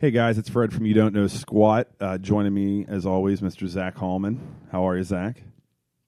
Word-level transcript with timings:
Hey 0.00 0.10
guys, 0.10 0.38
it's 0.38 0.48
Fred 0.48 0.72
from 0.72 0.86
You 0.86 0.94
Don't 0.94 1.12
Know 1.14 1.26
Squat. 1.26 1.88
Uh, 2.00 2.16
joining 2.16 2.54
me 2.54 2.86
as 2.88 3.04
always, 3.04 3.42
Mr. 3.42 3.66
Zach 3.68 3.96
Hallman. 3.96 4.40
How 4.72 4.88
are 4.88 4.96
you, 4.96 5.02
Zach? 5.02 5.42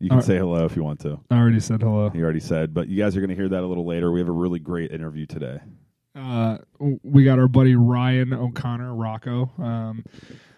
You 0.00 0.08
can 0.08 0.18
Uh, 0.18 0.22
say 0.22 0.38
hello 0.38 0.64
if 0.64 0.74
you 0.76 0.82
want 0.82 1.00
to. 1.00 1.20
I 1.30 1.36
already 1.38 1.60
said 1.60 1.82
hello. 1.82 2.10
You 2.14 2.24
already 2.24 2.40
said, 2.40 2.72
but 2.72 2.88
you 2.88 2.96
guys 2.96 3.16
are 3.16 3.20
going 3.20 3.28
to 3.30 3.36
hear 3.36 3.50
that 3.50 3.62
a 3.62 3.66
little 3.66 3.86
later. 3.86 4.10
We 4.10 4.20
have 4.20 4.28
a 4.30 4.32
really 4.32 4.58
great 4.60 4.92
interview 4.92 5.26
today. 5.26 5.58
Uh, 6.16 6.58
we 7.02 7.24
got 7.24 7.38
our 7.38 7.48
buddy 7.48 7.74
Ryan 7.76 8.32
O'Connor, 8.32 8.94
Rocco. 8.94 9.50
Um, 9.58 10.04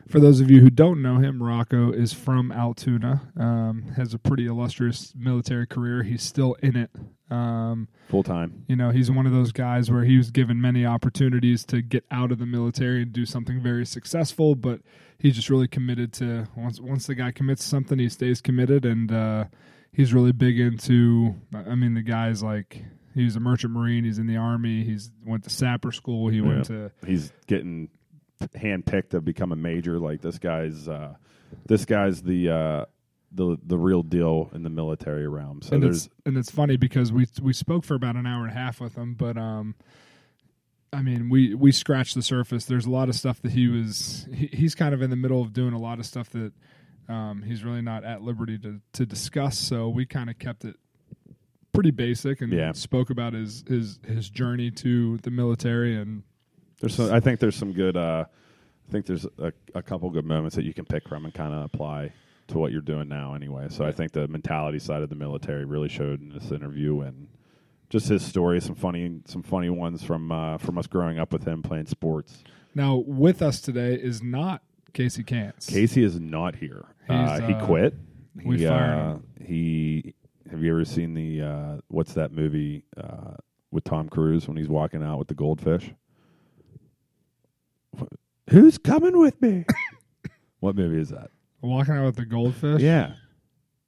for 0.09 0.21
those 0.21 0.41
of 0.41 0.51
you 0.51 0.61
who 0.61 0.71
don't 0.71 1.01
know 1.03 1.19
him, 1.19 1.43
Rocco 1.43 1.93
is 1.93 2.13
from 2.13 2.53
Altoona. 2.53 3.23
Um, 3.39 3.93
has 3.97 4.15
a 4.15 4.19
pretty 4.19 4.47
illustrious 4.47 5.13
military 5.17 5.67
career. 5.67 6.03
He's 6.03 6.23
still 6.23 6.55
in 6.63 6.77
it. 6.77 6.91
Um, 7.31 7.89
Full 8.09 8.23
time. 8.23 8.65
you 8.69 8.77
know, 8.77 8.91
he's 8.91 9.11
one 9.11 9.27
of 9.27 9.33
those 9.33 9.51
guys 9.51 9.91
where 9.91 10.05
he 10.05 10.17
was 10.17 10.31
given 10.31 10.61
many 10.61 10.85
opportunities 10.85 11.65
to 11.67 11.83
get 11.83 12.05
out 12.11 12.31
of 12.31 12.39
the 12.39 12.47
military 12.47 13.03
and 13.03 13.13
do 13.13 13.25
something 13.25 13.63
very 13.63 13.87
successful, 13.87 14.55
but 14.55 14.81
he's 15.19 15.35
just 15.35 15.49
really 15.51 15.67
committed 15.69 16.13
to 16.15 16.47
once 16.57 16.81
once 16.81 17.07
the 17.07 17.15
guy 17.15 17.31
commits 17.33 17.65
something, 17.65 17.99
he 17.99 18.09
stays 18.09 18.41
committed, 18.41 18.85
and 18.85 19.11
uh, 19.11 19.45
he's 19.93 20.13
really 20.13 20.33
big 20.33 20.61
into. 20.61 21.35
I 21.55 21.75
mean, 21.75 21.95
the 21.95 22.03
guy's 22.03 22.43
like 22.43 22.85
he's 23.15 23.37
a 23.37 23.41
merchant 23.41 23.73
marine. 23.73 24.05
He's 24.05 24.19
in 24.19 24.27
the 24.27 24.37
army. 24.37 24.85
He's 24.85 25.11
went 25.25 25.45
to 25.45 25.51
sapper 25.51 25.93
school. 25.93 26.29
He 26.29 26.41
went 26.41 26.67
to 26.67 26.91
He's 27.07 27.33
getting 27.47 27.89
handpicked 28.57 29.11
to 29.11 29.21
become 29.21 29.53
a 29.53 29.57
major. 29.57 29.99
Like 29.99 30.21
this 30.21 30.39
guy's, 30.39 30.89
uh, 30.89 31.15
this 31.67 31.85
guy's 31.85 32.23
the 32.23 32.51
uh, 32.51 32.85
the 33.33 33.57
the 33.65 33.79
real 33.79 34.03
deal 34.03 34.51
in 34.55 34.63
the 34.63 34.71
military 34.71 35.27
realm. 35.29 35.61
So 35.63 35.75
and 35.75 35.83
there's 35.83 36.07
it's 36.07 36.15
and 36.27 36.37
it's 36.37 36.51
funny 36.51 36.77
because 36.77 37.13
we 37.13 37.27
we 37.43 37.53
spoke 37.53 37.85
for 37.85 37.95
about 37.95 38.17
an 38.17 38.27
hour 38.27 38.43
and 38.45 38.51
a 38.53 38.55
half 38.59 38.81
with 38.81 38.95
him, 38.95 39.15
but 39.15 39.37
um, 39.37 39.75
I 40.93 41.03
mean 41.03 41.29
we 41.29 41.55
we 41.55 41.73
scratched 41.73 42.15
the 42.15 42.23
surface. 42.23 42.65
There's 42.65 42.87
a 42.87 42.91
lot 42.91 43.09
of 43.09 43.15
stuff 43.15 43.41
that 43.43 43.53
he 43.53 43.69
was 43.69 44.29
he, 44.33 44.47
he's 44.49 44.75
kind 44.75 44.95
of 44.95 45.03
in 45.03 45.11
the 45.11 45.17
middle 45.17 45.43
of 45.43 45.53
doing 45.53 45.73
a 45.73 45.79
lot 45.79 45.99
of 45.99 46.07
stuff 46.07 46.31
that 46.31 46.53
um, 47.09 47.43
he's 47.43 47.65
really 47.65 47.83
not 47.83 48.05
at 48.05 48.23
liberty 48.23 48.59
to 48.59 48.81
to 48.95 49.07
discuss. 49.07 49.59
So 49.59 49.89
we 49.89 50.07
kind 50.07 50.31
of 50.31 50.39
kept 50.39 50.65
it 50.65 50.77
pretty 51.73 51.91
basic 51.91 52.41
and 52.41 52.53
Yeah. 52.53 52.71
spoke 52.73 53.11
about 53.11 53.33
his 53.33 53.65
his 53.69 53.99
his 54.07 54.31
journey 54.31 54.71
to 54.71 55.19
the 55.19 55.31
military 55.33 55.97
and 55.97 56.23
there's 56.81 56.95
some, 56.95 57.13
I 57.13 57.21
think 57.21 57.41
there's 57.41 57.57
some 57.57 57.73
good. 57.73 57.97
Uh, 57.97 58.25
I 58.89 58.93
think 58.93 59.07
there's 59.07 59.27
a, 59.39 59.53
a 59.75 59.83
couple 59.83 60.11
good 60.11 60.27
moments 60.27 60.57
that 60.57 60.65
you 60.65 60.75
can 60.75 60.85
pick 60.85 61.09
from 61.09 61.25
and 61.25 61.33
kind 61.33 61.55
of 61.55 61.65
apply 61.65 62.13
to 62.49 62.59
what 62.59 62.71
you're 62.71 62.83
doing 62.83 63.09
now. 63.09 63.35
Anyway, 63.35 63.69
so 63.71 63.85
I 63.85 63.93
think 63.93 64.13
the 64.13 64.29
mentality 64.29 64.79
side 64.79 65.03
of 65.03 65.09
the 65.09 65.15
military 65.15 65.65
really 65.65 65.89
showed 65.89 66.21
in 66.21 66.31
this 66.31 66.51
interview 66.51 67.01
and. 67.01 67.29
Just 67.91 68.09
his 68.09 68.25
story, 68.25 68.61
some 68.61 68.75
funny, 68.75 69.21
some 69.27 69.45
funny 69.45 69.69
ones 69.71 70.03
from 70.03 70.33
uh, 70.33 70.59
from 70.59 70.79
us 70.79 70.87
growing 70.89 71.21
up 71.21 71.33
with 71.33 71.45
him 71.47 71.63
playing 71.63 71.87
sports. 71.87 72.43
now 72.75 72.97
with 73.07 73.41
us 73.41 73.61
today 73.61 73.95
is 73.95 74.21
not 74.21 74.63
Casey 74.95 75.23
Cants. 75.23 75.67
Casey 75.67 76.03
is 76.03 76.19
not 76.19 76.57
here. 76.57 76.87
Uh, 77.09 77.41
he 77.43 77.53
uh, 77.53 77.67
quit. 77.67 77.95
we 78.45 78.59
he, 78.59 78.67
fired 78.67 78.99
uh, 78.99 79.19
he 79.45 80.15
have 80.51 80.63
you 80.63 80.71
ever 80.71 80.85
seen 80.85 81.15
the 81.15 81.43
uh, 81.43 81.77
what's 81.89 82.15
that 82.15 82.33
movie 82.33 82.85
uh, 82.97 83.35
with 83.71 83.85
Tom 83.85 84.09
Cruise 84.09 84.49
when 84.49 84.57
he's 84.57 84.69
walking 84.69 85.03
out 85.03 85.19
with 85.19 85.29
the 85.29 85.35
goldfish? 85.35 85.93
Who's 88.51 88.79
coming 88.79 89.19
with 89.19 89.41
me? 89.41 89.65
what 90.61 90.77
movie 90.77 91.01
is 91.01 91.09
that? 91.11 91.31
Walking 91.63 91.95
out 91.95 92.05
with 92.07 92.17
the 92.17 92.27
goldfish. 92.27 92.83
Yeah. 92.83 93.15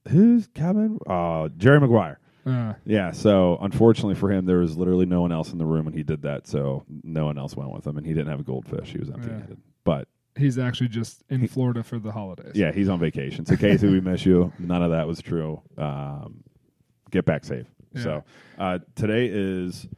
Who's 0.09 0.47
coming? 0.55 0.99
Uh, 1.07 1.49
Jerry 1.57 1.81
Maguire. 1.81 2.19
Uh, 2.47 2.75
Yeah, 2.85 3.11
so 3.11 3.59
unfortunately 3.61 4.15
for 4.15 4.31
him, 4.31 4.47
there 4.47 4.59
was 4.59 4.77
literally 4.77 5.05
no 5.05 5.21
one 5.21 5.33
else 5.33 5.51
in 5.53 5.59
the 5.59 5.67
room 5.67 5.85
when 5.85 5.95
he 5.95 6.05
did 6.05 6.23
that, 6.23 6.47
so 6.47 6.85
no 7.03 7.25
one 7.25 7.39
else 7.39 7.57
went 7.57 7.73
with 7.73 7.85
him, 7.87 7.97
and 7.99 8.07
he 8.07 8.13
didn't 8.15 8.29
have 8.29 8.39
a 8.41 8.45
goldfish. 8.45 8.91
He 8.93 8.99
was 8.99 9.11
empty-handed. 9.11 9.59
But 9.85 10.07
he's 10.37 10.57
actually 10.57 10.89
just 10.89 11.25
in 11.29 11.47
Florida 11.49 11.83
for 11.83 11.99
the 11.99 12.13
holidays. 12.13 12.53
Yeah, 12.55 12.71
he's 12.71 12.89
on 12.89 13.01
vacation. 13.01 13.45
So 13.47 13.57
Casey, 13.57 13.89
we 13.89 14.01
miss 14.01 14.25
you. 14.25 14.53
None 14.61 14.81
of 14.83 14.93
that 14.93 15.09
was 15.09 15.21
true. 15.21 15.61
Um, 15.77 16.45
get 17.11 17.25
back 17.25 17.45
safe. 17.45 17.67
Yeah. 17.95 18.03
So 18.03 18.25
uh, 18.59 18.79
today 18.95 19.29
is 19.33 19.89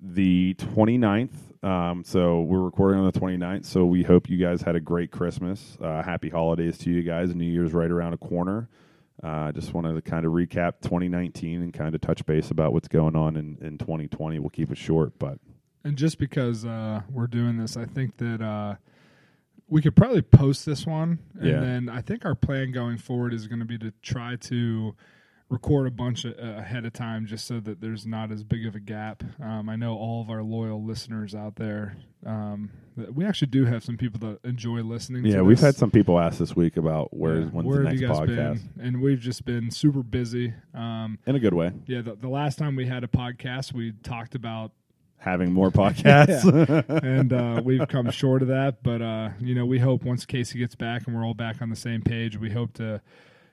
the 0.00 0.54
29th. 0.58 1.30
Um, 1.62 2.04
so 2.04 2.40
we're 2.42 2.60
recording 2.60 3.00
on 3.00 3.06
the 3.10 3.18
29th. 3.20 3.66
So 3.66 3.84
we 3.84 4.02
hope 4.02 4.30
you 4.30 4.38
guys 4.38 4.62
had 4.62 4.76
a 4.76 4.80
great 4.80 5.10
Christmas. 5.10 5.76
Uh, 5.80 6.02
happy 6.02 6.30
holidays 6.30 6.78
to 6.78 6.90
you 6.90 7.02
guys. 7.02 7.34
New 7.34 7.44
Year's 7.44 7.72
right 7.74 7.90
around 7.90 8.14
a 8.14 8.18
corner. 8.18 8.68
Uh, 9.22 9.52
just 9.52 9.74
wanted 9.74 9.94
to 9.94 10.00
kind 10.00 10.24
of 10.24 10.32
recap 10.32 10.80
2019 10.80 11.60
and 11.60 11.74
kind 11.74 11.94
of 11.94 12.00
touch 12.00 12.24
base 12.24 12.50
about 12.50 12.72
what's 12.72 12.88
going 12.88 13.14
on 13.14 13.36
in, 13.36 13.58
in 13.60 13.76
2020. 13.76 14.38
We'll 14.38 14.48
keep 14.48 14.70
it 14.72 14.78
short, 14.78 15.18
but 15.18 15.38
And 15.84 15.96
just 15.98 16.18
because 16.18 16.64
uh, 16.64 17.02
we're 17.10 17.26
doing 17.26 17.58
this, 17.58 17.76
I 17.76 17.84
think 17.84 18.16
that 18.16 18.40
uh, 18.40 18.76
we 19.68 19.82
could 19.82 19.94
probably 19.94 20.22
post 20.22 20.64
this 20.64 20.86
one, 20.86 21.18
and 21.38 21.46
Yeah. 21.50 21.60
then 21.60 21.90
I 21.90 22.00
think 22.00 22.24
our 22.24 22.34
plan 22.34 22.72
going 22.72 22.96
forward 22.96 23.34
is 23.34 23.46
going 23.46 23.58
to 23.58 23.66
be 23.66 23.76
to 23.78 23.92
try 24.00 24.36
to 24.36 24.96
record 25.50 25.86
a 25.86 25.90
bunch 25.90 26.24
of, 26.24 26.34
uh, 26.38 26.58
ahead 26.60 26.86
of 26.86 26.92
time, 26.92 27.26
just 27.26 27.46
so 27.46 27.60
that 27.60 27.80
there's 27.80 28.06
not 28.06 28.30
as 28.30 28.42
big 28.44 28.64
of 28.66 28.74
a 28.74 28.80
gap. 28.80 29.22
Um, 29.42 29.68
I 29.68 29.76
know 29.76 29.96
all 29.96 30.22
of 30.22 30.30
our 30.30 30.42
loyal 30.42 30.82
listeners 30.82 31.34
out 31.34 31.56
there. 31.56 31.96
Um, 32.24 32.70
we 33.12 33.24
actually 33.24 33.48
do 33.48 33.64
have 33.64 33.82
some 33.82 33.96
people 33.96 34.20
that 34.28 34.48
enjoy 34.48 34.82
listening. 34.82 35.24
yeah, 35.24 35.40
we've 35.42 35.58
had 35.60 35.74
some 35.74 35.90
people 35.90 36.18
ask 36.18 36.38
this 36.38 36.54
week 36.54 36.76
about 36.76 37.08
where's 37.16 37.46
Yeah, 37.46 37.50
when's 37.50 37.66
where 37.66 37.78
the 37.82 37.90
next 37.90 38.02
podcast 38.02 38.26
been? 38.26 38.60
And 38.80 39.02
we've 39.02 39.20
just 39.20 39.44
been 39.44 39.70
super 39.70 40.02
busy. 40.02 40.54
Um, 40.74 41.18
in 41.26 41.34
a 41.34 41.40
good 41.40 41.54
way. 41.54 41.72
yeah, 41.86 42.02
the, 42.02 42.14
the 42.14 42.28
last 42.28 42.58
time 42.58 42.76
we 42.76 42.86
had 42.86 43.04
a 43.04 43.08
podcast, 43.08 43.72
we 43.72 43.92
talked 44.02 44.34
about 44.34 44.72
Having 45.18 45.52
more 45.52 45.70
podcasts. 45.70 46.44
and 47.02 47.32
uh, 47.32 47.60
we've 47.62 47.86
come 47.88 48.10
short 48.10 48.40
of 48.40 48.48
that. 48.48 48.82
But 48.82 49.02
uh, 49.02 49.30
you 49.38 49.54
know, 49.54 49.66
we 49.66 49.78
hope 49.78 50.02
once 50.02 50.24
Casey 50.24 50.58
gets 50.58 50.74
back 50.74 51.06
and 51.06 51.14
we're 51.14 51.24
all 51.26 51.34
back 51.34 51.60
on 51.60 51.68
the 51.68 51.76
same 51.76 52.00
page, 52.00 52.38
we 52.38 52.50
hope 52.50 52.72
to, 52.74 53.02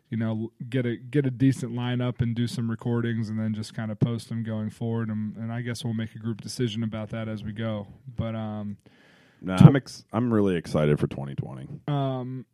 you 0.10 0.18
know, 0.18 0.52
get 0.70 0.86
a 0.86 0.96
get 0.98 1.26
a 1.26 1.32
decent 1.32 1.74
lineup 1.74 2.22
and 2.22 2.36
do 2.36 2.48
some 2.48 2.70
recordings, 2.70 3.30
and 3.30 3.40
then 3.40 3.54
just 3.54 3.74
kind 3.74 3.92
of 3.92 4.00
post 4.00 4.30
them 4.30 4.44
going 4.44 4.70
forward. 4.70 5.10
And, 5.10 5.36
and 5.36 5.52
I 5.52 5.62
guess 5.62 5.84
we'll 5.84 5.94
make 5.94 6.16
a 6.16 6.20
group 6.20 6.42
decision 6.42 6.84
about 6.84 7.10
that 7.10 7.28
as 7.28 7.44
we 7.44 7.52
go. 7.52 7.88
But 8.16 8.34
um, 8.36 8.78
I'm 9.48 9.76
ex- 9.76 10.06
I'm 10.14 10.34
really 10.34 10.56
excited 10.56 11.00
for 11.00 11.08
2020. 11.08 11.68
um, 11.88 12.46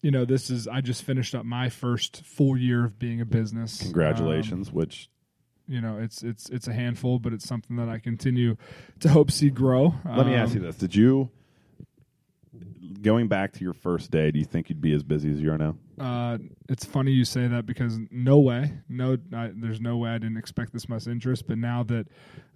you 0.00 0.10
know, 0.10 0.24
this 0.24 0.50
is 0.50 0.66
I 0.66 0.80
just 0.80 1.04
finished 1.04 1.32
up 1.34 1.44
my 1.44 1.68
first 1.68 2.24
full 2.24 2.56
year 2.56 2.84
of 2.86 2.98
being 2.98 3.20
a 3.20 3.24
business. 3.24 3.80
Congratulations, 3.80 4.72
which 4.72 5.08
Um, 5.68 5.74
you 5.74 5.80
know, 5.80 5.98
it's 5.98 6.22
it's 6.24 6.48
it's 6.50 6.66
a 6.66 6.72
handful, 6.72 7.18
but 7.20 7.32
it's 7.32 7.46
something 7.46 7.76
that 7.76 7.88
I 7.88 7.98
continue 7.98 8.56
to 9.00 9.08
hope 9.08 9.30
see 9.30 9.48
grow. 9.50 9.94
let 10.04 10.26
me 10.26 10.34
ask 10.34 10.52
Um, 10.52 10.58
you 10.58 10.62
this: 10.66 10.76
Did 10.76 10.96
you, 10.96 11.30
going 13.00 13.28
back 13.28 13.52
to 13.52 13.64
your 13.64 13.72
first 13.72 14.10
day, 14.10 14.30
do 14.30 14.38
you 14.38 14.44
think 14.44 14.68
you'd 14.68 14.80
be 14.80 14.92
as 14.92 15.02
busy 15.02 15.30
as 15.30 15.40
you 15.40 15.52
are 15.52 15.58
now? 15.58 15.76
Uh, 15.98 16.38
it's 16.68 16.84
funny 16.84 17.12
you 17.12 17.24
say 17.24 17.46
that 17.46 17.66
because 17.66 17.98
no 18.10 18.38
way, 18.38 18.72
no, 18.88 19.16
I, 19.34 19.50
there's 19.54 19.80
no 19.80 19.96
way 19.96 20.10
I 20.10 20.18
didn't 20.18 20.36
expect 20.36 20.72
this 20.72 20.88
much 20.88 21.06
interest. 21.06 21.46
But 21.46 21.58
now 21.58 21.82
that 21.84 22.06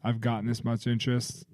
I've 0.03 0.21
gotten 0.21 0.47
this 0.47 0.65
much 0.65 0.87
interest, 0.87 1.47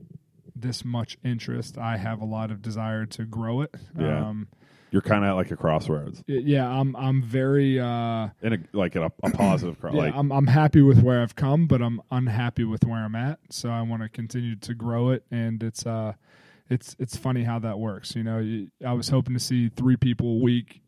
this 0.55 0.85
much 0.85 1.19
interest, 1.25 1.79
I 1.79 1.97
have 1.97 2.21
a 2.21 2.25
lot 2.25 2.51
of 2.51 2.63
desire 2.63 3.07
to 3.07 3.25
grow 3.25 3.63
it. 3.63 3.75
Yeah. 3.99 4.29
Um, 4.29 4.49
You're 4.91 5.03
kind 5.03 5.25
of 5.25 5.31
at 5.31 5.35
like 5.35 5.51
a 5.51 5.57
crossroads, 5.57 6.23
yeah, 6.27 6.69
I'm 6.69 6.95
I'm 6.97 7.23
very 7.23 7.81
uh, 7.81 8.29
in 8.43 8.53
a 8.53 8.59
like 8.73 8.95
a, 8.95 9.11
a 9.23 9.31
positive 9.31 9.81
cross. 9.81 9.95
yeah, 9.97 10.03
like, 10.03 10.15
I'm 10.15 10.31
I'm 10.31 10.47
happy 10.47 10.83
with 10.83 11.03
where 11.03 11.23
I've 11.23 11.35
come, 11.35 11.67
but 11.67 11.81
I'm 11.81 12.01
unhappy 12.11 12.65
with 12.65 12.85
where 12.85 13.01
I'm 13.01 13.15
at. 13.15 13.39
So 13.51 13.71
I 13.71 13.83
want 13.83 14.03
to 14.03 14.09
continue 14.09 14.57
to 14.57 14.75
grow 14.75 15.11
it, 15.11 15.25
and 15.31 15.63
it's 15.63 15.87
uh, 15.87 16.13
it's 16.73 16.97
it's 16.99 17.17
funny 17.17 17.45
how 17.45 17.59
that 17.61 17.79
works. 17.79 18.17
You 18.17 18.25
know, 18.25 18.39
you, 18.39 18.69
I 18.87 18.95
was 18.95 19.09
hoping 19.09 19.35
to 19.35 19.41
see 19.41 19.69
three 19.69 19.97
people 19.97 20.37
a 20.37 20.39
week, 20.39 20.81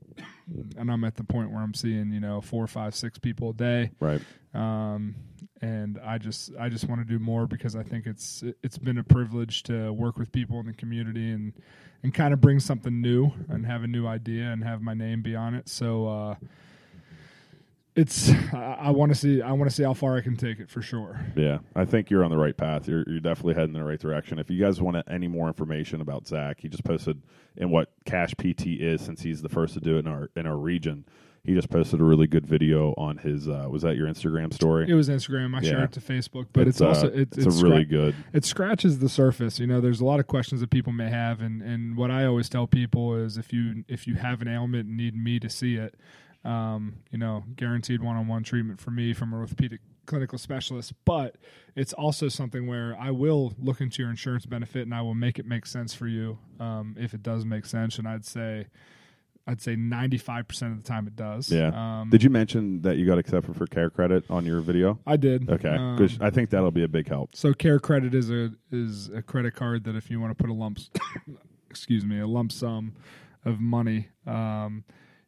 and 0.77 0.91
I'm 0.91 1.05
at 1.05 1.17
the 1.17 1.25
point 1.25 1.51
where 1.53 1.63
I'm 1.63 1.75
seeing 1.75 2.11
you 2.11 2.21
know 2.21 2.41
four, 2.41 2.67
five, 2.67 2.95
six 2.95 3.19
people 3.19 3.51
a 3.51 3.55
day. 3.55 3.91
right? 4.01 4.23
um, 4.55 5.15
and 5.61 5.99
I 6.05 6.19
just 6.19 6.53
I 6.59 6.69
just 6.69 6.89
want 6.89 7.01
to 7.01 7.05
do 7.07 7.19
more 7.19 7.47
because 7.47 7.77
I 7.77 7.83
think 7.83 8.07
it's 8.07 8.43
it's 8.63 8.79
been 8.79 8.99
a 8.99 9.05
privilege 9.05 9.63
to 9.65 9.93
work 9.93 10.19
with 10.19 10.33
people 10.33 10.59
in 10.61 10.67
the 10.67 10.73
community 10.73 11.31
and 11.31 11.53
and 12.03 12.13
kind 12.13 12.35
of 12.35 12.41
bring 12.41 12.61
something 12.61 13.01
new 13.01 13.33
and 13.49 13.67
have 13.67 13.83
a 13.83 13.87
new 13.87 14.07
idea 14.07 14.45
and 14.45 14.65
have 14.65 14.83
my 14.83 14.95
name 14.95 15.23
be 15.23 15.37
on 15.37 15.55
it. 15.55 15.69
So 15.69 16.07
uh, 16.09 16.35
it's 17.97 18.31
I, 18.53 18.77
I 18.81 18.91
want 18.91 19.13
to 19.13 19.15
see 19.19 19.41
I 19.43 19.53
want 19.53 19.71
to 19.71 19.75
see 19.75 19.83
how 19.83 19.95
far 19.95 20.17
I 20.17 20.21
can 20.21 20.37
take 20.37 20.59
it 20.61 20.69
for 20.71 20.83
sure. 20.83 21.21
Yeah, 21.37 21.59
I 21.75 21.85
think 21.85 22.11
you're 22.11 22.25
on 22.25 22.31
the 22.31 22.37
right 22.39 22.57
path. 22.57 22.89
You're, 22.89 23.05
you're 23.07 23.21
definitely 23.21 23.55
heading 23.55 23.75
in 23.75 23.81
the 23.81 23.87
right 23.87 24.01
direction. 24.01 24.39
If 24.39 24.51
you 24.51 24.63
guys 24.63 24.81
want 24.81 24.97
any 25.09 25.29
more 25.29 25.47
information 25.49 26.01
about 26.01 26.27
Zach, 26.27 26.61
he 26.61 26.69
just 26.69 26.85
posted 26.85 27.23
in 27.57 27.71
what 27.71 27.93
Cash 28.05 28.35
PT 28.39 28.67
is, 28.81 29.01
since 29.01 29.23
he's 29.23 29.43
the 29.43 29.49
first 29.49 29.75
to 29.75 29.81
do 29.81 29.97
it 29.97 30.01
in 30.01 30.09
our 30.09 30.31
in 30.37 30.47
our 30.47 30.57
region. 30.57 31.05
He 31.47 31.53
just 31.53 31.69
posted 31.69 32.01
a 32.01 32.05
really 32.05 32.27
good 32.27 32.47
video 32.47 32.95
on 32.97 33.19
his. 33.19 33.47
Uh, 33.51 33.67
was 33.71 33.83
that 33.83 33.97
your 33.97 34.09
Instagram 34.09 34.51
story? 34.55 34.89
It 34.89 34.95
was 34.95 35.11
Instagram. 35.11 35.55
I 35.55 35.61
Yeah. 35.61 35.71
shared 35.73 35.83
it 35.85 35.93
to 35.93 36.01
Facebook, 36.01 36.47
but 36.55 36.67
it's, 36.67 36.81
uh, 36.81 36.89
also 36.89 37.09
it, 37.09 37.29
it's, 37.37 37.47
it's 37.47 37.61
a 37.61 37.63
really 37.63 37.85
good. 37.85 38.15
it 38.33 38.47
scratches 38.47 39.01
the 39.01 39.11
surface. 39.11 39.61
You 39.61 39.67
know, 39.67 39.83
there's 39.83 40.01
a 40.01 40.07
lot 40.07 40.21
of 40.21 40.27
questions 40.27 40.63
that 40.63 40.71
people 40.71 40.95
may 40.95 41.11
have, 41.11 41.43
and 41.43 41.61
and 41.61 41.99
what 41.99 42.11
I 42.11 42.25
always 42.25 42.49
tell 42.49 42.67
people 42.67 43.15
is 43.15 43.37
if 43.37 43.53
you 43.53 43.85
if 43.89 44.07
you 44.07 44.15
have 44.15 44.41
an 44.41 44.49
ailment 44.49 44.89
and 44.89 44.97
need 44.97 45.15
me 45.15 45.39
to 45.39 45.51
see 45.51 45.75
it, 45.77 45.95
um, 46.45 46.97
you 47.11 47.19
know, 47.19 47.45
guaranteed 47.57 48.03
one-on-one 48.03 48.43
treatment 48.43 48.81
for 48.81 48.91
me 48.91 49.13
from 49.15 49.33
an 49.33 49.41
orthopedic 49.41 49.81
clinical 50.07 50.39
specialist. 50.39 50.93
But 51.05 51.37
it's 51.75 51.93
also 51.93 52.29
something 52.29 52.67
where 52.67 52.97
I 53.01 53.11
will 53.11 53.55
look 53.59 53.81
into 53.81 54.03
your 54.03 54.11
insurance 54.11 54.47
benefit 54.47 54.83
and 54.83 54.95
I 54.95 55.01
will 55.03 55.15
make 55.15 55.39
it 55.39 55.47
make 55.47 55.67
sense 55.67 55.95
for 55.95 56.07
you 56.07 56.39
um, 56.61 56.95
if 56.99 57.15
it 57.15 57.23
does 57.23 57.45
make 57.45 57.67
sense. 57.67 57.99
And 57.99 58.07
I'd 58.09 58.25
say. 58.25 58.67
I'd 59.47 59.61
say 59.61 59.77
95% 59.77 60.73
of 60.73 60.83
the 60.83 60.89
time 60.89 61.07
it 61.07 61.17
does. 61.17 61.53
Yeah. 61.53 61.67
Um, 62.01 62.09
Did 62.09 62.23
you 62.23 62.31
mention 62.31 62.81
that 62.81 62.97
you 62.97 63.05
got 63.05 63.19
accepted 63.19 63.55
for 63.55 63.67
care 63.67 63.91
credit 63.91 64.25
on 64.31 64.47
your 64.47 64.61
video? 64.63 64.99
I 65.07 65.19
did. 65.19 65.51
Okay, 65.51 65.69
Um, 65.69 66.09
I 66.23 66.31
think 66.31 66.49
that'll 66.49 66.71
be 66.71 66.83
a 66.83 66.89
big 66.89 67.07
help. 67.09 67.37
So 67.37 67.53
Care 67.53 67.79
Credit 67.79 68.15
is 68.15 68.31
a 68.31 68.53
is 68.73 69.11
a 69.11 69.21
credit 69.21 69.55
card 69.55 69.85
that 69.85 69.97
if 69.97 70.11
you 70.11 70.19
want 70.19 70.31
to 70.31 70.43
put 70.43 70.49
a 70.49 70.55
lump, 70.55 70.79
excuse 71.69 72.07
me, 72.07 72.21
a 72.21 72.27
lump 72.27 72.53
sum 72.53 72.95
of 73.45 73.61
money, 73.61 74.09
um, 74.27 74.83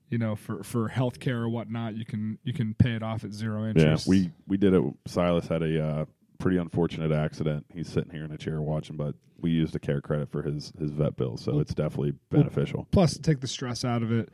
you 0.08 0.18
know, 0.18 0.36
for 0.36 0.62
for 0.62 0.88
healthcare 0.88 1.40
or 1.40 1.48
whatnot, 1.48 1.96
you 1.96 2.04
can 2.04 2.38
you 2.44 2.52
can 2.52 2.74
pay 2.74 2.92
it 2.92 3.02
off 3.02 3.24
at 3.24 3.32
zero 3.32 3.66
interest. 3.66 4.06
Yeah, 4.06 4.10
we 4.10 4.30
we 4.46 4.56
did 4.56 4.74
it. 4.74 4.82
Silas 5.06 5.48
had 5.48 5.62
a 5.62 5.84
uh, 5.84 6.04
pretty 6.38 6.58
unfortunate 6.58 7.12
accident. 7.12 7.66
He's 7.72 7.88
sitting 7.88 8.10
here 8.10 8.24
in 8.24 8.32
a 8.32 8.38
chair 8.38 8.60
watching, 8.60 8.96
but 8.96 9.14
we 9.40 9.50
used 9.50 9.74
a 9.74 9.78
care 9.78 10.00
credit 10.00 10.30
for 10.30 10.42
his 10.42 10.72
his 10.78 10.90
vet 10.92 11.16
bill, 11.16 11.36
so 11.36 11.58
it's 11.58 11.74
definitely 11.74 12.14
beneficial. 12.30 12.86
plus 12.92 13.18
take 13.18 13.40
the 13.40 13.48
stress 13.48 13.84
out 13.84 14.02
of 14.02 14.12
it. 14.12 14.30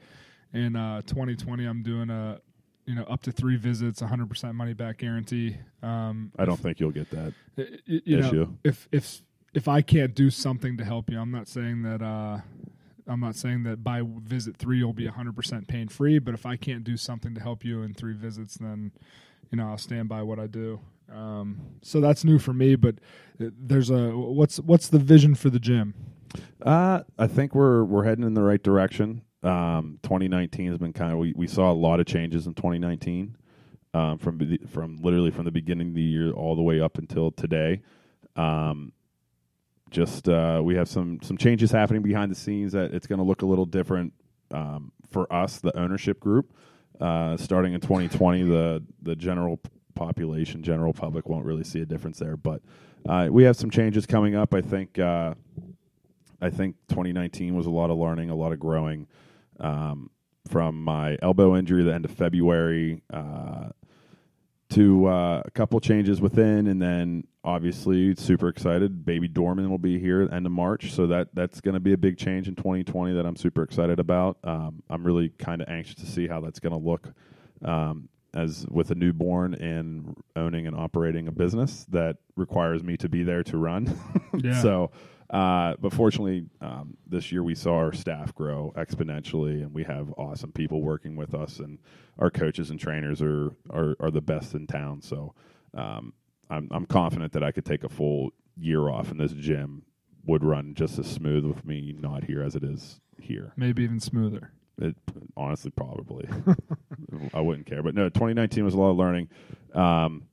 In 0.52 0.76
uh, 0.76 1.00
2020, 1.02 1.64
I'm 1.64 1.82
doing 1.82 2.10
a 2.10 2.38
you 2.84 2.94
know 2.94 3.04
up 3.04 3.22
to 3.22 3.32
three 3.32 3.56
visits, 3.56 4.02
100 4.02 4.28
percent 4.28 4.54
money 4.54 4.74
back 4.74 4.98
guarantee. 4.98 5.56
Um, 5.82 6.32
I 6.38 6.44
don't 6.44 6.60
think 6.60 6.80
you'll 6.80 6.90
get 6.90 7.10
that. 7.10 7.32
you 7.86 8.19
know, 8.19 8.26
issue. 8.26 8.48
if 8.62 8.88
if 8.92 9.22
if 9.54 9.69
I 9.69 9.82
can't 9.82 10.14
do 10.14 10.30
something 10.30 10.76
to 10.76 10.84
help 10.84 11.10
you, 11.10 11.19
I'm 11.19 11.30
not 11.30 11.48
saying 11.48 11.82
that 11.82 12.02
uh, 12.02 12.40
I'm 13.06 13.20
not 13.20 13.37
saying 13.37 13.64
that 13.64 13.82
by 13.82 14.02
visit 14.04 14.56
three 14.56 14.78
you'll 14.78 14.93
be 14.93 15.06
100 15.06 15.34
percent 15.34 15.69
pain 15.69 15.88
free. 15.88 16.19
But 16.19 16.34
if 16.34 16.46
I 16.46 16.56
can't 16.56 16.84
do 16.84 16.96
something 16.96 17.34
to 17.34 17.40
help 17.40 17.64
you 17.64 17.82
in 17.82 17.94
three 17.94 18.14
visits, 18.14 18.54
then 18.54 18.93
you 19.50 19.58
know 19.58 19.69
I'll 19.69 19.78
stand 19.78 20.08
by 20.08 20.22
what 20.22 20.38
I 20.38 20.46
do. 20.46 20.81
Um, 21.12 21.60
so 21.82 22.00
that's 22.00 22.25
new 22.25 22.38
for 22.38 22.52
me. 22.52 22.76
But 22.76 22.96
uh, 23.40 23.46
there's 23.58 23.90
a 23.90 24.10
what's 24.16 24.58
what's 24.60 24.88
the 24.88 24.99
vision 24.99 25.34
for 25.34 25.50
the 25.50 25.60
gym? 25.60 25.94
Uh, 26.64 27.02
I 27.19 27.26
think 27.26 27.54
we're 27.54 27.84
we're 27.84 28.04
heading 28.04 28.25
in 28.25 28.34
the 28.34 28.43
right 28.43 28.62
direction. 28.62 29.22
Um, 29.43 29.98
2019 30.02 30.69
has 30.69 30.78
been 30.78 30.93
kind 30.93 31.12
of 31.12 31.19
we, 31.19 31.32
we 31.37 31.48
saw 31.48 31.72
a 31.72 31.75
lot 31.75 31.98
of 31.98 32.06
changes 32.06 32.46
in 32.46 32.55
2019 32.55 33.37
um, 33.94 34.19
from 34.19 34.58
from 34.69 34.96
literally 35.02 35.31
from 35.31 35.44
the 35.44 35.50
beginning 35.50 35.88
of 35.88 35.94
the 35.94 36.02
year 36.02 36.32
all 36.32 36.56
the 36.56 36.62
way 36.62 36.81
up 36.81 36.98
until 36.98 37.31
today. 37.31 37.82
Um, 38.37 38.93
just 39.92 40.28
uh, 40.28 40.60
we 40.64 40.74
have 40.74 40.88
some 40.88 41.20
some 41.22 41.36
changes 41.36 41.70
happening 41.70 42.02
behind 42.02 42.30
the 42.30 42.36
scenes 42.36 42.72
that 42.72 42.92
it's 42.92 43.06
going 43.06 43.18
to 43.18 43.24
look 43.24 43.42
a 43.42 43.46
little 43.46 43.66
different 43.66 44.12
um, 44.50 44.92
for 45.10 45.32
us, 45.32 45.60
the 45.60 45.76
ownership 45.78 46.18
group. 46.18 46.52
Uh, 47.00 47.36
starting 47.36 47.74
in 47.74 47.80
2020, 47.80 48.42
the 48.44 48.82
the 49.02 49.14
general 49.14 49.60
population, 49.94 50.62
general 50.62 50.92
public 50.92 51.28
won't 51.28 51.44
really 51.44 51.64
see 51.64 51.80
a 51.80 51.86
difference 51.86 52.18
there, 52.18 52.36
but 52.36 52.62
uh, 53.08 53.28
we 53.30 53.44
have 53.44 53.56
some 53.56 53.70
changes 53.70 54.06
coming 54.06 54.34
up. 54.34 54.54
I 54.54 54.60
think. 54.62 54.98
Uh, 54.98 55.34
I 56.40 56.50
think 56.50 56.74
2019 56.88 57.54
was 57.54 57.66
a 57.66 57.70
lot 57.70 57.90
of 57.90 57.98
learning, 57.98 58.28
a 58.28 58.34
lot 58.34 58.50
of 58.50 58.58
growing. 58.58 59.06
Um, 59.60 60.10
from 60.48 60.82
my 60.82 61.16
elbow 61.22 61.56
injury, 61.56 61.84
the 61.84 61.94
end 61.94 62.04
of 62.04 62.10
February, 62.10 63.00
uh, 63.12 63.68
to 64.70 65.06
uh, 65.06 65.42
a 65.44 65.50
couple 65.52 65.78
changes 65.78 66.20
within, 66.20 66.66
and 66.66 66.82
then 66.82 67.24
obviously 67.44 68.14
super 68.14 68.48
excited. 68.48 69.04
Baby 69.04 69.28
Dorman 69.28 69.68
will 69.70 69.78
be 69.78 69.98
here 69.98 70.22
at 70.22 70.30
the 70.30 70.36
end 70.36 70.46
of 70.46 70.52
March, 70.52 70.92
so 70.92 71.06
that 71.08 71.28
that's 71.34 71.60
going 71.60 71.74
to 71.74 71.80
be 71.80 71.92
a 71.92 71.98
big 71.98 72.16
change 72.18 72.48
in 72.48 72.54
2020 72.54 73.14
that 73.14 73.26
I'm 73.26 73.36
super 73.36 73.62
excited 73.62 73.98
about. 73.98 74.38
Um, 74.44 74.82
I'm 74.88 75.04
really 75.04 75.30
kind 75.30 75.60
of 75.62 75.68
anxious 75.68 75.96
to 75.96 76.06
see 76.06 76.26
how 76.26 76.40
that's 76.40 76.60
going 76.60 76.72
to 76.72 76.78
look. 76.78 77.08
Um, 77.64 78.08
as 78.34 78.66
with 78.70 78.90
a 78.90 78.94
newborn 78.94 79.54
and 79.54 80.16
owning 80.36 80.66
and 80.66 80.74
operating 80.74 81.28
a 81.28 81.32
business 81.32 81.84
that 81.90 82.16
requires 82.36 82.82
me 82.82 82.96
to 82.96 83.08
be 83.08 83.22
there 83.22 83.42
to 83.44 83.56
run. 83.56 83.94
Yeah. 84.42 84.62
so, 84.62 84.90
uh, 85.28 85.74
but 85.78 85.92
fortunately, 85.92 86.46
um, 86.62 86.96
this 87.06 87.30
year 87.30 87.42
we 87.42 87.54
saw 87.54 87.76
our 87.76 87.92
staff 87.92 88.34
grow 88.34 88.72
exponentially, 88.78 89.62
and 89.62 89.74
we 89.74 89.84
have 89.84 90.10
awesome 90.16 90.52
people 90.52 90.80
working 90.80 91.16
with 91.16 91.34
us, 91.34 91.58
and 91.58 91.78
our 92.18 92.30
coaches 92.30 92.70
and 92.70 92.80
trainers 92.80 93.20
are 93.20 93.54
are, 93.68 93.94
are 94.00 94.10
the 94.10 94.22
best 94.22 94.54
in 94.54 94.66
town. 94.66 95.02
So, 95.02 95.34
um, 95.74 96.14
I'm 96.52 96.69
I'm 96.70 96.87
confident 96.87 97.32
that 97.32 97.43
I 97.43 97.50
could 97.50 97.64
take 97.64 97.82
a 97.82 97.88
full 97.88 98.31
year 98.56 98.88
off, 98.88 99.10
and 99.10 99.19
this 99.19 99.32
gym 99.32 99.82
would 100.25 100.44
run 100.44 100.75
just 100.75 100.99
as 100.99 101.06
smooth 101.06 101.44
with 101.44 101.64
me 101.64 101.94
not 101.99 102.25
here 102.25 102.43
as 102.43 102.54
it 102.54 102.62
is 102.62 103.00
here. 103.19 103.52
Maybe 103.56 103.82
even 103.82 103.99
smoother. 103.99 104.52
It 104.78 104.96
honestly 105.37 105.70
probably 105.70 106.28
I 107.34 107.40
wouldn't 107.40 107.66
care. 107.66 107.82
But 107.82 107.94
no, 107.94 108.08
2019 108.08 108.64
was 108.64 108.75
a 108.75 108.78
lot 108.78 108.90
of 108.90 108.96
learning. 108.96 109.28
Um, 109.75 110.25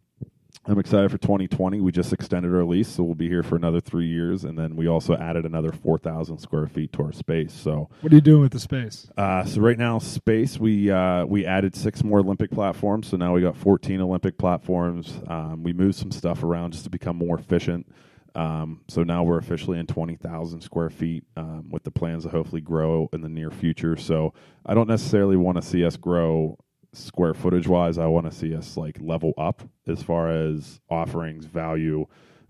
I'm 0.65 0.77
excited 0.77 1.09
for 1.09 1.17
2020. 1.17 1.81
We 1.81 1.91
just 1.91 2.13
extended 2.13 2.53
our 2.53 2.63
lease, 2.63 2.87
so 2.89 3.01
we'll 3.01 3.15
be 3.15 3.27
here 3.27 3.41
for 3.41 3.55
another 3.55 3.79
three 3.79 4.05
years, 4.05 4.43
and 4.43 4.57
then 4.57 4.75
we 4.75 4.87
also 4.87 5.15
added 5.15 5.45
another 5.45 5.71
4,000 5.71 6.37
square 6.37 6.67
feet 6.67 6.93
to 6.93 7.03
our 7.03 7.11
space. 7.11 7.53
So, 7.53 7.89
What 8.01 8.11
are 8.11 8.15
you 8.15 8.21
doing 8.21 8.41
with 8.41 8.51
the 8.51 8.59
space? 8.59 9.09
uh, 9.17 9.45
so 9.45 9.61
right 9.61 9.77
now, 9.79 9.97
space 9.97 10.59
we 10.59 10.91
uh, 10.91 11.25
we 11.25 11.45
added 11.45 11.75
six 11.75 12.03
more 12.03 12.19
Olympic 12.19 12.51
platforms, 12.51 13.07
so 13.07 13.17
now 13.17 13.33
we 13.33 13.41
got 13.41 13.57
14 13.57 13.99
Olympic 14.01 14.37
platforms. 14.37 15.19
Um, 15.27 15.63
we 15.63 15.73
moved 15.73 15.95
some 15.95 16.11
stuff 16.11 16.43
around 16.43 16.73
just 16.73 16.83
to 16.83 16.89
become 16.91 17.15
more 17.15 17.39
efficient. 17.39 17.87
Um, 18.35 18.81
so 18.87 19.01
now 19.01 19.23
we're 19.23 19.39
officially 19.39 19.79
in 19.79 19.87
20,000 19.87 20.61
square 20.61 20.91
feet 20.91 21.23
um, 21.35 21.67
with 21.71 21.83
the 21.83 21.89
plans 21.89 22.23
to 22.23 22.29
hopefully 22.29 22.61
grow 22.61 23.09
in 23.11 23.21
the 23.21 23.29
near 23.29 23.49
future. 23.49 23.95
So 23.97 24.33
I 24.65 24.75
don't 24.75 24.87
necessarily 24.87 25.35
want 25.35 25.55
to 25.57 25.63
see 25.63 25.83
us 25.83 25.97
grow 25.97 26.59
square 26.93 27.33
footage 27.33 27.67
wise. 27.67 27.97
I 27.97 28.07
want 28.07 28.29
to 28.29 28.35
see 28.35 28.55
us 28.55 28.77
like 28.77 28.97
level 28.99 29.33
up 29.37 29.61
as 29.87 30.01
far 30.01 30.29
as 30.31 30.79
offerings, 30.89 31.45
value. 31.45 32.07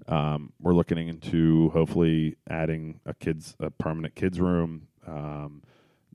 Um, 0.08 0.54
we're 0.60 0.74
looking 0.74 1.08
into 1.08 1.70
hopefully 1.70 2.38
adding 2.50 3.00
a 3.06 3.14
kids 3.14 3.56
a 3.60 3.70
permanent 3.70 4.16
kids 4.16 4.40
room. 4.40 4.88
Um, 5.06 5.62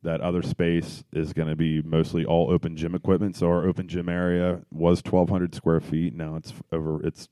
that 0.02 0.20
other 0.20 0.42
space 0.42 1.02
is 1.12 1.32
going 1.32 1.48
to 1.48 1.56
be 1.56 1.80
mostly 1.82 2.24
all 2.24 2.50
open 2.50 2.76
gym 2.76 2.94
equipment. 2.94 3.36
So 3.36 3.48
our 3.48 3.66
open 3.66 3.88
gym 3.88 4.08
area 4.08 4.60
was 4.70 5.02
1,200 5.02 5.54
square 5.54 5.80
feet. 5.80 6.14
Now 6.14 6.36
it's 6.36 6.52
over. 6.70 7.04
It's 7.04 7.28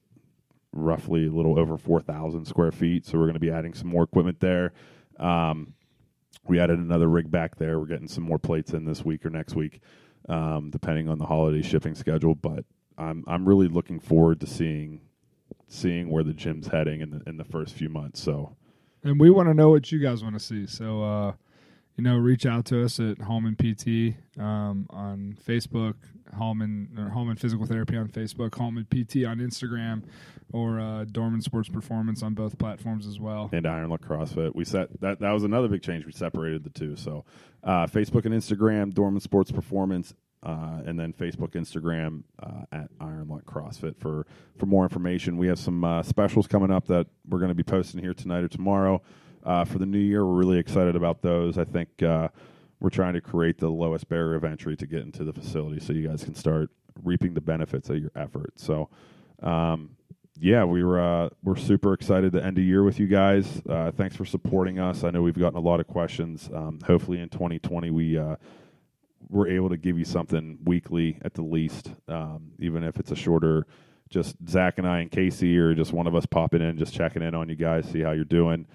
roughly 0.72 1.26
a 1.26 1.30
little 1.30 1.58
over 1.58 1.76
4,000 1.76 2.46
square 2.46 2.72
feet. 2.72 3.04
So 3.04 3.18
we're 3.18 3.26
going 3.26 3.34
to 3.34 3.40
be 3.40 3.50
adding 3.50 3.75
some 3.75 3.88
more 3.88 4.04
equipment 4.04 4.40
there. 4.40 4.72
Um, 5.18 5.75
we 6.49 6.58
added 6.58 6.78
another 6.78 7.08
rig 7.08 7.30
back 7.30 7.56
there. 7.56 7.78
We're 7.78 7.87
getting 7.87 8.08
some 8.08 8.25
more 8.25 8.38
plates 8.38 8.72
in 8.72 8.84
this 8.84 9.04
week 9.04 9.25
or 9.25 9.30
next 9.30 9.54
week, 9.54 9.80
um, 10.28 10.70
depending 10.70 11.08
on 11.08 11.18
the 11.18 11.26
holiday 11.26 11.62
shipping 11.62 11.94
schedule. 11.94 12.34
But 12.34 12.64
I'm 12.98 13.24
I'm 13.26 13.46
really 13.46 13.68
looking 13.68 14.00
forward 14.00 14.40
to 14.40 14.46
seeing 14.46 15.00
seeing 15.68 16.10
where 16.10 16.22
the 16.22 16.34
gym's 16.34 16.66
heading 16.66 17.00
in 17.00 17.10
the 17.10 17.22
in 17.26 17.36
the 17.36 17.44
first 17.44 17.74
few 17.74 17.88
months. 17.88 18.20
So 18.22 18.56
And 19.04 19.18
we 19.18 19.30
want 19.30 19.48
to 19.48 19.54
know 19.54 19.70
what 19.70 19.90
you 19.90 19.98
guys 19.98 20.22
want 20.22 20.34
to 20.34 20.40
see. 20.40 20.66
So, 20.66 21.02
uh, 21.02 21.32
you 21.96 22.04
know, 22.04 22.16
reach 22.16 22.46
out 22.46 22.64
to 22.66 22.84
us 22.84 22.99
at 23.00 23.18
Hallman 23.18 23.54
PT 23.54 24.16
um, 24.40 24.87
on 24.90 25.37
Facebook, 25.46 25.94
Hallman 26.37 26.88
or 26.99 27.11
Hallman 27.11 27.37
Physical 27.37 27.66
Therapy 27.66 27.96
on 27.96 28.08
Facebook, 28.08 28.54
Hallman 28.54 28.87
PT 28.87 29.26
on 29.26 29.38
Instagram, 29.38 30.02
or 30.52 30.80
uh, 30.80 31.04
Dorman 31.04 31.42
Sports 31.42 31.68
Performance 31.68 32.22
on 32.22 32.34
both 32.34 32.58
platforms 32.58 33.06
as 33.06 33.20
well. 33.20 33.50
and 33.52 33.66
Iron 33.66 33.90
Luck 33.90 34.00
CrossFit. 34.06 34.54
We 34.54 34.64
set 34.64 35.00
that 35.00 35.20
that 35.20 35.32
was 35.32 35.44
another 35.44 35.68
big 35.68 35.82
change. 35.82 36.06
We 36.06 36.12
separated 36.12 36.64
the 36.64 36.70
two. 36.70 36.96
So 36.96 37.25
uh, 37.62 37.87
Facebook 37.87 38.25
and 38.25 38.34
Instagram, 38.34 38.94
Dorman 38.94 39.20
Sports 39.20 39.52
Performance, 39.52 40.14
uh, 40.42 40.80
and 40.87 40.99
then 40.99 41.12
Facebook, 41.12 41.50
Instagram 41.50 42.22
uh, 42.42 42.64
at 42.72 42.88
Iron 43.00 43.28
Luck 43.28 43.44
CrossFit 43.44 43.99
for 43.99 44.26
for 44.58 44.64
more 44.66 44.84
information. 44.84 45.37
We 45.37 45.49
have 45.49 45.58
some 45.58 45.84
uh, 45.84 46.02
specials 46.02 46.46
coming 46.46 46.70
up 46.70 46.87
that 46.87 47.06
we're 47.28 47.38
going 47.38 47.50
to 47.50 47.54
be 47.54 47.62
posting 47.62 48.00
here 48.00 48.14
tonight 48.14 48.42
or 48.44 48.49
tomorrow 48.49 49.02
uh, 49.44 49.64
for 49.64 49.78
the 49.78 49.87
new 49.87 49.99
year. 49.99 50.25
We're 50.25 50.34
really 50.34 50.58
excited 50.58 50.96
about 50.96 51.22
those. 51.22 51.58
I 51.58 51.64
think 51.64 52.02
uh, 52.02 52.28
we're 52.80 52.90
trying 52.90 53.14
to 53.14 53.20
create 53.20 53.58
the 53.58 53.68
lowest 53.68 54.08
barrier 54.08 54.34
of 54.34 54.44
entry 54.44 54.76
to 54.76 54.87
get 54.87 55.00
into 55.00 55.25
the 55.25 55.32
facility, 55.32 55.80
so 55.80 55.92
you 55.92 56.08
guys 56.08 56.25
can 56.25 56.34
start 56.34 56.70
reaping 57.02 57.34
the 57.34 57.40
benefits 57.40 57.90
of 57.90 57.99
your 57.99 58.12
effort. 58.16 58.52
So. 58.56 58.88
Um, 59.42 59.96
yeah, 60.40 60.64
we 60.64 60.82
were 60.82 61.00
uh, 61.00 61.28
we're 61.42 61.56
super 61.56 61.92
excited 61.92 62.32
to 62.32 62.44
end 62.44 62.56
the 62.56 62.62
year 62.62 62.82
with 62.82 62.99
you 62.99 63.06
guys. 63.06 63.62
Uh, 63.68 63.90
thanks 63.92 64.16
for 64.16 64.25
supporting 64.25 64.78
us. 64.78 65.04
I 65.04 65.11
know 65.11 65.22
we've 65.22 65.38
gotten 65.38 65.58
a 65.58 65.62
lot 65.62 65.78
of 65.78 65.87
questions. 65.87 66.49
Um, 66.52 66.80
hopefully, 66.84 67.20
in 67.20 67.28
2020, 67.28 67.90
we 67.90 68.18
uh, 68.18 68.37
we're 69.28 69.49
able 69.49 69.68
to 69.68 69.76
give 69.76 69.99
you 69.99 70.04
something 70.04 70.58
weekly 70.64 71.18
at 71.22 71.34
the 71.34 71.42
least, 71.42 71.92
um, 72.08 72.52
even 72.58 72.82
if 72.82 72.99
it's 72.99 73.11
a 73.11 73.16
shorter. 73.16 73.66
Just 74.11 74.37
Zach 74.49 74.78
and 74.78 74.87
I 74.87 75.00
and 75.00 75.11
Casey, 75.11 75.56
or 75.56 75.75
just 75.75 75.92
one 75.92 76.06
of 76.06 76.14
us 76.14 76.26
popping 76.26 76.61
in, 76.61 76.76
just 76.76 76.92
checking 76.92 77.22
in 77.22 77.34
on 77.34 77.49
you 77.49 77.56
guys, 77.56 77.88
see 77.88 78.00
how 78.00 78.11
you're 78.11 78.25
doing. 78.25 78.66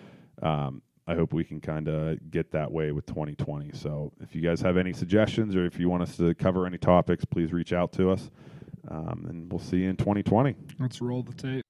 Um, 0.41 0.82
I 1.10 1.15
hope 1.15 1.34
we 1.34 1.46
can 1.46 1.62
kind 1.62 1.88
of 1.88 2.17
get 2.32 2.51
that 2.51 2.70
way 2.70 2.91
with 2.91 3.06
2020. 3.06 3.72
So 3.74 4.12
if 4.20 4.36
you 4.36 4.41
guys 4.41 4.60
have 4.62 4.75
any 4.75 4.91
suggestions 4.91 5.56
or 5.56 5.65
if 5.65 5.79
you 5.79 5.89
want 5.89 6.03
us 6.03 6.17
to 6.17 6.36
cover 6.36 6.65
any 6.65 6.77
topics, 6.77 7.24
please 7.24 7.53
reach 7.53 7.72
out 7.72 7.94
to 7.94 8.12
us. 8.12 8.29
Um, 8.89 9.25
and 9.29 9.51
we'll 9.51 9.60
see 9.60 9.77
you 9.77 9.89
in 9.89 9.96
2020. 9.96 10.56
Let's 10.79 11.01
roll 11.01 11.24
the 11.24 11.34
tape. 11.34 11.63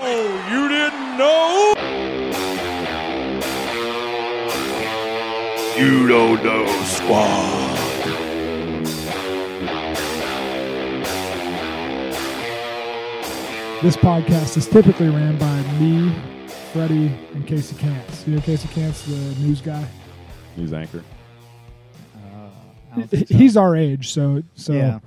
Oh, 0.00 0.48
you 0.50 0.68
didn't 0.68 1.18
know? 1.18 1.67
You 5.78 6.08
don't 6.08 6.42
know 6.44 6.66
Squat. 6.84 7.78
This 13.80 13.96
podcast 13.96 14.56
is 14.56 14.66
typically 14.66 15.08
ran 15.08 15.38
by 15.38 15.62
me, 15.78 16.12
Freddie, 16.72 17.14
and 17.32 17.46
Casey 17.46 17.76
Cants. 17.76 18.26
You 18.26 18.34
know 18.34 18.40
Casey 18.42 18.66
Cants, 18.68 19.02
the 19.02 19.14
news 19.40 19.60
guy. 19.60 19.86
News 20.56 20.72
anchor. 20.72 21.04
He- 23.12 23.24
He's 23.28 23.56
our 23.56 23.76
age, 23.76 24.10
so 24.10 24.42
so 24.56 24.72
Yeah. 24.72 24.98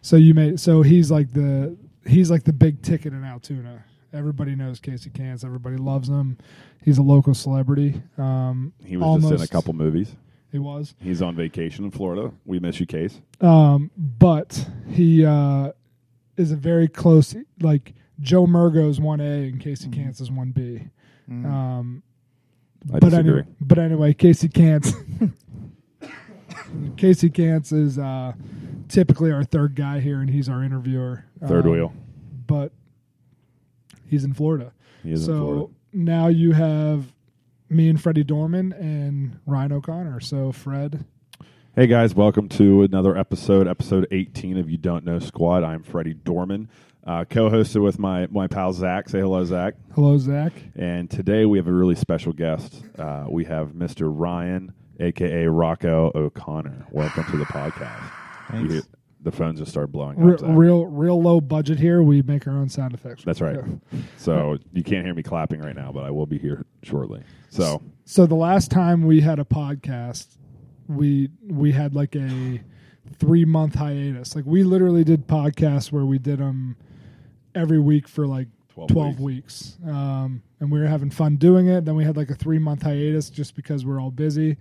so 0.00 0.14
you 0.16 0.32
may 0.34 0.56
so 0.56 0.82
he's 0.82 1.10
like 1.10 1.32
the 1.32 1.76
he's 2.06 2.30
like 2.30 2.44
the 2.44 2.52
big 2.52 2.82
ticket 2.82 3.12
in 3.12 3.24
Altoona. 3.24 3.82
Everybody 4.12 4.54
knows 4.56 4.80
Casey 4.80 5.10
Cants. 5.10 5.44
Everybody 5.44 5.76
loves 5.76 6.08
him. 6.08 6.36
He's 6.82 6.98
a 6.98 7.02
local 7.02 7.34
celebrity. 7.34 8.02
Um, 8.18 8.72
He 8.84 8.96
was 8.96 9.22
just 9.22 9.34
in 9.34 9.40
a 9.42 9.46
couple 9.46 9.72
movies. 9.72 10.16
He 10.50 10.58
was. 10.58 10.94
He's 11.00 11.22
on 11.22 11.36
vacation 11.36 11.84
in 11.84 11.90
Florida. 11.92 12.32
We 12.44 12.58
miss 12.58 12.80
you, 12.80 12.86
Case. 12.86 13.20
Um, 13.40 13.90
but 13.96 14.66
he 14.88 15.24
uh, 15.24 15.70
is 16.36 16.50
a 16.50 16.56
very 16.56 16.88
close, 16.88 17.36
like 17.60 17.94
Joe 18.20 18.46
Murgo's 18.48 19.00
one 19.00 19.20
A 19.20 19.48
and 19.48 19.60
Casey 19.60 19.88
Mm-hmm. 19.88 20.02
Cants 20.02 20.20
is 20.20 20.30
one 20.30 20.50
B. 20.50 20.82
Mm. 21.30 21.46
Um, 21.46 22.02
I 22.92 22.98
but 22.98 23.10
disagree. 23.10 23.30
anyway, 23.30 23.46
but 23.60 23.78
anyway, 23.78 24.12
Casey 24.14 24.48
Cants. 24.48 24.92
Casey 26.96 27.30
Cants 27.30 27.72
is 27.72 27.98
uh, 27.98 28.32
typically 28.88 29.32
our 29.32 29.44
third 29.44 29.74
guy 29.74 30.00
here, 30.00 30.20
and 30.20 30.30
he's 30.30 30.48
our 30.48 30.62
interviewer. 30.62 31.24
Third 31.46 31.66
Um, 31.66 31.72
wheel. 31.72 31.92
but 32.46 32.72
he's 34.10 34.24
in 34.24 34.34
Florida. 34.34 34.72
He 35.02 35.12
is 35.12 35.24
so 35.24 35.32
in 35.32 35.38
Florida. 35.38 35.72
now 35.92 36.26
you 36.28 36.52
have 36.52 37.12
me 37.68 37.88
and 37.88 38.00
Freddie 38.00 38.24
Dorman 38.24 38.72
and 38.72 39.38
Ryan 39.46 39.72
O'Connor. 39.72 40.20
So 40.20 40.52
Fred, 40.52 41.04
Hey 41.76 41.86
guys, 41.86 42.14
welcome 42.16 42.48
to 42.50 42.82
another 42.82 43.16
episode, 43.16 43.68
episode 43.68 44.06
18 44.10 44.58
of 44.58 44.68
You 44.68 44.76
Don't 44.76 45.04
Know 45.04 45.20
Squat. 45.20 45.62
I'm 45.62 45.84
Freddie 45.84 46.14
Dorman, 46.14 46.68
uh, 47.06 47.24
co-hosted 47.30 47.80
with 47.82 47.98
my 47.98 48.26
my 48.26 48.48
pal 48.48 48.72
Zach. 48.72 49.08
Say 49.08 49.20
hello, 49.20 49.44
Zach. 49.44 49.74
hello 49.94 50.18
Zach. 50.18 50.52
And 50.74 51.08
today 51.08 51.46
we 51.46 51.58
have 51.58 51.68
a 51.68 51.72
really 51.72 51.94
special 51.94 52.32
guest. 52.32 52.82
Uh, 52.98 53.26
we 53.30 53.44
have 53.44 53.68
Mr. 53.68 54.10
Ryan, 54.12 54.72
aka 54.98 55.46
Rocco 55.46 56.10
O'Connor. 56.14 56.86
Welcome 56.90 57.24
to 57.30 57.36
the 57.38 57.44
podcast. 57.46 58.10
Thanks. 58.50 58.64
You 58.64 58.72
hear- 58.80 58.82
the 59.22 59.30
phones 59.30 59.58
just 59.58 59.70
start 59.70 59.92
blowing 59.92 60.18
Re- 60.18 60.34
up. 60.34 60.40
Zach. 60.40 60.48
real 60.52 60.86
real 60.86 61.20
low 61.20 61.40
budget 61.40 61.78
here. 61.78 62.02
We 62.02 62.22
make 62.22 62.46
our 62.46 62.54
own 62.54 62.68
sound 62.68 62.94
effects. 62.94 63.22
That's 63.24 63.40
right. 63.40 63.56
Yeah. 63.56 63.98
So 64.16 64.58
you 64.72 64.82
can't 64.82 65.04
hear 65.04 65.14
me 65.14 65.22
clapping 65.22 65.60
right 65.60 65.74
now, 65.74 65.92
but 65.92 66.04
I 66.04 66.10
will 66.10 66.26
be 66.26 66.38
here 66.38 66.64
shortly. 66.82 67.22
So 67.48 67.82
So 68.04 68.26
the 68.26 68.34
last 68.34 68.70
time 68.70 69.04
we 69.06 69.20
had 69.20 69.38
a 69.38 69.44
podcast, 69.44 70.26
we 70.88 71.30
we 71.46 71.72
had 71.72 71.94
like 71.94 72.14
a 72.16 72.60
three 73.18 73.44
month 73.44 73.74
hiatus. 73.74 74.36
Like 74.36 74.44
we 74.46 74.62
literally 74.62 75.04
did 75.04 75.26
podcasts 75.26 75.90
where 75.90 76.04
we 76.04 76.18
did 76.18 76.38
them 76.38 76.76
every 77.54 77.78
week 77.78 78.08
for 78.08 78.26
like 78.26 78.48
12 78.74 78.90
12, 78.90 79.20
weeks, 79.20 79.78
Um, 79.86 80.42
and 80.60 80.70
we 80.70 80.78
were 80.80 80.86
having 80.86 81.10
fun 81.10 81.36
doing 81.36 81.66
it. 81.66 81.84
Then 81.84 81.96
we 81.96 82.04
had 82.04 82.16
like 82.16 82.30
a 82.30 82.34
three 82.34 82.58
month 82.58 82.82
hiatus 82.82 83.28
just 83.30 83.56
because 83.56 83.84
we're 83.84 84.00
all 84.00 84.10
busy, 84.12 84.56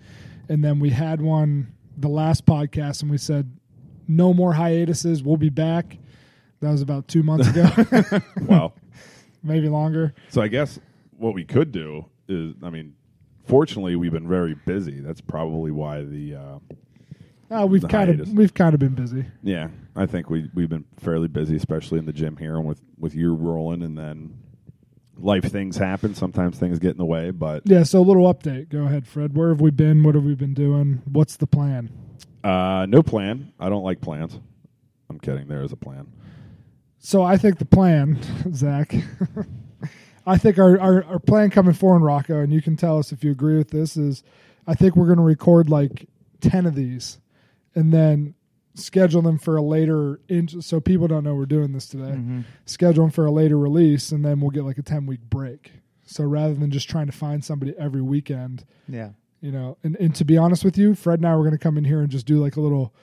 and 0.50 0.64
then 0.64 0.80
we 0.80 0.90
had 0.90 1.22
one 1.22 1.74
the 1.98 2.08
last 2.10 2.46
podcast, 2.46 3.02
and 3.02 3.12
we 3.12 3.18
said 3.18 3.52
no 4.10 4.34
more 4.34 4.52
hiatuses. 4.52 5.24
We'll 5.24 5.38
be 5.38 5.50
back. 5.50 5.98
That 6.60 6.72
was 6.72 6.82
about 6.82 7.08
two 7.08 7.24
months 7.24 7.48
ago, 7.48 8.22
well, 8.42 8.74
maybe 9.42 9.70
longer. 9.70 10.14
so 10.28 10.42
I 10.42 10.50
guess 10.50 10.78
what 11.18 11.34
we 11.34 11.46
could 11.46 11.72
do 11.72 12.06
is, 12.28 12.54
I 12.62 12.70
mean, 12.70 12.96
fortunately 13.48 13.96
we've 13.96 14.12
been 14.12 14.28
very 14.28 14.56
busy. 14.66 15.00
That's 15.00 15.22
probably 15.22 15.72
why 15.72 16.04
the. 16.04 16.36
Uh, 16.36 16.60
Uh, 17.62 17.66
we've 17.66 17.88
kind 17.88 18.10
of 18.20 18.34
we've 18.34 18.54
kind 18.54 18.74
of 18.74 18.80
been 18.82 18.94
busy. 18.94 19.26
Yeah, 19.42 19.70
I 19.96 20.06
think 20.06 20.30
we 20.30 20.50
we've 20.54 20.70
been 20.70 20.86
fairly 20.98 21.28
busy, 21.30 21.56
especially 21.56 21.98
in 22.00 22.06
the 22.06 22.14
gym 22.14 22.36
here, 22.36 22.58
and 22.58 22.66
with 22.66 22.82
with 22.98 23.16
you 23.16 23.34
rolling, 23.34 23.82
and 23.82 23.98
then 23.98 24.34
life 25.22 25.44
things 25.46 25.78
happen. 25.78 26.16
Sometimes 26.16 26.58
things 26.58 26.80
get 26.80 26.92
in 26.92 26.98
the 26.98 27.06
way, 27.06 27.32
but 27.32 27.64
Yeah, 27.66 27.84
so 27.84 28.00
a 28.00 28.02
little 28.02 28.32
update. 28.34 28.70
Go 28.70 28.84
ahead, 28.86 29.08
Fred. 29.08 29.36
Where 29.36 29.50
have 29.50 29.62
we 29.62 29.72
been? 29.72 30.04
What 30.04 30.16
have 30.16 30.24
we 30.24 30.36
been 30.36 30.54
doing? 30.54 31.02
What's 31.12 31.38
the 31.38 31.48
plan? 31.48 31.90
uh, 32.44 32.86
no 32.90 33.04
plan. 33.04 33.52
I 33.60 33.70
don't 33.70 33.84
like 33.84 34.00
plans. 34.02 34.40
I'm 35.10 35.20
kidding. 35.20 35.48
There 35.48 35.62
is 35.64 35.72
a 35.72 35.76
plan. 35.76 36.08
So 37.00 37.22
I 37.24 37.38
think 37.38 37.58
the 37.60 37.66
plan, 37.66 38.20
Zach. 38.54 38.94
I 40.26 40.38
think 40.38 40.60
our, 40.60 40.80
our 40.80 41.04
our 41.06 41.20
plan 41.20 41.50
coming 41.50 41.74
forward, 41.74 42.02
Rocco, 42.02 42.40
and 42.42 42.54
you 42.54 42.62
can 42.62 42.76
tell 42.76 43.00
us 43.00 43.12
if 43.12 43.24
you 43.24 43.32
agree 43.32 43.58
with 43.58 43.72
this. 43.72 43.98
Is 43.98 44.24
I 44.68 44.76
think 44.76 44.96
we're 44.96 45.08
going 45.08 45.18
to 45.18 45.24
record 45.24 45.70
like 45.70 46.08
ten 46.42 46.66
of 46.66 46.76
these, 46.76 47.20
and 47.74 47.92
then 47.94 48.36
schedule 48.80 49.22
them 49.22 49.38
for 49.38 49.58
a 49.58 49.62
later. 49.62 50.20
In, 50.30 50.48
so 50.62 50.80
people 50.80 51.08
don't 51.08 51.24
know 51.24 51.36
we're 51.36 51.46
doing 51.46 51.72
this 51.74 51.88
today. 51.88 52.12
Mm-hmm. 52.12 52.42
Schedule 52.66 53.04
them 53.06 53.12
for 53.12 53.26
a 53.26 53.32
later 53.32 53.58
release, 53.58 54.12
and 54.12 54.24
then 54.26 54.40
we'll 54.40 54.50
get 54.52 54.64
like 54.64 54.78
a 54.78 54.82
ten 54.84 55.06
week 55.06 55.22
break. 55.22 55.72
So 56.06 56.24
rather 56.24 56.54
than 56.56 56.72
just 56.72 56.90
trying 56.90 57.06
to 57.06 57.12
find 57.12 57.44
somebody 57.46 57.74
every 57.78 58.02
weekend, 58.02 58.66
Yeah. 58.88 59.10
you 59.42 59.52
know 59.52 59.78
and, 59.84 59.96
and 59.98 60.16
to 60.16 60.26
be 60.26 60.38
honest 60.38 60.66
with 60.66 60.78
you 60.78 60.96
fred 60.96 61.20
and 61.20 61.28
i 61.28 61.34
were 61.36 61.44
going 61.44 61.52
to 61.54 61.58
come 61.60 61.78
in 61.78 61.86
here 61.86 62.02
and 62.02 62.10
just 62.10 62.26
do 62.26 62.40
like 62.42 62.56
a 62.58 62.60
little 62.62 62.94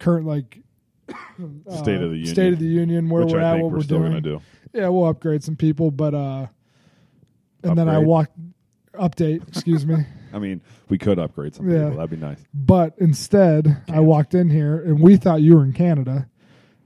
current 0.00 0.26
like 0.26 0.58
uh, 1.08 1.76
State 1.76 2.02
of 2.02 2.10
the 2.10 2.16
Union. 2.18 2.26
state 2.26 2.52
of 2.52 2.58
the 2.58 2.66
union 2.66 3.08
where 3.08 3.24
which 3.24 3.32
we're 3.32 3.40
I 3.40 3.44
at 3.50 3.52
think 3.52 3.62
what 3.62 3.70
we're, 3.72 3.78
we're, 3.78 3.84
still 3.84 3.98
doing 4.00 4.10
going 4.10 4.22
to 4.24 4.30
do. 4.30 4.40
yeah 4.74 4.88
we'll 4.88 5.06
upgrade 5.06 5.42
some 5.44 5.56
people 5.56 5.90
but 5.92 6.14
uh 6.14 6.46
and 7.62 7.78
then 7.78 7.88
i 7.88 7.92
Upgrade? 7.94 8.06
walked 8.08 8.36
update 8.94 9.46
excuse 9.48 9.86
me 9.86 10.04
I 10.36 10.38
mean, 10.38 10.60
we 10.90 10.98
could 10.98 11.18
upgrade 11.18 11.54
some 11.54 11.68
Yeah. 11.68 11.84
people. 11.84 11.96
That'd 11.96 12.10
be 12.10 12.16
nice. 12.16 12.44
but 12.54 12.94
instead 12.98 13.82
i 13.88 13.98
walked 14.00 14.34
in 14.34 14.50
here 14.50 14.80
and 14.84 15.00
we 15.00 15.16
thought 15.16 15.40
you 15.40 15.56
were 15.56 15.64
in 15.64 15.72
canada 15.72 16.28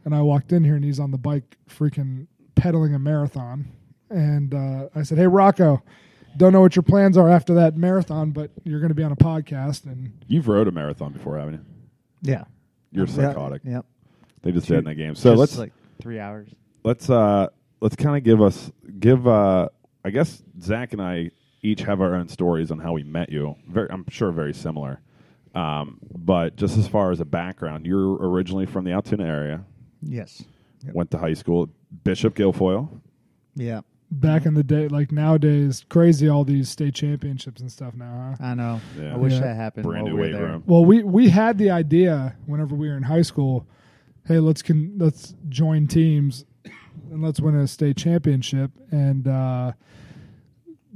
and 0.05 0.15
i 0.15 0.23
walked 0.23 0.53
in 0.53 0.63
here 0.65 0.77
and 0.77 0.85
he's 0.85 1.01
on 1.01 1.11
the 1.11 1.19
bike 1.19 1.57
freaking 1.69 2.27
pedaling 2.55 2.95
a 2.95 2.99
marathon 2.99 3.67
and 4.09 4.55
uh, 4.55 4.89
i 4.95 5.03
said 5.03 5.19
hey 5.19 5.27
rocco 5.27 5.83
don't 6.37 6.53
know 6.53 6.61
what 6.61 6.77
your 6.77 6.83
plans 6.85 7.17
are 7.17 7.29
after 7.29 7.55
that 7.55 7.77
marathon 7.77 8.31
but 8.31 8.51
you're 8.65 8.79
going 8.81 8.91
to 8.91 8.95
be 8.95 9.03
on 9.03 9.11
a 9.13 9.17
podcast 9.17 9.85
and 9.85 10.13
You've 10.29 10.47
rode 10.47 10.69
a 10.69 10.71
marathon 10.73 11.13
before, 11.13 11.37
haven't 11.39 11.55
you? 11.55 11.61
Yeah. 12.23 12.45
You're 12.93 13.07
Yeah, 13.07 13.13
psychotic. 13.33 13.63
Yep. 13.65 13.85
They 14.43 14.53
just 14.53 14.69
did 14.69 14.79
in 14.79 14.85
that 14.85 14.95
game. 14.95 15.17
So 15.17 15.35
let's 15.35 15.59
like 15.59 15.73
three 16.01 16.21
hours. 16.21 16.49
let's 16.85 17.11
uh 17.11 17.49
let's 17.81 17.97
kind 17.97 18.17
of 18.17 18.23
give 18.23 18.41
us 18.41 18.71
give 19.01 19.27
uh 19.27 19.69
I 20.05 20.11
guess 20.11 20.41
Zach 20.61 20.93
and 20.93 21.03
I 21.03 21.31
each 21.63 21.81
have 21.83 22.01
our 22.01 22.15
own 22.15 22.29
stories 22.29 22.71
on 22.71 22.79
how 22.79 22.93
we 22.93 23.03
met 23.03 23.31
you. 23.31 23.57
Very, 23.69 23.89
I'm 23.91 24.05
sure 24.09 24.31
very 24.33 24.55
similar. 24.55 25.01
Um, 25.55 25.99
but 26.17 26.57
just 26.57 26.79
as 26.79 26.87
far 26.87 27.11
as 27.11 27.21
a 27.21 27.25
background, 27.25 27.87
you're 27.87 28.15
originally 28.15 28.67
from 28.67 28.85
the 28.85 28.93
Altoona 28.93 29.25
area. 29.27 29.65
Yes. 30.03 30.45
Yep. 30.85 30.95
Went 30.95 31.11
to 31.11 31.19
high 31.19 31.35
school 31.35 31.65
at 31.65 31.69
Bishop 32.05 32.35
Guilfoyle. 32.35 32.89
Yeah. 33.55 33.81
back 34.13 34.45
in 34.47 34.55
the 34.55 34.65
day, 34.65 34.89
like 34.89 35.13
nowadays, 35.13 35.85
crazy 35.89 36.29
all 36.29 36.43
these 36.45 36.69
state 36.69 36.95
championships 36.95 37.61
and 37.61 37.71
stuff 37.71 37.95
now, 37.95 38.35
huh? 38.41 38.45
I 38.45 38.55
know. 38.55 38.81
Yeah. 38.99 39.15
I 39.15 39.17
wish 39.17 39.35
Yeah. 39.35 39.41
that 39.41 39.57
happened 39.57 39.85
Brand 39.85 40.05
while 40.05 40.13
new 40.13 40.17
we 40.21 40.23
weight 40.29 40.33
there. 40.33 40.47
room. 40.47 40.65
Well, 40.67 40.85
we 40.85 41.03
we 41.05 41.29
had 41.29 41.59
the 41.59 41.71
idea 41.71 42.35
whenever 42.47 42.75
we 42.75 42.89
were 42.89 42.97
in 42.97 43.05
high 43.05 43.23
school. 43.23 43.67
Hey, 44.27 44.39
let's 44.41 44.63
con- 44.63 44.95
let's 44.99 45.35
join 45.49 45.87
teams 45.87 46.45
and 47.11 47.23
let's 47.23 47.41
win 47.41 47.55
a 47.55 47.67
state 47.69 47.97
championship. 47.97 48.71
And 48.91 49.29
uh, 49.29 49.73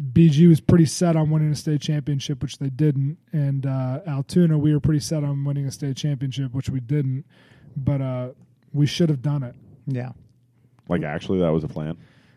BG 0.00 0.48
was 0.48 0.60
pretty 0.60 0.86
set 0.86 1.16
on 1.16 1.30
winning 1.30 1.52
a 1.52 1.54
state 1.54 1.80
championship, 1.80 2.42
which 2.42 2.58
they 2.58 2.70
didn't. 2.70 3.18
And 3.32 3.66
uh, 3.66 4.00
Altoona, 4.06 4.58
we 4.58 4.72
were 4.72 4.80
pretty 4.80 5.00
set 5.00 5.22
on 5.22 5.44
winning 5.44 5.66
a 5.66 5.70
state 5.70 5.96
championship, 5.96 6.52
which 6.52 6.68
we 6.68 6.80
didn't. 6.80 7.24
But 7.76 8.00
uh, 8.00 8.28
we 8.72 8.86
should 8.86 9.08
have 9.08 9.22
done 9.22 9.42
it. 9.42 9.54
Yeah. 9.86 10.12
Like 10.88 11.02
actually, 11.02 11.40
that 11.40 11.52
was 11.52 11.64
a 11.64 11.68
plan. 11.68 11.96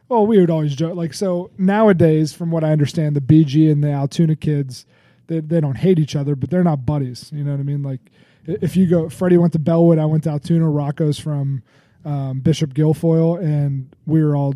Well, 0.10 0.26
we 0.26 0.40
would 0.40 0.50
always 0.50 0.74
joke. 0.76 0.96
Like, 0.96 1.14
so 1.14 1.52
nowadays, 1.58 2.32
from 2.32 2.50
what 2.50 2.64
I 2.64 2.72
understand, 2.72 3.16
the 3.16 3.22
BG 3.22 3.70
and 3.72 3.84
the 3.84 3.92
Altoona 3.92 4.36
kids, 4.36 4.86
they 5.28 5.40
they 5.42 5.60
don't 5.60 5.76
hate 5.76 6.00
each 6.00 6.16
other, 6.16 6.36
but 6.36 6.50
they're 6.50 6.64
not 6.64 6.86
buddies. 6.86 7.30
You 7.34 7.44
know 7.44 7.52
what 7.52 7.60
I 7.60 7.64
mean? 7.64 7.84
Like 7.84 8.00
if 8.46 8.78
you 8.78 8.88
go, 8.88 9.10
Freddie 9.10 9.38
went 9.38 9.54
to 9.54 9.60
Bellwood, 9.60 10.00
I 10.00 10.06
went 10.06 10.24
to 10.24 10.30
Altoona. 10.30 10.70
Rocco's 10.70 11.20
from 11.20 11.62
um, 12.06 12.40
Bishop 12.40 12.74
Guilfoyle, 12.74 13.40
and 13.44 13.94
we 14.06 14.24
were 14.24 14.36
all 14.36 14.54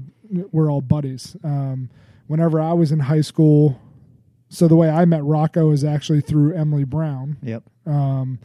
we're 0.51 0.71
all 0.71 0.81
buddies. 0.81 1.35
Um, 1.43 1.89
whenever 2.27 2.59
I 2.59 2.73
was 2.73 2.91
in 2.91 2.99
high 2.99 3.21
school, 3.21 3.79
so 4.49 4.67
the 4.67 4.75
way 4.75 4.89
I 4.89 5.05
met 5.05 5.23
Rocco 5.23 5.71
is 5.71 5.83
actually 5.83 6.21
through 6.21 6.55
Emily 6.55 6.83
Brown. 6.83 7.37
Yep. 7.41 7.63
Um, 7.85 8.39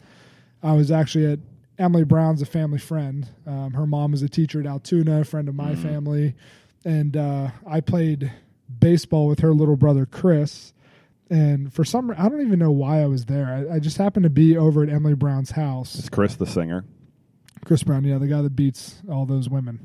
I 0.63 0.73
was 0.73 0.91
actually 0.91 1.31
at 1.33 1.39
Emily 1.77 2.03
Brown's 2.03 2.41
a 2.41 2.45
family 2.45 2.79
friend. 2.79 3.27
Um, 3.45 3.73
her 3.73 3.85
mom 3.85 4.11
was 4.11 4.21
a 4.21 4.29
teacher 4.29 4.59
at 4.59 4.65
Altoona, 4.65 5.21
a 5.21 5.25
friend 5.25 5.47
of 5.47 5.55
my 5.55 5.75
family, 5.75 6.35
and 6.83 7.15
uh, 7.15 7.49
I 7.65 7.81
played 7.81 8.31
baseball 8.79 9.27
with 9.27 9.39
her 9.39 9.53
little 9.53 9.75
brother 9.75 10.05
Chris. 10.05 10.73
And 11.29 11.73
for 11.73 11.83
some, 11.83 12.09
I 12.17 12.29
don't 12.29 12.41
even 12.41 12.57
know 12.57 12.71
why 12.71 13.01
I 13.01 13.05
was 13.05 13.25
there. 13.25 13.67
I, 13.69 13.75
I 13.75 13.79
just 13.79 13.97
happened 13.97 14.23
to 14.23 14.29
be 14.29 14.57
over 14.57 14.81
at 14.83 14.89
Emily 14.89 15.13
Brown's 15.13 15.51
house. 15.51 15.95
Is 15.95 16.09
Chris 16.09 16.35
the 16.35 16.45
singer? 16.45 16.85
Chris 17.65 17.83
Brown, 17.83 18.05
yeah, 18.05 18.17
the 18.17 18.27
guy 18.27 18.41
that 18.41 18.55
beats 18.55 19.01
all 19.11 19.25
those 19.25 19.49
women. 19.49 19.79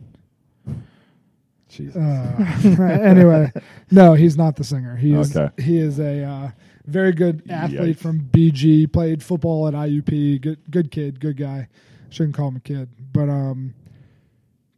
Jesus. 1.72 1.96
Uh, 1.96 2.78
anyway, 3.02 3.50
no, 3.90 4.14
he's 4.14 4.36
not 4.36 4.56
the 4.56 4.64
singer. 4.64 4.96
He 4.96 5.14
is 5.14 5.36
Okay. 5.36 5.62
he 5.62 5.78
is 5.78 5.98
a 5.98 6.22
uh, 6.24 6.50
very 6.86 7.12
good 7.12 7.42
athlete 7.50 7.96
Yikes. 7.96 8.00
from 8.00 8.20
BG. 8.20 8.92
Played 8.92 9.22
football 9.22 9.66
at 9.68 9.74
IUP. 9.74 10.40
Good 10.40 10.70
good 10.70 10.90
kid. 10.90 11.18
Good 11.20 11.36
guy. 11.36 11.68
Shouldn't 12.10 12.34
call 12.34 12.48
him 12.48 12.56
a 12.56 12.60
kid, 12.60 12.88
but 13.12 13.28
um, 13.28 13.74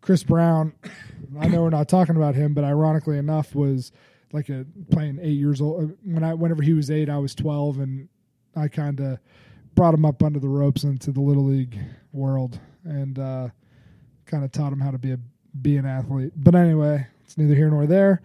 Chris 0.00 0.22
Brown. 0.22 0.72
I 1.40 1.48
know 1.48 1.62
we're 1.62 1.70
not 1.70 1.88
talking 1.88 2.14
about 2.16 2.36
him, 2.36 2.54
but 2.54 2.62
ironically 2.62 3.18
enough, 3.18 3.54
was 3.56 3.90
like 4.32 4.48
a 4.48 4.64
playing 4.90 5.18
eight 5.20 5.38
years 5.38 5.60
old. 5.60 5.96
When 6.04 6.22
I 6.22 6.34
whenever 6.34 6.62
he 6.62 6.74
was 6.74 6.90
eight, 6.90 7.08
I 7.08 7.18
was 7.18 7.34
twelve, 7.34 7.80
and 7.80 8.08
I 8.54 8.68
kind 8.68 9.00
of 9.00 9.18
brought 9.74 9.94
him 9.94 10.04
up 10.04 10.22
under 10.22 10.38
the 10.38 10.48
ropes 10.48 10.84
into 10.84 11.10
the 11.10 11.20
little 11.20 11.44
league 11.44 11.76
world, 12.12 12.60
and 12.84 13.18
uh, 13.18 13.48
kind 14.26 14.44
of 14.44 14.52
taught 14.52 14.72
him 14.72 14.80
how 14.80 14.92
to 14.92 14.98
be 14.98 15.12
a 15.12 15.18
be 15.60 15.76
an 15.76 15.86
athlete. 15.86 16.32
But 16.36 16.54
anyway, 16.54 17.06
it's 17.24 17.36
neither 17.38 17.54
here 17.54 17.70
nor 17.70 17.86
there. 17.86 18.20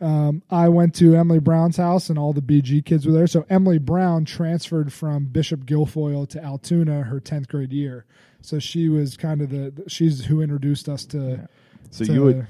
Um, 0.00 0.42
I 0.50 0.68
went 0.68 0.94
to 0.96 1.14
Emily 1.14 1.38
Brown's 1.38 1.76
house, 1.76 2.10
and 2.10 2.18
all 2.18 2.32
the 2.32 2.40
BG 2.42 2.84
kids 2.84 3.06
were 3.06 3.12
there. 3.12 3.28
So 3.28 3.46
Emily 3.48 3.78
Brown 3.78 4.24
transferred 4.24 4.92
from 4.92 5.26
Bishop 5.26 5.60
Guilfoyle 5.64 6.28
to 6.30 6.42
Altoona 6.42 7.02
her 7.04 7.20
tenth 7.20 7.46
grade 7.48 7.72
year. 7.72 8.04
So 8.40 8.58
she 8.58 8.88
was 8.88 9.16
kind 9.16 9.40
of 9.40 9.50
the 9.50 9.84
she's 9.86 10.24
who 10.24 10.40
introduced 10.42 10.88
us 10.88 11.04
to. 11.06 11.48
so 11.90 12.04
to- 12.04 12.12
you 12.12 12.22
would. 12.24 12.46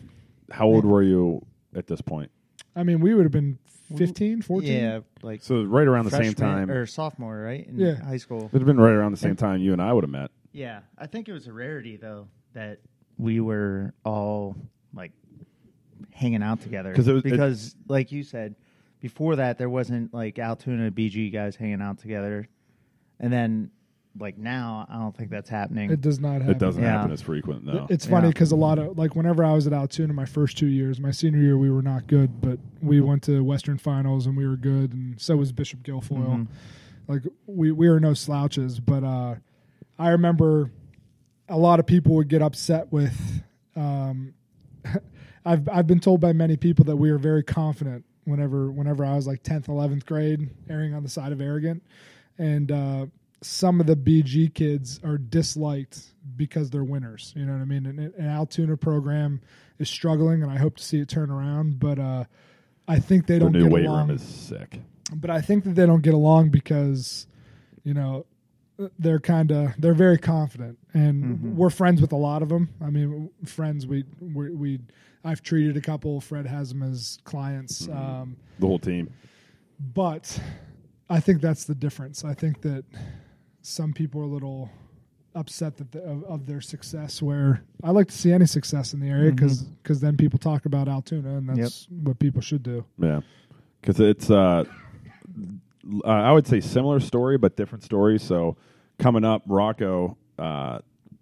How 0.51 0.67
old 0.67 0.85
were 0.87 1.03
you 1.03 1.45
at 1.75 1.87
this 1.87 2.01
point? 2.01 2.31
I 2.77 2.83
mean, 2.85 3.01
we 3.01 3.15
would 3.15 3.25
have 3.25 3.33
been 3.33 3.59
15, 3.97 4.41
14. 4.43 4.71
Yeah, 4.73 5.01
like 5.23 5.43
So 5.43 5.63
right 5.65 5.87
around 5.87 6.07
the 6.07 6.11
same 6.11 6.33
time. 6.35 6.71
or 6.71 6.87
sophomore, 6.87 7.39
right? 7.39 7.67
In 7.67 7.79
Yeah. 7.79 7.95
high 8.03 8.17
school. 8.17 8.47
It'd 8.47 8.61
have 8.63 8.67
been 8.67 8.81
right 8.81 8.93
around 8.95 9.13
the 9.13 9.19
same 9.19 9.37
time 9.37 9.61
you 9.61 9.73
and 9.75 9.83
I 9.83 9.93
would 9.93 10.05
have 10.05 10.11
met. 10.11 10.31
Yeah, 10.53 10.81
I 10.97 11.07
think 11.07 11.29
it 11.29 11.33
was 11.33 11.47
a 11.47 11.53
rarity 11.53 11.97
though 11.97 12.29
that 12.55 12.79
we 13.23 13.41
were 13.41 13.95
all 14.05 14.57
like 14.93 15.13
hanging 16.13 16.43
out 16.43 16.61
together 16.61 16.93
'Cause 16.93 17.07
it 17.09 17.13
was- 17.13 17.25
it- 17.25 17.31
because, 17.31 17.77
like 17.89 18.11
you 18.13 18.23
said, 18.23 18.55
before 19.01 19.37
that 19.37 19.59
there 19.59 19.71
wasn't 19.71 20.13
like 20.13 20.39
Altoona 20.39 20.91
BG 20.91 21.31
guys 21.31 21.57
hanging 21.57 21.81
out 21.81 21.99
together, 21.99 22.49
and 23.21 23.33
then 23.33 23.71
like 24.19 24.37
now 24.37 24.87
I 24.91 24.99
don't 24.99 25.17
think 25.17 25.31
that's 25.31 25.49
happening. 25.49 25.91
It 25.91 26.01
does 26.03 26.21
not 26.21 26.33
happen. 26.43 26.51
It 26.51 26.59
doesn't 26.59 26.83
Yeah. 26.83 26.91
happen 26.99 27.13
as 27.13 27.23
frequent, 27.23 27.65
no. 27.65 27.87
It's 27.89 28.05
funny 28.05 28.27
Yeah. 28.27 28.33
because 28.33 28.53
a 28.53 28.57
lot 28.57 28.79
of 28.79 28.99
like 28.99 29.17
whenever 29.17 29.43
I 29.43 29.55
was 29.55 29.67
at 29.67 29.73
Altoona 29.73 30.13
my 30.13 30.27
first 30.27 30.59
two 30.59 30.67
years, 30.67 31.01
my 31.01 31.11
senior 31.13 31.41
year 31.41 31.57
we 31.57 31.71
were 31.71 31.81
not 31.83 32.07
good, 32.09 32.41
but 32.43 32.59
we 32.83 33.01
went 33.01 33.23
to 33.25 33.43
Western 33.43 33.79
Finals 33.79 34.27
and 34.27 34.37
we 34.37 34.47
were 34.47 34.57
good, 34.57 34.93
and 34.93 35.19
so 35.21 35.37
was 35.37 35.51
Bishop 35.53 35.83
Guilfoyle. 35.83 36.27
Mhm. 36.41 36.47
Like 37.09 37.23
we 37.47 37.73
we 37.73 37.89
were 37.89 38.01
no 38.01 38.13
slouches, 38.15 38.81
but 38.81 39.03
uh, 39.03 39.37
I 39.99 40.11
remember 40.11 40.71
a 41.53 41.59
lot 41.59 41.79
of 41.79 41.87
people 41.87 42.15
would 42.17 42.29
get 42.29 42.43
upset 42.43 42.91
with. 42.91 43.43
Um, 43.77 44.35
I've 45.45 45.69
I've 45.69 45.87
been 45.87 46.01
told 46.01 46.21
by 46.21 46.33
many 46.33 46.57
people 46.57 46.87
that 46.87 46.97
we 46.97 47.11
are 47.11 47.19
very 47.19 47.43
confident 47.43 48.05
whenever 48.25 48.71
whenever 48.71 49.05
I 49.05 49.15
was 49.15 49.27
like 49.27 49.43
tenth, 49.43 49.69
eleventh 49.69 50.07
grade, 50.07 50.51
erring 50.69 50.95
on 50.95 51.03
the 51.03 51.09
side 51.09 51.33
of 51.33 51.41
arrogant, 51.41 51.83
and 52.39 52.73
uh, 52.73 53.07
some 53.43 53.81
of 53.81 53.87
the 53.87 53.97
BG 53.97 54.55
kids 54.55 54.99
are 55.05 55.19
disliked 55.19 56.01
because 56.37 56.71
they're 56.71 56.85
winners. 56.85 57.33
You 57.37 57.45
know 57.45 57.53
what 57.53 57.61
I 57.61 57.65
mean? 57.67 57.87
And 57.87 57.99
an 57.99 58.27
Altoona 58.27 58.77
program 58.77 59.41
is 59.79 59.91
struggling, 59.91 60.43
and 60.43 60.51
I 60.51 60.57
hope 60.57 60.77
to 60.77 60.85
see 60.85 61.01
it 61.01 61.09
turn 61.09 61.31
around. 61.31 61.79
But 61.81 61.99
uh, 61.99 62.25
I 62.89 62.99
think 62.99 63.27
they 63.27 63.35
the 63.35 63.41
don't 63.41 63.53
new 63.53 63.65
get 63.65 63.73
weight 63.73 63.87
along 63.87 64.09
room 64.09 64.17
is 64.17 64.23
sick. 64.23 64.81
but 65.15 65.29
I 65.29 65.41
think 65.41 65.65
that 65.65 65.75
they 65.75 65.87
don't 65.87 66.03
get 66.03 66.15
along 66.15 66.51
because, 66.51 67.27
you 67.83 67.95
know, 67.95 68.27
they're 68.99 69.21
kind 69.21 69.51
of 69.53 69.73
they're 69.79 69.95
very 69.95 70.19
confident, 70.19 70.79
and 70.95 71.25
Mm-hmm. 71.25 71.57
we're 71.57 71.71
friends 71.71 72.01
with 72.01 72.13
a 72.13 72.17
lot 72.17 72.43
of 72.43 72.49
them. 72.49 72.69
I 72.81 72.91
mean, 72.91 73.31
friends 73.45 73.87
we 73.87 74.05
we, 74.21 74.51
we 74.51 74.81
I've 75.25 75.43
treated 75.43 75.77
a 75.77 75.81
couple. 75.81 76.21
Fred 76.21 76.47
has 76.47 76.71
them 76.71 76.83
as 76.83 77.19
clients, 77.25 77.87
Mm-hmm. 77.87 77.99
um, 78.23 78.37
The 78.59 78.67
whole 78.67 78.79
team. 78.79 79.11
but 79.95 80.41
I 81.11 81.21
think 81.21 81.41
that's 81.41 81.65
the 81.65 81.75
difference. 81.75 82.25
I 82.25 82.35
think 82.35 82.63
that 82.63 82.85
some 83.63 83.93
people 83.93 84.21
are 84.21 84.25
a 84.25 84.29
little 84.29 84.71
upset 85.35 85.77
that 85.79 85.93
the, 85.93 86.03
of, 86.03 86.25
of 86.25 86.47
their 86.47 86.61
success. 86.61 87.23
Where 87.23 87.63
I 87.83 87.91
like 87.91 88.09
to 88.09 88.15
see 88.17 88.33
any 88.33 88.47
success 88.47 88.93
in 88.95 89.01
the 89.01 89.09
area 89.09 89.31
because 89.33 89.63
because 89.83 90.01
then 90.01 90.17
people 90.17 90.39
talk 90.39 90.67
about 90.67 90.89
Altoona, 90.89 91.37
and 91.37 91.49
that's 91.49 91.87
what 91.91 92.19
people 92.19 92.41
should 92.43 92.63
do. 92.63 92.85
Yeah, 92.99 93.21
because 93.81 94.01
it's 94.01 94.31
uh, 94.31 94.65
uh, 96.05 96.09
I 96.09 96.33
would 96.33 96.47
say 96.47 96.61
similar 96.61 97.01
story 97.01 97.39
but 97.39 97.57
different 97.57 97.85
story. 97.85 98.19
So 98.19 98.57
coming 99.03 99.25
up, 99.25 99.43
Rocco, 99.47 100.17
uh, 100.39 100.79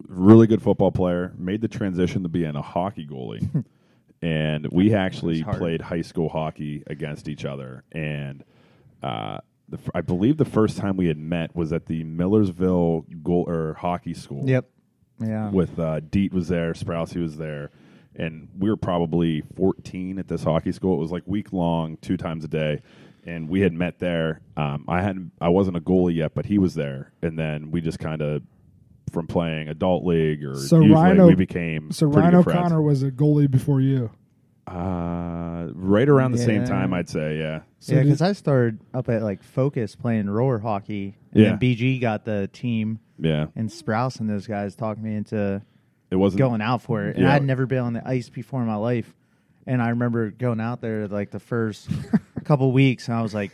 really 0.06 0.46
good 0.46 0.62
football 0.62 0.92
player, 0.92 1.32
made 1.38 1.60
the 1.60 1.68
transition 1.68 2.22
to 2.22 2.28
being 2.28 2.54
a 2.56 2.62
hockey 2.62 3.06
goalie, 3.06 3.64
and 4.22 4.66
we 4.70 4.94
actually 4.94 5.42
played 5.42 5.80
high 5.80 6.02
school 6.02 6.28
hockey 6.28 6.82
against 6.86 7.28
each 7.28 7.44
other. 7.44 7.84
And 7.92 8.44
uh, 9.02 9.38
the, 9.68 9.78
f- 9.78 9.90
I 9.94 10.00
believe 10.02 10.36
the 10.36 10.44
first 10.44 10.76
time 10.76 10.96
we 10.96 11.06
had 11.08 11.18
met 11.18 11.54
was 11.56 11.72
at 11.72 11.86
the 11.86 12.04
Millersville 12.04 13.06
goal 13.22 13.44
or 13.48 13.74
hockey 13.74 14.14
school 14.14 14.48
Yep. 14.48 14.68
Yeah. 15.22 15.50
with 15.50 15.78
uh, 15.78 16.00
Deet 16.00 16.32
was 16.32 16.48
there, 16.48 16.72
Sprousey 16.72 17.20
was 17.20 17.36
there, 17.36 17.70
and 18.16 18.48
we 18.58 18.70
were 18.70 18.76
probably 18.76 19.42
14 19.54 20.18
at 20.18 20.28
this 20.28 20.42
hockey 20.44 20.72
school. 20.72 20.94
It 20.94 21.00
was 21.00 21.12
like 21.12 21.22
week 21.26 21.52
long, 21.52 21.96
two 21.98 22.16
times 22.16 22.42
a 22.44 22.48
day, 22.48 22.80
and 23.26 23.48
we 23.48 23.60
had 23.60 23.72
met 23.72 23.98
there. 23.98 24.40
Um, 24.56 24.84
I 24.88 25.02
hadn't, 25.02 25.32
I 25.40 25.48
wasn't 25.48 25.76
a 25.76 25.80
goalie 25.80 26.14
yet, 26.16 26.34
but 26.34 26.46
he 26.46 26.58
was 26.58 26.74
there, 26.74 27.12
and 27.22 27.38
then 27.38 27.70
we 27.70 27.80
just 27.80 27.98
kind 27.98 28.22
of 28.22 28.42
from 29.12 29.26
playing 29.26 29.68
adult 29.68 30.04
league 30.04 30.44
or 30.44 30.54
So 30.56 30.80
youth 30.80 30.94
Ryan 30.94 31.16
league, 31.16 31.20
O- 31.20 31.26
we 31.28 31.34
became 31.34 31.90
So 31.90 32.06
pretty 32.06 32.20
Ryan 32.28 32.34
good 32.36 32.44
friends. 32.44 32.58
O'Connor 32.58 32.82
was 32.82 33.02
a 33.02 33.10
goalie 33.10 33.50
before 33.50 33.80
you. 33.80 34.10
Uh, 34.68 35.68
right 35.74 36.08
around 36.08 36.32
the 36.32 36.38
same 36.38 36.60
Yeah. 36.60 36.66
time, 36.66 36.94
I'd 36.94 37.08
say, 37.08 37.38
yeah. 37.38 37.62
So 37.80 37.94
yeah, 37.94 38.00
did- 38.00 38.04
because 38.06 38.22
I 38.22 38.32
started 38.32 38.78
up 38.94 39.08
at 39.08 39.22
like 39.22 39.42
Focus 39.42 39.96
playing 39.96 40.30
roller 40.30 40.58
hockey, 40.60 41.16
and 41.32 41.42
Yeah. 41.42 41.48
then 41.50 41.58
BG 41.58 41.98
got 42.00 42.24
the 42.24 42.48
team, 42.52 43.00
Yeah, 43.18 43.46
and 43.56 43.68
Sprouse 43.68 44.20
and 44.20 44.30
those 44.30 44.46
guys 44.46 44.74
talked 44.76 45.00
me 45.00 45.16
into 45.16 45.60
it 46.10 46.16
wasn't 46.16 46.38
going 46.38 46.60
out 46.60 46.82
for 46.82 47.04
it. 47.04 47.16
And 47.16 47.24
Yeah. 47.24 47.34
I'd 47.34 47.44
never 47.44 47.66
been 47.66 47.80
on 47.80 47.92
the 47.94 48.06
ice 48.06 48.28
before 48.28 48.60
in 48.60 48.66
my 48.66 48.76
life, 48.76 49.14
and 49.70 49.80
I 49.80 49.90
remember 49.90 50.32
going 50.32 50.60
out 50.60 50.80
there 50.80 51.06
like 51.06 51.30
the 51.30 51.38
first 51.38 51.88
couple 52.42 52.72
weeks, 52.82 53.06
and 53.06 53.16
I 53.16 53.22
was 53.22 53.32
like, 53.32 53.52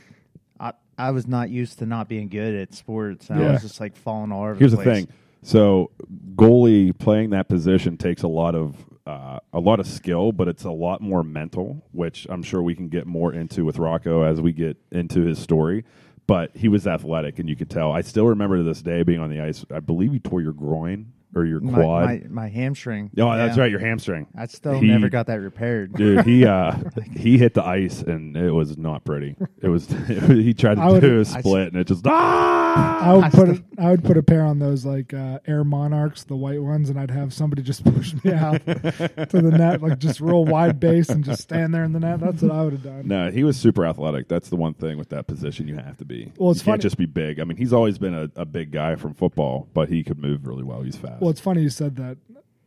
I, 0.59 0.73
I 0.97 1.11
was 1.11 1.27
not 1.27 1.51
used 1.51 1.79
to 1.81 1.87
not 1.87 2.09
being 2.09 2.29
good 2.29 2.55
at 2.55 2.73
sports. 2.75 3.29
And 3.29 3.39
I 3.39 3.43
Yeah. 3.43 3.53
was 3.53 3.61
just 3.63 3.81
like 3.81 3.95
falling 3.95 4.33
all 4.33 4.45
over. 4.45 4.55
Here's 4.55 4.71
the 4.71 4.79
place. 4.79 5.05
thing. 5.05 5.09
So 5.43 5.91
goalie 6.35 6.97
playing 6.99 7.31
that 7.31 7.49
position 7.51 7.99
takes 7.99 8.23
a 8.23 8.29
lot 8.29 8.55
of 8.55 8.77
uh, 9.07 9.39
a 9.53 9.61
lot 9.61 9.79
of 9.79 9.87
skill, 9.87 10.33
but 10.33 10.49
it's 10.49 10.65
a 10.65 10.71
lot 10.71 11.01
more 11.03 11.23
mental, 11.23 11.85
which 11.93 12.27
I'm 12.31 12.43
sure 12.43 12.63
we 12.63 12.75
can 12.75 12.89
get 12.89 13.07
more 13.07 13.33
into 13.35 13.65
with 13.67 13.79
Rocco 13.79 14.23
as 14.23 14.41
we 14.41 14.53
get 14.53 14.79
into 14.91 15.21
his 15.21 15.39
story. 15.39 15.85
But 16.27 16.57
he 16.57 16.67
was 16.69 16.87
athletic, 16.89 17.39
and 17.39 17.49
you 17.49 17.55
could 17.55 17.71
tell. 17.71 17.93
I 17.93 18.01
still 18.01 18.27
remember 18.27 18.57
to 18.57 18.63
this 18.65 18.81
day 18.83 19.03
being 19.05 19.21
on 19.21 19.29
the 19.31 19.41
ice. 19.41 19.65
I 19.71 19.79
believe 19.81 20.13
you 20.15 20.19
tore 20.19 20.41
your 20.41 20.55
groin 20.55 21.13
or 21.35 21.45
your 21.45 21.61
My, 21.61 21.73
quad. 21.83 22.05
my, 22.07 22.23
my 22.29 22.49
hamstring. 22.49 23.11
oh, 23.19 23.37
that's 23.37 23.59
right, 23.59 23.71
your 23.71 23.81
hamstring. 23.81 24.27
I 24.37 24.47
still 24.47 24.79
He- 24.81 24.87
never 24.89 25.09
got 25.09 25.27
that 25.27 25.41
repaired. 25.41 25.93
Dude, 25.95 26.25
he 26.25 26.47
uh, 26.47 26.77
he 27.17 27.37
hit 27.39 27.55
the 27.55 27.65
ice 27.65 28.01
and 28.03 28.37
it 28.37 28.53
was 28.53 28.79
not 28.79 29.05
pretty. 29.05 29.37
It 29.61 29.69
was 29.69 29.87
he 30.29 30.55
tried 30.55 30.79
I 30.79 30.87
to 30.87 30.93
would- 30.95 31.01
do 31.01 31.17
a 31.19 31.21
I- 31.21 31.23
split 31.25 31.69
and 31.73 31.77
it 31.77 31.87
just 31.89 32.07
ah. 32.07 32.73
I 32.77 33.13
would 33.15 33.25
I 33.25 33.31
put 33.31 33.49
still- 33.57 33.65
a, 33.79 33.83
I 33.87 33.91
would 33.91 34.05
put 34.05 34.17
a 34.17 34.23
pair 34.23 34.43
on 34.45 34.59
those 34.59 34.85
like 34.85 35.13
uh, 35.15 35.39
Air 35.47 35.65
Monarchs, 35.65 36.25
the 36.25 36.37
white 36.37 36.63
ones, 36.63 36.91
and 36.91 36.99
I'd 36.99 37.11
have 37.11 37.33
somebody 37.35 37.63
just 37.63 37.85
push 37.95 38.15
me 38.25 38.33
out 38.33 38.65
to 38.67 39.29
the 39.33 39.51
net, 39.57 39.83
like 39.83 39.99
just 39.99 40.21
real 40.21 40.45
wide 40.45 40.79
base, 40.81 41.09
and 41.09 41.25
just 41.25 41.43
stand 41.43 41.75
there 41.75 41.85
in 41.85 41.93
the 41.93 42.01
net. 42.01 42.21
That's 42.21 42.43
what 42.43 42.53
I 42.53 42.63
would 42.63 42.73
have 42.75 42.83
done. 42.83 43.09
No, 43.09 43.31
he 43.31 43.45
was 43.45 43.57
super 43.57 43.85
athletic. 43.87 44.29
That's 44.29 44.49
the 44.49 44.57
one 44.57 44.75
thing 44.75 44.97
with 44.99 45.09
that 45.11 45.27
position 45.27 45.69
you 45.69 45.77
have 45.77 45.97
to 45.99 46.05
be. 46.05 46.33
Well, 46.39 46.51
it's 46.51 46.61
you 46.61 46.65
funny- 46.65 46.73
can't 46.75 46.83
just 46.83 46.99
be 46.99 47.07
big. 47.07 47.41
I 47.41 47.45
mean, 47.45 47.57
he's 47.57 47.73
always 47.73 47.99
been 47.99 48.15
a, 48.15 48.31
a 48.37 48.45
big 48.45 48.71
guy 48.73 48.97
from 48.97 49.15
football, 49.15 49.69
but 49.75 49.89
he 49.89 50.03
could 50.05 50.19
move 50.19 50.47
really 50.47 50.65
well. 50.65 50.83
He's 50.83 50.97
fast. 50.97 51.16
Well, 51.21 51.31
it's 51.31 51.41
funny 51.41 51.63
you 51.63 51.71
said 51.71 51.97
that 51.97 52.19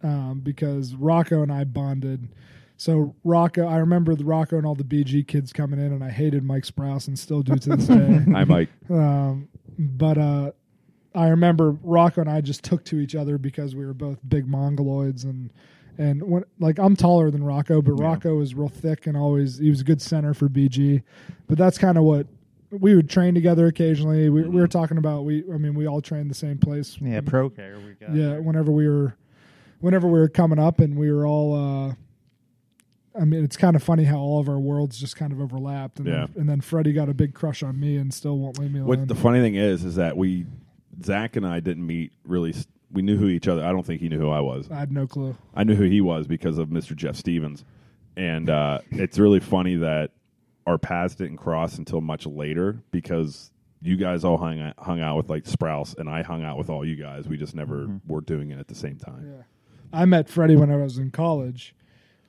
um, 0.03 0.41
because 0.41 0.95
Rocco 0.95 1.41
and 1.43 1.51
I 1.51 1.63
bonded 1.63 2.29
So 2.77 3.13
Rocco, 3.23 3.67
I 3.67 3.77
remember 3.77 4.15
the 4.15 4.23
Rocco 4.23 4.57
and 4.57 4.65
all 4.65 4.75
the 4.75 4.83
BG 4.83 5.27
kids 5.27 5.51
coming 5.51 5.79
in, 5.79 5.91
and 5.91 6.03
I 6.03 6.09
hated 6.09 6.43
Mike 6.43 6.63
Sprouse 6.63 7.07
and 7.07 7.19
still 7.19 7.41
do 7.41 7.55
to 7.57 7.75
this 7.75 7.87
day. 7.87 8.25
I 8.33 8.45
might. 8.45 8.69
Um, 8.89 9.49
but 9.77 10.17
uh, 10.17 10.51
I 11.13 11.27
remember 11.27 11.71
Rocco 11.83 12.21
and 12.21 12.29
I 12.29 12.41
just 12.41 12.63
took 12.63 12.85
to 12.85 12.99
each 12.99 13.15
other 13.15 13.37
because 13.37 13.75
we 13.75 13.85
were 13.85 13.93
both 13.93 14.19
big 14.27 14.47
mongoloids 14.47 15.23
and 15.23 15.51
and 15.97 16.23
when, 16.23 16.45
like 16.59 16.79
I'm 16.79 16.95
taller 16.95 17.29
than 17.29 17.43
Rocco, 17.43 17.81
but 17.81 17.91
Rocco 17.93 18.35
was 18.35 18.55
real 18.55 18.69
thick 18.69 19.05
and 19.05 19.17
always 19.17 19.57
he 19.57 19.69
was 19.69 19.81
a 19.81 19.83
good 19.83 20.01
center 20.01 20.33
for 20.33 20.47
BG. 20.47 21.03
But 21.47 21.57
that's 21.57 21.77
kind 21.77 21.97
of 21.97 22.05
what 22.05 22.27
we 22.71 22.95
would 22.95 23.09
train 23.09 23.33
together 23.33 23.67
occasionally. 23.67 24.29
We, 24.29 24.43
we 24.43 24.59
were 24.59 24.67
talking 24.67 24.97
about 24.97 25.25
we 25.25 25.43
I 25.51 25.57
mean 25.57 25.73
we 25.75 25.87
all 25.87 26.01
trained 26.01 26.29
the 26.29 26.35
same 26.35 26.57
place. 26.57 26.97
Yeah, 27.01 27.21
pro 27.21 27.49
care. 27.49 27.77
We 27.79 27.93
got 27.93 28.15
Yeah, 28.15 28.37
whenever 28.39 28.71
we 28.71 28.87
were 28.87 29.15
whenever 29.79 30.07
we 30.07 30.19
were 30.19 30.29
coming 30.29 30.59
up 30.59 30.79
and 30.79 30.97
we 30.97 31.11
were 31.11 31.25
all 31.25 31.55
uh 31.89 31.93
I 33.19 33.25
mean, 33.25 33.43
it's 33.43 33.57
kind 33.57 33.75
of 33.75 33.81
funny 33.83 34.03
how 34.03 34.17
all 34.19 34.39
of 34.39 34.47
our 34.47 34.59
worlds 34.59 34.97
just 34.99 35.15
kind 35.17 35.33
of 35.33 35.41
overlapped, 35.41 35.97
and 35.97 36.07
Yeah. 36.07 36.27
then, 36.27 36.41
and 36.41 36.49
then 36.49 36.61
Freddie 36.61 36.93
got 36.93 37.09
a 37.09 37.13
big 37.13 37.33
crush 37.33 37.63
on 37.63 37.77
me 37.79 37.97
and 37.97 38.13
still 38.13 38.37
won't 38.37 38.59
leave 38.59 38.71
me 38.71 38.79
alone. 38.79 38.87
What 38.87 39.07
the 39.07 39.15
funny 39.15 39.39
thing 39.41 39.55
is, 39.55 39.83
is 39.83 39.95
that 39.95 40.15
we, 40.15 40.45
Zach 41.03 41.35
and 41.35 41.45
I 41.45 41.59
didn't 41.59 41.85
meet 41.85 42.11
really. 42.23 42.51
s- 42.51 42.67
We 42.93 43.01
knew 43.01 43.17
who 43.17 43.27
each 43.27 43.47
other. 43.47 43.65
I 43.65 43.71
don't 43.71 43.85
think 43.85 43.99
he 43.99 44.09
knew 44.09 44.19
who 44.19 44.29
I 44.29 44.39
was. 44.41 44.69
I 44.71 44.75
had 44.79 44.91
no 44.91 45.07
clue. 45.07 45.35
I 45.55 45.63
knew 45.63 45.73
who 45.75 45.83
he 45.85 46.01
was 46.01 46.27
because 46.27 46.59
of 46.59 46.69
Mr. 46.69 46.95
Jeff 46.95 47.15
Stevens, 47.15 47.65
and 48.15 48.49
uh, 48.49 48.79
it's 48.91 49.17
really 49.17 49.39
funny 49.39 49.75
that 49.77 50.11
our 50.69 50.77
paths 50.77 51.15
didn't 51.15 51.37
cross 51.37 51.77
until 51.79 51.99
much 51.99 52.25
later 52.27 52.81
because 52.91 53.51
you 53.81 53.97
guys 53.97 54.23
all 54.23 54.37
hung 54.37 54.59
out, 54.61 54.75
hung 54.77 55.01
out 55.01 55.17
with 55.17 55.29
like 55.29 55.45
Sprouse, 55.45 55.97
and 55.97 56.07
I 56.09 56.21
hung 56.21 56.43
out 56.43 56.57
with 56.57 56.69
all 56.69 56.85
you 56.85 56.95
guys. 56.95 57.27
We 57.27 57.37
just 57.37 57.55
never 57.55 57.87
were 58.07 58.21
doing 58.21 58.51
it 58.51 58.59
at 58.59 58.67
the 58.67 58.75
same 58.75 58.97
time. 58.97 59.25
Yeah. 59.35 59.43
I 59.91 60.05
met 60.05 60.29
Freddie 60.29 60.55
when 60.55 60.71
I 60.71 60.75
was 60.75 60.97
in 60.99 61.09
college, 61.09 61.73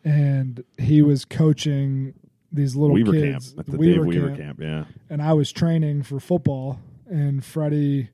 and 0.05 0.65
he 0.79 1.03
was 1.03 1.25
coaching 1.27 2.15
these 2.51 2.75
little 2.75 2.95
Weaver 2.95 3.13
kids. 3.13 3.51
camp 3.51 3.61
at 3.61 3.67
the 3.73 3.77
Weaver 3.77 4.05
Dave 4.05 4.07
Weaver 4.07 4.27
camp, 4.29 4.39
camp. 4.39 4.61
Yeah, 4.61 4.85
and 5.11 5.21
I 5.21 5.35
was 5.35 5.53
training 5.53 6.03
for 6.05 6.19
football. 6.19 6.81
And 7.09 7.45
Freddie 7.45 8.09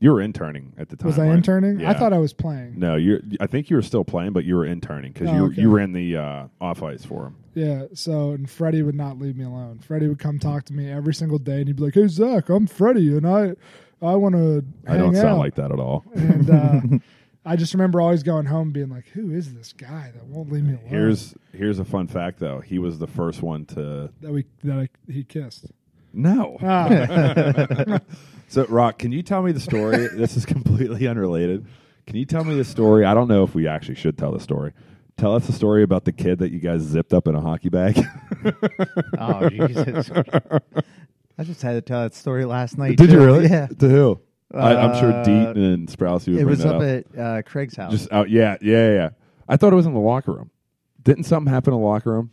you 0.00 0.12
were 0.12 0.20
interning 0.20 0.72
at 0.78 0.88
the 0.88 0.96
time. 0.96 1.06
was 1.06 1.18
I 1.18 1.26
right? 1.28 1.34
interning? 1.36 1.84
I 1.84 1.94
thought 1.94 2.12
I 2.12 2.18
was 2.18 2.32
playing. 2.32 2.78
No, 2.78 2.96
you. 2.96 3.20
I 3.40 3.46
think 3.46 3.70
you 3.70 3.76
were 3.76 3.82
still 3.82 4.04
playing, 4.04 4.32
but 4.32 4.44
you 4.44 4.54
were 4.56 4.64
interning 4.66 5.12
because 5.12 5.28
Oh, 5.28 5.34
you 5.34 5.44
okay. 5.46 5.62
you 5.62 5.70
ran 5.70 5.92
the 5.92 6.16
uh, 6.16 6.46
off 6.60 6.82
ice 6.82 7.04
for 7.04 7.26
him. 7.26 7.36
Yeah. 7.58 7.86
So 7.94 8.30
and 8.30 8.48
Freddie 8.48 8.82
would 8.82 8.94
not 8.94 9.18
leave 9.18 9.36
me 9.36 9.44
alone. 9.44 9.78
Freddie 9.80 10.06
would 10.08 10.18
come 10.18 10.38
talk 10.38 10.64
to 10.66 10.72
me 10.72 10.90
every 10.90 11.14
single 11.14 11.38
day, 11.38 11.58
and 11.58 11.66
he'd 11.66 11.76
be 11.76 11.82
like, 11.84 11.94
"Hey 11.94 12.06
Zach, 12.08 12.48
I'm 12.48 12.66
Freddie, 12.66 13.16
and 13.16 13.26
I 13.26 13.54
I 14.00 14.14
want 14.14 14.34
to 14.36 14.64
I 14.86 14.96
don't 14.96 15.14
sound 15.14 15.38
like 15.38 15.56
that 15.56 15.72
at 15.72 15.80
all. 15.80 16.04
And 16.14 16.50
uh, 16.50 16.80
I 17.44 17.56
just 17.56 17.72
remember 17.74 18.00
always 18.00 18.22
going 18.22 18.46
home 18.46 18.70
being 18.70 18.90
like, 18.90 19.08
"Who 19.08 19.32
is 19.32 19.54
this 19.54 19.72
guy 19.72 20.12
that 20.14 20.24
won't 20.26 20.52
leave 20.52 20.64
me 20.64 20.74
alone?" 20.74 20.86
Here's 20.86 21.34
here's 21.52 21.78
a 21.78 21.84
fun 21.84 22.06
fact 22.06 22.38
though. 22.38 22.60
He 22.60 22.78
was 22.78 22.98
the 22.98 23.06
first 23.08 23.42
one 23.42 23.64
to 23.66 24.10
that 24.20 24.30
we 24.32 24.44
that 24.64 24.78
I, 24.78 24.88
he 25.12 25.24
kissed. 25.24 25.66
no. 26.12 26.58
Ah, 26.62 27.98
So 28.50 28.64
Rock, 28.66 28.98
can 28.98 29.12
you 29.12 29.22
tell 29.22 29.42
me 29.42 29.52
the 29.52 29.60
story? 29.60 30.08
this 30.14 30.36
is 30.36 30.46
completely 30.46 31.06
unrelated. 31.06 31.66
Can 32.06 32.16
you 32.16 32.24
tell 32.24 32.44
me 32.44 32.54
the 32.54 32.64
story? 32.64 33.04
I 33.04 33.12
don't 33.12 33.28
know 33.28 33.42
if 33.42 33.54
we 33.54 33.66
actually 33.68 33.96
should 33.96 34.16
tell 34.16 34.32
the 34.32 34.40
story. 34.40 34.72
Tell 35.18 35.34
us 35.34 35.46
the 35.46 35.52
story 35.52 35.82
about 35.82 36.04
the 36.04 36.12
kid 36.12 36.38
that 36.38 36.52
you 36.52 36.60
guys 36.60 36.80
zipped 36.82 37.12
up 37.12 37.26
in 37.28 37.34
a 37.34 37.40
hockey 37.40 37.68
bag. 37.68 37.98
Oh 39.18 39.48
Jesus! 39.50 40.10
I 41.36 41.42
just 41.44 41.60
had 41.60 41.72
to 41.72 41.80
tell 41.80 42.02
that 42.02 42.14
story 42.14 42.44
last 42.44 42.78
night. 42.78 42.96
Did 42.96 43.10
you 43.10 43.18
really? 43.24 43.48
Yeah. 43.48 43.66
To 43.66 43.88
who? 43.88 44.20
I, 44.54 44.76
I'm 44.76 44.98
sure 44.98 45.12
Uh, 45.12 45.22
Deet 45.24 45.56
and 45.56 45.88
Sprouse 45.88 46.26
would 46.26 46.36
It 46.36 46.44
bring 46.44 46.46
was 46.46 46.58
that 46.60 46.74
up, 46.74 46.82
up. 46.82 46.82
at 46.82 47.18
uh, 47.20 47.42
Craig's 47.42 47.76
house. 47.76 47.90
Just 47.92 48.12
out. 48.12 48.30
Yeah, 48.30 48.56
yeah, 48.62 48.92
yeah. 48.92 49.08
I 49.48 49.56
thought 49.56 49.72
it 49.72 49.76
was 49.76 49.86
in 49.86 49.92
the 49.94 50.00
locker 50.00 50.32
room. 50.32 50.50
Didn't 51.02 51.24
something 51.24 51.52
happen 51.52 51.74
in 51.74 51.80
the 51.80 51.84
locker 51.86 52.12
room? 52.12 52.30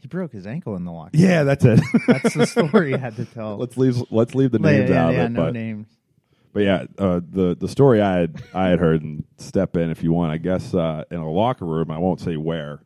he 0.00 0.08
broke 0.08 0.32
his 0.32 0.46
ankle 0.46 0.76
in 0.76 0.84
the 0.84 0.92
locker. 0.92 1.10
Yeah, 1.14 1.42
that's 1.42 1.64
it. 1.64 1.80
That's 2.06 2.34
the 2.34 2.46
story 2.46 2.90
you 2.92 2.98
had 2.98 3.16
to 3.16 3.24
tell. 3.34 3.56
let's 3.58 3.76
leave. 3.76 4.02
Let's 4.10 4.34
leave 4.34 4.50
the 4.52 4.58
But 4.60 4.72
names 4.72 4.90
yeah, 4.90 5.04
out 5.06 5.12
yeah, 5.12 5.20
of 5.24 5.26
it. 5.26 5.32
no 5.34 5.44
but 5.46 5.52
names. 5.54 5.88
But 6.58 6.64
yeah, 6.64 6.84
uh, 6.98 7.20
the 7.30 7.56
the 7.56 7.68
story 7.68 8.02
I 8.02 8.18
had 8.18 8.42
I 8.52 8.66
had 8.66 8.80
heard 8.80 9.00
and 9.04 9.22
step 9.36 9.76
in 9.76 9.90
if 9.90 10.02
you 10.02 10.12
want. 10.12 10.32
I 10.32 10.38
guess 10.38 10.74
uh, 10.74 11.04
in 11.08 11.18
a 11.18 11.30
locker 11.30 11.64
room, 11.64 11.88
I 11.92 11.98
won't 11.98 12.20
say 12.20 12.36
where. 12.36 12.80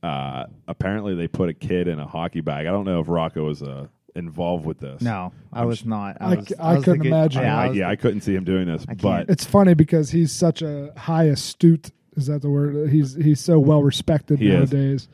Uh, 0.00 0.44
apparently, 0.68 1.16
they 1.16 1.26
put 1.26 1.48
a 1.48 1.52
kid 1.52 1.88
in 1.88 1.98
a 1.98 2.06
hockey 2.06 2.40
bag. 2.40 2.66
I 2.66 2.70
don't 2.70 2.84
know 2.84 3.00
if 3.00 3.08
Rocco 3.08 3.44
was 3.46 3.64
uh, 3.64 3.88
involved 4.14 4.64
with 4.64 4.78
this. 4.78 5.02
No, 5.02 5.32
I 5.52 5.64
was 5.64 5.84
not. 5.84 6.18
I 6.20 6.36
was, 6.36 6.46
c- 6.46 6.54
I 6.56 6.74
was 6.74 6.82
the 6.82 6.84
couldn't 6.84 7.02
good- 7.02 7.08
imagine. 7.08 7.42
Yeah, 7.42 7.58
I, 7.58 7.64
I 7.64 7.68
was 7.68 7.76
yeah, 7.76 7.86
the- 7.86 7.90
I 7.90 7.96
couldn't 7.96 8.20
see 8.20 8.34
him 8.36 8.44
doing 8.44 8.68
this, 8.68 8.86
but 9.02 9.28
it's 9.28 9.44
funny 9.44 9.74
because 9.74 10.10
he's 10.12 10.30
such 10.30 10.62
a 10.62 10.92
high 10.96 11.24
astute. 11.24 11.90
Is 12.16 12.28
that 12.28 12.42
the 12.42 12.48
word? 12.50 12.90
He's 12.90 13.16
he's 13.16 13.40
so 13.40 13.58
well 13.58 13.82
respected 13.82 14.38
He 14.38 14.50
is. 14.50 15.08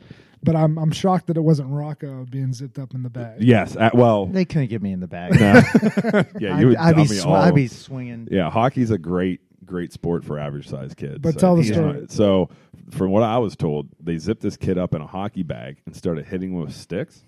Nowadays. 0.45 0.53
But 0.53 0.55
I'm 0.55 0.77
I'm 0.77 0.91
shocked 0.91 1.27
that 1.27 1.37
it 1.37 1.41
wasn't 1.43 1.69
Rocco 1.69 2.25
being 2.29 2.53
zipped 2.53 2.79
up 2.79 2.93
in 2.93 3.03
the 3.03 3.09
bag. 3.09 3.41
yes, 3.41 3.75
uh, 3.75 3.89
well, 3.93 4.25
They 4.27 4.45
couldn't 4.45 4.67
get 4.69 4.81
me 4.81 4.91
in 4.91 4.99
the 4.99 5.07
bag. 5.07 5.39
no. 5.39 6.23
yeah, 6.39 6.59
you 6.59 6.67
would 6.69 6.77
I'd, 6.77 6.89
I'd 6.89 6.95
be 6.95 7.03
dummy 7.03 7.17
sw- 7.19 7.25
all. 7.25 7.35
I'd 7.35 7.55
be 7.55 7.67
swinging. 7.67 8.27
yeah, 8.31 8.49
hockey's 8.49 8.91
a 8.91 8.97
great 8.97 9.41
great 9.65 9.93
sport 9.93 10.25
for 10.25 10.37
average 10.37 10.67
sized 10.67 10.97
kids. 10.97 11.19
But 11.19 11.35
So 11.35 11.39
tell 11.39 11.55
the 11.55 11.61
he's 11.63 11.71
story. 11.71 12.01
not- 12.01 12.11
So, 12.11 12.49
from 12.91 13.11
what 13.11 13.23
I 13.23 13.37
was 13.37 13.55
told, 13.55 13.87
they 13.99 14.17
zipped 14.17 14.41
this 14.41 14.57
kid 14.57 14.77
up 14.77 14.93
in 14.93 15.01
a 15.01 15.07
hockey 15.07 15.43
bag 15.43 15.77
and 15.85 15.95
started 15.95 16.25
hitting 16.25 16.51
him 16.51 16.59
with 16.59 16.73
sticks. 16.75 17.21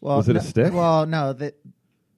Well, 0.00 0.16
Was 0.16 0.28
it 0.28 0.32
a 0.36 0.40
no- 0.40 0.44
stick? 0.44 0.72
Well, 0.72 1.06
no. 1.06 1.32
The, 1.32 1.54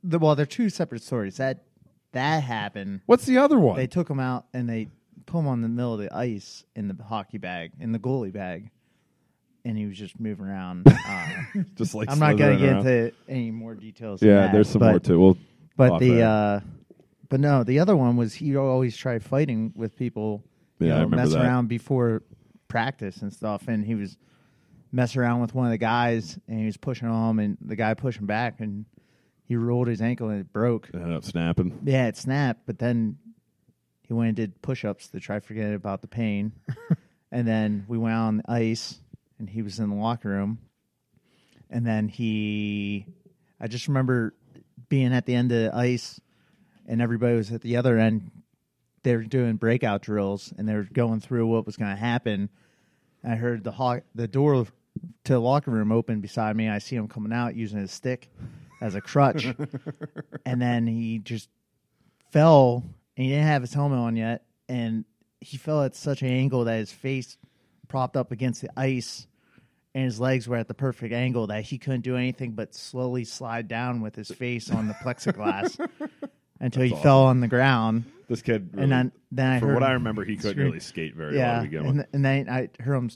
the 0.03 0.19
well, 0.19 0.35
they're 0.35 0.47
two 0.47 0.71
separate 0.71 1.03
stories. 1.03 1.37
That 1.37 1.65
that 2.13 2.43
happened. 2.43 3.01
What's 3.07 3.27
the 3.27 3.39
other 3.39 3.59
one? 3.59 3.77
They 3.77 3.87
took 3.87 4.09
him 4.09 4.21
out 4.21 4.47
and 4.55 4.69
they 4.69 4.89
put 5.27 5.41
him 5.41 5.49
on 5.49 5.61
the 5.61 5.69
middle 5.69 5.95
of 5.95 6.01
the 6.01 6.15
ice 6.15 6.65
in 6.75 6.89
the 6.89 6.97
hockey 7.03 7.39
bag, 7.39 7.73
in 7.81 7.93
the 7.93 7.99
goalie 7.99 8.33
bag, 8.33 8.71
and 9.65 9.77
he 9.79 9.87
was 9.87 9.97
just 9.97 10.19
moving 10.21 10.47
around. 10.47 10.87
Uh, 11.07 11.63
Just 11.77 11.95
like 11.95 12.11
I'm 12.11 12.19
not 12.19 12.37
going 12.39 12.57
to 12.59 12.65
get 12.65 12.73
around. 12.73 12.87
into 12.87 13.13
any 13.29 13.51
more 13.51 13.75
details. 13.75 14.23
Yeah, 14.23 14.37
that, 14.37 14.53
there's 14.53 14.69
some 14.69 14.81
but, 14.81 14.91
more 14.91 14.99
too. 14.99 15.21
We'll 15.21 15.37
But 15.77 15.99
the 15.99 16.23
uh, 16.23 16.61
but 17.29 17.41
no, 17.41 17.63
the 17.63 17.79
other 17.79 17.95
one 17.95 18.17
was 18.17 18.33
he 18.35 18.57
always 18.57 18.97
tried 18.97 19.23
fighting 19.23 19.73
with 19.77 19.97
people. 19.97 20.43
You 20.79 20.89
Yeah, 20.89 20.95
I 20.95 20.97
know, 20.99 21.05
remember 21.05 21.25
mess 21.25 21.33
that. 21.35 21.43
around 21.45 21.69
before 21.69 22.23
practice 22.69 23.19
and 23.19 23.33
stuff, 23.33 23.69
and 23.69 23.85
he 23.85 23.95
was 23.95 24.17
messing 24.93 25.21
around 25.21 25.43
with 25.43 25.55
one 25.55 25.67
of 25.67 25.73
the 25.73 25.79
guys, 25.79 26.39
and 26.49 26.59
he 26.59 26.67
was 26.67 26.77
pushing 26.79 27.07
on 27.07 27.31
him, 27.31 27.39
and 27.39 27.59
the 27.61 27.77
guy 27.77 27.95
pushed 27.95 28.19
him 28.19 28.27
back, 28.27 28.61
and 28.61 28.87
he 29.45 29.57
rolled 29.57 29.89
his 29.89 30.01
ankle 30.01 30.31
and 30.31 30.41
it 30.41 30.53
broke. 30.53 30.89
ended 30.95 31.13
up 31.13 31.25
snapping. 31.25 31.79
Yeah, 31.85 32.07
it 32.07 32.17
snapped, 32.17 32.63
but 32.67 32.79
then 32.79 33.19
he 34.03 34.15
went 34.15 34.29
and 34.29 34.37
did 34.37 34.63
push 34.63 34.85
ups 34.85 35.09
to 35.09 35.21
try 35.21 35.39
to 35.39 35.47
forget 35.47 35.75
about 35.75 36.01
the 36.01 36.09
pain. 36.09 36.53
and 37.31 37.47
then 37.47 37.85
we 37.89 37.99
went 37.99 38.15
on 38.15 38.37
the 38.39 38.51
ice 38.51 39.01
and 39.39 39.49
he 39.51 39.63
was 39.63 39.79
in 39.79 39.91
the 39.91 39.97
locker 39.97 40.29
room. 40.29 40.59
And 41.71 41.87
then 41.87 42.09
he 42.09 43.07
I 43.61 43.67
just 43.67 43.89
remember 43.89 44.35
being 44.89 45.13
at 45.13 45.27
the 45.27 45.35
end 45.35 45.53
of 45.53 45.59
the 45.59 45.77
ice 45.77 46.21
and 46.87 47.01
everybody 47.01 47.37
was 47.37 47.53
at 47.53 47.63
the 47.63 47.77
other 47.77 47.99
end. 47.99 48.31
They 49.03 49.17
were 49.17 49.23
doing 49.25 49.57
breakout 49.57 50.03
drills 50.03 50.53
and 50.57 50.69
they 50.69 50.75
were 50.75 50.85
going 50.85 51.21
through 51.21 51.47
what 51.47 51.67
was 51.67 51.77
gonna 51.77 51.97
happen. 51.97 52.51
I 53.23 53.37
heard 53.37 53.65
the 53.65 53.73
ho- 53.73 54.03
the 54.15 54.29
door 54.29 54.67
to 55.25 55.33
the 55.33 55.41
locker 55.41 55.71
room 55.71 55.91
open 55.91 56.21
beside 56.21 56.57
me. 56.57 56.69
I 56.69 56.79
see 56.79 56.97
him 56.97 57.09
coming 57.09 57.33
out 57.33 57.57
using 57.57 57.79
his 57.81 57.91
stick 57.91 58.31
as 58.81 58.95
a 58.95 59.01
crutch. 59.01 59.47
and 60.47 60.61
then 60.61 60.87
he 60.87 61.19
just 61.19 61.49
fell 62.31 62.85
and 63.17 63.25
he 63.25 63.31
didn't 63.31 63.47
have 63.47 63.63
his 63.63 63.73
helmet 63.73 63.99
on 63.99 64.17
yet 64.17 64.45
and 64.69 65.05
he 65.41 65.57
fell 65.57 65.83
at 65.83 65.95
such 65.95 66.23
an 66.23 66.29
angle 66.29 66.65
that 66.65 66.79
his 66.79 66.93
face 66.93 67.37
propped 67.95 68.17
up 68.17 68.33
against 68.33 68.61
the 68.61 68.69
ice 68.77 69.29
and 69.95 70.05
his 70.05 70.19
legs 70.19 70.49
were 70.49 70.57
at 70.57 70.67
the 70.67 70.75
perfect 70.75 71.15
angle 71.15 71.47
that 71.47 71.63
he 71.63 71.79
couldn't 71.79 72.01
do 72.01 72.17
anything 72.17 72.51
but 72.51 72.75
slowly 72.75 73.25
slide 73.25 73.69
down 73.69 74.01
with 74.01 74.17
his 74.17 74.33
face 74.33 74.69
on 74.69 74.89
the 74.89 74.95
plexiglass 74.95 75.79
until 76.61 76.83
he 76.83 76.91
fell 76.97 77.23
on 77.23 77.39
the 77.39 77.47
ground 77.47 78.03
This 78.27 78.43
kid, 78.43 78.71
really, 78.73 78.83
and 78.83 78.93
then 78.93 79.13
then 79.31 79.53
I 79.53 79.61
from 79.61 79.69
heard 79.69 79.75
what 79.75 79.83
I 79.85 79.93
remember, 79.93 80.25
he 80.25 80.35
couldn't 80.35 80.51
scream. 80.55 80.67
really 80.67 80.81
skate 80.81 81.15
very 81.15 81.37
well 81.37 81.41
yeah, 81.41 81.57
to 81.59 81.63
begin 81.63 81.87
and, 81.87 81.99
with. 81.99 82.07
and 82.13 82.25
then 82.25 82.49
I 82.49 82.69
heard 82.83 82.97
him 82.97 83.11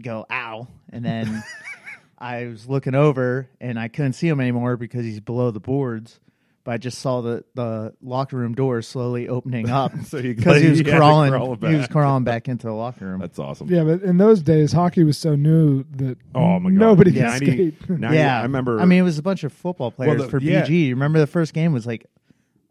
go 0.00 0.24
ow, 0.30 0.68
and 0.88 1.04
then 1.04 1.44
I 2.18 2.46
was 2.46 2.66
looking 2.66 2.94
over 2.94 3.50
and 3.60 3.78
I 3.78 3.88
couldn't 3.88 4.14
see 4.14 4.26
him 4.26 4.40
anymore 4.40 4.78
because 4.78 5.04
he's 5.04 5.20
below 5.20 5.50
the 5.50 5.60
boards. 5.60 6.18
But 6.64 6.72
I 6.72 6.78
just 6.78 6.98
saw 7.00 7.20
the, 7.20 7.44
the 7.54 7.92
locker 8.02 8.38
room 8.38 8.54
door 8.54 8.80
slowly 8.80 9.28
opening 9.28 9.68
up 9.68 9.92
So 10.06 10.16
you- 10.16 10.34
because 10.36 10.62
he 10.62 10.70
was 10.70 10.78
you 10.78 10.84
had 10.86 10.92
to 10.92 10.96
crawling. 10.98 11.30
crawl 11.30 11.54
he 11.56 11.66
was 11.76 11.80
back. 11.82 11.90
crawling 11.90 12.24
back 12.24 12.48
into 12.48 12.66
the 12.66 12.72
locker 12.72 13.04
room. 13.04 13.20
That's 13.20 13.38
awesome. 13.38 13.68
Yeah, 13.70 13.84
but 13.84 14.00
in 14.02 14.16
those 14.16 14.40
days, 14.42 14.72
hockey 14.72 15.04
was 15.04 15.18
so 15.18 15.34
new 15.36 15.84
that 15.96 16.16
Oh 16.34 16.58
my 16.58 16.70
god, 16.70 16.78
nobody 16.78 17.12
could 17.12 17.20
90 17.22 17.46
skate. 17.46 17.90
90 17.90 18.16
yeah, 18.16 18.38
I 18.38 18.42
remember. 18.44 18.80
I 18.80 18.86
mean, 18.86 18.98
it 19.00 19.02
was 19.02 19.18
a 19.18 19.22
bunch 19.22 19.44
of 19.44 19.52
football 19.52 19.90
players 19.90 20.22
the- 20.22 20.28
for 20.28 20.38
yeah. 20.40 20.64
BG. 20.64 20.88
Remember 20.90 21.18
the 21.18 21.26
first 21.26 21.52
game 21.52 21.72
was 21.74 21.86
like 21.86 22.06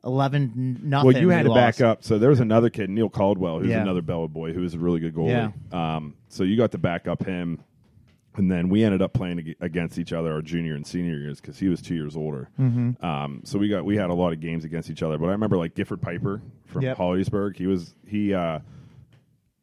eleven 0.03 0.79
nothing. 0.83 1.07
well, 1.13 1.17
you 1.21 1.29
had 1.29 1.43
we 1.45 1.49
to 1.49 1.55
back 1.55 1.79
up. 1.81 2.03
So 2.03 2.17
there 2.17 2.29
was 2.29 2.39
another 2.39 2.69
kid, 2.69 2.89
Neil 2.89 3.09
Caldwell, 3.09 3.59
who's 3.59 3.69
Yeah. 3.69 3.81
another 3.81 4.01
Bella 4.01 4.27
boy, 4.27 4.53
who 4.53 4.61
was 4.61 4.73
a 4.73 4.79
really 4.79 4.99
good 4.99 5.13
goalie. 5.15 5.53
Um, 5.73 6.15
so 6.29 6.43
you 6.43 6.57
got 6.57 6.71
to 6.71 6.77
back 6.77 7.07
up 7.07 7.25
him, 7.25 7.59
and 8.35 8.51
then 8.51 8.67
we 8.69 8.83
ended 8.83 9.01
up 9.01 9.13
playing 9.13 9.55
against 9.61 9.99
each 9.99 10.11
other 10.13 10.31
our 10.33 10.41
junior 10.41 10.75
and 10.75 10.85
senior 10.85 11.17
years 11.17 11.39
because 11.39 11.59
he 11.59 11.67
was 11.69 11.81
two 11.81 11.95
years 11.95 12.15
older. 12.15 12.49
Mm-hmm. 12.59 13.03
Um, 13.05 13.41
so 13.43 13.59
we 13.59 13.69
got 13.69 13.85
we 13.85 13.95
had 13.97 14.09
a 14.09 14.13
lot 14.13 14.33
of 14.33 14.39
games 14.39 14.65
against 14.65 14.89
each 14.89 15.03
other. 15.03 15.17
But 15.17 15.27
I 15.27 15.31
remember 15.31 15.57
like 15.57 15.75
Gifford 15.75 16.01
Piper 16.01 16.41
from 16.65 16.81
Yep. 16.83 16.97
Hollidaysburg. 16.97 17.57
He 17.57 17.67
was 17.67 17.93
he 18.07 18.33
uh, 18.33 18.59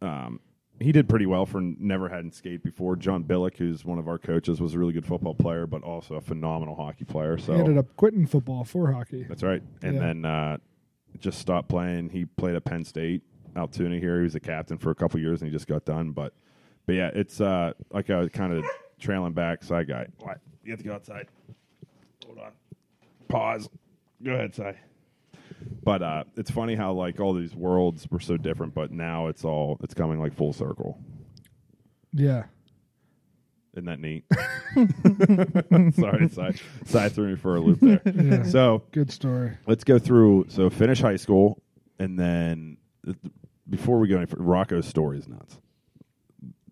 um, 0.03 0.41
he 0.79 0.93
did 0.93 1.09
pretty 1.09 1.27
well 1.27 1.45
for 1.45 1.61
never 1.61 2.09
hadn't 2.09 2.35
skate 2.35 2.63
before. 2.63 2.97
John 2.97 3.23
Billick, 3.25 3.57
who's 3.59 3.85
one 3.85 3.99
of 3.99 4.09
our 4.09 4.19
coaches, 4.19 4.61
was 4.61 4.75
a 4.75 4.79
really 4.79 4.93
good 4.95 5.05
football 5.05 5.35
player, 5.35 5.67
but 5.67 5.83
also 5.83 6.15
a 6.15 6.21
phenomenal 6.21 6.75
hockey 6.75 7.05
player. 7.05 7.37
So 7.37 7.53
He 7.53 7.59
ended 7.59 7.77
up 7.77 7.95
quitting 7.97 8.27
football 8.27 8.65
for 8.65 8.91
hockey. 8.93 9.25
That's 9.29 9.43
right. 9.43 9.63
And 9.83 9.97
Yeah. 9.97 10.01
then 10.01 10.25
uh, 10.25 10.57
just 11.19 11.39
stopped 11.39 11.69
playing. 11.69 12.09
He 12.11 12.25
played 12.25 12.55
at 12.55 12.65
Penn 12.65 12.85
State, 12.85 13.23
Altoona 13.57 13.99
here. 13.99 14.19
He 14.19 14.25
was 14.25 14.35
a 14.37 14.41
captain 14.41 14.79
for 14.79 14.91
a 14.91 14.95
couple 14.95 15.21
years, 15.21 15.43
and 15.43 15.51
he 15.51 15.53
just 15.55 15.67
got 15.67 15.85
done. 15.85 16.13
But 16.13 16.33
but 16.91 16.97
yeah, 16.97 17.11
it's 17.15 17.41
uh, 17.41 17.73
like 17.93 18.11
I 18.11 18.17
was 18.19 18.31
kind 18.31 18.53
of 18.53 18.65
trailing 18.99 19.33
back. 19.33 19.63
Side 19.63 19.87
guy, 19.87 20.09
what? 20.19 20.39
You 20.65 20.73
have 20.73 20.81
to 20.81 20.85
go 20.85 20.93
outside. 20.93 21.29
Hold 22.27 22.41
on. 22.41 22.51
Pause. 23.29 23.69
Go 24.25 24.33
ahead, 24.33 24.57
Cy. 24.57 24.77
But 25.85 26.03
uh, 26.03 26.25
it's 26.37 26.51
funny 26.51 26.75
how 26.75 26.93
like 26.93 27.21
all 27.21 27.33
these 27.33 27.55
worlds 27.55 28.09
were 28.11 28.19
so 28.19 28.37
different, 28.37 28.75
but 28.75 28.91
now 28.91 29.29
it's 29.29 29.45
all 29.45 29.79
it's 29.85 29.95
coming 29.95 30.19
like 30.19 30.35
full 30.35 30.53
circle. 30.53 30.99
Yeah. 32.13 32.47
Isn't 33.75 33.85
that 33.85 34.01
neat? 34.01 34.25
Sorry, 35.95 36.29
Cy. 36.29 36.55
Cy 36.87 37.09
threw 37.09 37.29
me 37.29 37.37
for 37.37 37.55
a 37.55 37.61
loop 37.61 37.79
there. 37.79 38.03
Yeah. 38.13 38.43
So 38.43 38.83
Good 38.91 39.13
story. 39.13 39.53
let's 39.69 39.85
go 39.85 40.01
through. 40.01 40.47
So 40.49 40.69
finish 40.71 41.01
high 41.01 41.15
school, 41.15 41.63
and 42.01 42.19
then 42.19 42.79
th- 43.05 43.17
before 43.69 44.01
we 44.01 44.09
go 44.09 44.17
any 44.17 44.27
further, 44.27 44.43
Rocco's 44.43 44.89
story 44.89 45.19
is 45.19 45.29
nuts. 45.29 45.61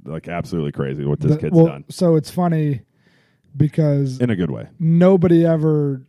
Like 0.04 0.28
absolutely 0.28 0.72
crazy 0.72 1.04
what 1.04 1.20
this 1.20 1.32
The- 1.32 1.38
kid's 1.38 1.52
well, 1.54 1.66
done 1.66 1.84
So 1.88 2.16
it's 2.16 2.30
funny 2.30 2.82
because 3.56 4.20
in 4.20 4.30
a 4.30 4.36
good 4.36 4.50
way. 4.50 4.68
nobody 4.78 5.44
ever 5.44 6.02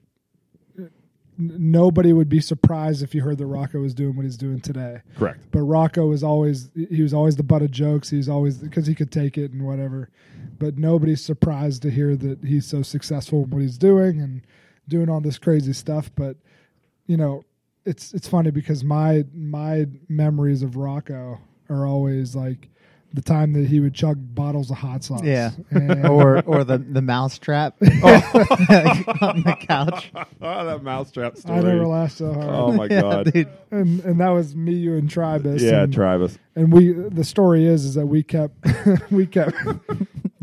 n- 0.77 0.89
nobody 1.37 2.13
would 2.13 2.29
be 2.29 2.39
surprised 2.39 3.01
if 3.01 3.15
you 3.15 3.21
heard 3.21 3.37
that 3.39 3.45
Rocco 3.47 3.79
was 3.81 3.93
doing 3.93 4.15
what 4.15 4.23
he's 4.25 4.37
doing 4.37 4.59
today. 4.59 5.01
Correct. 5.15 5.39
But 5.51 5.61
Rocco 5.63 6.07
was 6.07 6.23
always 6.23 6.69
he 6.75 7.01
was 7.01 7.13
always 7.13 7.35
the 7.35 7.43
butt 7.43 7.61
of 7.61 7.71
jokes. 7.71 8.09
He 8.09 8.17
was 8.17 8.29
always 8.29 8.57
because 8.57 8.87
he 8.87 8.95
could 8.95 9.11
take 9.11 9.37
it 9.37 9.51
and 9.51 9.65
whatever. 9.65 10.09
But 10.59 10.77
nobody's 10.77 11.23
surprised 11.23 11.81
to 11.83 11.89
hear 11.91 12.15
that 12.17 12.43
he's 12.43 12.65
so 12.65 12.81
successful 12.83 13.43
in 13.43 13.49
what 13.49 13.61
he's 13.61 13.77
doing 13.77 14.19
and 14.21 14.41
doing 14.87 15.09
all 15.09 15.21
this 15.21 15.37
crazy 15.37 15.73
stuff. 15.73 16.11
But 16.15 16.37
you 17.07 17.17
know, 17.17 17.43
it's 17.85 18.13
it's 18.13 18.27
funny 18.27 18.51
because 18.51 18.83
my 18.83 19.25
my 19.33 19.85
memories 20.07 20.61
of 20.61 20.75
Rocco 20.75 21.39
are 21.69 21.85
always 21.87 22.35
like 22.35 22.69
the 23.13 23.21
time 23.21 23.53
that 23.53 23.65
he 23.67 23.79
would 23.79 23.93
chug 23.95 24.17
bottles 24.35 24.69
of 24.69 24.77
hot 24.77 25.03
sauce. 25.03 25.23
Yeah. 25.23 25.51
And- 25.71 26.05
or 26.09 26.41
or 26.43 26.63
the 26.63 26.77
the 26.77 27.01
mouse 27.01 27.39
trap 27.39 27.75
on 27.81 27.89
the 29.43 29.57
couch. 29.59 30.11
Oh, 30.41 30.65
that 30.65 30.83
mousetrap 30.83 31.37
story. 31.37 31.59
I 31.59 31.61
never 31.61 31.85
laughed 31.87 32.17
so 32.17 32.33
hard. 32.33 32.47
Oh 32.49 32.71
my 32.71 32.85
Yeah, 32.85 33.01
god. 33.01 33.33
dude. 33.33 33.47
and 33.71 33.99
and 34.05 34.19
that 34.19 34.29
was 34.29 34.55
me, 34.55 34.73
you, 34.73 34.95
and 34.95 35.09
Tribus. 35.09 35.61
Yeah, 35.61 35.83
and, 35.83 35.93
Travis. 35.93 36.37
and 36.55 36.71
we. 36.71 36.91
The 36.93 37.23
story 37.23 37.65
is 37.65 37.85
is 37.85 37.95
that 37.95 38.05
we 38.07 38.21
kept 38.23 38.53
we 39.11 39.25
kept 39.25 39.55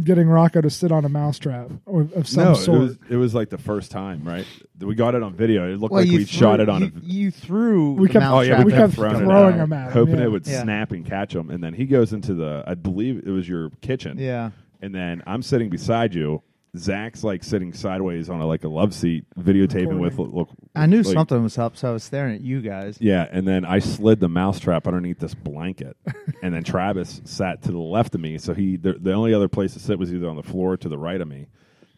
getting 0.07 0.27
Rocco 0.29 0.63
to 0.63 0.71
sit 0.71 0.91
on 0.91 1.05
a 1.05 1.09
mousetrap 1.11 1.71
or 1.85 2.09
of 2.15 2.27
some 2.27 2.45
no, 2.45 2.55
sort. 2.55 2.77
it 2.77 2.81
was 2.81 2.99
it 3.11 3.17
was 3.17 3.35
like 3.35 3.51
the 3.51 3.59
first 3.59 3.91
time, 3.91 4.25
right? 4.25 4.47
We 4.81 4.95
got 4.95 5.15
it 5.15 5.23
on 5.23 5.35
video. 5.35 5.71
It 5.71 5.79
looked 5.79 5.93
Well, 5.93 6.03
like 6.03 6.11
we 6.11 6.25
threw- 6.25 6.27
shot 6.27 6.61
it 6.61 6.69
on 6.71 6.81
you, 6.83 6.93
a 6.97 7.01
you 7.05 7.31
threw 7.31 7.93
We 7.93 8.07
the 8.09 8.15
kept- 8.15 8.25
Oh 8.27 8.41
yeah, 8.41 8.59
we 8.61 8.65
we 8.67 8.71
kept 8.73 8.81
kept 8.83 8.95
throwing, 8.95 9.19
throwing 9.25 9.55
it 9.55 9.59
them 9.59 9.73
out, 9.75 9.79
at 9.81 9.87
him, 9.89 9.93
hoping 9.93 10.19
yeah. 10.19 10.25
it 10.25 10.31
would 10.31 10.47
Yeah. 10.47 10.63
snap 10.63 10.93
and 10.93 11.05
catch 11.05 11.35
him. 11.35 11.51
And 11.51 11.63
then 11.63 11.75
he 11.75 11.85
goes 11.85 12.13
into 12.15 12.33
the, 12.35 12.65
I 12.67 12.75
believe 12.75 13.23
it 13.27 13.31
was 13.31 13.47
your 13.49 13.71
kitchen. 13.83 14.17
Yeah. 14.19 14.51
And 14.81 14.95
then 14.95 15.23
I'm 15.27 15.43
sitting 15.43 15.69
beside 15.69 16.15
you. 16.15 16.43
Zach's 16.79 17.23
like 17.25 17.45
sitting 17.45 17.73
sideways 17.73 18.29
on 18.31 18.41
a 18.41 18.47
like 18.47 18.65
a 18.65 18.69
love 18.69 18.95
seat, 18.95 19.25
videotaping 19.39 19.99
with 19.99 20.19
look. 20.19 20.49
I 20.75 20.87
knew 20.87 21.03
like- 21.03 21.15
something 21.15 21.43
was 21.43 21.59
up, 21.59 21.77
so 21.77 21.91
I 21.91 21.93
was 21.93 22.05
staring 22.05 22.35
at 22.35 22.41
you 22.41 22.61
guys. 22.61 22.99
Yeah, 23.01 23.27
and 23.31 23.47
then 23.47 23.65
I 23.65 23.79
slid 23.79 24.21
the 24.21 24.29
mousetrap 24.29 24.87
underneath 24.87 25.19
this 25.19 25.35
blanket, 25.35 25.97
and 26.43 26.55
then 26.55 26.65
Travis 26.65 27.21
sat 27.25 27.63
to 27.63 27.73
the 27.73 27.79
left 27.79 28.15
of 28.15 28.21
me. 28.21 28.39
So 28.39 28.55
he, 28.55 28.77
the, 28.77 28.95
the 28.95 29.13
only 29.13 29.35
other 29.35 29.49
place 29.49 29.75
to 29.75 29.81
sit 29.81 29.99
was 29.99 30.13
either 30.13 30.29
on 30.29 30.37
the 30.37 30.43
floor 30.43 30.73
or 30.73 30.77
to 30.79 30.89
the 30.89 30.99
right 30.99 31.21
of 31.21 31.29
me, 31.29 31.47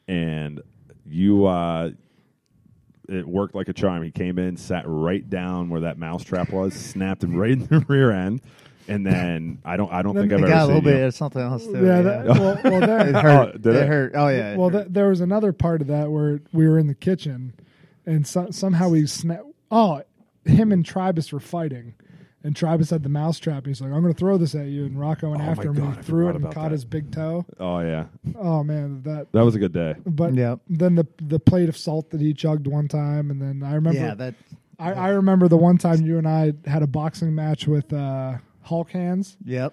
and 0.07 0.61
you, 1.07 1.47
uh, 1.47 1.91
it 3.09 3.27
worked 3.27 3.55
like 3.55 3.69
a 3.69 3.73
charm. 3.73 4.03
He 4.03 4.11
came 4.11 4.39
in, 4.39 4.57
sat 4.57 4.85
right 4.87 5.29
down 5.29 5.71
where 5.71 5.81
that 5.83 5.99
mousetrap 5.99 6.51
was, 6.53 6.75
snapped 6.75 7.25
him 7.25 7.35
right 7.37 7.53
in 7.53 7.67
the 7.67 7.81
rear 7.89 8.11
end, 8.11 8.43
and 8.89 9.07
then 9.07 9.59
I 9.65 9.77
don't, 9.77 9.93
I 9.93 10.03
don't 10.03 10.15
think 10.15 10.33
I've 10.33 10.39
ever 10.41 10.49
got 10.49 10.63
a 10.63 10.67
little 10.67 10.81
seen 10.83 10.85
bit 10.93 10.99
you. 10.99 11.05
of 11.07 11.15
something 11.15 11.43
else 11.43 11.65
too. 11.65 11.73
yeah, 11.85 12.03
that, 12.03 12.27
well, 12.27 12.61
well, 12.65 12.81
there, 12.81 13.09
it 13.09 13.15
hurt. 13.23 13.63
did 13.63 13.75
it, 13.75 13.83
it? 13.83 13.89
hurt. 13.89 14.13
Oh 14.15 14.29
yeah. 14.29 14.53
it 14.53 14.59
well, 14.59 14.71
hurt. 14.71 14.79
th- 14.85 14.93
there 14.93 15.09
was 15.09 15.21
another 15.21 15.53
part 15.53 15.81
of 15.81 15.87
that 15.89 16.11
where 16.11 16.41
we 16.53 16.67
were 16.69 16.79
in 16.79 16.87
the 16.87 16.95
kitchen, 16.95 17.53
and 18.07 18.27
so, 18.27 18.51
somehow 18.51 18.89
we 18.89 19.07
snap. 19.07 19.43
Oh, 19.71 20.03
him 20.45 20.73
and 20.73 20.85
Tribus 20.85 21.31
were 21.33 21.41
fighting, 21.41 21.95
and 22.43 22.57
Tribus 22.57 22.91
had 22.91 23.03
the 23.03 23.09
mousetrap. 23.11 23.67
He's 23.67 23.81
like, 23.81 23.93
"I'm 23.93 24.01
going 24.01 24.15
to 24.15 24.19
throw 24.19 24.39
this 24.39 24.55
at 24.55 24.67
you," 24.67 24.87
and 24.87 24.99
Rocco 24.99 25.31
went 25.31 25.43
Oh 25.43 25.45
my 25.45 25.51
after 25.51 25.69
him. 25.69 25.75
God, 25.75 25.83
and 25.85 25.93
I 25.93 25.97
he 25.97 26.03
threw 26.03 26.21
forgot 26.27 26.29
it 26.31 26.37
and 26.37 26.45
about 26.45 26.55
caught 26.55 26.63
that. 26.65 26.73
his 26.73 26.85
big 26.87 27.11
toe. 27.13 27.45
Oh 27.61 27.81
yeah, 27.81 28.07
Oh 28.37 28.65
man, 28.65 29.03
that. 29.03 29.31
that 29.33 29.45
was 29.45 29.55
a 29.55 29.59
good 29.59 29.73
day. 29.73 29.95
But 30.07 30.35
Yep. 30.35 30.61
then 30.71 30.95
the 30.95 31.07
the 31.21 31.39
plate 31.39 31.69
of 31.69 31.77
salt 31.77 32.11
that 32.11 32.21
he 32.21 32.33
chugged 32.33 32.67
one 32.67 32.89
time, 32.89 33.31
and 33.31 33.43
then 33.43 33.63
I 33.63 33.75
remember 33.75 33.99
yeah, 34.01 34.15
that. 34.15 34.35
I, 34.81 34.93
I 34.93 35.09
remember 35.09 35.49
the 35.49 35.57
one 35.57 35.77
time 35.77 36.03
you 36.03 36.19
and 36.19 36.29
I 36.29 36.53
had 36.65 36.83
a 36.83 36.87
boxing 36.87 37.35
match 37.35 37.67
with 37.67 37.93
uh, 37.93 38.37
Hulk 38.69 38.91
Hands 38.91 39.37
Yep. 39.45 39.73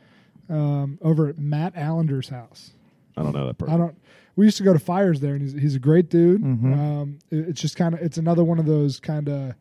um, 0.50 0.98
over 1.02 1.28
at 1.28 1.38
Matt 1.38 1.76
Allender's 1.76 2.30
house. 2.30 2.72
I 3.18 3.24
don't 3.24 3.34
know 3.34 3.46
that 3.48 3.58
person. 3.58 3.74
I 3.74 3.78
don't. 3.78 3.96
We 4.36 4.46
used 4.46 4.58
to 4.58 4.64
go 4.64 4.74
to 4.74 4.80
fires 4.80 5.20
there, 5.22 5.34
and 5.36 5.42
he's 5.42 5.54
he's 5.54 5.76
a 5.76 5.80
great 5.80 6.10
dude. 6.10 6.42
Mm-hmm. 6.42 6.74
Um, 6.74 7.20
it- 7.32 7.50
it's 7.50 7.62
just 7.62 7.76
kind 7.78 7.94
of 7.96 8.02
it's 8.02 8.18
another 8.18 8.44
one 8.44 8.60
of 8.60 8.66
those 8.66 9.00
kind 9.00 9.30
of 9.30 9.56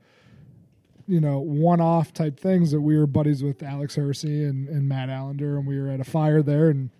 you 1.06 1.20
know 1.20 1.38
one 1.38 1.80
off 1.80 2.12
type 2.12 2.38
things 2.40 2.70
that 2.72 2.80
we 2.80 2.96
were 2.98 3.06
buddies 3.06 3.42
with 3.42 3.62
Alex 3.62 3.94
Hersey 3.94 4.44
and, 4.44 4.68
and 4.68 4.88
Matt 4.88 5.08
Allender, 5.10 5.58
and 5.58 5.66
we 5.66 5.78
were 5.80 5.88
at 5.88 6.00
a 6.00 6.04
fire 6.04 6.42
there, 6.42 6.70
and 6.70 6.90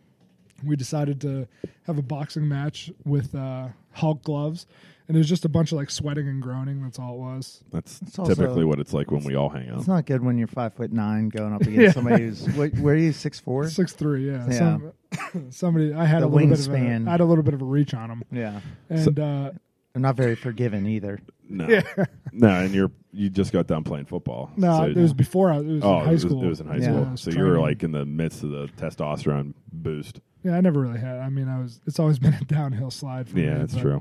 we 0.64 0.76
decided 0.76 1.20
to 1.22 1.48
have 1.86 1.98
a 1.98 2.02
boxing 2.02 2.46
match 2.48 2.90
with 3.04 3.34
uh, 3.34 3.68
Hulk 3.92 4.22
gloves, 4.22 4.66
and 5.08 5.16
it 5.16 5.18
was 5.18 5.28
just 5.28 5.44
a 5.44 5.48
bunch 5.48 5.72
of 5.72 5.78
like 5.78 5.90
sweating 5.90 6.28
and 6.28 6.40
groaning. 6.42 6.82
That's 6.82 6.98
all 6.98 7.14
it 7.14 7.18
was. 7.18 7.62
That's 7.72 8.00
It's 8.02 8.18
also- 8.18 8.34
typically 8.34 8.64
what 8.64 8.78
it's 8.80 8.92
like 8.92 9.10
when 9.10 9.22
we 9.24 9.34
all 9.34 9.48
hang 9.50 9.68
out. 9.68 9.78
It's 9.78 9.88
not 9.88 10.06
good 10.06 10.22
when 10.22 10.38
you're 10.38 10.46
five 10.48 10.74
foot 10.74 10.92
nine 10.92 11.28
going 11.28 11.52
up 11.52 11.60
against 11.62 11.78
Yeah. 11.80 11.92
somebody 11.92 12.24
who's 12.24 12.46
what, 12.54 12.72
where 12.78 12.94
are 12.94 12.98
you 12.98 13.12
six 13.12 13.38
four? 13.40 13.68
Six 13.68 13.92
three, 13.92 14.26
yeah. 14.30 14.46
Yeah. 14.48 14.58
Some, 14.58 14.92
somebody 15.50 15.92
I 15.92 16.04
had 16.04 16.22
The 16.22 16.26
a 16.26 16.28
little 16.28 16.48
bit 16.48 16.58
of 16.60 16.66
a, 16.66 16.70
wingspan. 16.70 17.08
I 17.08 17.10
had 17.12 17.20
a 17.20 17.24
little 17.24 17.44
bit 17.44 17.54
of 17.54 17.62
a 17.62 17.64
reach 17.66 17.94
on 17.94 18.10
him, 18.10 18.22
Yeah, 18.32 18.60
and 18.88 19.18
uh, 19.20 19.50
I'm 19.94 20.02
not 20.02 20.16
very 20.16 20.34
forgiving 20.34 20.86
either. 20.86 21.20
No, 21.48 21.66
no, 22.32 22.48
and 22.48 22.74
you're 22.74 22.90
you 23.12 23.28
just 23.30 23.52
got 23.52 23.66
done 23.66 23.84
playing 23.84 24.06
football. 24.06 24.50
no, 24.56 24.78
So- 24.78 24.84
it 24.86 24.96
was 24.96 25.12
before 25.12 25.52
I 25.52 25.58
it 25.58 25.64
was 25.66 25.84
Oh, 25.84 25.98
in 25.98 26.04
high 26.04 26.08
it 26.10 26.12
was, 26.14 26.22
school. 26.22 26.42
it 26.44 26.48
was 26.48 26.60
in 26.60 26.66
high 26.66 26.76
Yeah. 26.76 26.82
school. 26.84 27.04
I 27.06 27.10
was 27.12 27.20
So 27.20 27.30
you 27.30 27.38
were 27.40 27.44
training. 27.50 27.62
like 27.62 27.82
in 27.82 27.92
the 27.92 28.04
midst 28.06 28.42
of 28.42 28.50
the 28.50 28.68
testosterone 28.78 29.52
boost. 29.72 30.20
Yeah, 30.42 30.56
I 30.56 30.60
never 30.62 30.80
really 30.80 30.98
had. 31.00 31.18
I 31.20 31.28
mean, 31.28 31.48
I 31.48 31.60
was. 31.60 31.80
It's 31.86 31.98
always 32.00 32.18
been 32.24 32.34
a 32.34 32.44
downhill 32.44 32.90
slide 32.90 33.28
for 33.28 33.36
me. 33.36 33.44
Yeah, 33.44 33.58
that's 33.58 33.74
but- 33.74 33.82
true. 33.82 34.00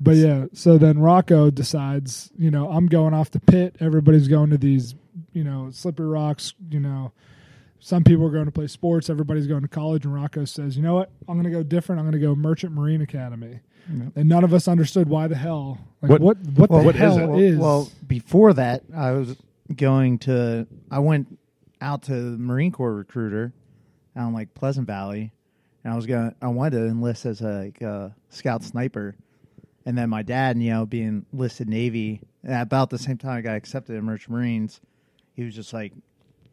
But 0.00 0.16
yeah, 0.16 0.46
so 0.52 0.78
then 0.78 0.98
Rocco 0.98 1.50
decides, 1.50 2.30
you 2.38 2.50
know, 2.50 2.70
I'm 2.70 2.86
going 2.86 3.14
off 3.14 3.30
the 3.30 3.40
pit. 3.40 3.76
Everybody's 3.80 4.28
going 4.28 4.50
to 4.50 4.58
these, 4.58 4.94
you 5.32 5.42
know, 5.44 5.70
slippery 5.72 6.06
rocks. 6.06 6.54
You 6.70 6.78
know, 6.80 7.12
some 7.80 8.04
people 8.04 8.24
are 8.26 8.30
going 8.30 8.44
to 8.46 8.52
play 8.52 8.68
sports. 8.68 9.10
Everybody's 9.10 9.46
going 9.48 9.62
to 9.62 9.68
college. 9.68 10.04
And 10.04 10.14
Rocco 10.14 10.44
says, 10.44 10.76
you 10.76 10.82
know 10.84 10.94
what? 10.94 11.10
I'm 11.28 11.34
going 11.34 11.44
to 11.44 11.50
go 11.50 11.62
different. 11.64 11.98
I'm 12.00 12.04
going 12.06 12.20
to 12.20 12.24
go 12.26 12.34
Merchant 12.36 12.72
Marine 12.72 13.02
Academy. 13.02 13.60
And 14.14 14.28
none 14.28 14.44
of 14.44 14.52
us 14.52 14.68
understood 14.68 15.08
why 15.08 15.28
the 15.28 15.34
hell. 15.34 15.78
Like, 16.02 16.10
What- 16.10 16.20
what? 16.20 16.36
What, 16.54 16.70
Well, 16.70 16.80
the 16.80 16.86
what 16.86 16.94
is 16.94 17.00
hell 17.00 17.34
it? 17.36 17.42
is? 17.42 17.58
Well, 17.58 17.90
before 18.06 18.52
that, 18.52 18.82
I 18.94 19.12
was 19.12 19.34
going 19.74 20.18
to. 20.20 20.66
I 20.90 20.98
went 20.98 21.38
out 21.80 22.02
to 22.02 22.12
the 22.12 22.36
Marine 22.38 22.70
Corps 22.70 22.94
recruiter 22.94 23.52
out 24.14 24.28
in 24.28 24.34
like 24.34 24.52
Pleasant 24.52 24.86
Valley, 24.86 25.32
and 25.82 25.92
I 25.92 25.96
was 25.96 26.04
going. 26.04 26.30
to 26.32 26.36
I 26.42 26.48
wanted 26.48 26.76
to 26.78 26.84
enlist 26.86 27.24
as 27.24 27.40
a 27.40 27.64
like, 27.64 27.80
uh, 27.80 28.10
scout 28.28 28.62
sniper, 28.62 29.16
and 29.88 29.96
then 29.96 30.10
my 30.10 30.20
dad, 30.22 30.60
you 30.60 30.68
know, 30.68 30.84
being 30.84 31.24
listed 31.32 31.66
Navy, 31.66 32.20
at 32.44 32.60
about 32.60 32.90
the 32.90 32.98
same 32.98 33.16
time 33.16 33.38
I 33.38 33.40
got 33.40 33.56
accepted 33.56 33.96
in 33.96 34.04
Merchant 34.04 34.36
Marines, 34.36 34.82
he 35.32 35.44
was 35.44 35.54
just 35.54 35.72
like, 35.72 35.94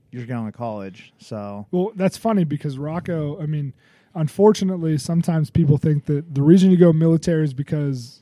"You're 0.09 0.25
going 0.25 0.45
to 0.45 0.57
college." 0.57 1.11
So 1.17 1.67
Well, 1.69 1.91
that's 1.95 2.15
funny 2.15 2.45
because 2.45 2.77
Rocco, 2.77 3.37
I 3.41 3.45
mean, 3.45 3.73
unfortunately, 4.13 4.97
sometimes 4.97 5.49
people 5.49 5.77
think 5.77 6.05
that 6.05 6.33
the 6.33 6.41
reason 6.41 6.71
you 6.71 6.77
go 6.77 6.93
military 6.93 7.43
is 7.43 7.53
because 7.53 8.21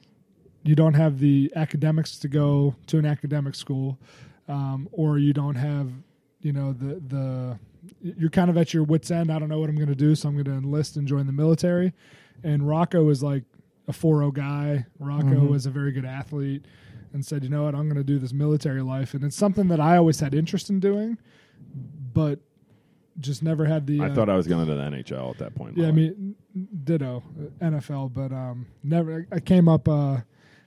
you 0.64 0.74
don't 0.74 0.96
have 0.96 1.20
the 1.20 1.54
academics 1.56 2.18
to 2.18 2.28
go 2.28 2.74
to 2.88 2.98
an 2.98 3.06
academic 3.06 3.54
school, 3.54 4.00
um, 4.48 4.90
or 4.92 5.20
you 5.20 5.32
don't 5.32 5.56
have, 5.56 5.92
you 6.42 6.54
know, 6.54 6.74
the 6.74 7.00
the 7.08 7.60
you're 8.02 8.32
kind 8.32 8.50
of 8.50 8.58
at 8.58 8.74
your 8.74 8.84
wits 8.84 9.12
end. 9.12 9.32
I 9.32 9.38
don't 9.38 9.50
know 9.50 9.60
what 9.60 9.70
I'm 9.70 9.76
going 9.76 9.90
to 9.90 9.96
do, 9.96 10.16
so 10.16 10.28
I'm 10.28 10.34
going 10.34 10.46
to 10.46 10.54
enlist 10.54 10.98
and 10.98 11.08
join 11.08 11.28
the 11.28 11.34
military. 11.34 11.94
And 12.44 12.68
Rocco 12.68 13.10
is 13.10 13.22
like 13.22 13.44
a 13.88 13.92
4-0 13.92 14.34
guy. 14.34 14.86
Rocco 15.00 15.46
was 15.46 15.66
a 15.66 15.70
very 15.70 15.92
good 15.92 16.06
athlete, 16.06 16.66
and 17.14 17.26
said, 17.26 17.44
you 17.44 17.50
know 17.50 17.64
what, 17.64 17.76
I'm 17.76 17.84
going 17.84 17.96
to 17.96 18.04
do 18.04 18.20
this 18.20 18.34
military 18.34 18.82
life, 18.82 19.14
and 19.14 19.24
it's 19.24 19.36
something 19.36 19.68
that 19.68 19.80
I 19.80 19.98
always 19.98 20.20
had 20.20 20.34
interest 20.34 20.70
in 20.70 20.80
doing, 20.80 21.18
but 22.14 22.40
just 23.20 23.44
never 23.44 23.66
had 23.66 23.86
the. 23.86 24.02
I 24.02 24.10
uh, 24.10 24.16
thought 24.16 24.30
I 24.30 24.36
was 24.36 24.48
going 24.48 24.66
to 24.66 24.74
the 24.74 24.82
NHL 24.82 25.30
at 25.30 25.38
that 25.38 25.56
point. 25.56 25.78
yeah, 25.78 25.88
I 25.88 25.92
mean, 25.92 26.36
ditto 26.84 27.24
uh, 27.40 27.66
NFL, 27.66 28.14
but 28.14 28.32
um, 28.32 28.66
never. 28.84 29.28
I 29.32 29.40
came 29.40 29.68
up 29.68 29.88
uh, 29.88 30.18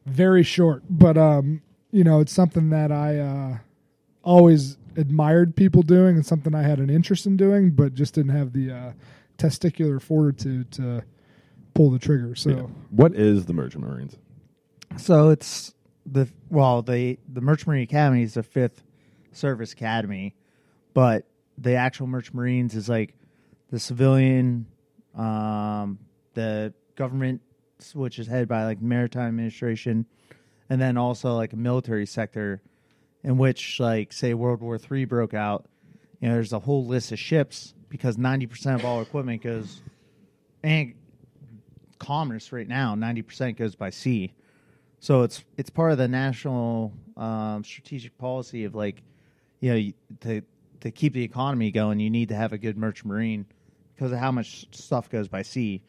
very 0.07 0.43
short, 0.43 0.83
but 0.89 1.17
um, 1.17 1.63
you 1.91 2.05
know, 2.05 2.21
it's 2.21 2.33
something 2.33 2.71
that 2.71 2.93
I 2.93 3.19
uh, 3.19 3.59
always 4.23 4.77
admired 4.97 5.57
people 5.57 5.83
doing 5.83 6.17
and 6.17 6.25
something 6.25 6.55
I 6.55 6.63
had 6.63 6.79
an 6.79 6.91
interest 6.91 7.27
in 7.27 7.37
doing, 7.37 7.71
but 7.71 7.95
just 7.95 8.15
didn't 8.15 8.35
have 8.35 8.53
the 8.53 8.71
uh, 8.71 8.93
testicular 9.39 10.01
fortitude 10.01 10.71
to 10.73 11.03
pull 11.77 11.91
the 11.91 11.99
trigger. 11.99 12.35
So 12.35 12.51
Yeah. 12.51 12.63
What 12.91 13.15
is 13.15 13.47
the 13.47 13.53
Merchant 13.53 13.85
Marines? 13.85 14.17
So 14.97 15.31
it's 15.31 15.75
the 16.07 16.29
well, 16.49 16.83
the 16.83 17.19
the 17.29 17.41
Merchant 17.41 17.69
Marine 17.69 17.83
Academy 17.83 18.23
is 18.23 18.35
the 18.35 18.43
fifth 18.43 18.83
service 19.33 19.73
academy, 19.73 20.35
but 20.95 21.27
the 21.59 21.75
actual 21.75 22.07
Merchant 22.07 22.35
Marines 22.35 22.75
is 22.75 22.89
like 22.89 23.15
the 23.71 23.79
civilian, 23.79 24.67
um, 25.15 25.99
the 26.35 26.73
government, 26.95 27.43
which 27.95 28.19
is 28.19 28.27
headed 28.27 28.49
by 28.49 28.65
like 28.65 28.81
Maritime 28.81 29.29
Administration, 29.29 30.07
and 30.71 30.81
then 30.81 30.97
also 30.97 31.35
like 31.35 31.53
a 31.53 31.57
military 31.57 32.07
sector, 32.07 32.63
in 33.23 33.37
which 33.37 33.81
like 33.81 34.13
say 34.13 34.33
World 34.35 34.61
War 34.61 34.79
Three 34.79 35.05
broke 35.05 35.35
out. 35.35 35.67
You 36.21 36.29
know, 36.29 36.35
there's 36.35 36.55
a 36.55 36.61
whole 36.61 36.87
list 36.87 37.13
of 37.13 37.19
ships 37.19 37.75
because 37.91 38.17
ninety 38.17 38.47
percent 38.47 38.81
of 38.81 38.87
all 38.87 39.03
equipment 39.03 39.43
goes, 39.43 39.83
and 40.63 40.95
commerce 41.99 42.53
right 42.53 42.69
now 42.69 42.95
ninety 42.95 43.23
percent 43.23 43.57
goes 43.57 43.75
by 43.75 43.91
sea. 43.91 44.33
So 45.01 45.23
it's 45.23 45.45
it's 45.57 45.71
part 45.71 45.93
of 45.93 45.99
the 45.99 46.09
national 46.09 46.93
um, 47.17 47.63
strategic 47.65 48.17
policy 48.19 48.65
of 48.65 48.75
like, 48.75 49.03
you 49.61 49.73
know, 49.73 49.93
to 50.21 50.43
to 50.81 50.91
keep 50.91 51.13
the 51.13 51.23
economy 51.23 51.71
going, 51.71 52.01
you 52.01 52.11
need 52.11 52.29
to 52.29 52.35
have 52.35 52.53
a 52.53 52.59
good 52.59 52.77
merchant 52.77 53.07
marine 53.07 53.47
because 53.95 54.13
of 54.13 54.19
how 54.19 54.31
much 54.31 54.67
stuff 54.73 55.09
goes 55.09 55.29
by 55.29 55.43
sea. 55.43 55.83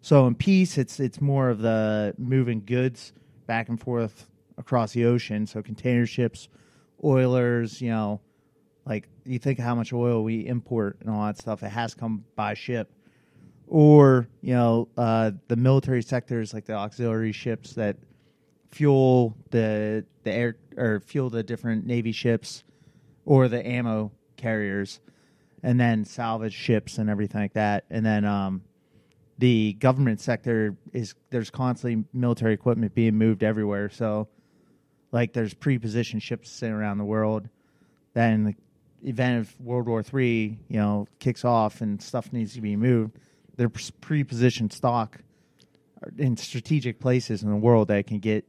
So 0.00 0.26
in 0.26 0.34
peace, 0.34 0.78
it's 0.78 1.00
it's 1.00 1.20
more 1.20 1.48
of 1.48 1.60
the 1.60 2.14
moving 2.18 2.62
goods 2.64 3.12
back 3.46 3.68
and 3.68 3.80
forth 3.80 4.28
across 4.58 4.92
the 4.92 5.04
ocean. 5.04 5.46
So 5.46 5.62
container 5.62 6.06
ships, 6.06 6.48
oilers, 7.02 7.80
you 7.80 7.90
know, 7.90 8.20
like 8.84 9.08
you 9.24 9.38
think 9.38 9.58
how 9.58 9.74
much 9.74 9.92
oil 9.92 10.24
we 10.24 10.46
import 10.46 10.98
and 11.00 11.10
all 11.10 11.24
that 11.26 11.38
stuff. 11.38 11.62
It 11.62 11.68
has 11.70 11.94
come 11.94 12.24
by 12.36 12.54
ship 12.54 12.90
or 13.72 14.28
you 14.42 14.52
know 14.52 14.86
uh, 14.98 15.30
the 15.48 15.56
military 15.56 16.02
sectors 16.02 16.52
like 16.52 16.66
the 16.66 16.74
auxiliary 16.74 17.32
ships 17.32 17.72
that 17.72 17.96
fuel 18.70 19.34
the 19.50 20.04
the 20.24 20.30
air 20.30 20.56
or 20.76 21.00
fuel 21.00 21.30
the 21.30 21.42
different 21.42 21.86
navy 21.86 22.12
ships 22.12 22.64
or 23.24 23.48
the 23.48 23.66
ammo 23.66 24.12
carriers 24.36 25.00
and 25.62 25.80
then 25.80 26.04
salvage 26.04 26.52
ships 26.52 26.98
and 26.98 27.08
everything 27.08 27.40
like 27.40 27.54
that. 27.54 27.84
And 27.88 28.04
then 28.04 28.24
um, 28.24 28.62
the 29.38 29.74
government 29.74 30.20
sector 30.20 30.76
is 30.92 31.14
there's 31.30 31.50
constantly 31.50 32.04
military 32.12 32.52
equipment 32.52 32.94
being 32.94 33.14
moved 33.14 33.42
everywhere. 33.42 33.88
So 33.88 34.28
like 35.12 35.32
there's 35.32 35.54
pre-positioned 35.54 36.22
ships 36.22 36.50
sitting 36.50 36.74
around 36.74 36.98
the 36.98 37.04
world. 37.04 37.48
Then 38.12 38.44
the 38.44 39.08
event 39.08 39.40
of 39.40 39.60
World 39.60 39.86
War 39.86 40.02
Three, 40.02 40.58
you 40.68 40.78
know, 40.78 41.06
kicks 41.20 41.44
off 41.44 41.80
and 41.80 42.02
stuff 42.02 42.32
needs 42.32 42.54
to 42.54 42.60
be 42.60 42.76
moved, 42.76 43.18
there's 43.56 43.90
pre-positioned 44.00 44.72
stock 44.72 45.18
in 46.18 46.36
strategic 46.36 46.98
places 47.00 47.42
in 47.42 47.50
the 47.50 47.56
world 47.56 47.88
that 47.88 48.06
can 48.06 48.18
get 48.18 48.44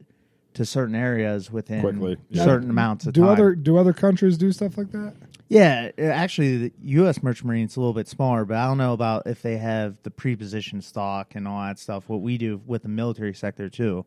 to 0.54 0.64
certain 0.64 0.94
areas 0.94 1.50
within 1.50 1.80
Quickly, 1.80 2.16
yeah. 2.30 2.44
certain 2.44 2.70
amounts 2.70 3.06
of 3.06 3.12
do 3.12 3.22
time. 3.22 3.30
other 3.30 3.54
do 3.54 3.76
other 3.76 3.92
countries 3.92 4.38
do 4.38 4.52
stuff 4.52 4.78
like 4.78 4.92
that? 4.92 5.14
yeah, 5.48 5.90
uh, 5.98 6.02
actually, 6.02 6.56
the 6.56 6.72
U.S. 6.82 7.22
Merchant 7.22 7.46
Marine 7.46 7.66
is 7.66 7.76
a 7.76 7.80
little 7.80 7.92
bit 7.92 8.08
smaller, 8.08 8.44
but 8.44 8.56
I 8.56 8.66
don't 8.66 8.78
know 8.78 8.92
about 8.92 9.26
if 9.26 9.42
they 9.42 9.56
have 9.58 9.96
the 10.02 10.10
pre-positioned 10.10 10.84
stock 10.84 11.34
and 11.34 11.46
all 11.46 11.60
that 11.62 11.78
stuff. 11.78 12.08
What 12.08 12.22
we 12.22 12.38
do 12.38 12.60
with 12.66 12.82
the 12.82 12.88
military 12.88 13.34
sector 13.34 13.68
too. 13.68 14.06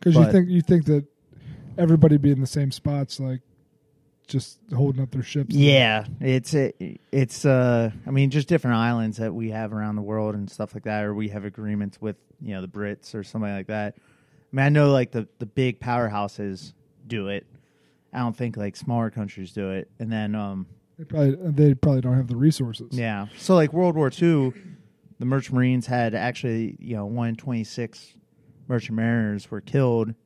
Because 0.00 0.16
you 0.16 0.30
think 0.30 0.48
you 0.48 0.62
think 0.62 0.84
that 0.86 1.04
everybody 1.76 2.16
be 2.16 2.30
in 2.30 2.40
the 2.40 2.46
same 2.46 2.70
spots, 2.72 3.20
like 3.20 3.40
just 4.28 4.58
holding 4.74 5.02
up 5.02 5.10
their 5.10 5.22
ships. 5.22 5.54
Yeah, 5.54 6.04
it's 6.20 6.54
it, 6.54 7.00
it's 7.10 7.44
uh 7.44 7.90
I 8.06 8.10
mean 8.10 8.30
just 8.30 8.46
different 8.48 8.76
islands 8.76 9.16
that 9.16 9.34
we 9.34 9.50
have 9.50 9.72
around 9.72 9.96
the 9.96 10.02
world 10.02 10.34
and 10.34 10.48
stuff 10.50 10.74
like 10.74 10.84
that 10.84 11.04
or 11.04 11.14
we 11.14 11.28
have 11.30 11.44
agreements 11.44 12.00
with, 12.00 12.16
you 12.40 12.54
know, 12.54 12.60
the 12.60 12.68
Brits 12.68 13.14
or 13.14 13.24
somebody 13.24 13.54
like 13.54 13.66
that. 13.68 13.94
I 13.96 14.56
mean, 14.56 14.66
I 14.66 14.68
know 14.68 14.92
like 14.92 15.10
the 15.10 15.26
the 15.38 15.46
big 15.46 15.80
powerhouses 15.80 16.72
do 17.06 17.28
it. 17.28 17.46
I 18.12 18.18
don't 18.20 18.36
think 18.36 18.56
like 18.56 18.76
smaller 18.76 19.10
countries 19.10 19.52
do 19.52 19.70
it. 19.70 19.90
And 19.98 20.12
then 20.12 20.34
um 20.34 20.66
They 20.98 21.04
probably 21.04 21.36
they 21.50 21.74
probably 21.74 22.02
don't 22.02 22.16
have 22.16 22.28
the 22.28 22.36
resources. 22.36 22.88
yeah. 22.92 23.26
So 23.38 23.54
like 23.54 23.72
World 23.72 23.96
War 23.96 24.08
II, 24.10 24.52
the 25.18 25.24
Merchant 25.26 25.56
Marines 25.56 25.86
had 25.86 26.14
actually, 26.14 26.76
you 26.78 26.96
know, 26.96 27.06
one 27.06 27.28
in 27.30 27.36
twenty 27.36 27.64
six 27.64 28.14
merchant 28.68 28.96
mariners 28.96 29.50
were 29.50 29.62
killed. 29.62 30.08
And 30.08 30.16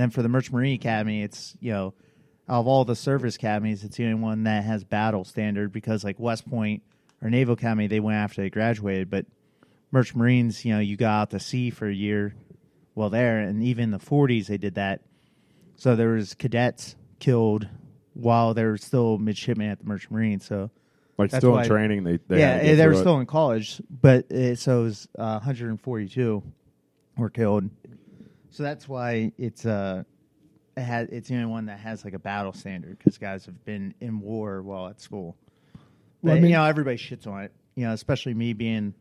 then 0.00 0.08
for 0.08 0.22
the 0.22 0.28
Merchant 0.30 0.54
Marine 0.54 0.74
Academy, 0.76 1.22
it's, 1.22 1.54
you 1.60 1.70
know, 1.72 1.92
of 2.48 2.66
all 2.66 2.84
the 2.84 2.96
service 2.96 3.36
academies, 3.36 3.84
it's 3.84 3.96
the 3.96 4.04
only 4.04 4.20
one 4.20 4.44
that 4.44 4.64
has 4.64 4.84
battle 4.84 5.24
standard 5.24 5.72
because 5.72 6.04
like 6.04 6.18
West 6.18 6.48
Point 6.48 6.82
or 7.22 7.30
Naval 7.30 7.54
Academy, 7.54 7.86
they 7.86 8.00
went 8.00 8.16
after 8.16 8.42
they 8.42 8.50
graduated, 8.50 9.08
but 9.10 9.26
Merchant 9.90 10.18
Marines, 10.18 10.64
you 10.64 10.72
know, 10.74 10.80
you 10.80 10.96
got 10.96 11.20
out 11.22 11.30
to 11.30 11.40
sea 11.40 11.70
for 11.70 11.86
a 11.88 11.94
year 11.94 12.34
well 12.94 13.10
there, 13.10 13.38
and 13.40 13.62
even 13.62 13.84
in 13.84 13.90
the 13.90 13.98
forties 13.98 14.48
they 14.48 14.58
did 14.58 14.74
that. 14.74 15.00
So 15.76 15.96
there 15.96 16.10
was 16.10 16.34
cadets 16.34 16.96
killed 17.18 17.68
while 18.14 18.54
they 18.54 18.64
were 18.64 18.76
still 18.78 19.18
midshipmen 19.18 19.70
at 19.70 19.78
the 19.78 19.84
Merchant 19.84 20.12
Marine. 20.12 20.40
So 20.40 20.70
Like 21.18 21.30
still 21.30 21.58
in 21.58 21.66
training, 21.66 22.04
they, 22.04 22.18
they 22.28 22.38
yeah, 22.40 22.62
get 22.62 22.76
they 22.76 22.86
were 22.86 22.92
it. 22.92 22.98
still 22.98 23.18
in 23.20 23.26
college, 23.26 23.80
but 23.90 24.26
it, 24.30 24.58
so 24.58 24.80
it 24.80 24.84
was 24.84 25.08
uh, 25.18 25.38
142 25.40 26.42
were 27.16 27.30
killed. 27.30 27.70
So 28.50 28.62
that's 28.62 28.86
why 28.88 29.32
it's 29.38 29.64
uh, 29.64 30.02
it 30.76 30.80
had 30.82 31.08
it's 31.10 31.28
the 31.28 31.34
only 31.34 31.46
one 31.46 31.66
that 31.66 31.78
has 31.78 32.04
like 32.04 32.14
a 32.14 32.18
battle 32.18 32.52
standard 32.52 32.98
because 32.98 33.18
guys 33.18 33.44
have 33.46 33.64
been 33.64 33.94
in 34.00 34.20
war 34.20 34.62
while 34.62 34.88
at 34.88 35.00
school. 35.00 35.36
Well, 36.22 36.34
I 36.36 36.40
mean- 36.40 36.50
you 36.50 36.56
know, 36.56 36.64
everybody 36.64 36.96
shits 36.96 37.26
on 37.26 37.42
it. 37.44 37.52
You 37.74 37.84
know, 37.86 37.92
especially 37.92 38.34
me 38.34 38.52
being 38.52 38.94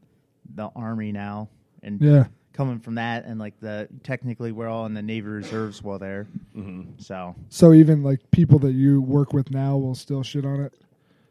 the 0.55 0.69
army 0.75 1.11
now 1.11 1.49
and 1.83 2.01
Yeah. 2.01 2.25
coming 2.53 2.79
from 2.79 2.95
that, 2.95 3.25
and 3.25 3.39
like 3.39 3.59
the 3.59 3.87
technically 4.03 4.51
we're 4.51 4.67
all 4.67 4.85
in 4.85 4.93
the 4.93 5.01
Navy 5.01 5.27
Reserves 5.27 5.81
while 5.83 5.99
there. 5.99 6.27
Mm-hmm. 6.55 6.91
So 6.99 7.35
So 7.49 7.73
even 7.73 8.01
like 8.03 8.19
people 8.31 8.59
that 8.59 8.71
you 8.73 9.01
work 9.01 9.33
with 9.33 9.51
now 9.51 9.77
will 9.77 9.95
still 9.95 10.23
shit 10.23 10.45
on 10.45 10.61
it. 10.61 10.73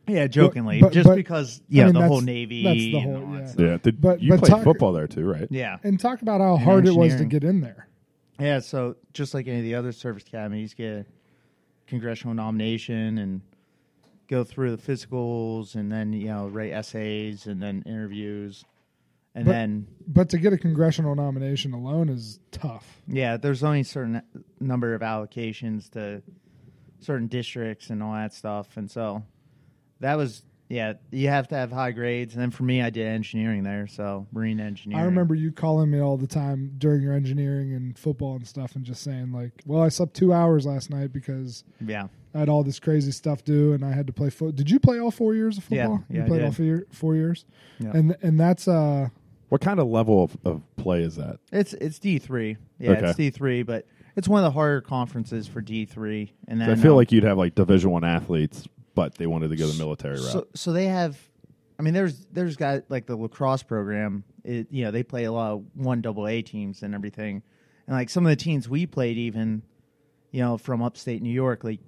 yeah, 0.07 0.27
jokingly, 0.27 0.81
but- 0.81 0.93
just 0.93 1.07
but- 1.09 1.17
because 1.17 1.61
I 1.61 1.65
yeah, 1.69 1.85
mean, 1.87 1.95
the 1.95 2.07
whole 2.09 2.21
Navy. 2.21 2.63
that's 2.65 2.77
the 2.77 2.97
and 2.97 3.05
whole- 3.05 3.25
all 3.27 3.33
that 3.33 3.41
yeah. 3.41 3.47
stuff. 3.47 3.61
Yeah, 3.67 3.77
did, 3.83 4.01
But- 4.01 4.21
you 4.23 4.31
but 4.31 4.41
played 4.41 4.51
talk- 4.51 4.65
football 4.65 4.93
there 4.93 5.07
too, 5.07 5.25
right? 5.27 5.47
yeah. 5.51 5.77
And 5.83 5.99
talk 6.01 6.23
about 6.23 6.41
how 6.41 6.55
And 6.57 6.65
hard 6.65 6.87
it 6.89 6.95
was 6.95 7.15
to 7.17 7.25
get 7.25 7.43
in 7.45 7.61
there. 7.61 7.87
Yeah, 8.41 8.61
so 8.61 8.97
just 9.13 9.35
like 9.35 9.47
any 9.47 9.59
of 9.59 9.65
the 9.65 9.75
other 9.75 9.93
service 9.93 10.23
academies, 10.23 10.75
get 10.75 10.93
a 10.93 11.07
congressional 11.87 12.35
nomination 12.35 13.19
and 13.19 13.41
go 14.29 14.45
through 14.45 14.75
the 14.77 14.83
physicals, 14.83 15.75
and 15.75 15.91
then 15.91 16.13
you 16.13 16.29
know 16.29 16.49
write 16.49 16.73
essays, 16.73 17.47
and 17.47 17.63
then 17.63 17.83
interviews, 17.87 18.65
and 19.35 19.45
But- 19.45 19.53
then 19.53 19.87
But 20.07 20.29
to 20.31 20.39
get 20.39 20.53
a 20.53 20.59
congressional 20.59 21.15
nomination 21.15 21.73
alone 21.73 22.09
is 22.09 22.41
tough. 22.51 23.03
yeah, 23.07 23.37
there's 23.37 23.63
only 23.63 23.81
a 23.81 23.85
certain 23.85 24.23
number 24.61 24.95
of 24.95 25.03
allocations 25.03 25.91
to 25.91 26.23
certain 27.01 27.27
districts 27.29 27.91
and 27.91 28.03
all 28.03 28.13
that 28.15 28.33
stuff, 28.33 28.77
and 28.77 28.91
so 28.91 29.23
that 30.01 30.17
was 30.17 30.43
yeah, 30.71 30.93
you 31.11 31.27
have 31.27 31.49
to 31.49 31.57
have 31.57 31.73
high 31.73 31.91
grades, 31.91 32.33
and 32.35 32.41
then 32.41 32.53
for 32.53 32.63
me, 32.63 32.81
I 32.81 32.91
did 32.91 33.05
engineering 33.05 33.65
there, 33.65 33.89
so 33.89 34.29
marine 34.33 34.61
engineering. 34.61 35.03
I 35.03 35.05
remember 35.05 35.35
you 35.35 35.51
calling 35.51 35.91
me 35.91 35.99
all 36.01 36.17
the 36.17 36.29
time 36.29 36.75
during 36.79 37.03
your 37.03 37.13
engineering 37.13 37.75
and 37.75 37.99
football 37.99 38.37
and 38.37 38.47
stuff, 38.47 38.77
and 38.77 38.85
just 38.85 39.03
saying 39.03 39.33
like, 39.33 39.51
"Well, 39.67 39.83
I 39.83 39.89
slept 39.89 40.15
two 40.15 40.33
hours 40.33 40.67
last 40.67 40.89
night 40.89 41.13
because 41.13 41.65
yeah, 41.85 42.07
I 42.35 42.39
had 42.39 42.49
all 42.49 42.63
this 42.63 42.79
crazy 42.79 43.11
stuff 43.11 43.43
to 43.45 43.53
do, 43.53 43.73
and 43.73 43.85
I 43.85 43.91
had 43.91 44.07
to 44.07 44.13
play 44.13 44.31
foot." 44.31 44.55
Did 44.55 44.71
you 44.71 44.79
play 44.79 45.01
all 45.01 45.11
four 45.11 45.35
years 45.35 45.59
of 45.59 45.65
football? 45.65 46.05
yeah, 46.09 46.19
you 46.19 46.23
I 46.23 46.27
played 46.29 46.39
did. 46.39 46.45
all 46.47 46.53
four, 46.53 46.85
four 46.93 47.15
years, 47.17 47.45
Yeah. 47.81 47.91
and 47.93 48.17
and 48.23 48.39
that's 48.39 48.69
uh 48.69 49.09
What 49.49 49.61
kind 49.61 49.81
of 49.81 49.89
level 49.89 50.23
of, 50.23 50.37
of 50.45 50.63
play 50.77 51.03
is 51.03 51.17
that? 51.17 51.41
It's 51.51 51.75
it's 51.75 51.99
D 51.99 52.19
three. 52.21 52.59
Yeah, 52.79 52.93
Okay. 52.93 53.07
it's 53.09 53.17
D 53.17 53.31
three, 53.31 53.65
but 53.65 53.87
it's 54.15 54.29
one 54.29 54.39
of 54.39 54.45
the 54.45 54.53
harder 54.55 54.83
conferences 54.83 55.49
for 55.49 55.61
D 55.61 55.85
three. 55.85 56.33
And 56.47 56.61
then 56.61 56.71
I 56.71 56.77
feel 56.77 56.93
um, 56.93 56.97
like 56.99 57.11
you'd 57.11 57.25
have 57.25 57.39
like 57.39 57.57
Division 57.57 57.91
One 57.91 58.05
athletes, 58.05 58.69
but 59.01 59.15
they 59.15 59.27
wanted 59.27 59.49
to 59.51 59.57
go 59.57 59.67
the 59.67 59.79
military 59.79 60.17
route. 60.17 60.25
so 60.33 60.47
so 60.55 60.73
they 60.73 60.87
have. 60.87 61.19
I 61.79 61.83
mean, 61.83 61.95
there's 61.95 62.27
there's 62.33 62.57
guys 62.57 62.83
like 62.91 63.07
the 63.07 63.17
lacrosse 63.17 63.63
program. 63.63 64.25
It 64.45 64.67
you 64.71 64.85
know 64.85 64.91
they 64.91 65.03
play 65.03 65.25
a 65.25 65.33
lot 65.33 65.53
of 65.53 65.65
one 65.75 66.03
double 66.03 66.29
A 66.29 66.43
teams 66.43 66.83
and 66.83 66.95
everything, 66.95 67.43
and 67.87 67.97
like 67.97 68.11
some 68.11 68.27
of 68.27 68.31
the 68.31 68.37
teams 68.37 68.69
we 68.69 68.85
played 68.87 69.17
even, 69.17 69.63
you 70.31 70.41
know, 70.43 70.59
from 70.59 70.83
upstate 70.83 71.23
New 71.23 71.33
York, 71.33 71.65
like 71.65 71.81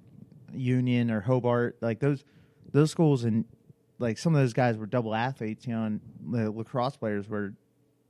Union 0.51 1.11
or 1.11 1.21
Hobart, 1.21 1.77
like 1.81 1.99
those 1.99 2.23
those 2.71 2.89
schools 2.89 3.23
and 3.23 3.45
like 3.99 4.17
some 4.17 4.33
of 4.33 4.41
those 4.41 4.53
guys 4.53 4.77
were 4.77 4.87
double 4.87 5.13
athletes, 5.13 5.67
you 5.67 5.73
know, 5.75 5.83
and 5.83 6.01
the 6.31 6.49
lacrosse 6.51 6.97
players 6.97 7.29
were 7.29 7.53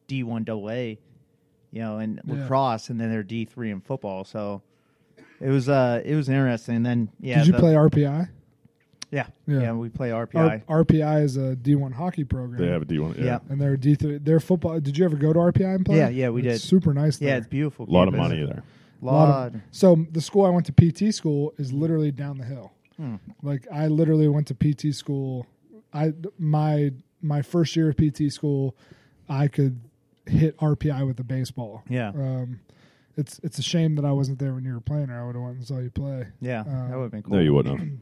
D 0.07 0.23
one 0.23 0.45
double 0.45 0.69
A, 0.71 0.97
you 1.71 1.81
know, 1.81 1.97
and 1.97 2.21
Yeah. 2.25 2.35
lacrosse, 2.35 2.89
and 2.89 2.99
then 2.99 3.09
they're 3.11 3.23
D 3.23 3.43
three 3.45 3.71
in 3.71 3.81
football. 3.81 4.23
So 4.23 4.61
it 5.41 5.49
was 5.49 5.67
uh 5.67 6.01
it 6.05 6.15
was 6.15 6.29
interesting. 6.29 6.77
And 6.77 6.85
then 6.85 7.09
yeah, 7.19 7.39
did 7.39 7.47
you 7.47 7.53
the- 7.53 7.59
play 7.59 7.73
RPI? 7.73 8.29
Yeah, 9.13 9.27
Yeah. 9.47 9.59
yeah, 9.61 9.71
we 9.73 9.89
play 9.89 10.09
RPI. 10.09 10.63
R- 10.67 10.83
RPI 10.83 11.23
is 11.23 11.37
a 11.37 11.55
D 11.55 11.75
one 11.75 11.91
hockey 11.91 12.23
program. 12.23 12.59
they 12.59 12.67
have 12.67 12.81
a 12.81 12.85
D 12.85 12.97
one. 12.99 13.13
Yeah. 13.17 13.23
Yeah. 13.25 13.39
and 13.49 13.61
they're 13.61 13.77
D 13.77 13.95
three. 13.95 14.17
Their 14.17 14.39
football. 14.39 14.79
Did 14.79 14.97
you 14.97 15.05
ever 15.05 15.15
go 15.15 15.31
to 15.33 15.39
RPI 15.39 15.75
and 15.75 15.85
play? 15.85 15.97
Yeah, 15.97 16.09
yeah, 16.09 16.29
we 16.29 16.41
It's 16.47 16.61
did. 16.61 16.67
Super 16.67 16.93
nice. 16.93 17.21
yeah, 17.21 17.29
there. 17.29 17.37
it's 17.37 17.47
beautiful. 17.47 17.85
A 17.87 17.91
lot 17.91 18.07
of 18.07 18.15
money 18.15 18.43
there. 18.45 18.63
Lot 19.01 19.29
Lot. 19.29 19.55
of- 19.55 19.61
so 19.71 20.05
the 20.11 20.21
school 20.21 20.45
I 20.45 20.49
went 20.49 20.65
to 20.65 20.71
PT 20.73 21.13
school 21.13 21.53
is 21.57 21.71
literally 21.71 22.11
down 22.11 22.37
the 22.37 22.45
hill. 22.45 22.71
Like 23.41 23.67
I 23.71 23.87
literally 23.87 24.27
went 24.29 24.47
to 24.47 24.55
PT 24.55 24.93
school. 24.95 25.45
I 25.93 26.13
my 26.39 26.91
my 27.21 27.41
first 27.41 27.75
year 27.75 27.89
of 27.89 27.97
PT 27.97 28.31
school, 28.31 28.75
I 29.29 29.47
could 29.47 29.79
hit 30.25 30.57
RPI 30.57 31.05
with 31.05 31.19
a 31.19 31.23
baseball. 31.23 31.83
Yeah. 31.89 32.09
Um, 32.09 32.61
it's 33.17 33.39
it's 33.43 33.59
a 33.59 33.61
shame 33.63 33.95
that 33.95 34.05
I 34.05 34.11
wasn't 34.11 34.39
there 34.39 34.53
when 34.53 34.63
you 34.63 34.73
were 34.73 34.79
playing, 34.79 35.09
or 35.09 35.21
I 35.21 35.25
would 35.25 35.35
have 35.35 35.43
went 35.43 35.57
and 35.57 35.67
saw 35.67 35.79
you 35.79 35.89
play. 35.91 36.27
Yeah, 36.39 36.61
Um, 36.61 36.89
that 36.89 36.95
would 36.97 37.03
have 37.03 37.11
been 37.11 37.23
cool. 37.23 37.35
No, 37.35 37.41
you 37.41 37.53
wouldn't 37.53 37.79
have. 37.79 37.89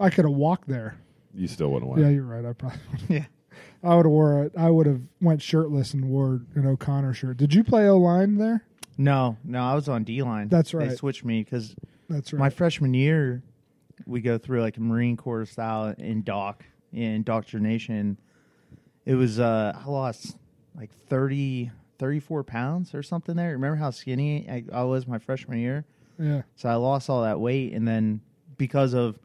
I 0.00 0.10
could 0.10 0.24
have 0.24 0.34
walked 0.34 0.68
there. 0.68 0.96
You 1.34 1.46
still 1.48 1.70
wouldn't 1.70 1.90
have 1.92 1.98
Yeah, 1.98 2.04
went. 2.06 2.14
you're 2.16 2.24
right. 2.24 2.44
I 2.44 2.52
probably 2.52 2.78
Yeah. 3.08 3.24
I 3.82 3.94
would 3.96 4.06
have 4.06 4.12
wore 4.12 4.44
it. 4.44 4.52
I 4.56 4.70
would 4.70 4.86
have 4.86 5.00
went 5.20 5.42
shirtless 5.42 5.94
and 5.94 6.08
wore 6.08 6.40
an 6.54 6.66
O'Connor 6.66 7.14
shirt. 7.14 7.36
Did 7.36 7.54
you 7.54 7.62
play 7.62 7.86
O 7.88 7.98
line 7.98 8.36
there? 8.36 8.64
No, 8.96 9.36
no, 9.44 9.60
I 9.62 9.74
was 9.74 9.88
on 9.88 10.04
D 10.04 10.22
line. 10.22 10.48
That's 10.48 10.72
right. 10.74 10.88
They 10.88 10.96
switched 10.96 11.24
me 11.24 11.42
because 11.44 11.74
That's 12.08 12.32
right. 12.32 12.38
my 12.40 12.50
freshman 12.50 12.94
year, 12.94 13.42
we 14.06 14.20
go 14.20 14.38
through 14.38 14.62
like 14.62 14.76
a 14.76 14.80
Marine 14.80 15.16
Corps 15.16 15.44
style 15.46 15.94
indoc 15.98 16.56
indoctrination. 16.92 18.18
It 19.04 19.14
was 19.14 19.38
uh, 19.40 19.72
I 19.76 19.88
lost 19.88 20.36
like 20.76 20.90
30, 21.08 21.70
34 21.98 22.44
pounds 22.44 22.94
or 22.94 23.02
something 23.02 23.36
there. 23.36 23.50
Remember 23.52 23.76
how 23.76 23.90
skinny 23.90 24.46
I, 24.48 24.64
I 24.72 24.82
was 24.84 25.06
my 25.06 25.18
freshman 25.18 25.58
year? 25.58 25.84
yeah. 26.18 26.42
So 26.56 26.68
I 26.68 26.74
lost 26.76 27.10
all 27.10 27.22
that 27.22 27.40
weight, 27.40 27.72
and 27.72 27.86
then 27.86 28.20
because 28.56 28.94
of 28.94 29.18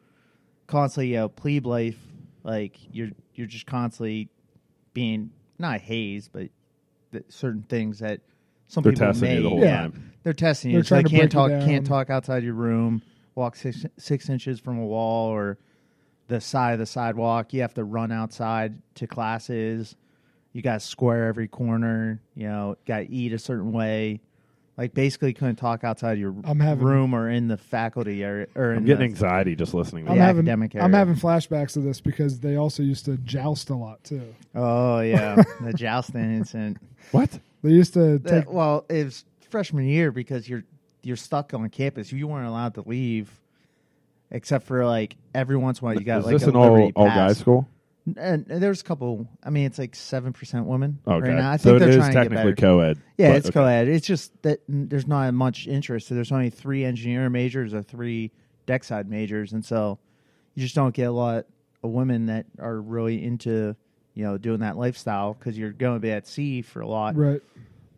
constantly, 0.70 1.08
you 1.08 1.16
know, 1.16 1.28
plebe 1.28 1.66
life, 1.66 1.98
like 2.42 2.78
you're 2.92 3.10
you're 3.34 3.46
just 3.46 3.66
constantly 3.66 4.28
being 4.94 5.30
not 5.58 5.80
hazed, 5.80 6.30
but 6.32 6.48
that 7.10 7.30
certain 7.32 7.64
things 7.68 7.98
that 7.98 8.20
some 8.68 8.82
They're 8.82 8.92
people 8.92 9.06
testing 9.08 9.28
may, 9.28 9.36
you 9.36 9.42
the 9.42 9.48
whole 9.50 9.60
yeah, 9.60 9.80
time. 9.82 10.12
they're 10.22 10.32
testing 10.32 10.70
They're 10.70 10.78
you. 10.78 10.84
So 10.84 10.88
trying 10.88 11.02
like 11.04 11.10
to 11.10 11.16
can't 11.18 11.32
break 11.32 11.50
you 11.50 11.58
talk, 11.58 11.68
can't 11.68 11.86
talk 11.86 12.10
outside 12.10 12.44
your 12.44 12.54
room, 12.54 13.02
walk 13.34 13.56
six 13.56 13.84
six 13.98 14.28
inches 14.28 14.60
from 14.60 14.78
a 14.78 14.86
wall 14.86 15.28
or 15.28 15.58
the 16.28 16.40
side 16.40 16.72
of 16.74 16.78
the 16.78 16.86
sidewalk. 16.86 17.52
You 17.52 17.62
have 17.62 17.74
to 17.74 17.84
run 17.84 18.12
outside 18.12 18.80
to 18.94 19.06
classes. 19.06 19.96
You 20.52 20.62
got 20.62 20.74
to 20.74 20.80
square 20.80 21.26
every 21.26 21.48
corner. 21.48 22.22
You 22.34 22.48
know, 22.48 22.76
got 22.86 22.98
to 22.98 23.10
eat 23.10 23.32
a 23.32 23.38
certain 23.38 23.72
way. 23.72 24.20
Like 24.80 24.94
basically, 24.94 25.34
couldn't 25.34 25.56
talk 25.56 25.84
outside 25.84 26.18
your 26.18 26.34
I'm 26.42 26.58
having- 26.58 26.86
room 26.86 27.12
or 27.14 27.28
in 27.28 27.48
the 27.48 27.58
faculty 27.58 28.24
area. 28.24 28.46
Or 28.54 28.70
I'm 28.72 28.78
in 28.78 28.84
getting 28.86 28.98
the, 29.00 29.04
anxiety 29.14 29.54
just 29.54 29.74
listening 29.74 30.06
to 30.06 30.10
I'm 30.10 30.16
The 30.16 30.20
that. 30.22 30.26
having 30.26 30.48
academic 30.48 30.74
I'm 30.76 30.92
having 30.94 31.16
flashbacks 31.16 31.76
of 31.76 31.82
this 31.82 32.00
because 32.00 32.40
they 32.40 32.56
also 32.56 32.82
used 32.82 33.04
to 33.04 33.18
joust 33.18 33.68
a 33.68 33.74
lot 33.76 34.02
too. 34.04 34.34
Oh 34.54 35.00
yeah, 35.14 35.42
the 35.60 35.74
jousting 35.74 36.22
incident. 36.34 36.78
What? 37.12 37.38
They 37.62 37.72
used 37.72 37.92
to 37.92 38.18
The- 38.18 38.30
take 38.40 38.50
well, 38.50 38.86
it 38.88 39.04
was 39.04 39.26
freshman 39.50 39.86
year 39.86 40.10
because 40.12 40.48
you're 40.48 40.64
you're 41.02 41.16
stuck 41.16 41.52
on 41.52 41.68
campus. 41.68 42.10
You 42.10 42.26
weren't 42.26 42.46
allowed 42.48 42.72
to 42.76 42.80
leave, 42.88 43.30
except 44.30 44.66
for 44.66 44.86
like 44.86 45.16
every 45.34 45.58
once 45.58 45.80
in 45.80 45.84
a 45.84 45.86
while 45.90 45.94
you 45.98 46.06
got 46.06 46.20
Is 46.20 46.24
like 46.24 46.32
this 46.32 46.44
a 46.44 46.48
an 46.48 46.56
all, 46.56 46.72
Liberty 46.72 46.92
all 46.96 47.06
pass. 47.06 47.36
school? 47.36 47.68
And, 48.18 48.46
and 48.50 48.62
there's 48.62 48.80
a 48.80 48.84
couple. 48.84 49.28
I 49.44 49.50
mean, 49.50 49.66
it's 49.66 49.78
like 49.78 49.94
seven 49.94 50.32
percent 50.32 50.66
women 50.66 50.98
Okay. 51.06 51.28
right 51.28 51.36
now. 51.36 51.50
I 51.52 51.56
so 51.56 51.70
think 51.70 51.76
it 51.76 51.78
they're 51.80 51.88
is 51.90 51.96
trying 51.96 52.08
to 52.08 52.14
get 52.14 52.22
technically 52.22 52.52
better. 52.52 52.56
co-ed. 52.56 52.98
Yeah, 53.18 53.28
but 53.30 53.36
it's 53.36 53.46
okay. 53.48 53.54
co-ed. 53.54 53.88
It's 53.88 54.06
just 54.06 54.42
that 54.42 54.60
there's 54.68 55.06
not 55.06 55.32
much 55.34 55.66
interest. 55.66 56.08
So 56.08 56.14
there's 56.14 56.32
only 56.32 56.50
three 56.50 56.84
engineer 56.84 57.28
majors 57.30 57.74
or 57.74 57.82
three 57.82 58.30
deck 58.66 58.84
side 58.84 59.08
majors, 59.10 59.52
and 59.52 59.64
so 59.64 59.98
you 60.54 60.62
just 60.62 60.74
don't 60.74 60.94
get 60.94 61.04
a 61.08 61.12
lot 61.12 61.46
of 61.82 61.90
women 61.90 62.26
that 62.26 62.46
are 62.58 62.80
really 62.80 63.24
into 63.24 63.74
you 64.14 64.24
know 64.24 64.36
doing 64.38 64.60
that 64.60 64.76
lifestyle 64.76 65.34
because 65.34 65.56
you're 65.58 65.72
going 65.72 65.94
to 65.96 66.00
be 66.00 66.10
at 66.10 66.26
sea 66.26 66.62
for 66.62 66.80
a 66.80 66.86
lot. 66.88 67.16
right. 67.16 67.42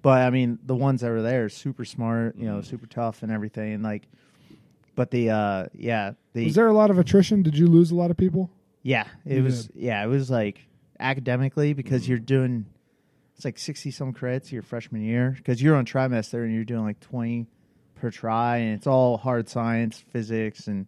But 0.02 0.22
I 0.26 0.30
mean, 0.30 0.58
the 0.66 0.74
ones 0.74 1.00
that 1.02 1.10
were 1.10 1.22
there 1.22 1.44
are 1.44 1.48
super 1.48 1.84
smart, 1.84 2.36
you 2.36 2.46
know, 2.46 2.54
Mm-hmm. 2.56 2.62
super 2.70 2.86
tough 2.86 3.22
and 3.22 3.30
everything. 3.30 3.72
And 3.74 3.84
like, 3.84 4.08
but 4.96 5.12
the 5.12 5.30
uh, 5.30 5.66
yeah, 5.74 6.14
the 6.32 6.44
Was 6.46 6.56
there 6.56 6.66
a 6.66 6.72
lot 6.72 6.90
of 6.90 6.98
attrition? 6.98 7.42
Did 7.42 7.56
you 7.56 7.68
lose 7.68 7.92
a 7.92 7.94
lot 7.94 8.10
of 8.10 8.16
people? 8.16 8.50
Yeah, 8.82 9.06
it 9.24 9.36
You 9.36 9.42
was 9.44 9.68
yeah, 9.74 10.02
it 10.04 10.08
was 10.08 10.30
like 10.30 10.60
academically 11.00 11.70
Mm-hmm. 11.70 11.76
because 11.76 12.08
you're 12.08 12.18
doing 12.18 12.66
it's 13.36 13.44
like 13.44 13.58
sixty 13.58 13.90
some 13.90 14.12
credits 14.12 14.52
your 14.52 14.62
freshman 14.62 15.02
year 15.02 15.34
because 15.36 15.60
you're 15.62 15.74
on 15.76 15.84
trimester 15.86 16.44
and 16.44 16.54
you're 16.54 16.64
doing 16.64 16.84
like 16.84 17.00
twenty 17.00 17.46
per 17.96 18.10
try 18.10 18.58
and 18.58 18.74
it's 18.76 18.86
all 18.86 19.16
hard 19.16 19.48
science, 19.48 20.04
physics, 20.12 20.66
and 20.66 20.86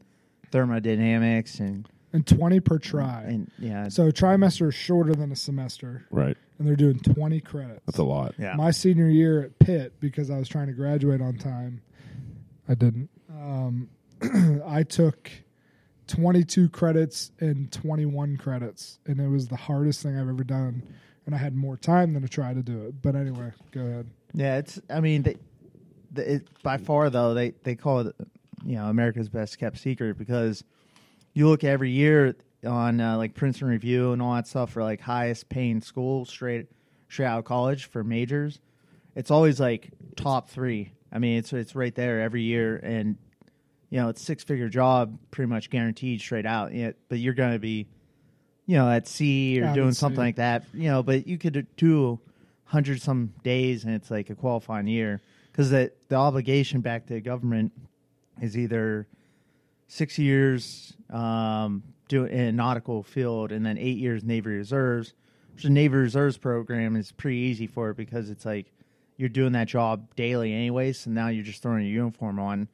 thermodynamics 0.53 1.61
and 1.61 1.88
And 2.12 2.26
twenty 2.26 2.61
per 2.61 2.78
try. 2.78 3.24
and 3.26 3.51
yeah, 3.59 3.88
so 3.88 4.07
a 4.09 4.12
trimester 4.12 4.68
is 4.68 4.74
shorter 4.74 5.14
than 5.14 5.32
a 5.32 5.36
semester, 5.36 6.05
Right. 6.11 6.36
and 6.59 6.66
they're 6.68 6.76
doing 6.76 6.99
twenty 7.01 7.40
credits. 7.40 7.80
That's 7.86 7.99
a 7.99 8.05
lot. 8.05 8.34
yeah. 8.38 8.55
My 8.55 8.70
senior 8.70 9.09
year 9.09 9.42
at 9.42 9.59
Pitt, 9.59 9.95
because 10.01 10.30
I 10.30 10.38
was 10.38 10.49
trying 10.49 10.66
to 10.68 10.72
graduate 10.72 11.20
on 11.20 11.36
time, 11.36 11.82
I 12.68 12.74
didn't. 12.74 13.11
Um, 13.30 13.88
I 14.66 14.84
took 14.84 15.30
22 16.07 16.68
credits 16.68 17.30
and 17.40 17.70
21 17.72 18.36
credits, 18.36 18.98
and 19.07 19.20
it 19.20 19.28
was 19.28 19.48
the 19.48 19.57
hardest 19.57 20.02
thing 20.02 20.16
I've 20.18 20.28
ever 20.28 20.44
done. 20.44 20.82
And 21.26 21.34
I 21.34 21.38
had 21.38 21.55
more 21.55 21.76
time 21.76 22.12
than 22.12 22.22
to 22.22 22.28
try 22.28 22.52
to 22.52 22.62
do 22.62 22.84
it. 22.84 23.00
But 23.00 23.16
anyway, 23.16 23.52
go 23.70 23.80
ahead. 23.80 24.11
Yeah, 24.34 24.59
it's. 24.59 24.78
I 24.90 25.00
mean, 25.00 25.22
they, 25.22 25.36
the, 26.12 26.34
it, 26.34 26.62
by 26.62 26.76
far 26.76 27.09
though 27.09 27.32
they 27.32 27.55
they 27.62 27.76
call 27.76 28.00
it, 28.00 28.14
you 28.62 28.76
know, 28.76 28.86
America's 28.86 29.30
best 29.30 29.59
kept 29.59 29.78
secret 29.78 30.18
because 30.18 30.64
you 31.32 31.48
look 31.48 31.64
every 31.64 31.90
year 31.90 32.36
on 32.66 33.00
uh, 33.00 33.16
like 33.16 33.34
Princeton 33.34 33.68
Review 33.68 34.12
and 34.12 34.20
all 34.20 34.34
that 34.34 34.46
stuff 34.46 34.70
for 34.72 34.82
like 34.82 35.00
highest 35.00 35.48
paying 35.48 35.80
school 35.80 36.24
straight 36.24 36.66
straight 37.09 37.26
out 37.26 37.38
of 37.38 37.44
college 37.44 37.86
for 37.86 38.02
majors. 38.02 38.61
It's 39.14 39.30
always 39.30 39.61
like 39.61 39.90
top 40.16 40.50
three. 40.50 40.92
I 41.12 41.18
mean, 41.18 41.38
it's 41.38 41.52
it's 41.52 41.74
right 41.74 41.94
there 41.94 42.20
every 42.20 42.42
year, 42.42 42.76
and 42.76 43.16
you 43.95 44.01
know, 44.01 44.09
it's 44.09 44.20
six 44.20 44.42
figure 44.42 44.68
job, 44.68 45.16
pretty 45.30 45.49
much 45.49 45.70
guaranteed 45.70 46.20
straight 46.20 46.47
out. 46.47 46.74
Yeah, 46.74 46.90
but 47.09 47.20
you're 47.20 47.32
going 47.32 47.53
to 47.53 47.61
be, 47.61 47.86
you 48.66 48.76
know, 48.76 48.90
at 48.90 49.07
sea 49.07 49.62
or 49.62 49.66
at 49.66 49.74
doing 49.76 49.92
sea. 49.92 49.99
something 49.99 50.18
like 50.18 50.34
that. 50.34 50.64
You 50.74 50.88
know, 50.90 51.05
but 51.05 51.28
you 51.28 51.38
could 51.38 51.64
do 51.76 52.18
hundred 52.64 53.01
some 53.01 53.32
days, 53.45 53.84
and 53.84 53.95
it's 53.95 54.11
like 54.11 54.30
a 54.30 54.34
qualifying 54.34 54.88
year 54.88 55.20
because 55.53 55.70
the 55.70 55.92
the 56.09 56.16
obligation 56.16 56.80
back 56.80 57.07
to 57.07 57.14
the 57.14 57.20
government 57.20 57.70
is 58.42 58.59
either 58.59 59.07
six 59.86 60.18
years 60.18 60.95
um, 61.11 61.84
do 62.09 62.24
in 62.24 62.40
a 62.40 62.53
nautical 62.53 63.05
field, 63.05 63.53
and 63.53 63.64
then 63.64 63.78
eight 63.78 63.99
years 63.99 64.24
Navy 64.24 64.51
Reserves. 64.51 65.14
Which 65.53 65.62
the 65.62 65.70
Navy 65.70 65.95
Reserves 65.95 66.36
program 66.36 66.97
is 66.97 67.12
pretty 67.12 67.38
easy 67.38 67.68
for 67.68 67.90
it 67.90 67.97
because 67.97 68.28
it's 68.28 68.45
like 68.45 68.72
you're 69.18 69.28
doing 69.28 69.53
that 69.53 69.68
job 69.68 70.12
daily 70.16 70.53
anyway. 70.53 70.92
So 70.95 71.12
now 71.12 71.28
you're 71.28 71.45
just 71.45 71.62
throwing 71.62 71.84
your 71.84 71.92
uniform 71.92 72.40
on 72.40 72.66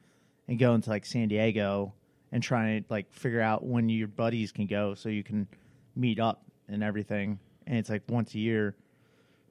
and 0.47 0.59
going 0.59 0.81
to 0.81 0.89
like 0.89 1.05
San 1.05 1.27
Diego 1.27 1.93
and 2.31 2.41
trying 2.41 2.81
to 2.83 2.87
like 2.89 3.11
figure 3.13 3.41
out 3.41 3.63
when 3.65 3.89
your 3.89 4.07
buddies 4.07 4.51
can 4.51 4.67
go 4.67 4.93
so 4.95 5.09
you 5.09 5.23
can 5.23 5.47
meet 5.95 6.19
up 6.19 6.43
and 6.67 6.83
everything. 6.83 7.39
And 7.67 7.77
it's 7.77 7.89
like 7.89 8.03
once 8.09 8.33
a 8.33 8.39
year. 8.39 8.75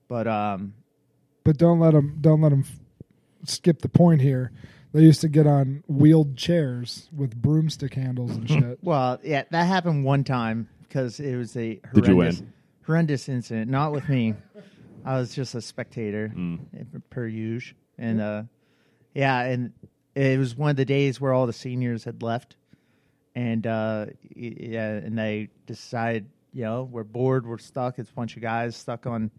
But 0.08 0.26
um, 0.26 0.74
But 1.44 1.56
don't 1.58 1.78
let 1.80 1.92
them 1.92 2.18
don't 2.20 2.40
let 2.40 2.50
them 2.50 2.64
f- 2.66 2.78
skip 3.48 3.80
the 3.82 3.88
point 3.88 4.20
here. 4.20 4.50
They 4.92 5.02
used 5.02 5.20
to 5.20 5.28
get 5.28 5.46
on 5.46 5.84
wheeled 5.86 6.36
chairs 6.36 7.08
with 7.16 7.36
broomstick 7.40 7.94
handles 7.94 8.32
and 8.32 8.48
shit. 8.50 8.78
Well, 8.82 9.20
yeah, 9.22 9.44
that 9.50 9.64
happened 9.66 10.04
one 10.04 10.24
time 10.24 10.68
because 10.82 11.20
it 11.20 11.36
was 11.36 11.56
a 11.56 11.80
Did 11.94 12.08
you 12.08 12.14
horrendous, 12.14 12.40
win? 12.40 12.52
horrendous 12.86 13.28
incident. 13.28 13.70
Not 13.70 13.92
with 13.92 14.08
me. 14.08 14.34
I 15.04 15.16
was 15.16 15.32
just 15.32 15.54
a 15.54 15.60
spectator, 15.62 16.28
Hmm. 16.28 16.56
per 17.08 17.26
usual. 17.28 17.78
And 17.98 18.20
uh, 18.20 18.42
yeah, 19.14 19.42
and 19.42 19.72
it 20.20 20.38
was 20.38 20.56
one 20.56 20.70
of 20.70 20.76
the 20.76 20.84
days 20.84 21.20
where 21.20 21.32
all 21.32 21.46
the 21.46 21.52
seniors 21.52 22.04
had 22.04 22.22
left, 22.22 22.56
and 23.34 23.66
uh, 23.66 24.06
yeah, 24.34 24.90
and 24.92 25.16
they 25.18 25.48
decided, 25.66 26.26
you 26.52 26.62
know, 26.64 26.84
we're 26.90 27.04
bored, 27.04 27.46
we're 27.46 27.58
stuck. 27.58 27.98
It's 27.98 28.10
a 28.10 28.14
bunch 28.14 28.36
of 28.36 28.42
guys 28.42 28.76
stuck 28.76 29.06
on 29.06 29.30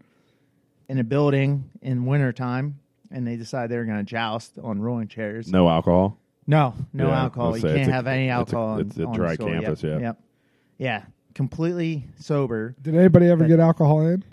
in 0.88 0.98
a 0.98 1.04
building 1.04 1.70
in 1.82 2.04
wintertime, 2.04 2.78
and 3.10 3.26
they 3.26 3.36
decided 3.36 3.70
they 3.70 3.76
were 3.76 3.84
going 3.84 3.98
to 3.98 4.04
joust 4.04 4.58
on 4.62 4.80
rolling 4.80 5.08
chairs. 5.08 5.48
No 5.50 5.68
alcohol. 5.68 6.18
No, 6.46 6.74
no 6.92 7.08
Yeah, 7.08 7.22
alcohol. 7.22 7.56
You 7.56 7.62
can't 7.62 7.76
it's 7.78 7.88
a- 7.88 7.92
have 7.92 8.06
any 8.08 8.24
it's 8.26 8.30
a- 8.30 8.34
alcohol. 8.56 8.78
it's 8.78 8.98
a 8.98 9.02
on, 9.02 9.08
on 9.08 9.14
dry 9.14 9.28
the 9.28 9.34
store. 9.34 9.48
campus, 9.50 9.82
Yep, 9.84 9.92
yeah. 10.00 10.06
Yep. 10.06 10.22
Yeah. 10.78 11.02
Completely 11.34 12.04
sober. 12.18 12.74
Did 12.82 12.96
anybody 12.96 13.26
ever 13.28 13.44
But- 13.44 13.48
get 13.48 13.60
alcohol 13.60 14.06
in? 14.08 14.24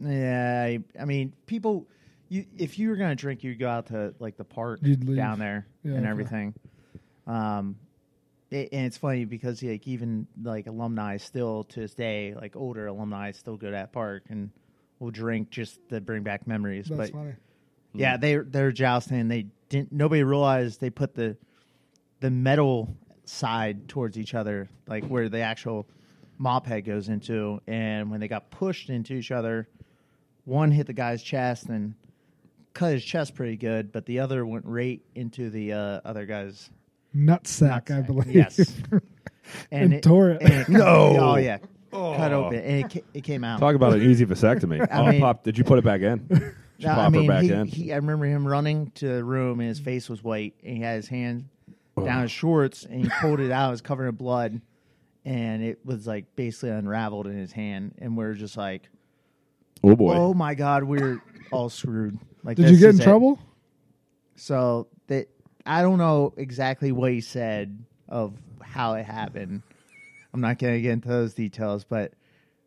Yeah. 0.00 0.62
I, 0.66 0.78
I 1.00 1.04
mean, 1.04 1.32
people. 1.46 1.86
You, 2.32 2.46
if 2.56 2.78
you 2.78 2.88
were 2.88 2.96
gonna 2.96 3.14
drink, 3.14 3.44
you'd 3.44 3.58
go 3.58 3.68
out 3.68 3.88
to 3.88 4.14
like 4.18 4.38
the 4.38 4.44
park 4.44 4.80
You'd 4.82 5.04
leave. 5.04 5.16
down 5.16 5.38
there 5.38 5.66
Yeah, 5.84 5.92
and 5.92 6.00
okay. 6.00 6.08
everything. 6.08 6.54
Um, 7.26 7.76
it, 8.50 8.70
and 8.72 8.86
it's 8.86 8.96
funny 8.96 9.26
because 9.26 9.62
like 9.62 9.86
even 9.86 10.26
like 10.42 10.66
alumni 10.66 11.18
still 11.18 11.64
to 11.64 11.80
this 11.80 11.92
day, 11.92 12.34
like 12.34 12.56
older 12.56 12.86
alumni 12.86 13.32
still 13.32 13.58
go 13.58 13.66
to 13.66 13.72
that 13.72 13.92
park 13.92 14.22
and 14.30 14.48
will 14.98 15.10
drink 15.10 15.50
just 15.50 15.78
to 15.90 16.00
bring 16.00 16.22
back 16.22 16.46
memories. 16.46 16.86
That's 16.88 17.10
but 17.10 17.18
funny. 17.18 17.34
Yeah, 17.92 18.16
they 18.16 18.36
they're 18.36 18.72
jousting. 18.72 19.28
They 19.28 19.48
didn't. 19.68 19.92
Nobody 19.92 20.22
realized 20.22 20.80
they 20.80 20.88
put 20.88 21.14
the 21.14 21.36
the 22.20 22.30
metal 22.30 22.96
side 23.26 23.88
towards 23.88 24.16
each 24.16 24.34
other, 24.34 24.70
like 24.86 25.04
where 25.04 25.28
the 25.28 25.40
actual 25.40 25.86
mop 26.38 26.66
head 26.66 26.86
goes 26.86 27.10
into. 27.10 27.60
And 27.66 28.10
when 28.10 28.20
they 28.20 28.28
got 28.28 28.50
pushed 28.50 28.88
into 28.88 29.12
each 29.12 29.30
other, 29.30 29.68
one 30.46 30.70
hit 30.70 30.86
the 30.86 30.94
guy's 30.94 31.22
chest 31.22 31.66
and 31.66 31.94
cut 32.74 32.92
his 32.92 33.04
chest 33.04 33.34
pretty 33.34 33.56
good, 33.56 33.92
but 33.92 34.06
the 34.06 34.20
other 34.20 34.44
went 34.46 34.64
right 34.66 35.00
into 35.14 35.50
the 35.50 35.72
uh, 35.72 36.00
other 36.04 36.26
guy's 36.26 36.70
Nutsack, 37.14 37.90
I 37.90 38.00
believe. 38.00 38.34
Yes. 38.34 38.74
And 39.72 39.92
it 39.92 40.04
tore 40.04 40.30
it. 40.30 40.40
and 40.42 40.52
it- 40.52 40.68
No. 40.68 41.16
Oh 41.18 41.36
yeah, 41.36 41.58
cut 41.90 42.32
open, 42.32 42.60
and 42.60 42.94
it, 42.94 43.04
it 43.12 43.24
came 43.24 43.42
out. 43.42 43.58
Talk 43.58 43.74
about 43.74 43.92
an 43.92 44.00
easy 44.00 44.24
vasectomy. 44.24 44.80
I 44.90 45.00
oh, 45.00 45.10
mean- 45.10 45.20
pop, 45.20 45.42
did 45.42 45.58
you 45.58 45.64
put 45.64 45.78
it 45.78 45.84
back 45.84 46.00
in? 46.00 46.18
Did 46.28 46.88
you 46.88 46.88
No, 46.88 46.94
pop 46.94 47.06
I 47.06 47.08
mean, 47.10 47.22
her 47.24 47.28
back 47.28 47.42
he, 47.42 47.52
in? 47.52 47.66
he, 47.66 47.92
I 47.92 47.96
remember 47.96 48.24
him 48.24 48.46
running 48.46 48.90
to 48.96 49.06
the 49.08 49.24
room, 49.24 49.58
and 49.60 49.68
his 49.68 49.78
face 49.80 50.08
was 50.08 50.22
white, 50.24 50.54
and 50.64 50.76
he 50.76 50.82
had 50.82 50.96
his 50.96 51.08
hand 51.08 51.48
down 52.02 52.22
his 52.22 52.30
shorts, 52.30 52.84
and 52.84 53.02
he 53.02 53.10
pulled 53.20 53.40
it 53.40 53.50
out. 53.50 53.68
It 53.68 53.72
was 53.72 53.80
covered 53.82 54.08
in 54.08 54.14
blood, 54.14 54.60
and 55.24 55.62
it 55.62 55.80
was 55.84 56.06
like 56.06 56.24
basically 56.36 56.70
unraveled 56.70 57.26
in 57.26 57.36
his 57.36 57.52
hand, 57.52 57.94
and 57.98 58.16
we're 58.16 58.34
just 58.34 58.56
like, 58.56 58.88
oh 59.84 59.94
boy. 59.96 60.14
"Oh 60.14 60.34
my 60.34 60.54
god, 60.54 60.84
we're 60.84 61.20
all 61.50 61.68
screwed." 61.68 62.18
Like, 62.44 62.56
Did 62.56 62.70
you 62.70 62.76
get 62.78 62.94
in 62.94 63.00
it. 63.00 63.04
trouble? 63.04 63.38
So 64.36 64.88
that 65.08 65.28
I 65.66 65.82
don't 65.82 65.98
know 65.98 66.32
exactly 66.36 66.92
what 66.92 67.12
he 67.12 67.20
said 67.20 67.84
of 68.08 68.34
how 68.62 68.94
it 68.94 69.04
happened. 69.04 69.62
I'm 70.34 70.40
not 70.40 70.58
going 70.58 70.74
to 70.74 70.80
get 70.80 70.92
into 70.92 71.08
those 71.08 71.34
details, 71.34 71.84
but 71.84 72.12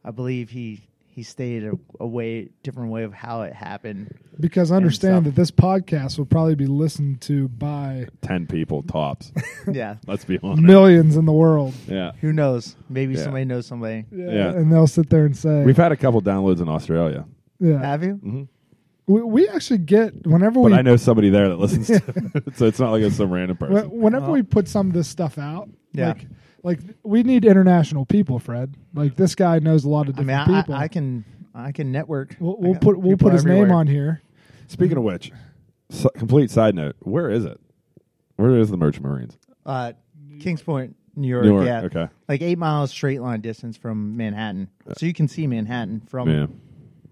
I 0.04 0.12
believe 0.12 0.50
he 0.50 0.82
he 1.08 1.24
stated 1.24 1.74
a, 1.74 1.78
a 2.04 2.08
way 2.08 2.50
different 2.62 2.92
way 2.92 3.04
of 3.04 3.14
how 3.14 3.42
it 3.44 3.54
happened. 3.54 4.14
Because 4.40 4.70
I 4.72 4.76
understand 4.76 5.26
that 5.26 5.36
this 5.36 5.50
podcast 5.50 6.18
will 6.18 6.26
probably 6.26 6.56
be 6.56 6.68
listened 6.68 7.22
to 7.22 7.48
by 7.48 8.08
Ten 8.22 8.46
people 8.48 8.84
tops. 8.84 9.32
yeah, 9.72 9.96
Let's 10.06 10.26
be 10.26 10.38
honest. 10.44 10.62
millions 10.62 11.16
in 11.16 11.26
the 11.26 11.32
world. 11.32 11.74
Yeah. 11.88 12.12
who 12.22 12.34
knows? 12.34 12.76
Maybe 12.90 13.16
Yeah. 13.16 13.24
somebody 13.24 13.46
knows 13.46 13.66
somebody. 13.66 14.06
Yeah, 14.12 14.32
Yeah. 14.32 14.50
And 14.52 14.72
they'll 14.72 14.88
sit 14.88 15.10
there 15.10 15.26
and 15.26 15.36
say, 15.36 15.64
We've 15.64 15.78
had 15.78 15.92
a 15.94 15.98
couple 15.98 16.22
downloads 16.22 16.62
in 16.62 16.68
Australia, 16.70 17.26
yeah. 17.60 17.80
Have 17.80 18.04
you? 18.04 18.16
Mm-hmm. 18.16 18.44
We, 19.08 19.22
we 19.22 19.48
actually 19.50 19.80
get, 19.80 20.26
whenever 20.26 20.56
but 20.62 20.72
we 20.72 20.74
I 20.74 20.82
know 20.82 20.96
somebody 20.96 21.30
there 21.30 21.48
that 21.50 21.58
listens 21.60 21.88
to 21.88 21.96
it, 22.48 22.58
so 22.58 22.66
it's 22.66 22.80
not 22.80 22.92
like 22.92 23.04
it's 23.04 23.16
some 23.18 23.32
random 23.32 23.58
person. 23.58 23.90
Whenever 23.92 24.32
we 24.32 24.42
put 24.44 24.68
some 24.68 24.88
of 24.88 24.94
this 24.94 25.08
stuff 25.08 25.38
out, 25.38 25.70
Yeah. 25.94 26.08
like, 26.10 26.28
like 26.64 26.80
we 27.04 27.22
need 27.24 27.46
international 27.46 28.06
people, 28.06 28.40
Fred. 28.40 28.76
Like 28.96 29.16
this 29.16 29.36
guy 29.36 29.60
knows 29.60 29.84
a 29.86 29.90
lot 29.90 30.10
of 30.10 30.16
I 30.18 30.24
mean, 30.24 30.28
different 30.38 30.50
I, 30.58 30.62
people. 30.62 30.74
I, 30.76 30.80
I 30.84 30.88
can 30.88 31.26
I 31.54 31.72
can 31.72 31.92
network. 31.92 32.36
we'll 32.40 32.58
we'll 32.60 32.76
put 32.80 32.98
we'll 33.00 33.18
put 33.18 33.34
his 33.34 33.46
name 33.46 33.72
on 33.72 33.86
here. 33.88 34.22
Speaking 34.68 34.98
of 34.98 35.04
which, 35.04 35.32
s 35.92 36.08
complete 36.18 36.50
side 36.50 36.74
note, 36.74 36.96
where 37.02 37.30
is 37.30 37.46
it? 37.46 37.60
Where 38.38 38.60
is 38.60 38.72
the 38.72 38.78
Merchant 38.78 39.06
Marines? 39.06 39.38
Uh, 39.66 39.94
Kings 40.40 40.64
Point, 40.64 40.96
New 41.16 41.28
York. 41.28 41.44
New 41.46 41.54
York, 41.54 41.66
yeah, 41.68 41.82
okay. 41.84 42.08
like 42.28 42.42
eight 42.42 42.58
miles 42.58 42.90
straight 42.90 43.22
line 43.22 43.42
distance 43.42 43.78
from 43.78 44.18
Manhattan, 44.18 44.68
so 44.98 45.06
you 45.06 45.14
can 45.14 45.28
see 45.28 45.46
Manhattan 45.46 46.02
from 46.08 46.28
Yeah. 46.30 46.48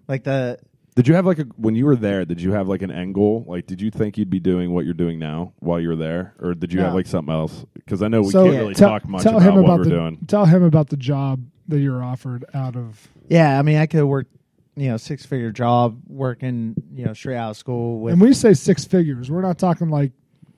like 0.07 0.23
the 0.23 0.57
Did 0.95 1.07
you 1.07 1.15
have 1.15 1.25
like 1.25 1.39
a 1.39 1.43
when 1.57 1.75
you 1.75 1.85
were 1.85 1.95
there? 1.95 2.23
Did 2.25 2.41
you 2.41 2.51
have 2.51 2.67
like 2.67 2.81
an 2.81 2.91
end 2.91 3.15
goal? 3.15 3.43
Like, 3.47 3.65
did 3.65 3.81
you 3.81 3.89
think 3.89 4.17
you'd 4.17 4.29
be 4.29 4.39
doing 4.39 4.71
what 4.73 4.85
you're 4.85 4.93
doing 4.93 5.17
now 5.19 5.53
while 5.59 5.79
you 5.79 5.89
were 5.89 5.95
there, 5.95 6.33
or 6.39 6.53
did 6.53 6.71
you 6.71 6.79
No. 6.79 6.85
have 6.85 6.93
like 6.93 7.07
something 7.07 7.33
else? 7.33 7.65
Because 7.73 8.01
I 8.03 8.07
know 8.07 8.21
we 8.21 8.29
so 8.29 8.43
can't 8.45 8.57
really 8.57 8.73
tell, 8.75 8.89
talk 8.89 9.07
much 9.07 9.23
tell 9.23 9.37
about 9.37 9.47
him 9.47 9.55
what 9.55 9.63
about 9.63 9.77
we're 9.79 9.83
the 9.85 9.89
doing. 9.89 10.17
tell 10.27 10.45
him 10.45 10.63
about 10.63 10.89
the 10.89 10.97
job 10.97 11.43
that 11.67 11.79
you're 11.79 12.03
offered 12.03 12.45
out 12.53 12.75
of. 12.75 13.07
Yeah, 13.27 13.57
I 13.57 13.61
mean, 13.63 13.77
I 13.77 13.85
could 13.87 13.99
have 13.99 14.07
worked, 14.07 14.31
you 14.75 14.89
know, 14.89 14.97
six 14.97 15.25
figure 15.25 15.51
job 15.51 15.99
working, 16.07 16.75
you 16.93 17.05
know, 17.05 17.13
straight 17.13 17.37
out 17.37 17.51
of 17.51 17.57
school 17.57 17.99
with. 17.99 18.13
And 18.13 18.21
we 18.21 18.33
say 18.33 18.53
six 18.53 18.85
figures. 18.85 19.31
We're 19.31 19.41
not 19.41 19.57
talking 19.57 19.89
like 19.89 20.11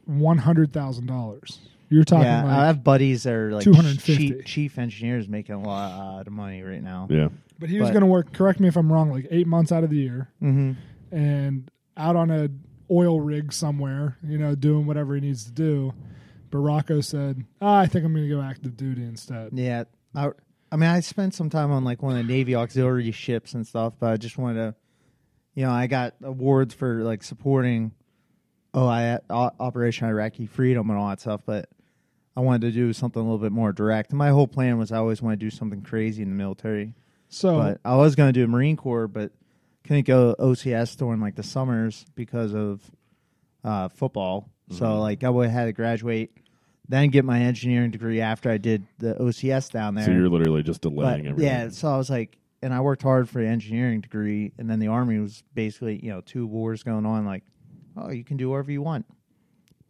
one 0.05 0.37
hundred 0.37 0.73
thousand 0.73 1.05
dollars. 1.05 1.59
You're 1.89 2.03
talking 2.03 2.25
yeah, 2.25 2.41
I 2.41 2.43
like, 2.45 2.55
have 2.65 2.83
buddies 2.83 3.23
that 3.23 3.33
are 3.33 3.51
like 3.51 3.63
250. 3.63 4.15
chief, 4.17 4.45
chief 4.45 4.77
engineers 4.79 5.29
making 5.29 5.53
a 5.55 5.61
lot 5.61 6.25
of 6.25 6.33
money 6.33 6.63
right 6.63 6.81
now. 6.83 7.07
Yeah, 7.11 7.29
but 7.59 7.69
he 7.69 7.79
was 7.79 7.89
but- 7.89 7.93
going 7.93 8.01
to 8.01 8.07
work. 8.07 8.33
Correct 8.33 8.59
me 8.59 8.67
if 8.67 8.75
I'm 8.75 8.91
wrong. 8.91 9.11
Like 9.11 9.27
eight 9.31 9.47
months 9.47 9.71
out 9.71 9.83
of 9.83 9.89
the 9.89 9.97
year, 9.97 10.29
Mm-hmm. 10.41 10.73
and 11.15 11.69
out 11.97 12.15
on 12.15 12.29
a 12.31 12.49
oil 12.91 13.19
rig 13.21 13.51
somewhere, 13.53 14.17
you 14.23 14.37
know, 14.37 14.53
doing 14.55 14.85
whatever 14.85 15.15
he 15.15 15.21
needs 15.21 15.45
to 15.45 15.51
do. 15.51 15.93
But 16.51 16.59
Rocco 16.59 17.01
said, 17.01 17.43
ah, 17.61 17.79
"I 17.79 17.85
think 17.87 18.05
I'm 18.05 18.13
going 18.13 18.27
to 18.29 18.33
go 18.35 18.41
active 18.41 18.77
duty 18.77 19.03
instead." 19.03 19.49
Yeah, 19.53 19.85
I, 20.13 20.29
I 20.71 20.75
mean, 20.77 20.89
I 20.89 20.99
spent 20.99 21.33
some 21.33 21.49
time 21.49 21.71
on 21.71 21.83
like 21.83 22.01
one 22.03 22.17
of 22.17 22.25
the 22.25 22.31
Navy 22.33 22.55
auxiliary 22.55 23.11
ships 23.11 23.53
and 23.53 23.65
stuff, 23.65 23.93
but 23.99 24.11
I 24.11 24.17
just 24.17 24.37
wanted 24.37 24.55
to, 24.59 24.75
you 25.55 25.65
know, 25.65 25.71
I 25.71 25.87
got 25.87 26.15
awards 26.23 26.73
for 26.73 27.03
like 27.03 27.23
supporting, 27.23 27.91
oh, 28.73 28.85
I 28.87 29.19
o- 29.29 29.51
Operation 29.59 30.07
Iraqi 30.07 30.45
Freedom 30.45 30.89
and 30.89 30.99
all 30.99 31.09
that 31.09 31.19
stuff, 31.21 31.41
but 31.45 31.69
I 32.37 32.41
wanted 32.41 32.61
to 32.61 32.71
do 32.71 32.93
something 32.93 33.19
a 33.21 33.23
little 33.23 33.39
bit 33.39 33.51
more 33.51 33.71
direct. 33.73 34.13
My 34.13 34.29
whole 34.29 34.47
plan 34.47 34.77
was 34.77 34.91
I 34.91 34.97
always 34.97 35.21
want 35.21 35.37
to 35.39 35.43
do 35.45 35.49
something 35.49 35.81
crazy 35.81 36.21
in 36.21 36.29
the 36.29 36.35
military. 36.35 36.93
So 37.29 37.57
but 37.57 37.81
I 37.83 37.95
was 37.95 38.15
going 38.15 38.33
to 38.33 38.39
do 38.39 38.47
Marine 38.47 38.77
Corps, 38.77 39.07
but 39.07 39.31
couldn't 39.83 40.05
go 40.07 40.35
OCS 40.39 40.95
during 40.97 41.19
like 41.21 41.35
the 41.35 41.43
summers 41.43 42.05
because 42.15 42.53
of 42.55 42.81
uh, 43.63 43.89
football. 43.89 44.49
So 44.71 44.99
like 44.99 45.23
I 45.23 45.29
would 45.29 45.45
have 45.49 45.53
had 45.53 45.65
to 45.65 45.73
graduate, 45.73 46.31
then 46.87 47.09
get 47.09 47.23
my 47.25 47.39
engineering 47.41 47.91
degree 47.91 48.19
after 48.21 48.49
I 48.49 48.57
did 48.57 48.85
the 48.97 49.13
OCS 49.15 49.71
down 49.71 49.93
there. 49.95 50.05
so 50.05 50.11
you're 50.11 50.29
literally 50.29 50.63
just 50.63 50.81
But, 50.81 50.89
delaying 50.89 51.27
everything. 51.27 51.45
yeah, 51.45 51.69
so 51.69 51.87
I 51.89 51.97
was 51.97 52.09
like, 52.09 52.37
and 52.63 52.73
I 52.73 52.81
worked 52.81 53.03
hard 53.03 53.29
for 53.29 53.41
the 53.43 53.47
engineering 53.47 54.01
degree, 54.01 54.53
and 54.57 54.67
then 54.69 54.79
the 54.79 54.87
army 54.87 55.19
was 55.19 55.43
basically 55.53 56.03
you 56.03 56.09
know 56.09 56.21
two 56.21 56.47
wars 56.47 56.81
going 56.81 57.05
on. 57.05 57.25
Like, 57.25 57.43
oh, 57.95 58.09
you 58.09 58.23
can 58.23 58.37
do 58.37 58.49
whatever 58.49 58.71
you 58.71 58.81
want. 58.81 59.05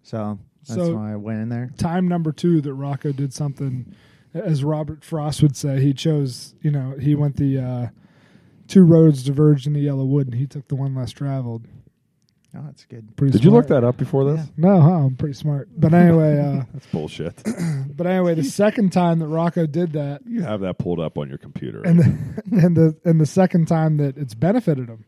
So 0.04 0.40
that's 0.68 0.78
So- 0.80 0.96
why 0.96 1.14
I 1.14 1.16
went 1.16 1.40
in 1.40 1.48
there. 1.50 1.70
time 1.78 2.08
number 2.10 2.32
two 2.34 2.60
that 2.62 2.74
Rocco 2.74 3.12
did 3.14 3.34
something, 3.34 3.94
as 4.36 4.64
Robert 4.64 5.04
Frost 5.04 5.42
would 5.42 5.56
say, 5.56 5.82
he 5.82 5.94
chose. 5.94 6.54
You 6.62 6.72
know, 6.72 6.96
he 7.00 7.16
went 7.16 7.38
the 7.38 7.60
uh, 7.60 7.88
two 8.68 8.84
roads 8.84 9.24
diverged 9.24 9.68
into 9.68 9.80
Yellow 9.80 10.06
Wood, 10.06 10.28
and 10.28 10.36
he 10.36 10.46
took 10.46 10.68
the 10.68 10.76
one 10.76 10.96
less 10.96 11.12
traveled. 11.12 11.66
Oh, 12.58 12.62
that's 12.66 12.86
good. 12.86 13.16
Pretty. 13.18 13.34
Did 13.34 13.44
you 13.44 13.52
look 13.52 13.68
that 13.68 13.84
up 13.84 13.98
before 13.98 14.24
this? 14.24 14.46
Yeah. 14.46 14.52
No, 14.58 14.82
huh? 14.82 15.06
I'm 15.06 15.16
pretty 15.16 15.34
smart. 15.34 15.68
But 15.76 15.94
anyway, 15.94 16.40
uh, 16.40 16.64
That's 16.74 16.86
bullshit. 16.88 17.42
but 17.96 18.08
anyway, 18.08 18.34
the 18.36 18.44
second 18.44 18.94
time 18.94 19.20
that 19.20 19.28
Rocco 19.28 19.66
did 19.66 19.94
that, 19.94 20.22
you 20.26 20.42
have 20.44 20.62
that 20.62 20.78
pulled 20.78 21.00
up 21.00 21.18
on 21.18 21.28
your 21.28 21.38
computer. 21.38 21.82
and 21.82 22.00
the, 22.00 22.42
and 22.66 22.78
the 22.78 22.98
and 23.04 23.20
the 23.20 23.26
second 23.26 23.68
time 23.68 23.98
that 23.98 24.18
it's 24.18 24.34
benefited 24.34 24.88
him. 24.88 25.06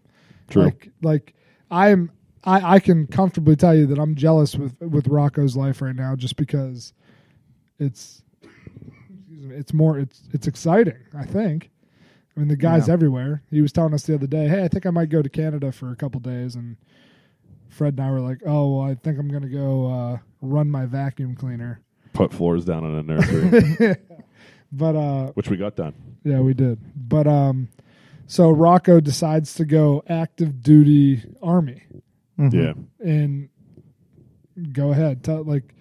True. 0.50 0.64
Like 0.64 0.90
like 1.02 1.34
I 1.72 1.90
am 1.90 2.12
I, 2.44 2.76
I 2.76 2.80
can 2.80 3.08
comfortably 3.08 3.56
tell 3.56 3.76
you 3.76 3.86
that 3.88 4.00
I'm 4.00 4.16
jealous 4.16 4.56
with 4.56 4.76
with 4.82 5.08
Rocco's 5.08 5.56
life 5.56 5.82
right 5.82 5.96
now 5.96 6.16
just 6.16 6.36
because 6.36 6.94
it's 7.80 8.24
excuse 8.24 8.26
me, 8.26 8.27
it's 9.52 9.74
more 9.74 9.98
it's 10.00 10.22
it's 10.34 10.48
exciting, 10.48 10.98
I 11.18 11.26
think. 11.26 11.70
I 12.36 12.40
mean 12.40 12.50
the 12.50 12.56
guy's 12.56 12.88
Yeah. 12.88 12.94
everywhere. 12.94 13.42
He 13.50 13.62
was 13.62 13.72
telling 13.72 13.94
us 13.94 14.04
the 14.04 14.14
other 14.16 14.28
day, 14.28 14.48
Hey, 14.48 14.64
I 14.64 14.68
think 14.68 14.86
I 14.86 14.90
might 14.92 15.10
go 15.10 15.22
to 15.22 15.30
Canada 15.30 15.72
for 15.72 15.92
a 15.92 15.96
couple 15.96 16.20
days 16.20 16.56
and 16.56 16.78
Fred 17.70 17.94
and 17.96 18.02
I 18.08 18.12
were 18.12 18.22
like, 18.22 18.42
Oh, 18.46 18.78
well, 18.78 18.90
I 18.90 18.96
think 18.96 19.18
I'm 19.20 19.28
gonna 19.30 19.50
go 19.50 19.88
uh, 19.88 20.18
run 20.42 20.70
my 20.70 20.86
vacuum 20.86 21.36
cleaner. 21.36 21.82
Put 22.14 22.34
floors 22.34 22.64
down 22.66 22.84
in 22.86 22.96
a 22.96 23.04
nursery, 23.04 23.96
But 24.72 24.96
uh 24.96 25.32
which 25.34 25.50
we 25.50 25.58
got 25.58 25.76
done. 25.76 25.94
Yeah, 26.24 26.42
we 26.42 26.54
did. 26.54 26.80
But 26.96 27.26
um, 27.28 27.70
so 28.28 28.50
Rocco 28.52 29.00
decides 29.00 29.54
to 29.56 29.66
go 29.66 30.04
active 30.08 30.62
duty 30.62 31.24
army, 31.42 31.84
Mhm. 32.38 32.54
Yeah. 32.54 32.74
and 33.06 33.50
go 34.74 34.92
ahead. 34.92 35.24
Tell 35.24 35.44
like 35.44 35.74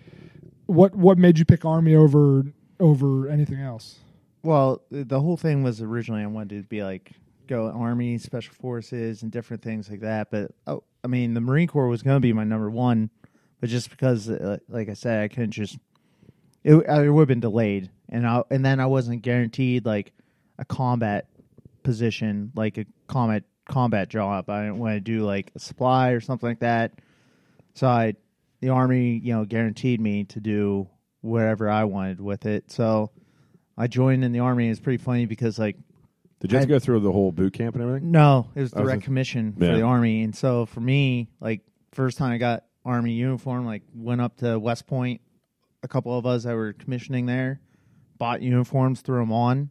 what 0.66 0.94
what 0.94 1.18
made 1.18 1.38
you 1.38 1.44
pick 1.44 1.64
army 1.64 1.94
over 1.94 2.44
over 2.80 3.28
anything 3.28 3.60
else? 3.60 3.98
Well, 4.42 4.82
the 4.90 5.20
whole 5.20 5.36
thing 5.36 5.62
was 5.62 5.82
originally 5.82 6.22
I 6.22 6.26
wanted 6.26 6.62
to 6.62 6.68
be 6.68 6.82
like 6.82 7.12
go 7.46 7.68
army, 7.68 8.18
special 8.18 8.54
forces, 8.54 9.22
and 9.22 9.30
different 9.30 9.62
things 9.62 9.90
like 9.90 10.00
that. 10.00 10.30
But 10.30 10.52
oh, 10.66 10.84
I 11.04 11.08
mean, 11.08 11.34
the 11.34 11.40
Marine 11.40 11.68
Corps 11.68 11.88
was 11.88 12.02
going 12.02 12.16
to 12.16 12.20
be 12.20 12.32
my 12.32 12.44
number 12.44 12.70
one, 12.70 13.10
but 13.60 13.70
just 13.70 13.90
because, 13.90 14.28
uh, 14.28 14.58
like 14.68 14.88
I 14.88 14.94
said, 14.94 15.22
I 15.22 15.28
couldn't 15.28 15.52
just 15.52 15.78
it, 16.66 16.74
it 16.74 17.10
would 17.10 17.20
have 17.20 17.28
been 17.28 17.40
delayed, 17.40 17.90
and 18.08 18.26
I 18.26 18.42
and 18.50 18.64
then 18.64 18.80
I 18.80 18.86
wasn't 18.86 19.22
guaranteed 19.22 19.86
like 19.86 20.12
a 20.58 20.64
combat 20.64 21.28
position, 21.82 22.50
like 22.56 22.78
a 22.78 22.86
combat 23.06 23.44
combat 23.68 24.08
job. 24.08 24.50
I 24.50 24.62
didn't 24.64 24.78
want 24.78 24.94
to 24.94 25.00
do 25.00 25.24
like 25.24 25.52
a 25.54 25.60
supply 25.60 26.10
or 26.10 26.20
something 26.20 26.48
like 26.48 26.60
that. 26.60 26.92
So 27.74 27.86
I, 27.86 28.14
the 28.60 28.70
army, 28.70 29.20
you 29.22 29.32
know, 29.34 29.44
guaranteed 29.44 30.00
me 30.00 30.24
to 30.24 30.40
do 30.40 30.88
whatever 31.26 31.68
I 31.68 31.84
wanted 31.84 32.20
with 32.20 32.46
it. 32.46 32.70
So 32.70 33.10
I 33.76 33.86
joined 33.86 34.24
in 34.24 34.32
the 34.32 34.38
army. 34.40 34.68
It's 34.68 34.80
pretty 34.80 35.02
funny 35.02 35.26
because 35.26 35.58
like 35.58 35.76
Did 36.40 36.52
you 36.52 36.58
have 36.58 36.66
to 36.66 36.72
go 36.72 36.78
through 36.78 37.00
the 37.00 37.12
whole 37.12 37.32
boot 37.32 37.52
camp 37.52 37.74
and 37.74 37.84
everything? 37.84 38.10
no, 38.10 38.48
it 38.54 38.60
was 38.60 38.72
was 38.72 38.82
direct 38.82 39.00
just- 39.00 39.04
commission 39.04 39.52
for 39.52 39.64
Yeah. 39.64 39.74
the 39.74 39.82
army, 39.82 40.22
and 40.22 40.34
so 40.34 40.66
for 40.66 40.80
me, 40.80 41.28
like 41.40 41.62
first 41.92 42.18
time 42.18 42.32
I 42.32 42.38
got 42.38 42.64
army 42.84 43.12
uniform, 43.12 43.66
like 43.66 43.82
went 43.94 44.20
up 44.20 44.36
to 44.38 44.58
West 44.58 44.86
Point. 44.86 45.20
A 45.82 45.88
couple 45.88 46.16
of 46.18 46.26
us 46.26 46.44
that 46.44 46.54
were 46.54 46.72
commissioning 46.72 47.26
there 47.26 47.60
bought 48.18 48.40
uniforms, 48.42 49.02
threw 49.02 49.20
them 49.20 49.30
on, 49.32 49.70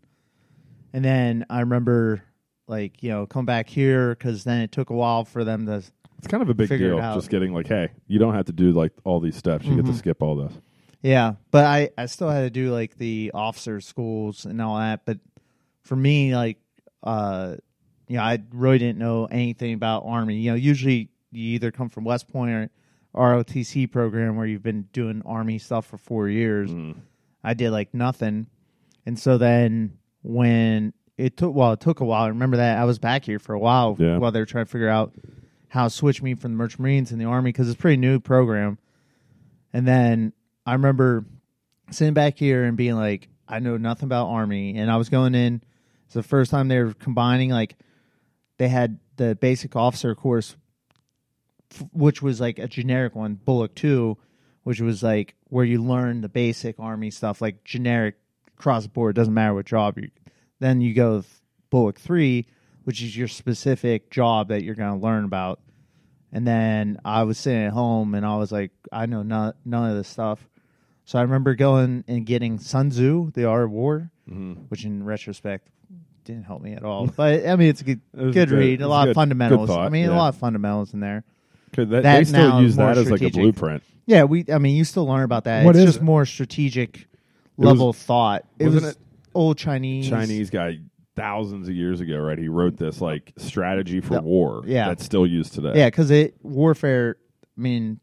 and 0.93 1.03
then 1.03 1.45
I 1.49 1.62
remember 1.62 2.22
like 2.68 3.03
you 3.03 3.10
know 3.10 3.26
come 3.26 3.45
back 3.45 3.68
here 3.70 4.16
because 4.16 4.43
then 4.43 4.62
it 4.62 4.72
took 4.72 4.89
a 4.89 4.93
while 4.93 5.26
for 5.26 5.43
them 5.43 5.66
to 5.66 5.84
It's 6.18 6.28
kind 6.28 6.41
of 6.41 6.49
a 6.49 6.53
big 6.53 6.70
deal. 6.70 6.97
Just 6.97 7.30
getting 7.30 7.53
like, 7.53 7.68
hey, 7.68 7.89
you 8.08 8.18
don't 8.20 8.34
have 8.34 8.45
to 8.45 8.53
do 8.53 8.72
like 8.72 8.91
all 9.03 9.20
these 9.20 9.36
steps. 9.36 9.66
You 9.66 9.76
get 9.76 9.86
to 9.86 9.91
Mhm. 9.91 9.97
skip 9.97 10.22
all 10.24 10.36
this. 10.36 10.53
Yeah, 11.06 11.36
but 11.51 11.66
I 11.66 11.89
I 11.99 12.08
still 12.08 12.30
had 12.30 12.41
to 12.41 12.49
do 12.49 12.72
like 12.74 12.97
the 12.97 13.30
officer 13.36 13.80
schools 13.80 14.45
and 14.45 14.60
all 14.60 14.78
that. 14.80 15.06
But 15.06 15.20
for 15.84 15.95
me, 15.95 16.36
like, 16.36 16.58
uh, 17.03 17.58
you 18.08 18.18
know, 18.18 18.24
I 18.24 18.39
really 18.51 18.80
didn't 18.80 18.97
know 18.97 19.26
anything 19.26 19.76
about 19.76 20.03
army. 20.08 20.38
You 20.38 20.51
know, 20.51 20.56
usually 20.56 21.10
you 21.32 21.43
either 21.53 21.70
come 21.70 21.89
from 21.89 22.06
West 22.06 22.28
Point 22.28 22.49
or 22.49 22.70
ROTC 23.16 23.91
program 23.91 24.36
where 24.36 24.47
you've 24.47 24.64
been 24.64 24.89
doing 24.93 25.22
army 25.28 25.60
stuff 25.60 25.86
for 25.86 25.99
four 25.99 26.28
years. 26.28 26.72
Mm. 26.72 26.95
I 27.43 27.53
did 27.53 27.70
like 27.70 27.93
nothing, 27.93 28.47
And 29.06 29.20
so 29.20 29.38
then 29.38 29.99
when 30.24 30.91
it 31.20 31.38
took 31.38 31.53
well, 31.53 31.74
it 31.74 31.82
took 31.82 31.99
a 31.99 32.06
while. 32.06 32.24
I 32.24 32.30
remember 32.30 32.58
that 32.58 32.80
I 32.80 32.86
was 32.86 32.97
back 32.97 33.26
here 33.26 33.38
for 33.38 33.53
a 33.53 33.60
while 33.60 33.95
Yeah. 33.99 34.18
while 34.18 34.32
they 34.32 34.39
were 34.39 34.47
trying 34.47 34.66
to 34.66 34.72
figure 34.72 34.89
out 34.89 35.14
how 35.68 35.84
to 35.84 35.89
switch 35.91 36.24
me 36.24 36.34
from 36.34 36.53
the 36.53 36.58
Merchant 36.58 36.80
Marines 36.80 37.12
and 37.12 37.22
the 37.22 37.26
Army 37.26 37.49
because 37.51 37.70
it's 37.70 37.78
a 37.78 37.82
pretty 37.82 37.97
new 37.97 38.20
program. 38.20 38.80
And 39.72 39.88
then 39.88 40.34
I 40.66 40.74
remember 40.74 41.26
sitting 41.91 42.13
back 42.13 42.38
here 42.38 42.63
and 42.63 42.76
being 42.76 42.95
like, 42.95 43.30
I 43.47 43.59
know 43.59 43.78
nothing 43.78 44.05
about 44.07 44.28
Army, 44.28 44.78
and 44.78 44.89
I 44.89 44.97
was 44.97 45.09
going 45.09 45.36
in. 45.36 45.61
It's 46.05 46.16
the 46.16 46.24
first 46.24 46.51
time 46.51 46.68
they 46.68 46.82
were 46.82 46.93
combining 46.93 47.49
like 47.51 47.76
they 48.57 48.68
had 48.68 48.99
the 49.18 49.36
basic 49.36 49.76
officer 49.76 50.16
course, 50.16 50.55
f- 51.72 51.84
which 51.93 52.22
was 52.22 52.41
like 52.41 52.57
a 52.59 52.68
generic 52.68 53.16
one, 53.16 53.39
BOLC 53.45 53.76
Two, 53.76 54.18
which 54.63 54.82
was 54.82 55.03
like 55.03 55.36
where 55.49 55.66
you 55.66 55.84
learn 55.84 56.22
the 56.22 56.30
basic 56.30 56.80
Army 56.80 57.11
stuff, 57.11 57.41
like 57.41 57.63
generic 57.63 58.16
across 58.57 58.84
the 58.84 58.89
board. 58.89 59.16
Doesn't 59.16 59.34
matter 59.34 59.53
what 59.53 59.66
job 59.66 59.97
you. 59.97 60.09
Then 60.59 60.82
you 60.82 60.93
go 60.93 61.24
BOLC 61.72 61.97
Three, 61.97 62.47
which 62.84 63.01
is 63.01 63.16
your 63.16 63.28
specific 63.28 64.09
job 64.09 64.47
that 64.47 64.63
you're 64.63 64.76
going 64.76 64.99
to 64.99 65.05
learn 65.05 65.26
about. 65.26 65.59
And 66.32 66.45
then 66.45 66.99
I 67.05 67.24
was 67.24 67.38
sitting 67.38 67.63
at 67.63 67.74
home 67.74 68.16
and 68.16 68.26
I 68.26 68.38
was 68.38 68.51
like, 68.51 68.72
I 68.91 69.05
know 69.05 69.24
none, 69.24 69.53
none 69.63 69.91
of 69.91 69.95
this 69.95 70.07
stuff. 70.07 70.45
So 71.06 71.20
I 71.20 71.22
remember 71.22 71.56
going 71.56 72.03
and 72.08 72.26
getting 72.26 72.58
Sun 72.60 72.89
Tzu, 72.89 73.32
The 73.34 73.45
Art 73.45 73.66
of 73.66 73.72
War, 73.72 74.12
mm-hmm. 74.30 74.53
which 74.70 74.86
in 74.86 75.03
retrospect 75.03 75.70
didn't 76.24 76.43
help 76.45 76.62
me 76.64 76.74
at 76.74 76.84
all. 76.84 77.06
But 77.08 77.47
I 77.47 77.56
mean, 77.56 77.70
it's 77.70 77.82
a 77.82 77.84
good, 77.84 78.01
It 78.14 78.18
good 78.18 78.34
good- 78.34 78.51
read. 78.51 78.82
it 78.82 78.84
A 78.84 78.88
was 78.88 78.89
lot 78.89 79.03
good- 79.06 79.10
of 79.12 79.16
fundamentals. 79.16 79.70
thought, 79.70 79.86
I 79.86 79.89
mean, 79.89 80.06
yeah. 80.06 80.16
a 80.16 80.18
lot 80.18 80.30
of 80.30 80.36
fundamentals 80.39 80.93
in 80.93 80.99
there. 80.99 81.24
'Cause 81.74 81.89
that, 81.89 82.03
That 82.03 82.18
they 82.20 82.24
still 82.24 82.49
now 82.49 82.60
use 82.60 82.72
is 82.72 82.78
more 82.78 82.88
that 82.95 82.97
as 82.97 83.12
like 83.12 83.22
a 83.22 83.30
blueprint. 83.30 83.84
Yeah, 84.08 84.24
we. 84.24 84.45
I 84.51 84.60
mean, 84.60 84.76
you 84.78 84.84
still 84.86 85.06
learn 85.06 85.24
about 85.24 85.43
that. 85.43 85.66
What 85.66 85.76
it's 85.76 85.80
is 85.80 85.86
just 85.86 85.97
it? 85.99 86.03
more 86.03 86.26
strategic 86.26 87.08
was- 87.58 87.68
level 87.68 87.91
thought. 87.93 88.45
It 88.58 88.66
wasn't 88.66 88.84
was 88.86 88.91
it 88.93 88.97
old 89.34 89.58
Chinese. 89.58 90.08
Chinese 90.10 90.49
guy 90.49 90.80
thousands 91.16 91.68
of 91.68 91.76
years 91.76 92.01
ago, 92.01 92.18
right? 92.18 92.38
He 92.38 92.47
wrote 92.47 92.78
this 92.78 93.01
like 93.01 93.34
strategy 93.38 93.99
for 93.99 94.16
The- 94.16 94.22
war. 94.22 94.64
yeah. 94.66 94.88
that's 94.88 95.03
still 95.03 95.28
used 95.28 95.53
today. 95.53 95.74
Yeah, 95.76 95.88
because 95.88 96.12
it 96.12 96.36
warfare. 96.43 97.18
I 97.58 97.62
mean, 97.62 97.99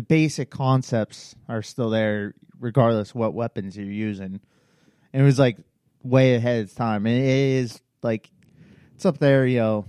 the 0.00 0.06
basic 0.06 0.48
concepts 0.48 1.34
are 1.46 1.60
still 1.60 1.90
there, 1.90 2.32
regardless 2.58 3.14
what 3.14 3.34
weapons 3.34 3.76
you're 3.76 3.84
using. 3.84 4.40
And 5.12 5.22
it 5.22 5.26
was 5.26 5.38
like 5.38 5.58
way 6.02 6.36
ahead 6.36 6.64
of 6.64 6.74
time, 6.74 7.04
and 7.04 7.18
it 7.18 7.28
is 7.28 7.82
like 8.02 8.30
it's 8.94 9.04
up 9.04 9.18
there, 9.18 9.46
you 9.46 9.58
know, 9.58 9.84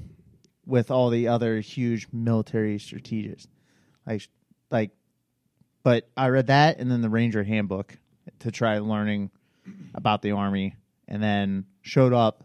with 0.65 0.91
all 0.91 1.11
the 1.11 1.29
other 1.29 1.61
huge 1.61 2.09
military 2.11 2.77
strategists. 2.77 3.47
Like, 4.05 4.27
like, 4.69 4.91
but 5.81 6.09
I 6.17 6.27
read 6.27 6.47
that, 6.47 6.79
and 6.79 6.91
then 6.91 6.99
the 6.99 7.09
Ranger 7.09 7.45
Handbook 7.45 7.97
to 8.39 8.51
try 8.51 8.79
learning 8.79 9.31
about 9.95 10.21
the 10.21 10.31
army, 10.31 10.75
and 11.07 11.23
then 11.23 11.67
showed 11.83 12.11
up, 12.11 12.43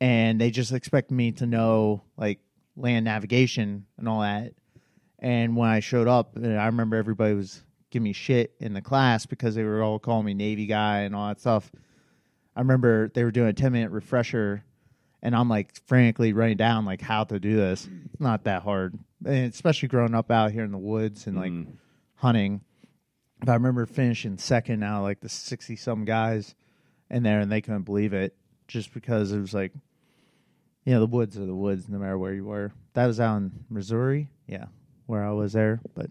and 0.00 0.40
they 0.40 0.52
just 0.52 0.70
expect 0.70 1.10
me 1.10 1.32
to 1.32 1.46
know 1.46 2.04
like 2.16 2.38
land 2.76 3.06
navigation 3.06 3.86
and 3.98 4.08
all 4.08 4.20
that. 4.20 4.52
And 5.18 5.56
when 5.56 5.68
I 5.68 5.80
showed 5.80 6.08
up, 6.08 6.36
uh, 6.36 6.48
I 6.48 6.66
remember 6.66 6.96
everybody 6.96 7.34
was 7.34 7.62
giving 7.90 8.04
me 8.04 8.12
shit 8.12 8.54
in 8.60 8.74
the 8.74 8.82
class 8.82 9.26
because 9.26 9.54
they 9.54 9.64
were 9.64 9.82
all 9.82 9.98
calling 9.98 10.26
me 10.26 10.34
Navy 10.34 10.66
guy 10.66 11.00
and 11.00 11.14
all 11.14 11.28
that 11.28 11.40
stuff. 11.40 11.70
I 12.54 12.60
remember 12.60 13.08
they 13.08 13.24
were 13.24 13.30
doing 13.30 13.48
a 13.48 13.52
10 13.52 13.72
minute 13.72 13.90
refresher, 13.90 14.64
and 15.22 15.34
I'm 15.34 15.48
like 15.48 15.74
frantically 15.86 16.32
writing 16.32 16.56
down 16.56 16.84
like 16.84 17.00
how 17.00 17.24
to 17.24 17.38
do 17.38 17.56
this. 17.56 17.88
It's 18.12 18.20
not 18.20 18.44
that 18.44 18.62
hard, 18.62 18.98
and 19.24 19.52
especially 19.52 19.88
growing 19.88 20.14
up 20.14 20.30
out 20.30 20.52
here 20.52 20.64
in 20.64 20.72
the 20.72 20.78
woods 20.78 21.26
and 21.26 21.36
like 21.36 21.52
mm-hmm. 21.52 21.72
hunting. 22.14 22.62
But 23.40 23.50
I 23.50 23.54
remember 23.54 23.84
finishing 23.84 24.38
second 24.38 24.82
out 24.82 24.98
of 24.98 25.02
like 25.02 25.20
the 25.20 25.28
60 25.28 25.76
some 25.76 26.04
guys 26.04 26.54
in 27.10 27.22
there, 27.22 27.40
and 27.40 27.52
they 27.52 27.60
couldn't 27.60 27.82
believe 27.82 28.14
it 28.14 28.34
just 28.68 28.92
because 28.92 29.32
it 29.32 29.40
was 29.40 29.54
like, 29.54 29.72
you 30.84 30.94
know, 30.94 31.00
the 31.00 31.06
woods 31.06 31.36
are 31.36 31.46
the 31.46 31.54
woods 31.54 31.88
no 31.88 31.98
matter 31.98 32.18
where 32.18 32.32
you 32.32 32.44
were. 32.44 32.72
That 32.94 33.06
was 33.06 33.20
out 33.20 33.36
in 33.36 33.64
Missouri, 33.68 34.30
yeah, 34.46 34.66
where 35.06 35.24
I 35.24 35.32
was 35.32 35.52
there. 35.54 35.80
But 35.94 36.10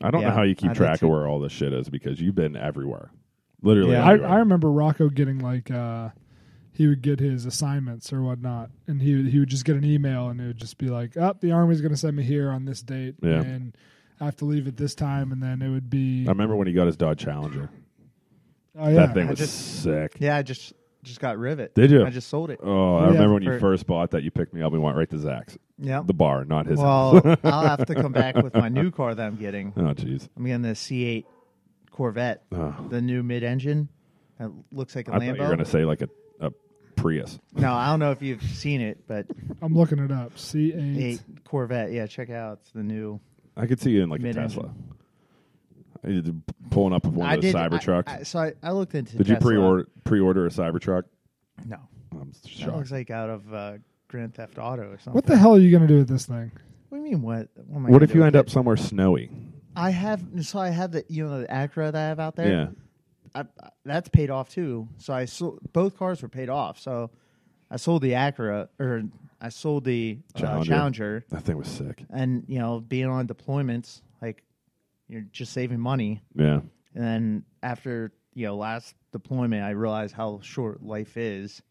I 0.00 0.10
don't 0.10 0.22
know 0.22 0.30
how 0.30 0.42
you 0.42 0.54
keep 0.54 0.70
did 0.70 0.76
track 0.76 1.02
of 1.02 1.08
where 1.10 1.26
all 1.26 1.38
this 1.40 1.52
shit 1.52 1.72
is 1.72 1.88
because 1.88 2.20
you've 2.20 2.34
been 2.34 2.56
everywhere, 2.56 3.10
literally. 3.62 3.92
Yeah. 3.92 4.04
I, 4.04 4.12
everywhere. 4.14 4.30
I 4.30 4.36
remember 4.38 4.70
Rocco 4.72 5.08
getting 5.08 5.38
like 5.38 5.70
uh, 5.70 6.10
he 6.72 6.86
would 6.86 7.02
get 7.02 7.20
his 7.20 7.44
assignments 7.46 8.12
or 8.12 8.22
whatnot, 8.22 8.70
and 8.86 9.00
he 9.02 9.28
he 9.30 9.38
would 9.38 9.48
just 9.50 9.64
get 9.64 9.76
an 9.76 9.84
email, 9.84 10.28
and 10.28 10.40
it 10.40 10.46
would 10.46 10.56
just 10.58 10.78
be 10.78 10.88
like, 10.88 11.16
"Up, 11.16 11.40
the 11.40 11.52
army's 11.52 11.80
going 11.80 11.92
to 11.92 11.98
send 11.98 12.16
me 12.16 12.22
here 12.22 12.50
on 12.50 12.64
this 12.64 12.82
date, 12.82 13.14
Yeah. 13.22 13.42
and 13.42 13.76
I 14.20 14.24
have 14.24 14.36
to 14.36 14.44
leave 14.44 14.66
at 14.66 14.76
this 14.76 14.94
time." 14.94 15.30
And 15.32 15.42
then 15.42 15.62
it 15.62 15.68
would 15.68 15.90
be, 15.90 16.24
I 16.26 16.30
remember 16.30 16.56
when 16.56 16.66
he 16.66 16.72
got 16.72 16.86
his 16.86 16.96
Dodge 16.96 17.18
Challenger. 17.20 17.68
oh 18.78 18.88
yeah, 18.88 19.06
That 19.06 19.14
thing 19.14 19.26
I 19.28 19.30
was 19.30 19.38
just- 19.38 19.82
sick. 19.82 20.16
yeah, 20.18 20.36
I 20.36 20.42
just 20.42 20.72
just 21.04 21.18
got 21.20 21.36
rivet. 21.36 21.74
Did 21.74 21.90
you? 21.90 22.04
I 22.06 22.10
just 22.10 22.28
sold 22.28 22.50
it. 22.50 22.60
Oh, 22.62 22.96
I 22.96 23.00
Yeah. 23.06 23.12
remember 23.14 23.34
when 23.34 23.42
you 23.42 23.58
first 23.58 23.86
bought 23.88 24.12
that. 24.12 24.22
You 24.22 24.30
picked 24.30 24.54
me 24.54 24.62
up. 24.62 24.72
We 24.72 24.78
went 24.78 24.96
right 24.96 25.10
to 25.10 25.18
Zach's, 25.18 25.58
Yeah. 25.84 26.02
the 26.06 26.14
bar, 26.14 26.44
not 26.44 26.66
his. 26.66 26.78
Well, 26.78 27.20
house. 27.22 27.38
I'll 27.44 27.66
have 27.66 27.86
to 27.86 27.94
come 27.94 28.12
back 28.12 28.36
with 28.36 28.54
my 28.54 28.68
new 28.68 28.90
car 28.90 29.14
that 29.14 29.26
I'm 29.26 29.36
getting. 29.36 29.72
oh, 29.76 29.80
jeez. 29.94 30.28
I'm 30.36 30.44
getting 30.44 30.62
the 30.62 30.70
C8 30.70 31.24
Corvette, 31.90 32.44
Oh. 32.52 32.74
the 32.88 33.00
new 33.02 33.22
mid-engine. 33.22 33.88
That 34.38 34.50
looks 34.70 34.94
like 34.96 35.08
a 35.08 35.12
I 35.12 35.14
thought 35.14 35.22
Lambo. 35.22 35.36
you 35.36 35.42
were 35.42 35.46
going 35.48 35.58
to 35.58 35.64
say 35.64 35.84
like 35.84 36.02
a, 36.02 36.08
a 36.40 36.50
Prius. 36.96 37.38
no, 37.54 37.72
I 37.72 37.88
don't 37.88 37.98
know 37.98 38.12
if 38.12 38.22
you've 38.22 38.42
seen 38.42 38.80
it, 38.80 39.06
but 39.06 39.26
I'm 39.62 39.74
looking 39.74 39.98
it 39.98 40.10
up. 40.12 40.38
C 40.38 40.72
eight. 40.72 40.98
eight 40.98 41.20
Corvette. 41.44 41.90
Yeah, 41.92 42.06
check 42.06 42.30
out. 42.30 42.58
It's 42.62 42.70
the 42.72 42.82
new. 42.82 43.20
I 43.56 43.66
could 43.66 43.80
see 43.80 43.90
you 43.90 44.02
in 44.02 44.08
like 44.08 44.20
a 44.20 44.22
Mid-engine. 44.22 44.48
Tesla. 44.62 44.74
Pulling 46.70 46.94
up 46.94 47.04
with 47.04 47.14
one 47.14 47.28
I 47.28 47.34
of 47.34 47.42
those 47.42 47.52
did. 47.52 47.56
I- 47.60 47.68
Cybertrucks. 47.68 48.08
I, 48.08 48.22
so 48.24 48.38
I, 48.40 48.52
I 48.62 48.72
looked 48.72 48.94
into. 48.94 49.16
did 49.16 49.28
you 49.28 49.36
pre-order 49.36 49.86
pre-order 50.04 50.46
a 50.46 50.50
Cybertruck? 50.50 51.04
No, 51.66 51.76
I'm 52.12 52.32
that 52.42 52.48
shocked. 52.50 52.76
looks 52.76 52.90
like 52.90 53.10
out 53.10 53.30
of 53.30 53.54
uh, 53.54 53.72
Grand 54.12 54.34
Theft 54.34 54.58
Auto 54.58 54.82
or 54.82 54.98
something. 54.98 55.14
What 55.14 55.26
the 55.26 55.36
hell 55.36 55.56
are 55.56 55.58
you 55.58 55.70
going 55.70 55.82
to 55.82 55.88
do 55.88 55.98
with 55.98 56.08
this 56.08 56.26
thing? 56.26 56.52
What 56.90 56.98
do 56.98 57.04
you 57.04 57.10
mean? 57.10 57.22
What? 57.22 57.48
What, 57.66 57.76
am 57.76 57.86
I 57.86 57.90
What 57.90 57.92
gonna 57.98 58.04
if 58.04 58.10
do 58.10 58.14
you 58.18 58.20
with 58.20 58.26
end 58.28 58.36
it? 58.36 58.38
up 58.38 58.50
somewhere 58.50 58.76
snowy? 58.76 59.30
I 59.74 59.90
have. 59.90 60.22
So 60.42 60.58
I 60.60 60.68
have 60.68 60.92
the 60.92 61.04
you 61.08 61.26
know 61.26 61.40
the 61.40 61.46
Acura 61.48 61.90
that 61.90 61.96
I 61.96 62.08
have 62.08 62.20
out 62.20 62.36
there. 62.36 62.48
Yeah. 62.48 62.66
I, 63.34 63.44
that's 63.86 64.10
paid 64.10 64.28
off 64.30 64.50
too. 64.50 64.86
So 64.98 65.14
I 65.14 65.24
sold 65.24 65.58
both 65.72 65.96
cars 65.98 66.20
were 66.20 66.28
paid 66.28 66.50
off. 66.50 66.78
So 66.78 67.10
I 67.70 67.76
sold 67.78 68.02
the 68.02 68.12
Acura 68.12 68.68
or 68.78 69.02
I 69.40 69.48
sold 69.48 69.84
the 69.84 70.18
uh, 70.36 70.38
Challenger. 70.38 70.70
Challenger, 70.70 71.24
That 71.30 71.42
thing 71.44 71.56
was 71.56 71.68
sick. 71.68 72.04
and 72.10 72.44
you 72.46 72.58
know 72.58 72.80
being 72.80 73.06
on 73.06 73.26
deployments 73.26 74.02
like 74.20 74.42
you're 75.08 75.24
just 75.32 75.52
saving 75.54 75.80
money. 75.80 76.20
Yeah. 76.34 76.60
And 76.94 77.02
then 77.04 77.44
after 77.62 78.12
you 78.34 78.44
know 78.46 78.56
last 78.56 78.94
deployment, 79.12 79.64
I 79.64 79.70
realized 79.70 80.14
how 80.14 80.40
short 80.42 80.82
life 80.82 81.16
is. 81.16 81.62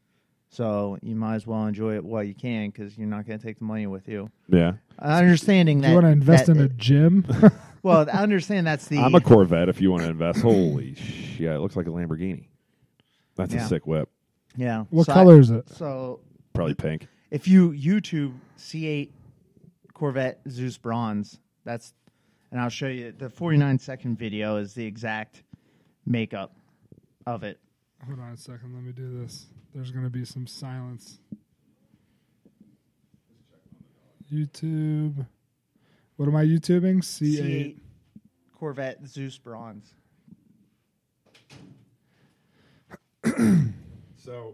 So 0.53 0.97
you 1.01 1.15
might 1.15 1.35
as 1.35 1.47
well 1.47 1.65
enjoy 1.65 1.95
it 1.95 2.03
while 2.03 2.23
you 2.23 2.35
can 2.35 2.69
because 2.71 2.97
you're 2.97 3.07
not 3.07 3.25
going 3.25 3.39
to 3.39 3.45
take 3.45 3.57
the 3.59 3.63
money 3.63 3.87
with 3.87 4.07
you. 4.09 4.29
Yeah. 4.49 4.73
Understanding 4.99 5.77
Do 5.79 5.83
that 5.83 5.87
you 5.89 5.93
want 5.95 6.05
to 6.07 6.11
invest 6.11 6.45
that- 6.47 6.57
in 6.57 6.61
a 6.61 6.67
gym? 6.67 7.25
well, 7.83 8.05
I 8.13 8.17
understand 8.21 8.67
that's 8.67 8.85
the 8.87 8.99
I'm 8.99 9.15
a 9.15 9.21
Corvette 9.21 9.69
if 9.69 9.79
you 9.79 9.91
want 9.91 10.03
to 10.03 10.09
invest. 10.09 10.41
Holy 10.41 10.93
shit. 10.95 11.49
It 11.51 11.59
looks 11.59 11.75
like 11.77 11.87
a 11.87 11.89
Lamborghini. 11.89 12.47
That's 13.37 13.53
Yeah. 13.53 13.65
a 13.65 13.67
sick 13.69 13.87
whip. 13.87 14.09
yeah. 14.57 14.83
what 14.89 15.05
So 15.05 15.13
I- 15.13 15.15
color 15.15 15.39
is 15.39 15.51
it? 15.51 15.69
So 15.69 16.19
Probably 16.53 16.73
pink. 16.75 17.07
if 17.31 17.47
you 17.47 17.71
YouTube 17.71 18.33
C8 18.57 19.09
Corvette 19.93 20.41
Zeus 20.49 20.77
Bronze, 20.77 21.39
that's 21.63 21.93
and 22.51 22.59
I'll 22.59 22.67
show 22.69 22.87
you 22.87 23.13
the 23.17 23.29
49 23.29 23.79
second 23.79 24.17
video 24.19 24.57
is 24.57 24.73
the 24.73 24.85
exact 24.85 25.43
makeup 26.05 26.53
of 27.25 27.43
it. 27.43 27.57
Hold 28.05 28.19
on 28.19 28.33
a 28.33 28.37
second. 28.37 28.73
Let 28.75 28.83
me 28.83 28.91
do 28.91 29.21
this. 29.21 29.45
There's 29.73 29.91
going 29.91 30.03
to 30.03 30.09
be 30.09 30.25
some 30.25 30.47
silence. 30.47 31.19
YouTube. 34.31 35.25
What 36.17 36.27
am 36.27 36.35
I 36.35 36.45
YouTubing? 36.45 36.97
C8. 36.97 37.39
C8 37.39 37.77
Corvette 38.57 39.05
Zeus 39.07 39.37
Bronze. 39.37 39.93
So, 44.23 44.53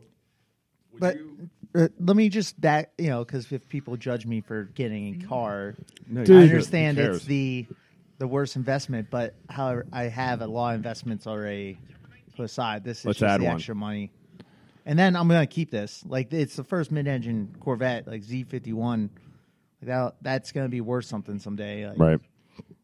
But 0.97 1.17
uh, 1.75 1.89
let 1.99 2.15
me 2.15 2.29
just 2.29 2.61
that 2.61 2.93
you 2.97 3.09
know 3.09 3.25
because 3.25 3.51
if 3.51 3.67
people 3.67 3.97
judge 3.97 4.25
me 4.25 4.39
for 4.39 4.63
getting 4.63 5.21
a 5.21 5.27
car, 5.27 5.75
no, 6.07 6.21
I 6.21 6.43
understand 6.43 6.97
it's 6.97 7.25
the 7.25 7.65
the 8.17 8.27
worst 8.27 8.55
investment. 8.55 9.09
But 9.11 9.35
however, 9.49 9.85
I 9.91 10.03
have 10.03 10.41
a 10.41 10.47
lot 10.47 10.69
of 10.69 10.75
investments 10.77 11.27
already 11.27 11.77
put 12.37 12.43
aside. 12.45 12.85
This 12.85 12.99
is 12.99 13.05
Let's 13.05 13.19
just 13.19 13.29
add 13.29 13.41
the 13.41 13.45
one. 13.45 13.55
extra 13.55 13.75
money, 13.75 14.09
and 14.87 14.97
then 14.97 15.17
I'm 15.17 15.27
gonna 15.27 15.45
keep 15.45 15.69
this. 15.69 16.03
Like 16.07 16.31
it's 16.33 16.55
the 16.55 16.63
first 16.63 16.91
mid-engine 16.91 17.55
Corvette, 17.59 18.07
like 18.07 18.23
Z51. 18.23 19.01
Like 19.03 19.09
that, 19.81 20.15
that's 20.21 20.51
gonna 20.53 20.69
be 20.69 20.81
worth 20.81 21.05
something 21.05 21.37
someday. 21.39 21.87
Like, 21.87 21.99
Right. 21.99 22.19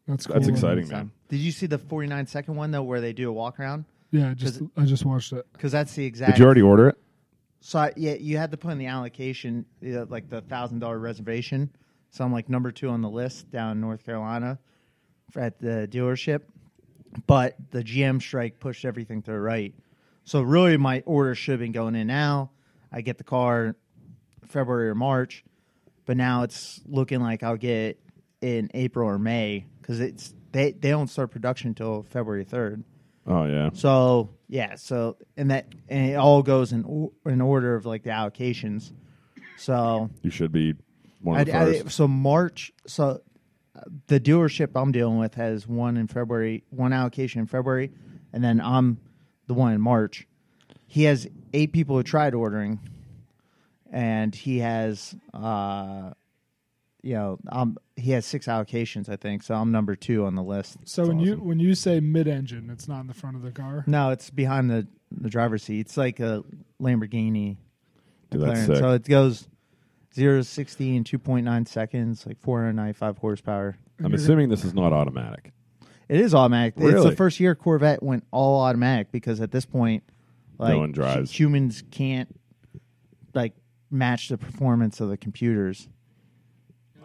That's 0.06 0.26
cool. 0.26 0.34
That's 0.34 0.48
exciting, 0.48 0.86
man. 0.88 1.10
Did 1.30 1.38
you 1.38 1.50
see 1.50 1.64
the 1.66 1.78
49 1.78 2.26
second 2.26 2.56
one 2.56 2.70
though, 2.70 2.82
where 2.82 3.00
they 3.00 3.14
do 3.14 3.30
a 3.30 3.32
walk 3.32 3.58
around? 3.58 3.86
Yeah, 4.10 4.30
I 4.30 4.34
just 4.34 4.60
I 4.76 4.84
just 4.84 5.06
watched 5.06 5.32
it. 5.32 5.46
Because 5.54 5.72
that's 5.72 5.94
the 5.94 6.04
exact. 6.04 6.32
Did 6.32 6.40
you 6.40 6.44
already 6.44 6.62
order 6.62 6.90
it? 6.90 6.98
So 7.60 7.78
I, 7.78 7.92
yeah, 7.96 8.12
you 8.12 8.36
had 8.36 8.50
to 8.50 8.58
put 8.58 8.70
in 8.72 8.78
the 8.78 8.86
allocation, 8.86 9.64
uh, 9.82 10.04
like 10.04 10.28
the 10.28 10.42
thousand 10.42 10.80
dollar 10.80 10.98
reservation. 10.98 11.70
So 12.10 12.22
I'm 12.22 12.32
like 12.32 12.50
number 12.50 12.70
two 12.70 12.90
on 12.90 13.00
the 13.00 13.08
list 13.08 13.50
down 13.50 13.72
in 13.72 13.80
North 13.80 14.04
Carolina 14.04 14.58
for, 15.30 15.40
at 15.40 15.58
the 15.58 15.88
dealership. 15.90 16.42
But 17.26 17.56
the 17.70 17.82
GM 17.82 18.20
strike 18.20 18.60
pushed 18.60 18.84
everything 18.84 19.22
to 19.22 19.30
the 19.30 19.40
right. 19.40 19.74
So 20.24 20.40
really, 20.42 20.76
my 20.76 21.02
order 21.06 21.34
should 21.34 21.52
have 21.52 21.60
been 21.60 21.72
going 21.72 21.94
in 21.94 22.06
now. 22.06 22.50
I 22.92 23.00
get 23.02 23.18
the 23.18 23.24
car 23.24 23.76
February 24.46 24.88
or 24.88 24.94
March, 24.94 25.44
but 26.06 26.16
now 26.16 26.42
it's 26.44 26.80
looking 26.86 27.20
like 27.20 27.42
I'll 27.42 27.56
get 27.56 27.76
it 27.76 28.00
in 28.40 28.70
April 28.74 29.08
or 29.08 29.18
May 29.18 29.66
because 29.80 30.00
it's 30.00 30.34
they 30.52 30.72
they 30.72 30.90
don't 30.90 31.08
start 31.08 31.30
production 31.30 31.68
until 31.68 32.04
February 32.04 32.44
third. 32.44 32.84
Oh 33.26 33.44
yeah. 33.46 33.70
So 33.74 34.30
yeah, 34.48 34.76
so 34.76 35.16
and 35.36 35.50
that 35.50 35.66
and 35.88 36.10
it 36.10 36.14
all 36.14 36.42
goes 36.42 36.72
in 36.72 36.84
or- 36.84 37.12
in 37.26 37.40
order 37.40 37.74
of 37.74 37.84
like 37.86 38.02
the 38.02 38.10
allocations. 38.10 38.92
So 39.56 40.10
You 40.22 40.30
should 40.30 40.52
be 40.52 40.74
one 41.20 41.40
of 41.40 41.46
the 41.46 41.56
I- 41.56 41.82
first. 41.82 41.96
so 41.96 42.06
March. 42.08 42.72
So 42.86 43.20
uh, 43.76 43.80
the 44.06 44.20
dealership 44.20 44.70
I'm 44.74 44.92
dealing 44.92 45.18
with 45.18 45.34
has 45.34 45.66
one 45.66 45.96
in 45.96 46.06
February, 46.06 46.64
one 46.70 46.92
allocation 46.92 47.40
in 47.40 47.46
February, 47.46 47.90
and 48.32 48.42
then 48.44 48.60
I'm 48.60 48.98
the 49.46 49.54
one 49.54 49.72
in 49.72 49.80
March. 49.80 50.26
He 50.86 51.04
has 51.04 51.26
eight 51.52 51.72
people 51.72 51.96
who 51.96 52.02
tried 52.02 52.34
ordering, 52.34 52.78
and 53.90 54.34
he 54.34 54.58
has, 54.58 55.14
uh, 55.32 56.12
you 57.02 57.14
know, 57.14 57.38
um, 57.50 57.76
he 57.96 58.12
has 58.12 58.24
six 58.24 58.46
allocations, 58.46 59.08
I 59.08 59.16
think. 59.16 59.42
So 59.42 59.54
I'm 59.54 59.72
number 59.72 59.96
two 59.96 60.24
on 60.24 60.34
the 60.34 60.42
list. 60.42 60.76
So 60.84 61.06
when 61.06 61.18
you 61.18 61.36
when 61.36 61.58
you 61.58 61.74
say 61.74 62.00
mid-engine, 62.00 62.70
it's 62.70 62.86
not 62.86 63.00
in 63.00 63.06
the 63.06 63.14
front 63.14 63.36
of 63.36 63.42
the 63.42 63.50
car. 63.50 63.84
No, 63.86 64.10
it's 64.10 64.30
behind 64.30 64.70
the 64.70 64.86
the 65.10 65.28
driver's 65.28 65.62
seat. 65.62 65.80
It's 65.80 65.96
like 65.96 66.20
a 66.20 66.44
Lamborghini. 66.80 67.56
Dude, 68.30 68.42
McLaren. 68.42 68.78
So 68.78 68.92
it 68.92 69.04
goes 69.04 69.48
zero 70.14 70.38
to 70.38 70.44
sixty 70.44 70.96
in 70.96 71.04
two 71.04 71.18
point 71.18 71.44
nine 71.44 71.66
seconds, 71.66 72.26
like 72.26 72.40
four 72.40 72.60
hundred 72.60 72.74
ninety 72.74 72.94
five 72.94 73.18
horsepower. 73.18 73.76
I'm 74.02 74.14
assuming 74.14 74.48
this 74.48 74.64
is 74.64 74.74
not 74.74 74.92
automatic. 74.92 75.52
It 76.08 76.20
is 76.20 76.34
automatic. 76.34 76.74
It's 76.76 76.84
Really? 76.84 77.10
the 77.10 77.16
first 77.16 77.40
year 77.40 77.54
Corvette 77.54 78.02
went 78.02 78.24
all 78.30 78.60
automatic 78.62 79.10
because 79.10 79.40
at 79.40 79.50
this 79.50 79.64
point, 79.64 80.02
like 80.58 80.76
one 80.76 80.92
drives. 80.92 81.30
hu- 81.30 81.44
humans 81.44 81.82
can't 81.90 82.28
like 83.34 83.54
match 83.90 84.28
the 84.28 84.38
performance 84.38 85.00
of 85.00 85.08
the 85.08 85.16
computers. 85.16 85.88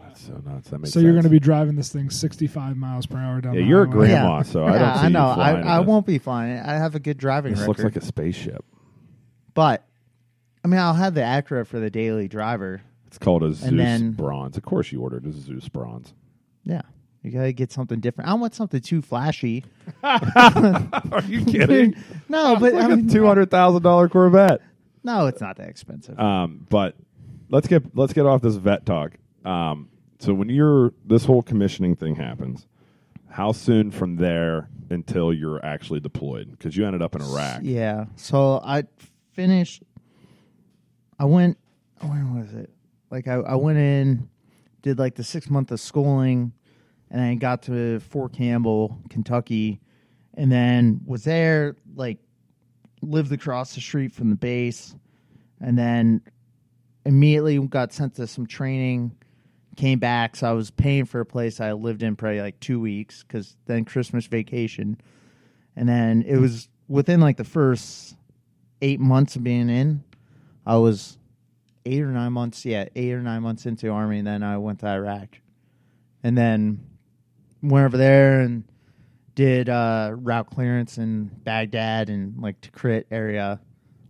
That's 0.01 0.21
so 0.21 0.41
nuts. 0.45 0.69
That 0.69 0.79
makes 0.79 0.91
So 0.93 0.99
you're 0.99 1.11
going 1.13 1.23
to 1.23 1.29
be 1.29 1.39
driving 1.39 1.75
this 1.75 1.91
thing 1.93 2.09
65 2.09 2.75
miles 2.77 3.05
per 3.05 3.17
hour 3.17 3.41
down 3.41 3.53
the 3.53 3.59
road. 3.59 3.61
Yeah, 3.61 3.63
the 3.63 3.69
you're 3.69 3.83
a 3.83 3.87
highway. 3.89 4.07
grandma, 4.07 4.37
Yeah. 4.37 4.41
so 4.43 4.63
I 4.65 4.71
don't 4.71 4.79
yeah, 4.81 4.93
see 4.95 4.99
I 4.99 5.03
you 5.07 5.09
know. 5.13 5.25
I, 5.27 5.75
I 5.75 5.79
this. 5.79 5.87
won't 5.87 6.05
be 6.05 6.17
flying. 6.17 6.51
it. 6.57 6.65
I 6.65 6.73
have 6.77 6.95
a 6.95 6.99
good 6.99 7.17
driving 7.17 7.51
This 7.51 7.61
record. 7.61 7.69
looks 7.69 7.83
like 7.83 7.95
a 7.95 8.05
spaceship. 8.05 8.65
but 9.53 9.85
I 10.63 10.67
mean, 10.67 10.79
I'll 10.79 10.93
have 10.93 11.13
the 11.13 11.21
Acura 11.21 11.65
for 11.65 11.79
the 11.79 11.89
daily 11.89 12.27
driver. 12.27 12.81
It's 13.07 13.17
called 13.17 13.43
a 13.43 13.53
Zeus 13.53 13.71
then- 13.71 14.11
Bronze. 14.11 14.57
Of 14.57 14.63
course, 14.63 14.91
you 14.91 14.99
ordered 15.01 15.25
a 15.25 15.31
Zeus 15.31 15.69
Bronze. 15.69 16.13
Yeah, 16.65 16.81
you 17.23 17.31
gotta 17.31 17.51
get 17.51 17.71
something 17.71 17.99
different. 17.99 18.27
I 18.29 18.31
don't 18.33 18.39
want 18.39 18.55
something 18.55 18.81
too 18.81 19.01
flashy. 19.01 19.65
Are 20.03 21.23
you 21.27 21.45
kidding? 21.45 21.95
No, 22.29 22.57
but 22.59 22.75
I 22.75 22.87
mean, 22.87 23.09
Two 23.09 23.25
hundred 23.25 23.49
thousand 23.49 23.81
dollar 23.81 24.07
Corvette. 24.07 24.61
no, 25.03 25.25
it's 25.27 25.41
not 25.41 25.57
that 25.57 25.67
expensive. 25.67 26.19
Um, 26.19 26.65
but 26.69 26.95
let's 27.49 27.67
get 27.67 27.95
let's 27.95 28.13
get 28.13 28.25
off 28.27 28.41
this 28.41 28.55
vet 28.55 28.85
talk. 28.85 29.13
Um, 29.43 29.89
so 30.19 30.33
when 30.33 30.47
you're 30.49 30.93
this 31.05 31.25
whole 31.25 31.41
commissioning 31.41 31.95
thing 31.95 32.15
happens, 32.15 32.67
how 33.29 33.51
soon 33.51 33.89
from 33.89 34.17
there 34.17 34.69
until 34.91 35.33
you're 35.33 35.63
actually 35.65 35.99
deployed? 35.99 36.51
Because 36.51 36.77
you 36.77 36.85
ended 36.85 37.01
up 37.01 37.15
in 37.15 37.21
Iraq. 37.23 37.61
Yeah. 37.63 38.05
So 38.15 38.61
I 38.63 38.83
finished. 39.31 39.81
I 41.17 41.25
went. 41.25 41.57
When 42.01 42.39
was 42.39 42.53
it? 42.53 42.69
Like 43.09 43.27
I, 43.27 43.35
I 43.35 43.55
went 43.55 43.79
in, 43.79 44.29
did 44.83 44.99
like 44.99 45.15
the 45.15 45.23
six 45.23 45.49
month 45.49 45.71
of 45.71 45.79
schooling, 45.79 46.53
and 47.11 47.21
then 47.21 47.37
got 47.37 47.63
to 47.63 47.99
Fort 47.99 48.33
Campbell, 48.33 48.97
Kentucky, 49.09 49.79
and 50.35 50.51
then 50.51 51.01
was 51.05 51.23
there 51.23 51.75
like 51.95 52.19
lived 53.01 53.31
across 53.31 53.75
the 53.75 53.81
street 53.81 54.11
from 54.11 54.29
the 54.29 54.35
base, 54.35 54.95
and 55.59 55.77
then 55.77 56.21
immediately 57.05 57.59
got 57.67 57.93
sent 57.93 58.15
to 58.15 58.27
some 58.27 58.45
training. 58.45 59.15
Came 59.75 59.99
back, 59.99 60.35
so 60.35 60.49
I 60.49 60.51
was 60.51 60.71
paying 60.71 61.05
for 61.05 61.21
a 61.21 61.25
place 61.25 61.61
I 61.61 61.71
lived 61.71 62.03
in 62.03 62.17
probably 62.17 62.41
like 62.41 62.59
two 62.59 62.81
weeks 62.81 63.23
because 63.23 63.55
then 63.65 63.85
Christmas 63.85 64.25
vacation, 64.27 64.99
and 65.77 65.87
then 65.87 66.23
it 66.27 66.35
was 66.35 66.67
within 66.89 67.21
like 67.21 67.37
the 67.37 67.45
first 67.45 68.17
eight 68.81 68.99
months 68.99 69.37
of 69.37 69.43
being 69.43 69.69
in, 69.69 70.03
I 70.65 70.75
was 70.77 71.17
eight 71.85 72.01
or 72.01 72.11
nine 72.11 72.33
months, 72.33 72.65
yeah, 72.65 72.89
eight 72.93 73.13
or 73.13 73.21
nine 73.21 73.41
months 73.41 73.65
into 73.65 73.89
army, 73.89 74.17
and 74.17 74.27
then 74.27 74.43
I 74.43 74.57
went 74.57 74.79
to 74.79 74.87
Iraq, 74.87 75.37
and 76.23 76.37
then 76.37 76.85
went 77.61 77.85
over 77.85 77.97
there 77.97 78.41
and 78.41 78.63
did 79.35 79.69
uh, 79.69 80.11
route 80.15 80.49
clearance 80.49 80.97
in 80.97 81.25
Baghdad 81.43 82.09
and 82.09 82.41
like 82.41 82.59
Tikrit 82.61 83.05
area. 83.11 83.59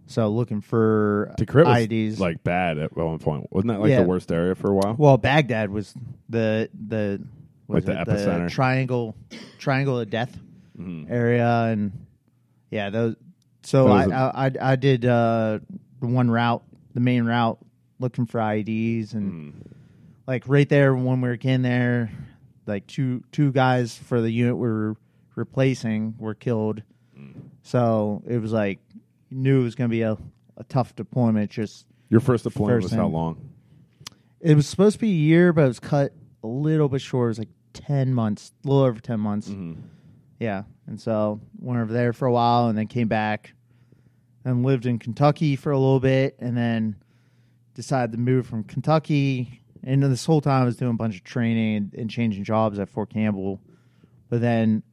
So 0.08 0.28
looking 0.30 0.62
for 0.62 1.32
Tikrit 1.38 1.66
was 1.66 1.88
IEDs. 1.88 2.20
like 2.20 2.43
bad 2.43 2.80
at 2.80 2.95
one 2.97 3.20
point. 3.20 3.47
Wasn't 3.52 3.68
that 3.72 3.80
like 3.80 3.91
Yeah. 3.91 4.02
the 4.02 4.08
worst 4.08 4.32
area 4.32 4.56
for 4.56 4.70
a 4.72 4.74
while? 4.74 4.95
Well, 4.97 5.18
Baghdad 5.18 5.70
was 5.70 5.93
the 6.30 6.70
the 6.88 7.22
was 7.68 7.86
Like 7.86 7.86
the 7.86 8.02
it 8.02 8.08
epicenter. 8.08 8.50
triangle 8.50 9.16
triangle 9.60 10.00
of 10.00 10.10
death 10.10 10.36
Mhm. 10.80 11.12
area, 11.12 11.47
and 11.66 11.91
yeah, 12.72 12.89
those. 12.89 13.16
So 13.62 13.89
I, 13.89 14.06
I 14.06 14.47
I 14.47 14.52
I 14.72 14.76
did 14.78 15.06
uh, 15.06 15.60
the 16.00 16.08
one 16.08 16.32
route, 16.32 16.64
the 16.95 17.02
main 17.02 17.26
route, 17.26 17.60
looking 18.00 18.26
for 18.26 18.39
IDs, 18.39 19.14
and 19.14 19.32
Mm. 19.32 19.54
like 20.26 20.43
right 20.47 20.68
there 20.68 20.95
when 20.95 21.22
we 21.22 21.30
were 21.30 21.36
getting 21.36 21.62
there, 21.62 22.10
like 22.70 22.88
two 22.88 23.24
two 23.32 23.51
guys 23.51 23.97
for 23.97 24.22
the 24.22 24.30
unit 24.30 24.55
we 24.55 24.67
were 24.67 24.95
replacing 25.36 26.15
were 26.17 26.36
killed. 26.36 26.82
So 27.63 28.24
it 28.28 28.38
was 28.38 28.53
like 28.53 28.80
knew 29.30 29.61
it 29.61 29.63
was 29.63 29.76
going 29.76 29.89
to 29.89 29.93
be 29.93 30.01
a, 30.03 30.17
a 30.57 30.63
tough 30.70 30.95
deployment. 30.95 31.51
Just 31.51 31.86
Your 32.09 32.22
first 32.22 32.45
deployment 32.45 32.84
First 32.84 32.93
was 32.93 32.99
how 32.99 33.07
long? 33.07 33.49
it 34.39 34.55
was 34.55 34.67
supposed 34.67 34.95
to 34.95 35.01
be 35.01 35.09
a 35.09 35.13
year, 35.13 35.51
but 35.51 35.65
it 35.65 35.67
was 35.67 35.80
cut 35.80 36.13
a 36.43 36.47
little 36.47 36.88
bit 36.88 37.01
short. 37.01 37.26
It 37.26 37.30
was 37.30 37.39
like 37.39 37.49
ten 37.74 38.13
months, 38.13 38.53
a 38.63 38.67
little 38.67 38.84
over 38.84 38.99
ten 39.01 39.20
months. 39.20 39.49
Mm-hmm. 39.49 39.82
Yeah, 40.39 40.63
and 40.88 40.99
so 40.99 41.41
went 41.59 41.82
over 41.82 41.91
there 41.91 42.13
for 42.13 42.26
a 42.26 42.32
while, 42.32 42.67
and 42.70 42.78
then 42.78 42.88
came 42.88 43.09
back, 43.09 43.53
and 44.45 44.63
lived 44.63 44.86
in 44.86 44.97
Kentucky 44.97 45.57
for 45.57 45.72
a 45.72 45.78
little 45.78 45.99
bit, 45.99 46.38
and 46.39 46.55
then 46.55 46.95
decided 47.74 48.13
to 48.13 48.17
move 48.17 48.47
from 48.47 48.63
Kentucky. 48.63 49.59
And 49.84 50.03
this 50.03 50.25
whole 50.25 50.41
time, 50.41 50.61
I 50.63 50.65
was 50.65 50.75
doing 50.77 50.91
a 50.91 50.95
bunch 50.97 51.15
of 51.17 51.23
training 51.23 51.75
and, 51.77 51.93
and 51.93 52.09
changing 52.09 52.43
jobs 52.43 52.80
at 52.80 52.89
Fort 52.89 53.09
Campbell, 53.09 53.61
but 54.30 54.41
then 54.41 54.84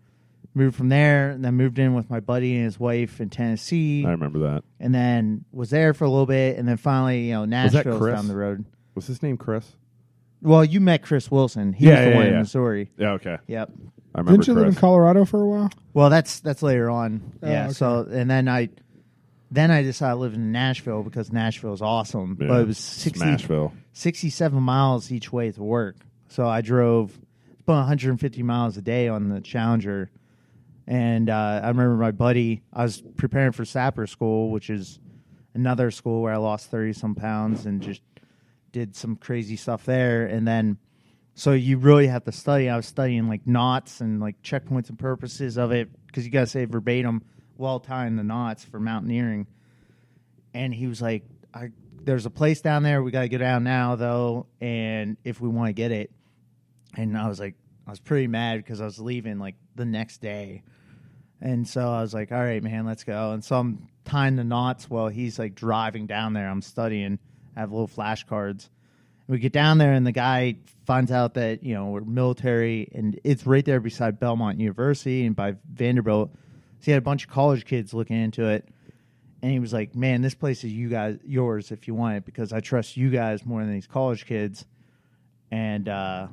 moved 0.55 0.77
from 0.77 0.89
there, 0.89 1.31
and 1.31 1.45
then 1.45 1.55
moved 1.55 1.79
in 1.79 1.95
with 1.95 2.09
my 2.09 2.21
buddy 2.21 2.55
and 2.57 2.65
his 2.65 2.81
wife 2.81 3.21
in 3.21 3.29
Tennessee, 3.29 4.05
I 4.07 4.11
remember 4.13 4.39
that. 4.39 4.65
and 4.81 4.95
then 4.95 5.45
was 5.53 5.69
there 5.71 5.93
for 5.93 6.05
a 6.05 6.09
little 6.11 6.25
bit, 6.27 6.57
and 6.57 6.67
then 6.67 6.77
finally, 6.79 7.27
you 7.29 7.33
know, 7.35 7.43
that 7.43 7.73
Nashville's 7.75 7.99
Chris? 7.99 8.15
down 8.15 8.29
the 8.29 8.37
road. 8.37 8.65
Was 8.95 9.07
his 9.07 9.23
name 9.23 9.37
Chris? 9.37 9.77
Well, 10.41 10.65
you 10.65 10.81
met 10.81 11.03
Chris 11.03 11.31
Wilson. 11.31 11.73
He 11.75 11.87
Yeah, 11.87 11.97
was 11.97 12.05
the 12.05 12.11
yeah, 12.11 12.17
one 12.17 12.25
yeah. 12.27 12.33
in 12.33 12.39
Missouri. 12.39 12.91
Yeah. 12.97 13.11
Okay. 13.13 13.37
Yep. 13.49 13.71
I 14.15 14.19
remember 14.21 14.31
Didn't 14.33 14.47
you 14.47 14.55
live 14.55 14.67
in 14.69 14.73
Chris. 14.73 14.81
Colorado 14.81 15.25
for 15.27 15.43
a 15.43 15.47
while? 15.47 15.71
Well, 15.93 16.09
that's 16.09 16.41
that's 16.41 16.63
later 16.63 16.89
on. 16.89 17.33
Oh, 17.43 17.51
yeah. 17.51 17.65
okay. 17.65 17.73
So 17.75 18.07
and 18.11 18.31
then 18.31 18.49
I 18.49 18.71
then 19.51 19.71
I 19.71 19.83
decided 19.83 20.15
to 20.15 20.21
live 20.21 20.35
in 20.35 20.53
Nashville 20.53 21.03
because 21.03 21.33
Nashville 21.33 21.73
is 21.73 21.83
awesome. 21.83 22.37
Yeah. 22.41 22.49
But 22.49 22.61
it 22.63 22.67
was 22.67 22.79
60, 22.79 23.21
Smashville. 23.21 23.73
67 23.93 24.63
miles 24.63 25.13
each 25.13 25.33
way 25.33 25.53
to 25.53 25.63
work. 25.63 25.97
So 26.29 26.47
I 26.47 26.61
drove 26.61 27.17
about 27.61 27.79
150 27.79 28.43
miles 28.43 28.77
a 28.77 28.83
day 28.83 29.09
on 29.09 29.29
the 29.29 29.41
Challenger. 29.41 30.11
And 30.87 31.31
uh, 31.31 31.61
I 31.63 31.69
remember 31.69 31.97
my 31.97 32.11
buddy, 32.11 32.63
I 32.73 32.83
was 32.83 33.03
preparing 33.17 33.53
for 33.53 33.65
Sapper 33.65 34.07
School, 34.07 34.51
which 34.51 34.71
is 34.71 34.99
another 35.55 35.91
school 35.91 36.23
where 36.23 36.33
I 36.33 36.37
lost 36.37 36.71
30 36.71 36.93
some 36.93 37.15
pounds 37.15 37.67
and 37.67 37.81
just 37.81 38.03
did 38.73 38.95
some 38.95 39.17
crazy 39.17 39.57
stuff 39.57 39.85
there. 39.85 40.27
And 40.27 40.47
then, 40.47 40.79
so 41.35 41.53
you 41.53 41.79
really 41.79 42.09
have 42.09 42.25
to 42.25 42.33
study. 42.33 42.69
I 42.69 42.77
was 42.77 42.87
studying 42.87 43.29
like 43.29 43.47
knots 43.47 44.01
and 44.01 44.21
like 44.21 44.43
checkpoints 44.43 44.89
and 44.89 44.99
purposes 44.99 45.57
of 45.57 45.73
it 45.73 45.89
because 46.07 46.25
you 46.25 46.31
got 46.31 46.41
to 46.41 46.47
say 46.47 46.65
verbatim 46.65 47.23
while 47.57 47.81
tying 47.81 48.17
the 48.17 48.25
knots 48.25 48.65
for 48.65 48.79
mountaineering. 48.81 49.47
And 50.55 50.73
he 50.75 50.87
was 50.87 51.03
like, 51.03 51.25
I, 51.53 51.71
there's 52.03 52.27
a 52.27 52.31
place 52.31 52.61
down 52.61 52.83
there. 52.83 53.03
We 53.03 53.11
got 53.11 53.23
to 53.23 53.29
go 53.29 53.39
down 53.39 53.65
now, 53.65 53.97
though. 53.97 54.47
And 54.61 55.17
if 55.25 55.41
we 55.41 55.49
want 55.49 55.69
to 55.69 55.73
get 55.73 55.93
it. 55.93 56.11
And 56.97 57.17
I 57.17 57.29
was 57.29 57.39
like, 57.39 57.55
I 57.87 57.91
was 57.91 58.01
pretty 58.01 58.27
mad 58.27 58.59
because 58.59 58.81
I 58.81 58.85
was 58.85 58.99
leaving 58.99 59.39
like 59.39 59.55
the 59.75 59.85
next 59.85 60.19
day. 60.19 60.63
And 61.41 61.69
so 61.69 61.93
I 61.93 62.01
was 62.01 62.15
like, 62.15 62.33
all 62.33 62.43
right, 62.43 62.63
man, 62.63 62.87
let's 62.87 63.05
go. 63.05 63.33
And 63.33 63.45
so 63.45 63.59
I'm 63.59 63.89
tying 64.05 64.37
the 64.37 64.45
knots 64.45 64.89
while 64.89 65.09
he's 65.09 65.39
like 65.39 65.55
driving 65.55 66.07
down 66.07 66.33
there. 66.33 66.49
I'm 66.49 66.63
studying. 66.63 67.19
I 67.55 67.61
have 67.61 67.73
little 67.73 67.89
flashcards. 67.89 68.69
We 69.29 69.39
get 69.39 69.53
down 69.53 69.79
there, 69.79 69.93
and 69.93 70.07
the 70.07 70.13
guy 70.13 70.59
finds 70.87 71.11
out 71.11 71.35
that, 71.35 71.65
you 71.65 71.75
know, 71.75 71.87
we're 71.87 72.03
military, 72.03 72.89
and 72.95 73.19
it's 73.25 73.45
right 73.45 73.65
there 73.65 73.81
beside 73.81 74.21
Belmont 74.21 74.61
University 74.61 75.27
and 75.27 75.35
by 75.35 75.57
Vanderbilt. 75.69 76.31
So 76.81 76.87
he 76.87 76.91
had 76.93 76.99
a 76.99 77.03
bunch 77.03 77.25
of 77.25 77.31
college 77.31 77.65
kids 77.65 77.93
looking 77.95 78.17
into 78.21 78.47
it. 78.49 78.69
And 79.43 79.53
he 79.53 79.59
was 79.59 79.73
like, 79.73 79.95
man, 79.95 80.23
this 80.23 80.35
place 80.35 80.65
is 80.65 80.73
you 80.73 80.89
guys, 80.89 81.19
yours 81.25 81.71
if 81.71 81.87
you 81.87 81.95
want 81.95 82.17
it, 82.17 82.25
because 82.25 82.53
I 82.53 82.61
trust 82.61 82.97
you 82.97 83.11
guys 83.11 83.45
more 83.45 83.61
than 83.61 83.73
these 83.73 83.87
college 83.87 84.27
kids. 84.27 84.65
And, 85.51 85.89
uh, 85.89 86.29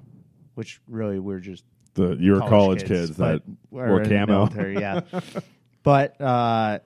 which 0.55 0.79
really 0.87 1.19
we're 1.19 1.39
just 1.39 1.63
The 1.95 2.15
your 2.19 2.39
college, 2.39 2.85
kids, 2.85 3.11
but 3.11 3.45
that 3.45 3.55
we're 3.71 3.87
wore 3.87 4.01
in 4.01 4.09
the 4.09 4.15
camo. 4.25 4.69
yeah. 4.79 5.01
but 5.83 6.19
uh, 6.21 6.79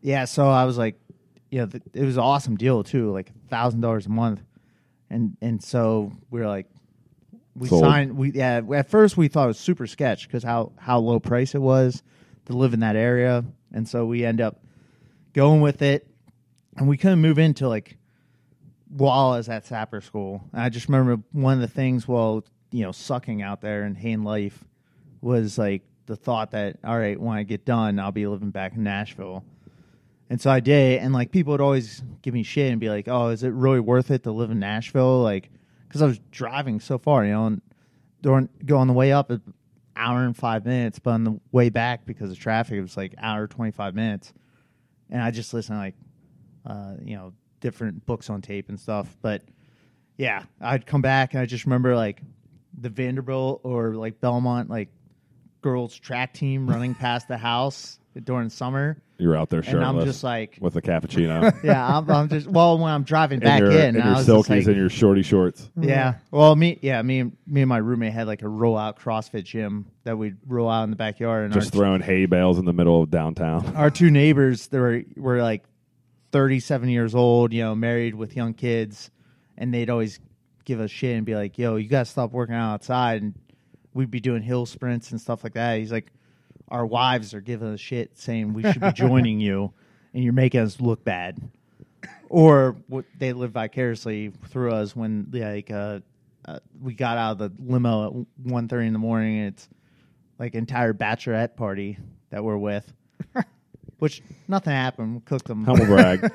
yeah, 0.00 0.24
so 0.24 0.46
I 0.48 0.64
was 0.64 0.78
like, 0.78 0.98
you 1.50 1.60
know, 1.60 1.66
th- 1.66 1.82
it 1.94 2.04
was 2.04 2.16
an 2.16 2.22
awesome 2.22 2.56
deal 2.56 2.82
too, 2.82 3.10
like 3.10 3.30
thousand 3.48 3.80
dollars 3.80 4.06
a 4.06 4.10
month, 4.10 4.42
and 5.08 5.36
and 5.40 5.62
so 5.62 6.12
we 6.30 6.40
were 6.40 6.46
like, 6.46 6.66
we 7.54 7.68
Sold. 7.68 7.82
signed. 7.82 8.16
We 8.16 8.32
yeah, 8.32 8.62
at 8.74 8.88
first 8.88 9.16
we 9.16 9.28
thought 9.28 9.44
it 9.44 9.48
was 9.48 9.58
super 9.58 9.86
sketch 9.86 10.26
because 10.26 10.42
how 10.42 10.72
how 10.78 10.98
low 10.98 11.20
price 11.20 11.54
it 11.54 11.60
was 11.60 12.02
to 12.50 12.56
live 12.56 12.74
in 12.74 12.80
that 12.80 12.96
area, 12.96 13.44
and 13.72 13.88
so 13.88 14.04
we 14.04 14.24
end 14.24 14.40
up 14.40 14.60
going 15.32 15.60
with 15.60 15.82
it, 15.82 16.06
and 16.76 16.88
we 16.88 16.96
couldn't 16.96 17.20
move 17.20 17.38
into 17.38 17.68
like 17.68 17.96
while 18.88 19.30
I 19.30 19.36
was 19.36 19.48
at 19.48 19.66
Sapper 19.66 20.00
School. 20.00 20.42
And 20.52 20.62
I 20.62 20.68
just 20.68 20.88
remember 20.88 21.22
one 21.32 21.54
of 21.54 21.60
the 21.60 21.68
things 21.68 22.08
while 22.08 22.44
you 22.72 22.82
know 22.82 22.92
sucking 22.92 23.40
out 23.42 23.60
there 23.60 23.84
in 23.84 23.94
Hain 23.94 24.24
life 24.24 24.64
was 25.20 25.58
like 25.58 25.82
the 26.06 26.16
thought 26.16 26.50
that 26.50 26.78
all 26.84 26.98
right, 26.98 27.18
when 27.18 27.36
I 27.36 27.44
get 27.44 27.64
done, 27.64 27.98
I'll 27.98 28.12
be 28.12 28.26
living 28.26 28.50
back 28.50 28.74
in 28.74 28.82
Nashville. 28.82 29.44
And 30.28 30.40
so 30.40 30.50
I 30.50 30.60
did, 30.60 31.00
and 31.00 31.12
like 31.12 31.30
people 31.30 31.52
would 31.52 31.60
always 31.60 32.02
give 32.22 32.34
me 32.34 32.42
shit 32.42 32.70
and 32.70 32.80
be 32.80 32.88
like, 32.88 33.06
"Oh, 33.08 33.28
is 33.28 33.42
it 33.42 33.52
really 33.52 33.80
worth 33.80 34.10
it 34.10 34.24
to 34.24 34.32
live 34.32 34.50
in 34.50 34.58
Nashville?" 34.58 35.22
Like, 35.22 35.50
because 35.86 36.02
I 36.02 36.06
was 36.06 36.18
driving 36.30 36.80
so 36.80 36.98
far, 36.98 37.24
you 37.24 37.32
know, 37.32 37.46
and 37.46 37.62
during 38.22 38.48
go 38.64 38.76
on 38.76 38.86
the 38.88 38.92
way 38.92 39.12
up, 39.12 39.30
hour 40.00 40.24
and 40.24 40.36
five 40.36 40.64
minutes, 40.64 40.98
but 40.98 41.10
on 41.10 41.24
the 41.24 41.40
way 41.52 41.68
back 41.68 42.06
because 42.06 42.30
of 42.30 42.38
traffic, 42.38 42.74
it 42.74 42.80
was 42.80 42.96
like 42.96 43.14
hour 43.18 43.46
twenty 43.46 43.70
five 43.70 43.94
minutes. 43.94 44.32
And 45.10 45.22
I 45.22 45.30
just 45.30 45.52
listened 45.54 45.76
to 45.76 45.80
like, 45.80 45.94
uh, 46.66 46.94
you 47.02 47.16
know, 47.16 47.32
different 47.60 48.06
books 48.06 48.30
on 48.30 48.42
tape 48.42 48.68
and 48.68 48.80
stuff. 48.80 49.16
But 49.22 49.42
yeah, 50.16 50.44
I'd 50.60 50.86
come 50.86 51.02
back 51.02 51.34
and 51.34 51.40
I 51.42 51.46
just 51.46 51.66
remember 51.66 51.94
like 51.94 52.20
the 52.78 52.88
Vanderbilt 52.88 53.60
or 53.62 53.94
like 53.94 54.20
Belmont 54.20 54.70
like 54.70 54.88
girls 55.60 55.96
track 55.96 56.34
team 56.34 56.68
running 56.68 56.94
past 56.94 57.28
the 57.28 57.36
house 57.36 57.99
during 58.24 58.50
summer. 58.50 59.00
You're 59.18 59.36
out 59.36 59.50
there 59.50 59.62
shirtless 59.62 59.88
And 59.88 59.98
I'm 59.98 60.04
just 60.04 60.24
like, 60.24 60.58
with 60.60 60.76
a 60.76 60.82
cappuccino. 60.82 61.54
yeah, 61.64 61.98
I'm, 61.98 62.10
I'm 62.10 62.28
just 62.28 62.46
well 62.46 62.78
when 62.78 62.90
I'm 62.90 63.02
driving 63.02 63.38
back 63.40 63.60
and 63.60 63.72
your, 63.72 63.80
in, 63.80 63.96
and 63.96 64.02
I 64.02 64.06
your 64.06 64.16
was 64.16 64.26
silkies 64.26 64.48
like, 64.48 64.66
and 64.68 64.76
your 64.76 64.88
shorty 64.88 65.22
shorts. 65.22 65.62
Mm-hmm. 65.62 65.88
yeah. 65.88 66.14
Well, 66.30 66.56
me, 66.56 66.78
yeah, 66.80 67.02
me, 67.02 67.20
and 67.20 67.36
me 67.46 67.62
and 67.62 67.68
my 67.68 67.78
roommate 67.78 68.12
had 68.12 68.26
like 68.26 68.42
a 68.42 68.48
roll 68.48 68.76
out 68.76 68.98
CrossFit 68.98 69.44
gym 69.44 69.86
that 70.04 70.16
we'd 70.16 70.36
roll 70.46 70.68
out 70.68 70.84
in 70.84 70.90
the 70.90 70.96
backyard, 70.96 71.44
and 71.44 71.52
Just 71.52 71.74
our, 71.74 71.80
throwing 71.80 72.00
hay 72.00 72.26
bales 72.26 72.58
in 72.58 72.64
the 72.64 72.72
middle 72.72 73.02
of 73.02 73.10
downtown. 73.10 73.64
our 73.76 73.90
two 73.90 74.10
neighbors, 74.10 74.68
they 74.68 74.78
were 74.78 75.02
were 75.16 75.42
like 75.42 75.64
thirty 76.32 76.60
seven 76.60 76.88
years 76.88 77.14
old, 77.14 77.52
you 77.52 77.62
know, 77.62 77.74
married 77.74 78.14
with 78.14 78.34
young 78.36 78.54
kids, 78.54 79.10
and 79.58 79.72
they'd 79.72 79.90
always 79.90 80.18
give 80.64 80.80
us 80.80 80.90
shit 80.90 81.16
and 81.16 81.26
be 81.26 81.34
like, 81.34 81.58
"Yo, 81.58 81.76
you 81.76 81.88
gotta 81.88 82.06
stop 82.06 82.32
working 82.32 82.54
out 82.54 82.74
outside," 82.74 83.22
and 83.22 83.34
we'd 83.92 84.10
be 84.10 84.20
doing 84.20 84.42
hill 84.42 84.66
sprints 84.66 85.10
and 85.10 85.20
stuff 85.20 85.44
like 85.44 85.54
that. 85.54 85.78
He's 85.78 85.92
like, 85.92 86.12
"Our 86.70 86.86
wives 86.86 87.34
are 87.34 87.40
giving 87.40 87.68
us 87.68 87.80
shit, 87.80 88.18
saying 88.18 88.52
we 88.54 88.62
should 88.62 88.80
be 88.80 88.92
joining 88.92 89.40
you, 89.40 89.72
and 90.14 90.22
you're 90.24 90.32
making 90.32 90.60
us 90.60 90.80
look 90.80 91.04
bad." 91.04 91.38
or 92.28 92.76
what 92.86 93.04
they 93.18 93.32
live 93.32 93.50
vicariously 93.50 94.32
through 94.50 94.72
us 94.72 94.94
when 94.94 95.26
like 95.32 95.68
uh, 95.70 95.98
uh, 96.46 96.60
we 96.80 96.94
got 96.94 97.18
out 97.18 97.32
of 97.32 97.38
the 97.38 97.50
limo 97.72 98.06
at 98.06 98.26
one 98.48 98.68
thirty 98.68 98.86
in 98.86 98.92
the 98.92 98.98
morning 99.00 99.38
and 99.40 99.48
it's 99.48 99.68
like 100.38 100.54
entire 100.54 100.94
bachelorette 100.94 101.56
party 101.56 101.98
that 102.30 102.44
we're 102.44 102.56
with 102.56 102.90
which 103.98 104.22
nothing 104.46 104.72
happened 104.72 105.14
we 105.16 105.20
cooked 105.22 105.46
them 105.48 105.64
Humble 105.64 105.86
brag. 105.86 106.20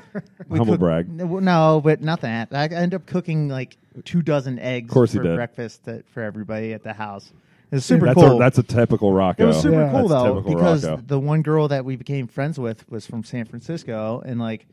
we 0.49 0.57
Humble 0.57 0.73
cooked- 0.73 0.81
brag. 0.81 1.09
no 1.09 1.39
no, 1.39 1.81
but 1.81 2.01
nothing 2.01 2.29
happened. 2.29 2.57
I 2.57 2.65
ended 2.65 2.95
up 2.99 3.05
cooking 3.07 3.47
like 3.47 3.77
two 4.03 4.21
dozen 4.21 4.59
eggs 4.59 4.91
course 4.91 5.13
you 5.13 5.21
for 5.21 5.23
did. 5.23 5.36
breakfast 5.38 5.88
for 6.07 6.21
everybody 6.23 6.73
at 6.73 6.83
the 6.83 6.91
house 6.93 7.31
it 7.72 7.76
was 7.76 7.86
super 7.86 8.05
That's 8.05 8.16
cool 8.16 8.36
a, 8.38 8.39
that's 8.39 8.57
a 8.57 8.63
typical 8.63 9.11
Rocco. 9.13 9.43
it 9.43 9.47
was 9.47 9.61
super 9.61 9.82
Yeah. 9.82 9.91
cool 9.91 10.07
That's 10.07 10.24
though 10.24 10.34
typical 10.36 10.53
because 10.55 10.86
Rocco. 10.88 11.01
the 11.07 11.20
one 11.20 11.41
girl 11.41 11.68
that 11.68 11.84
we 11.86 11.95
became 11.95 12.28
friends 12.28 12.59
with 12.59 12.89
was 12.89 13.05
from 13.05 13.24
San 13.24 13.45
Francisco, 13.45 14.22
and 14.26 14.39
like 14.39 14.68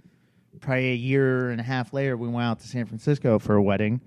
probably 0.60 0.90
a 0.92 0.96
year 0.96 1.50
and 1.50 1.60
a 1.60 1.64
half 1.64 1.92
later, 1.92 2.16
we 2.16 2.28
went 2.28 2.46
out 2.46 2.60
to 2.60 2.68
San 2.68 2.86
Francisco 2.86 3.38
for 3.38 3.54
a 3.56 3.62
wedding, 3.62 4.00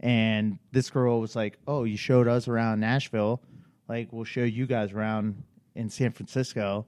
and 0.00 0.58
this 0.72 0.90
girl 0.90 1.20
was 1.20 1.34
like, 1.34 1.58
"Oh, 1.66 1.84
you 1.84 1.96
showed 1.96 2.28
us 2.28 2.48
around 2.48 2.80
Nashville, 2.80 3.40
like 3.88 4.12
we'll 4.12 4.24
show 4.24 4.44
you 4.44 4.66
guys 4.66 4.92
around 4.92 5.42
in 5.74 5.88
San 5.88 6.12
Francisco," 6.12 6.86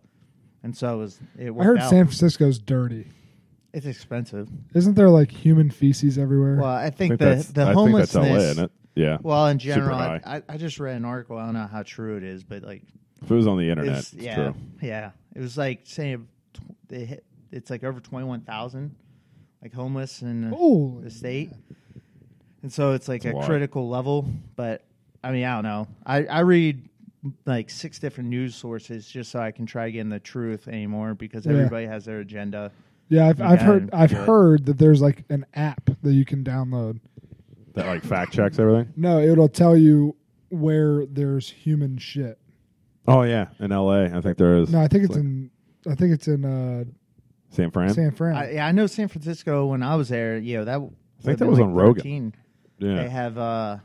and 0.62 0.76
so 0.76 0.94
it 0.94 0.98
was. 0.98 1.20
It 1.38 1.50
I 1.58 1.64
heard 1.64 1.78
out. 1.78 1.90
San 1.90 2.04
Francisco's 2.06 2.58
dirty. 2.58 3.06
it's 3.72 3.86
expensive. 3.86 4.48
Isn't 4.74 4.94
there 4.94 5.08
like 5.10 5.30
human 5.30 5.70
feces 5.70 6.18
everywhere? 6.18 6.56
Well, 6.56 6.66
I 6.66 6.86
I 6.86 6.90
think, 6.90 6.96
think 7.12 7.18
the 7.20 7.24
that's, 7.24 7.46
the 7.48 7.62
I 7.62 7.74
think 7.74 7.96
that's 7.96 8.12
homelessness. 8.14 8.68
LA, 9.00 9.06
isn't 9.06 9.08
it? 9.08 9.10
Yeah. 9.12 9.18
Well, 9.22 9.46
in 9.48 9.58
general, 9.58 9.96
high. 9.98 10.20
I, 10.24 10.42
I 10.48 10.56
just 10.56 10.78
read 10.80 10.96
an 10.96 11.04
article. 11.04 11.36
I 11.38 11.44
don't 11.44 11.54
know 11.54 11.66
how 11.66 11.82
true 11.82 12.16
it 12.16 12.24
is, 12.24 12.44
but 12.44 12.62
like 12.62 12.82
if 13.22 13.30
it 13.30 13.34
was 13.34 13.46
on 13.46 13.58
the 13.58 13.68
internet, 13.68 13.88
It's- 13.98 14.12
it's 14.12 14.22
yeah, 14.22 14.34
true. 14.34 14.54
yeah. 14.82 15.10
It 15.34 15.40
was 15.40 15.56
like 15.58 15.80
saying 15.84 16.26
they 16.88 17.04
hit, 17.04 17.24
it's 17.52 17.70
like 17.70 17.84
over 17.84 18.00
twenty 18.00 18.26
one 18.26 18.40
thousand, 18.42 18.94
like 19.62 19.72
homeless 19.72 20.22
in 20.22 20.50
the- 20.50 21.00
the 21.02 21.10
state, 21.10 21.52
and 22.62 22.72
so 22.72 22.92
it's 22.92 23.08
like 23.08 23.22
That's 23.22 23.36
a 23.36 23.38
a 23.40 23.46
critical 23.46 23.88
level. 23.88 24.26
But 24.56 24.84
I 25.22 25.32
mean, 25.32 25.44
I 25.44 25.54
don't 25.54 25.64
know. 25.64 25.88
I 26.04 26.24
I 26.26 26.40
read 26.40 26.88
like 27.44 27.68
six 27.68 27.98
different 27.98 28.30
news 28.30 28.54
sources 28.54 29.06
just 29.06 29.30
so 29.30 29.40
I 29.40 29.50
can 29.50 29.66
try 29.66 29.90
getting 29.90 30.08
the 30.08 30.18
truth 30.20 30.68
anymore 30.68 31.14
because 31.14 31.44
Yeah. 31.44 31.52
everybody 31.52 31.86
has 31.86 32.06
their 32.06 32.20
agenda. 32.20 32.72
Yeah, 33.10 33.26
I've, 33.28 33.40
I've 33.42 33.60
heard 33.60 33.90
I've 33.92 34.10
heard 34.12 34.66
that 34.66 34.78
there's 34.78 35.02
like 35.02 35.24
an 35.28 35.44
app 35.54 35.90
that 36.02 36.12
you 36.12 36.24
can 36.24 36.42
download. 36.44 37.00
That 37.74 37.86
like 37.86 38.04
fact 38.04 38.32
checks 38.32 38.58
everything. 38.58 38.92
No, 38.96 39.20
it'll 39.20 39.48
tell 39.48 39.76
you 39.76 40.16
where 40.48 41.06
there's 41.06 41.48
human 41.48 41.98
shit. 41.98 42.38
Oh 43.06 43.22
yeah, 43.22 43.48
in 43.58 43.70
LA, 43.70 44.04
I 44.04 44.20
think 44.20 44.36
there 44.36 44.56
is. 44.56 44.70
No, 44.70 44.80
I 44.80 44.88
think 44.88 45.04
it's 45.04 45.14
like 45.14 45.20
in 45.24 45.50
I 45.88 45.94
think 45.94 46.12
it's 46.12 46.28
in 46.28 46.44
uh, 46.44 46.84
San 47.50 47.70
Fran. 47.70 47.94
San 47.94 48.12
Fran. 48.12 48.36
I, 48.36 48.52
yeah, 48.52 48.66
I 48.66 48.72
know 48.72 48.86
San 48.86 49.08
Francisco 49.08 49.66
when 49.66 49.82
I 49.82 49.94
was 49.96 50.08
there. 50.08 50.38
You 50.38 50.58
know 50.58 50.64
that. 50.64 50.80
I 50.80 51.22
think 51.22 51.38
that 51.38 51.48
was 51.48 51.60
on 51.60 51.72
Rogan. 51.74 52.34
Yeah, 52.78 52.96
they 52.96 53.08
have 53.08 53.38
uh 53.38 53.78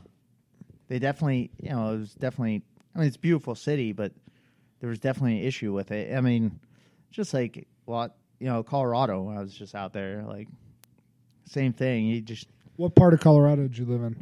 they 0.88 0.98
definitely 0.98 1.50
you 1.60 1.70
know, 1.70 1.94
it 1.94 1.98
was 1.98 2.14
definitely 2.14 2.62
I 2.94 2.98
mean 2.98 3.08
it's 3.08 3.16
a 3.16 3.20
beautiful 3.20 3.54
city, 3.54 3.92
but 3.92 4.12
there 4.80 4.88
was 4.88 4.98
definitely 4.98 5.40
an 5.40 5.44
issue 5.44 5.72
with 5.72 5.90
it. 5.90 6.16
I 6.16 6.20
mean, 6.20 6.58
just 7.10 7.34
like 7.34 7.66
what 7.84 8.16
you 8.38 8.46
know, 8.46 8.62
Colorado 8.62 9.22
when 9.22 9.36
I 9.36 9.40
was 9.40 9.54
just 9.54 9.74
out 9.74 9.92
there, 9.92 10.24
like 10.26 10.48
same 11.46 11.72
thing. 11.72 12.06
You 12.06 12.20
just 12.20 12.48
what 12.76 12.94
part 12.94 13.14
of 13.14 13.20
Colorado 13.20 13.62
did 13.62 13.78
you 13.78 13.84
live 13.84 14.02
in? 14.02 14.16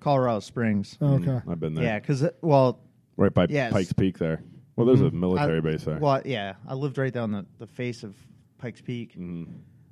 Colorado 0.00 0.40
Springs. 0.40 0.96
Oh, 1.00 1.14
okay. 1.14 1.40
I've 1.48 1.60
been 1.60 1.74
there. 1.74 1.84
Yeah, 1.84 1.98
because 1.98 2.24
well, 2.42 2.80
right 3.16 3.32
by 3.32 3.46
Yes. 3.48 3.72
Pikes 3.72 3.92
Peak 3.92 4.18
there. 4.18 4.42
Well, 4.76 4.86
there's 4.86 5.00
a 5.00 5.04
Mhm. 5.10 5.14
military 5.14 5.58
I- 5.58 5.60
base 5.60 5.84
there. 5.84 5.98
well, 5.98 6.20
yeah, 6.24 6.54
I 6.66 6.74
lived 6.74 6.98
right 6.98 7.12
down 7.12 7.32
the, 7.32 7.46
the 7.58 7.66
face 7.66 8.02
of 8.02 8.14
Pikes 8.58 8.80
Peak. 8.82 9.16
Mhm. 9.18 9.48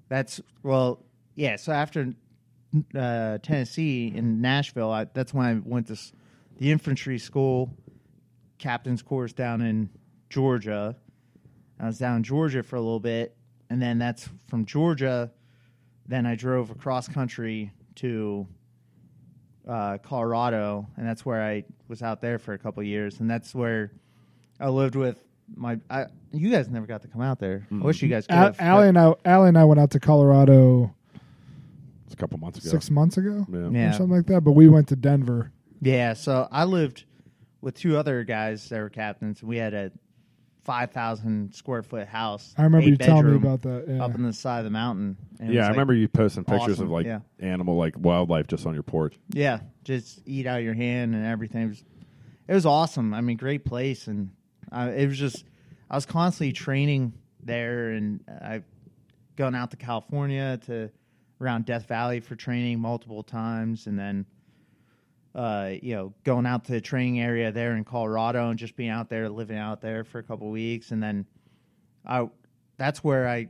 That's 0.09 0.41
well, 0.63 1.05
yeah. 1.35 1.57
So 1.57 1.73
after 1.73 2.13
uh, 2.95 3.39
Tennessee 3.39 4.09
in 4.15 4.41
Nashville, 4.41 4.91
I, 4.91 5.05
that's 5.05 5.33
when 5.33 5.47
I 5.47 5.61
went 5.65 5.87
to 5.87 5.93
s- 5.93 6.13
the 6.59 6.71
infantry 6.73 7.19
school, 7.19 7.73
captain's 8.59 9.01
course 9.01 9.33
down 9.33 9.63
in 9.63 9.89
Georgia. 10.29 10.97
I 11.79 11.87
was 11.87 11.99
down 11.99 12.17
in 12.19 12.23
Georgia 12.25 12.63
for 12.65 12.75
a 12.77 12.81
little 12.81 12.99
bit, 13.01 13.37
and 13.71 13.81
then 13.81 13.99
that's 13.99 14.29
from 14.49 14.65
Georgia. 14.67 15.31
Then 16.07 16.27
I 16.27 16.35
drove 16.35 16.71
across 16.71 17.09
country 17.09 17.73
to 17.97 18.47
uh, 19.69 19.99
Colorado, 19.99 20.87
and 20.97 21.07
that's 21.09 21.25
where 21.25 21.43
I 21.43 21.65
was 21.89 22.03
out 22.03 22.21
there 22.21 22.39
for 22.39 22.53
a 22.53 22.59
couple 22.59 22.81
of 22.81 22.87
years, 22.87 23.21
and 23.21 23.31
that's 23.31 23.55
where 23.55 23.93
I 24.61 24.69
lived 24.69 24.95
with 24.97 25.23
my. 25.57 25.79
I, 25.89 26.07
you 26.33 26.51
guys 26.51 26.69
never 26.69 26.87
got 26.87 27.03
to 27.03 27.09
come 27.09 27.23
out 27.23 27.39
there. 27.39 27.67
I 27.73 27.77
wish 27.77 28.03
you 28.03 28.09
guys 28.09 28.27
could 28.27 28.35
A- 28.35 28.39
have. 28.39 28.57
Allie 28.61 28.89
and 28.89 28.99
I 28.99 29.15
Allie 29.25 29.49
and 29.49 29.59
I 29.59 29.65
went 29.65 29.81
out 29.81 29.91
to 29.93 30.01
Colorado 30.01 30.95
It's 32.05 32.15
a 32.15 32.17
couple 32.17 32.39
months 32.39 32.59
ago. 32.59 32.69
six 32.71 32.91
months 32.91 33.17
ago 33.17 33.47
Yeah. 33.51 33.69
Yeah. 33.71 33.91
or 33.91 33.93
something 33.95 34.17
like 34.17 34.27
that. 34.27 34.43
But 34.43 34.53
we 34.53 34.69
went 34.69 34.89
to 34.89 34.97
Denver. 34.97 35.51
Yeah, 35.81 36.13
so 36.15 36.49
I 36.51 36.65
lived 36.65 37.05
with 37.61 37.75
two 37.75 37.97
other 37.97 38.25
guys 38.25 38.69
that 38.69 38.79
were 38.81 38.91
captains. 38.91 39.41
and 39.41 39.49
We 39.49 39.57
had 39.59 39.73
a 39.75 39.91
five 40.65 40.91
thousand 40.93 41.55
square 41.55 41.83
foot 41.83 42.09
house. 42.09 42.55
I 42.57 42.63
remember 42.65 42.89
you 42.89 42.97
telling 42.97 43.31
me 43.31 43.37
about 43.37 43.63
that. 43.63 43.85
Yeah. 43.89 44.05
up 44.05 44.15
on 44.15 44.23
the 44.23 44.33
side 44.33 44.59
of 44.59 44.65
the 44.65 44.71
mountain. 44.71 45.17
and 45.39 45.53
Yeah, 45.53 45.61
was 45.61 45.65
I 45.65 45.69
like- 45.69 45.71
remember 45.73 45.95
you 45.95 46.09
posting 46.09 46.45
pictures 46.45 46.75
awesome, 46.75 46.87
of 46.87 46.91
like 46.91 47.07
yeah. 47.07 47.21
animal, 47.41 47.77
like 47.77 47.95
wildlife, 47.99 48.47
just 48.47 48.67
on 48.67 48.75
your 48.75 48.83
porch. 48.83 49.15
Yeah, 49.31 49.61
just 49.85 50.21
eat 50.27 50.47
out 50.47 50.59
of 50.59 50.65
your 50.65 50.75
hand 50.75 51.15
and 51.15 51.25
everything. 51.25 51.63
It 51.65 51.69
was, 51.69 51.85
it 52.49 52.55
was 52.55 52.67
awesome. 52.67 53.15
I 53.15 53.21
mean, 53.21 53.37
great 53.37 53.65
place, 53.65 54.07
and 54.07 54.31
I, 54.73 54.91
it 54.91 55.07
was 55.09 55.19
just 55.19 55.45
I 55.91 55.95
was 55.97 56.07
constantly 56.07 56.53
training 56.53 57.13
there, 57.43 57.91
and 57.91 58.21
I've 58.43 58.65
gone 59.37 59.55
out 59.55 59.71
to 59.73 59.77
California 59.77 60.59
to 60.67 60.91
around 61.41 61.67
Death 61.67 61.87
Valley 61.89 62.21
for 62.21 62.37
training 62.37 62.81
multiple 62.81 63.23
times, 63.23 63.87
and 63.87 63.99
then 63.99 64.25
uh, 65.35 65.73
you 65.83 65.95
know 65.95 66.15
going 66.25 66.47
out 66.47 66.65
to 66.65 66.73
the 66.73 66.81
training 66.81 67.21
area 67.21 67.51
there 67.51 67.77
in 67.77 67.85
Colorado 67.85 68.51
and 68.51 68.59
just 68.59 68.77
being 68.77 68.91
out 68.91 69.09
there, 69.09 69.29
living 69.29 69.59
out 69.59 69.81
there 69.81 70.05
for 70.05 70.19
a 70.19 70.23
couple 70.23 70.49
weeks, 70.51 70.91
and 70.93 71.03
then 71.03 71.27
I 72.07 72.29
that's 72.77 73.03
where 73.03 73.29
I 73.29 73.49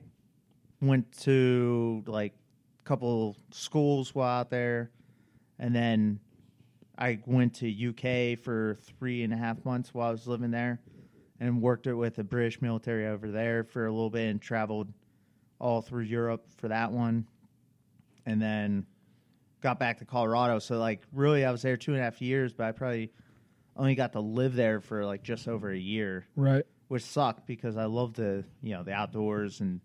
went 0.81 1.11
to 1.23 2.03
like 2.07 2.35
a 2.81 2.83
couple 2.85 3.37
schools 3.51 4.15
while 4.15 4.41
out 4.41 4.51
there, 4.51 4.91
and 5.59 5.75
then 5.75 6.21
I 6.97 7.19
went 7.27 7.55
to 7.57 7.89
UK 7.89 8.39
for 8.39 8.79
three 8.99 9.23
and 9.23 9.33
a 9.33 9.37
half 9.37 9.65
months 9.65 9.93
while 9.93 10.09
I 10.09 10.13
was 10.13 10.27
living 10.27 10.51
there, 10.51 10.81
and 11.41 11.61
worked 11.61 11.87
it 11.87 11.95
with 11.95 12.17
the 12.17 12.25
British 12.25 12.63
military 12.63 13.07
over 13.07 13.31
there 13.31 13.65
for 13.65 13.87
a 13.87 13.93
little 13.93 14.11
bit 14.11 14.31
and 14.31 14.41
traveled 14.41 14.93
all 15.59 15.83
through 15.83 16.05
Europe 16.05 16.47
for 16.57 16.69
that 16.69 16.91
one, 16.91 17.27
and 18.25 18.41
then 18.41 18.87
got 19.65 19.79
back 19.81 19.99
to 19.99 20.05
Colorado. 20.05 20.59
So 20.61 20.79
like 20.79 21.01
really, 21.13 21.45
I 21.45 21.51
was 21.51 21.63
there 21.63 21.77
two 21.77 21.93
and 21.93 22.01
a 22.01 22.05
half 22.05 22.21
years, 22.23 22.53
but 22.53 22.65
I 22.67 22.73
probably 22.73 23.11
only 23.77 23.95
got 23.97 24.13
to 24.13 24.21
live 24.21 24.55
there 24.55 24.81
for 24.81 25.05
like 25.05 25.25
just 25.25 25.49
over 25.49 25.71
a 25.73 25.77
year, 25.77 26.27
Right. 26.37 26.65
which 26.89 27.03
sucked 27.03 27.47
because 27.47 27.77
I 27.77 27.87
love 27.87 28.13
the 28.15 28.45
you 28.63 28.75
know 28.75 28.85
the 28.85 28.93
outdoors 28.93 29.61
and 29.61 29.81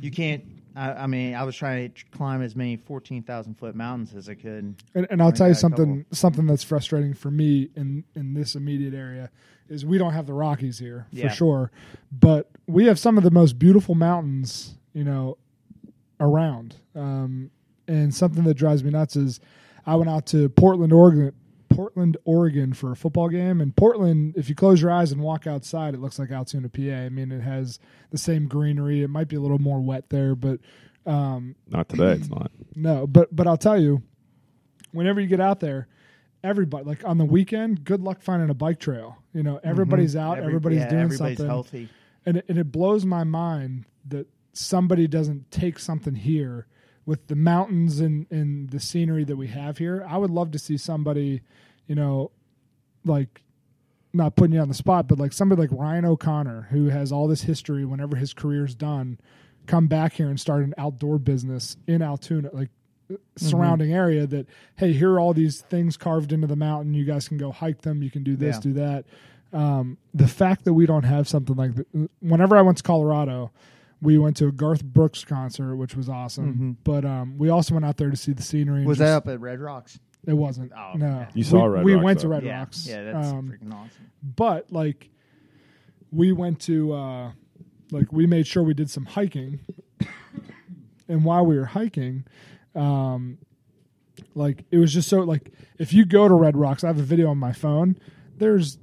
you 0.00 0.10
can't. 0.12 0.44
I, 0.76 0.92
I 0.92 1.06
mean, 1.08 1.34
I 1.34 1.42
was 1.44 1.56
trying 1.56 1.90
to 1.90 2.04
climb 2.16 2.42
as 2.42 2.54
many 2.54 2.76
fourteen 2.76 3.22
thousand 3.22 3.54
foot 3.54 3.74
mountains 3.74 4.14
as 4.14 4.28
I 4.28 4.34
could. 4.34 4.76
And, 4.94 5.06
and 5.10 5.20
I'll 5.22 5.32
tell 5.32 5.48
you 5.48 5.54
something. 5.54 6.04
Something 6.12 6.46
that's 6.46 6.62
frustrating 6.62 7.14
for 7.14 7.30
me 7.30 7.70
in 7.74 8.04
in 8.14 8.34
this 8.34 8.54
immediate 8.54 8.92
area 8.94 9.30
is 9.70 9.86
we 9.86 9.96
don't 9.98 10.12
have 10.12 10.26
the 10.26 10.34
Rockies 10.34 10.78
here 10.78 11.06
Yeah. 11.10 11.28
for 11.30 11.34
sure, 11.34 11.70
but 12.12 12.50
we 12.66 12.84
have 12.84 12.98
some 12.98 13.16
of 13.16 13.24
the 13.24 13.30
most 13.30 13.58
beautiful 13.58 13.94
mountains, 13.94 14.76
you 14.92 15.04
know, 15.04 15.38
around. 16.20 16.76
Um, 16.94 17.50
and 17.90 18.14
something 18.14 18.44
that 18.44 18.54
drives 18.54 18.82
me 18.84 18.90
nuts 18.90 19.16
is 19.16 19.40
I 19.86 19.96
went 19.96 20.08
out 20.10 20.26
to 20.26 20.48
Portland, 20.48 20.92
Oregon. 20.92 21.32
Portland, 21.68 22.16
Oregon 22.24 22.72
for 22.74 22.90
a 22.90 22.96
football 22.96 23.28
game. 23.28 23.60
And 23.60 23.74
Portland, 23.74 24.34
if 24.36 24.48
you 24.48 24.54
close 24.56 24.82
your 24.82 24.90
eyes 24.90 25.12
and 25.12 25.20
walk 25.20 25.46
outside, 25.46 25.94
it 25.94 26.00
looks 26.00 26.18
like 26.18 26.30
Altoona, 26.32 26.68
PA. 26.68 26.80
I 26.82 27.08
mean, 27.10 27.30
it 27.30 27.40
has 27.42 27.78
the 28.10 28.18
same 28.18 28.48
greenery. 28.48 29.02
It 29.02 29.08
might 29.08 29.28
be 29.28 29.36
a 29.36 29.40
little 29.40 29.60
more 29.60 29.80
wet 29.80 30.10
there, 30.10 30.34
but 30.34 30.58
um, 31.06 31.54
Not 31.68 31.88
today. 31.88 32.12
It's 32.14 32.28
not. 32.30 32.50
no, 32.74 33.06
but 33.06 33.34
but 33.34 33.46
I'll 33.46 33.56
tell 33.56 33.80
you, 33.80 34.02
whenever 34.92 35.20
you 35.20 35.28
get 35.28 35.40
out 35.40 35.60
there, 35.60 35.86
everybody 36.42 36.84
like 36.84 37.04
on 37.04 37.18
the 37.18 37.24
weekend, 37.24 37.84
good 37.84 38.02
luck 38.02 38.20
finding 38.20 38.50
a 38.50 38.54
bike 38.54 38.80
trail. 38.80 39.16
You 39.32 39.44
know, 39.44 39.60
everybody's 39.62 40.16
out, 40.16 40.38
Every- 40.38 40.46
everybody's 40.48 40.80
yeah, 40.80 40.90
doing 40.90 41.02
everybody's 41.04 41.38
something, 41.38 41.46
healthy. 41.46 41.88
and 42.26 42.36
it, 42.38 42.46
and 42.48 42.58
it 42.58 42.72
blows 42.72 43.04
my 43.06 43.22
mind 43.24 43.84
that 44.08 44.26
somebody 44.52 45.06
doesn't 45.06 45.50
take 45.52 45.78
something 45.78 46.16
here 46.16 46.66
with 47.06 47.26
the 47.28 47.36
mountains 47.36 48.00
and 48.00 48.26
and 48.30 48.70
the 48.70 48.80
scenery 48.80 49.24
that 49.24 49.36
we 49.36 49.48
have 49.48 49.78
here. 49.78 50.04
I 50.08 50.16
would 50.16 50.30
love 50.30 50.50
to 50.52 50.58
see 50.58 50.76
somebody, 50.76 51.42
you 51.86 51.94
know, 51.94 52.30
like 53.04 53.42
not 54.12 54.34
putting 54.36 54.54
you 54.54 54.60
on 54.60 54.68
the 54.68 54.74
spot, 54.74 55.06
but 55.08 55.18
like 55.18 55.32
somebody 55.32 55.60
like 55.62 55.70
Ryan 55.72 56.04
O'Connor, 56.04 56.68
who 56.70 56.88
has 56.88 57.12
all 57.12 57.28
this 57.28 57.42
history 57.42 57.84
whenever 57.84 58.16
his 58.16 58.32
career's 58.34 58.74
done, 58.74 59.18
come 59.66 59.86
back 59.86 60.14
here 60.14 60.28
and 60.28 60.38
start 60.40 60.64
an 60.64 60.74
outdoor 60.76 61.18
business 61.18 61.76
in 61.86 62.02
Altoona, 62.02 62.50
like 62.52 62.70
surrounding 63.36 63.92
area 63.92 64.26
that, 64.26 64.46
hey, 64.76 64.92
here 64.92 65.12
are 65.12 65.20
all 65.20 65.32
these 65.32 65.62
things 65.62 65.96
carved 65.96 66.32
into 66.32 66.46
the 66.46 66.56
mountain. 66.56 66.94
You 66.94 67.04
guys 67.04 67.28
can 67.28 67.38
go 67.38 67.50
hike 67.52 67.82
them. 67.82 68.02
You 68.02 68.10
can 68.10 68.22
do 68.22 68.36
this, 68.36 68.56
Yeah. 68.56 68.60
do 68.60 68.72
that. 68.74 69.04
Um, 69.52 69.98
the 70.14 70.28
fact 70.28 70.64
that 70.64 70.74
we 70.74 70.86
don't 70.86 71.04
have 71.04 71.26
something 71.28 71.56
like 71.56 71.74
that, 71.74 71.86
whenever 72.20 72.56
I 72.56 72.62
went 72.62 72.76
to 72.78 72.82
Colorado, 72.84 73.50
we 74.02 74.16
went 74.18 74.36
to 74.38 74.46
a 74.48 74.52
Garth 74.52 74.82
Brooks 74.84 75.24
concert, 75.24 75.76
which 75.76 75.94
was 75.94 76.08
awesome. 76.08 76.76
But 76.84 77.04
um, 77.04 77.36
we 77.38 77.48
also 77.50 77.74
went 77.74 77.84
out 77.86 77.96
there 77.98 78.10
to 78.10 78.16
see 78.16 78.32
the 78.32 78.42
scenery. 78.42 78.84
Was 78.84 78.98
just- 78.98 79.06
that 79.08 79.16
up 79.16 79.28
at 79.28 79.40
Red 79.40 79.60
Rocks? 79.60 79.98
It 80.26 80.34
wasn't. 80.34 80.72
Oh, 80.76 80.92
no, 80.96 81.06
okay. 81.06 81.28
You 81.34 81.44
saw 81.44 81.62
we, 81.64 81.68
Red 81.70 81.84
We 81.84 81.92
Rocks, 81.94 82.04
went 82.04 82.20
to. 82.20 82.28
Red 82.28 82.42
yeah, 82.44 82.58
Rocks. 82.58 82.86
yeah, 82.86 83.04
that's 83.04 83.28
Um, 83.28 83.48
freaking 83.50 83.72
awesome. 83.72 84.10
but 84.22 84.70
like 84.70 85.08
we 86.12 86.32
went 86.32 86.60
to 86.60 86.92
uh 86.92 87.32
like 87.90 88.12
we 88.12 88.26
made 88.26 88.46
sure 88.46 88.62
we 88.62 88.74
did 88.74 88.90
some 88.90 89.04
hiking 89.06 89.60
and 91.08 91.24
while 91.24 91.46
we 91.46 91.56
were 91.56 91.64
hiking 91.66 92.24
um 92.74 93.38
like 94.34 94.64
it 94.70 94.76
was 94.78 94.92
just 94.92 95.08
so 95.08 95.20
like 95.20 95.50
if 95.78 95.92
you 95.92 96.04
go 96.04 96.26
to 96.28 96.34
red 96.34 96.56
rocks 96.56 96.82
i 96.84 96.88
have 96.88 96.98
a 96.98 97.02
video 97.02 97.28
on 97.30 97.38
my 97.38 97.52
phone 97.52 97.96
there's 98.36 98.76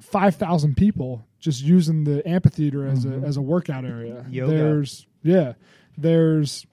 5000 0.00 0.76
people 0.76 1.26
just 1.38 1.62
using 1.62 2.04
the 2.04 2.26
amphitheater 2.28 2.86
as 2.86 3.04
a 3.04 3.14
as 3.24 3.36
a 3.36 3.42
workout 3.42 3.84
area 3.84 4.24
Yoga. 4.30 4.52
there's 4.52 5.06
yeah 5.22 5.52
there's 5.96 6.66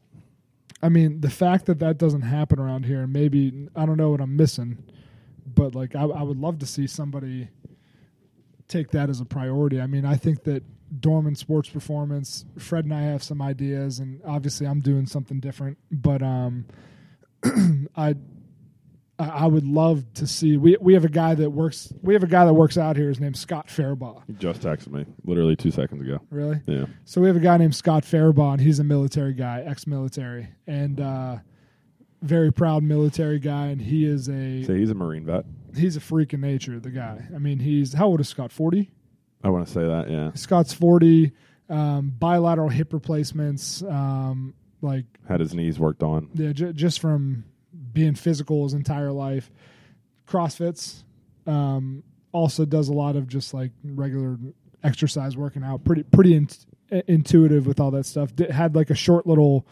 i 0.82 0.90
mean 0.90 1.22
the 1.22 1.30
fact 1.30 1.66
that 1.66 1.80
that 1.80 1.98
doesn't 1.98 2.24
happen 2.24 2.60
around 2.60 2.86
here 2.86 3.02
and 3.02 3.14
maybe 3.14 3.68
i 3.76 3.86
don't 3.86 3.98
know 3.98 4.10
what 4.10 4.22
i'm 4.22 4.36
missing 4.36 4.78
but 5.46 5.76
like 5.76 5.96
I, 5.96 6.04
I 6.04 6.24
would 6.24 6.38
love 6.38 6.60
to 6.60 6.66
see 6.66 6.88
somebody 6.88 7.50
take 8.68 8.92
that 8.92 9.10
as 9.10 9.22
a 9.22 9.26
priority. 9.26 9.80
I 9.82 9.88
mean, 9.88 10.06
I 10.06 10.16
think 10.16 10.44
that 10.44 10.64
Dorman 11.02 11.36
Sports 11.36 11.70
Performance, 11.70 12.46
Fred 12.58 12.86
and 12.86 12.94
I 12.94 13.02
have 13.02 13.24
some 13.24 13.42
ideas, 13.42 14.00
and 14.00 14.22
obviously 14.26 14.68
I'm 14.68 14.80
doing 14.80 15.06
something 15.06 15.40
different. 15.40 15.78
But 15.92 16.22
um, 16.22 16.66
I 17.96 18.16
I 19.20 19.48
would 19.48 19.66
love 19.66 20.04
to 20.16 20.28
see. 20.28 20.58
We 20.58 20.78
we 20.80 20.94
have 20.94 21.04
a 21.06 21.10
guy 21.10 21.34
that 21.36 21.50
works. 21.50 21.92
We 22.04 22.14
have 22.14 22.22
a 22.24 22.28
guy 22.28 22.46
that 22.46 22.54
works 22.54 22.78
out 22.78 22.96
here. 22.98 23.08
His 23.10 23.20
name's 23.20 23.40
Scott 23.40 23.68
Fairbaugh. 23.68 24.22
He 24.28 24.34
just 24.34 24.62
texted 24.62 24.90
me 24.92 25.06
literally 25.26 25.56
two 25.56 25.72
seconds 25.72 26.02
ago. 26.04 26.20
Really? 26.30 26.62
Yeah. 26.68 26.86
So 27.06 27.22
we 27.22 27.28
have 27.28 27.36
a 27.36 27.40
guy 27.40 27.58
named 27.58 27.76
Scott 27.76 28.04
Fairbaugh, 28.04 28.54
and 28.54 28.62
he's 28.62 28.78
a 28.80 28.84
military 28.84 29.34
guy, 29.34 29.64
ex-military, 29.66 30.50
and 30.68 31.00
uh, 31.02 31.38
very 32.22 32.54
proud 32.54 32.84
military 32.84 33.40
guy. 33.40 33.68
And 33.68 33.82
he 33.82 34.06
is 34.06 34.30
a 34.30 34.64
So 34.66 34.76
he's 34.76 34.92
a 34.92 34.96
Marine 34.96 35.26
vet. 35.26 35.46
he's 35.76 35.96
a 35.96 36.00
freak 36.02 36.34
of 36.34 36.40
nature. 36.40 36.80
The 36.80 36.92
guy. 36.92 37.28
I 37.34 37.40
mean, 37.40 37.58
he's 37.58 37.94
how 37.94 38.06
old 38.08 38.20
is 38.22 38.30
Scott? 38.30 38.52
Forty. 38.52 38.92
I 39.44 39.50
want 39.50 39.66
to 39.66 39.72
say 39.74 39.82
that. 39.84 40.10
Yeah. 40.12 40.32
Scott's 40.34 40.74
40, 40.74 41.32
um, 41.70 42.12
bilateral 42.18 42.70
hip 42.70 42.92
replacements, 42.92 43.82
um, 43.84 44.56
like 44.82 45.06
Had 45.28 45.40
his 45.40 45.54
knees 45.54 45.80
worked 45.80 46.02
on. 46.04 46.30
yeah, 46.34 46.52
j- 46.54 46.74
just 46.74 47.00
from 47.00 47.46
being 47.98 48.14
physical 48.14 48.64
his 48.64 48.76
entire 48.76 49.12
life. 49.12 49.50
CrossFits, 50.28 51.04
um, 51.48 52.04
also 52.32 52.64
does 52.64 52.90
a 52.90 52.94
lot 52.94 53.16
of 53.16 53.28
just 53.28 53.56
like 53.56 53.72
regular 53.84 54.38
exercise 54.84 55.36
working 55.36 55.64
out. 55.64 55.84
Pretty 55.84 56.04
pretty 56.04 56.36
in- 56.36 57.04
intuitive 57.08 57.66
with 57.66 57.80
all 57.80 57.90
that 57.92 58.06
stuff. 58.06 58.36
Did, 58.36 58.52
had 58.52 58.76
like 58.76 58.92
a 58.92 58.96
short 58.96 59.26
little 59.26 59.66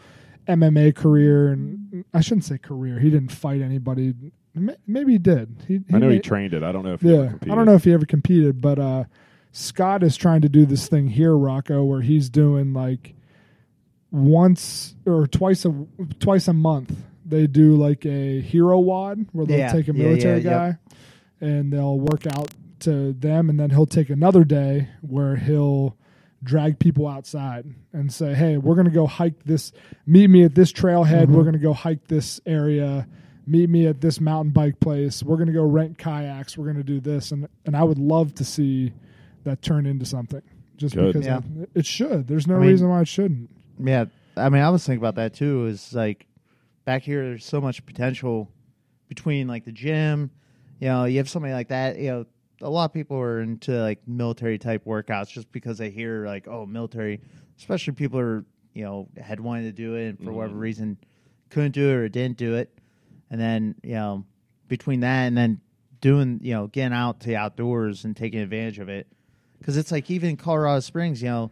MMA 0.48 0.96
career, 0.96 1.52
and 1.52 2.04
I 2.12 2.20
shouldn't 2.20 2.44
say 2.44 2.58
career. 2.58 2.98
He 2.98 3.10
didn't 3.10 3.30
fight 3.30 3.60
anybody. 3.60 4.14
Maybe 4.86 5.12
he 5.12 5.18
did. 5.18 5.62
He, 5.68 5.80
I 5.92 5.98
know 5.98 6.08
he 6.08 6.18
trained 6.18 6.52
it. 6.52 6.64
I 6.64 6.72
don't 6.72 6.84
know 6.84 6.94
if 6.94 7.02
he 7.02 7.12
ever 7.12 7.22
yeah, 7.22 7.28
competed. 7.28 7.52
I 7.52 7.54
don't 7.54 7.66
know 7.66 7.74
if 7.74 7.84
he 7.84 7.92
ever 7.92 8.06
competed, 8.06 8.60
but 8.60 8.78
uh, 8.80 9.04
Scott 9.52 10.02
is 10.02 10.16
trying 10.16 10.40
to 10.40 10.48
do 10.48 10.66
this 10.66 10.88
thing 10.88 11.06
here, 11.06 11.36
Rocco, 11.36 11.84
where 11.84 12.00
he's 12.00 12.28
doing 12.28 12.72
like 12.72 13.14
once 14.10 14.96
or 15.06 15.28
twice 15.28 15.64
a 15.64 15.86
twice 16.18 16.48
a 16.48 16.52
month. 16.52 16.92
They 17.28 17.46
do 17.46 17.74
like 17.76 18.06
a 18.06 18.40
hero 18.40 18.78
WOD 18.78 19.26
where 19.32 19.46
they'll 19.46 19.58
Yeah, 19.58 19.72
take 19.72 19.88
a 19.88 19.92
yeah, 19.94 20.04
military 20.04 20.40
yeah, 20.42 20.50
guy 20.50 20.66
yep. 20.66 20.78
and 21.40 21.72
they'll 21.72 21.98
work 21.98 22.26
out 22.26 22.52
to 22.80 23.12
them, 23.14 23.50
and 23.50 23.58
then 23.58 23.70
he'll 23.70 23.86
take 23.86 24.10
another 24.10 24.44
day 24.44 24.88
where 25.00 25.36
he'll 25.36 25.96
drag 26.42 26.78
people 26.78 27.08
outside 27.08 27.64
and 27.92 28.12
say, 28.12 28.34
"Hey, 28.34 28.58
we're 28.58 28.74
going 28.74 28.84
to 28.86 28.92
go 28.92 29.06
hike 29.06 29.42
this. 29.44 29.72
Meet 30.06 30.28
me 30.30 30.44
at 30.44 30.54
this 30.54 30.72
trailhead. 30.72 31.24
Mm-hmm. 31.24 31.34
We're 31.34 31.42
going 31.42 31.54
to 31.54 31.58
go 31.58 31.72
hike 31.72 32.06
this 32.06 32.40
area. 32.46 33.08
Meet 33.46 33.70
me 33.70 33.86
at 33.86 34.00
this 34.00 34.20
mountain 34.20 34.52
bike 34.52 34.78
place. 34.78 35.22
We're 35.22 35.36
going 35.36 35.46
to 35.48 35.52
go 35.52 35.62
rent 35.64 35.98
kayaks. 35.98 36.56
We're 36.58 36.64
going 36.66 36.76
to 36.76 36.82
do 36.84 37.00
this." 37.00 37.32
And 37.32 37.48
and 37.64 37.76
I 37.76 37.82
would 37.82 37.98
love 37.98 38.34
to 38.36 38.44
see 38.44 38.92
that 39.44 39.62
turn 39.62 39.86
into 39.86 40.04
something. 40.04 40.42
Just 40.76 40.94
Good. 40.94 41.14
because 41.14 41.26
Yeah. 41.26 41.40
it, 41.62 41.70
it 41.74 41.86
should. 41.86 42.28
There's 42.28 42.46
no 42.46 42.56
I 42.56 42.60
mean- 42.60 42.68
reason 42.68 42.88
why 42.88 43.00
it 43.00 43.08
shouldn't. 43.08 43.48
Yeah, 43.82 44.04
I 44.36 44.48
mean, 44.50 44.62
I 44.62 44.68
was 44.70 44.84
thinking 44.86 45.00
about 45.00 45.14
that 45.16 45.32
too. 45.34 45.66
Is 45.66 45.92
like 45.94 46.26
back 46.86 47.02
here, 47.02 47.22
there's 47.22 47.44
so 47.44 47.60
much 47.60 47.84
potential 47.84 48.50
between 49.08 49.46
like 49.46 49.66
the 49.66 49.72
gym. 49.72 50.30
You 50.80 50.88
know, 50.88 51.04
you 51.04 51.18
have 51.18 51.28
somebody 51.28 51.52
like 51.52 51.68
that. 51.68 51.98
You 51.98 52.10
know, 52.10 52.26
a 52.62 52.70
lot 52.70 52.86
of 52.86 52.94
people 52.94 53.18
are 53.18 53.40
into 53.40 53.72
like 53.72 54.00
military 54.08 54.58
type 54.58 54.86
workouts 54.86 55.28
just 55.28 55.52
because 55.52 55.76
they 55.76 55.90
hear 55.90 56.26
like, 56.26 56.48
oh, 56.48 56.64
military. 56.64 57.20
Especially 57.58 57.92
people 57.92 58.18
are 58.18 58.44
you 58.72 58.84
know 58.84 59.08
had 59.16 59.40
wanted 59.40 59.62
to 59.64 59.72
do 59.72 59.94
it 59.94 60.08
and 60.08 60.18
for 60.22 60.32
whatever 60.32 60.52
mm-hmm. 60.52 60.60
reason 60.60 60.98
couldn't 61.50 61.72
do 61.72 61.90
it 61.90 61.94
or 61.94 62.08
didn't 62.08 62.38
do 62.38 62.54
it, 62.54 62.78
and 63.30 63.38
then 63.38 63.74
you 63.82 63.94
know 63.94 64.24
between 64.68 65.00
that 65.00 65.26
and 65.26 65.36
then 65.36 65.60
doing 66.00 66.40
you 66.42 66.52
know 66.52 66.66
getting 66.66 66.92
out 66.92 67.20
to 67.20 67.28
the 67.28 67.36
outdoors 67.36 68.04
and 68.04 68.16
taking 68.16 68.40
advantage 68.40 68.78
of 68.78 68.88
it 68.88 69.06
because 69.58 69.76
it's 69.76 69.90
like 69.90 70.10
even 70.10 70.36
Colorado 70.36 70.80
Springs, 70.80 71.22
you 71.22 71.28
know, 71.28 71.50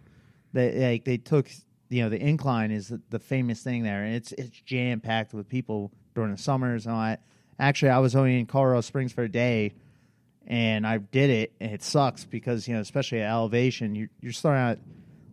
they 0.53 0.93
like 0.93 1.05
they 1.05 1.17
took 1.17 1.51
you 1.95 2.03
know 2.03 2.09
the 2.09 2.21
incline 2.21 2.73
is 2.73 2.89
the, 2.89 3.01
the 3.11 3.21
famous 3.21 3.63
thing 3.63 3.85
there, 3.85 4.03
and 4.03 4.17
it's 4.17 4.33
it's 4.33 4.51
jam 4.51 4.99
packed 4.99 5.33
with 5.33 5.49
people 5.49 5.93
during 6.17 6.33
the 6.33 6.37
summers 6.37 6.87
and 6.87 6.95
all 6.95 7.01
that. 7.03 7.23
Actually, 7.61 7.91
I 7.91 8.01
was 8.01 8.17
only 8.17 8.37
in 8.37 8.47
Colorado 8.47 8.81
Springs 8.81 9.13
for 9.13 9.23
a 9.23 9.29
day, 9.29 9.75
and 10.45 10.85
I 10.85 10.99
did 10.99 11.31
it, 11.31 11.53
and 11.61 11.71
it 11.71 11.85
sucks 11.85 12.25
because 12.25 12.67
you 12.67 12.75
know 12.75 12.81
especially 12.81 13.21
at 13.21 13.31
elevation, 13.31 13.95
you're 13.95 14.09
you're 14.21 14.33
starting 14.33 14.61
out 14.61 14.79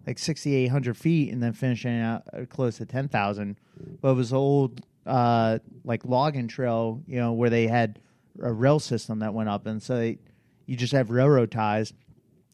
like 0.05 0.20
sixty 0.20 0.53
eight 0.53 0.68
hundred 0.68 0.97
feet 0.97 1.34
and 1.34 1.41
then 1.41 1.53
finishing 1.53 1.99
out 1.99 2.26
uh, 2.32 2.45
close 2.45 2.78
to 2.78 2.86
ten 2.86 3.07
thousand. 3.07 3.57
But 3.99 4.12
it 4.12 4.16
was 4.16 4.32
old 4.32 4.86
uh, 5.07 5.57
like 5.84 6.05
logging 6.05 6.47
trail, 6.47 7.01
you 7.07 7.18
know, 7.18 7.34
where 7.34 7.49
they 7.49 7.66
had 7.66 7.99
a 8.39 8.53
rail 8.53 8.80
system 8.80 9.18
that 9.20 9.34
went 9.34 9.49
up, 9.49 9.66
and 9.66 9.82
so 9.82 9.97
they, 9.97 10.20
you 10.68 10.78
just 10.78 10.93
have 10.93 11.09
railroad 11.09 11.49
ties. 11.49 11.91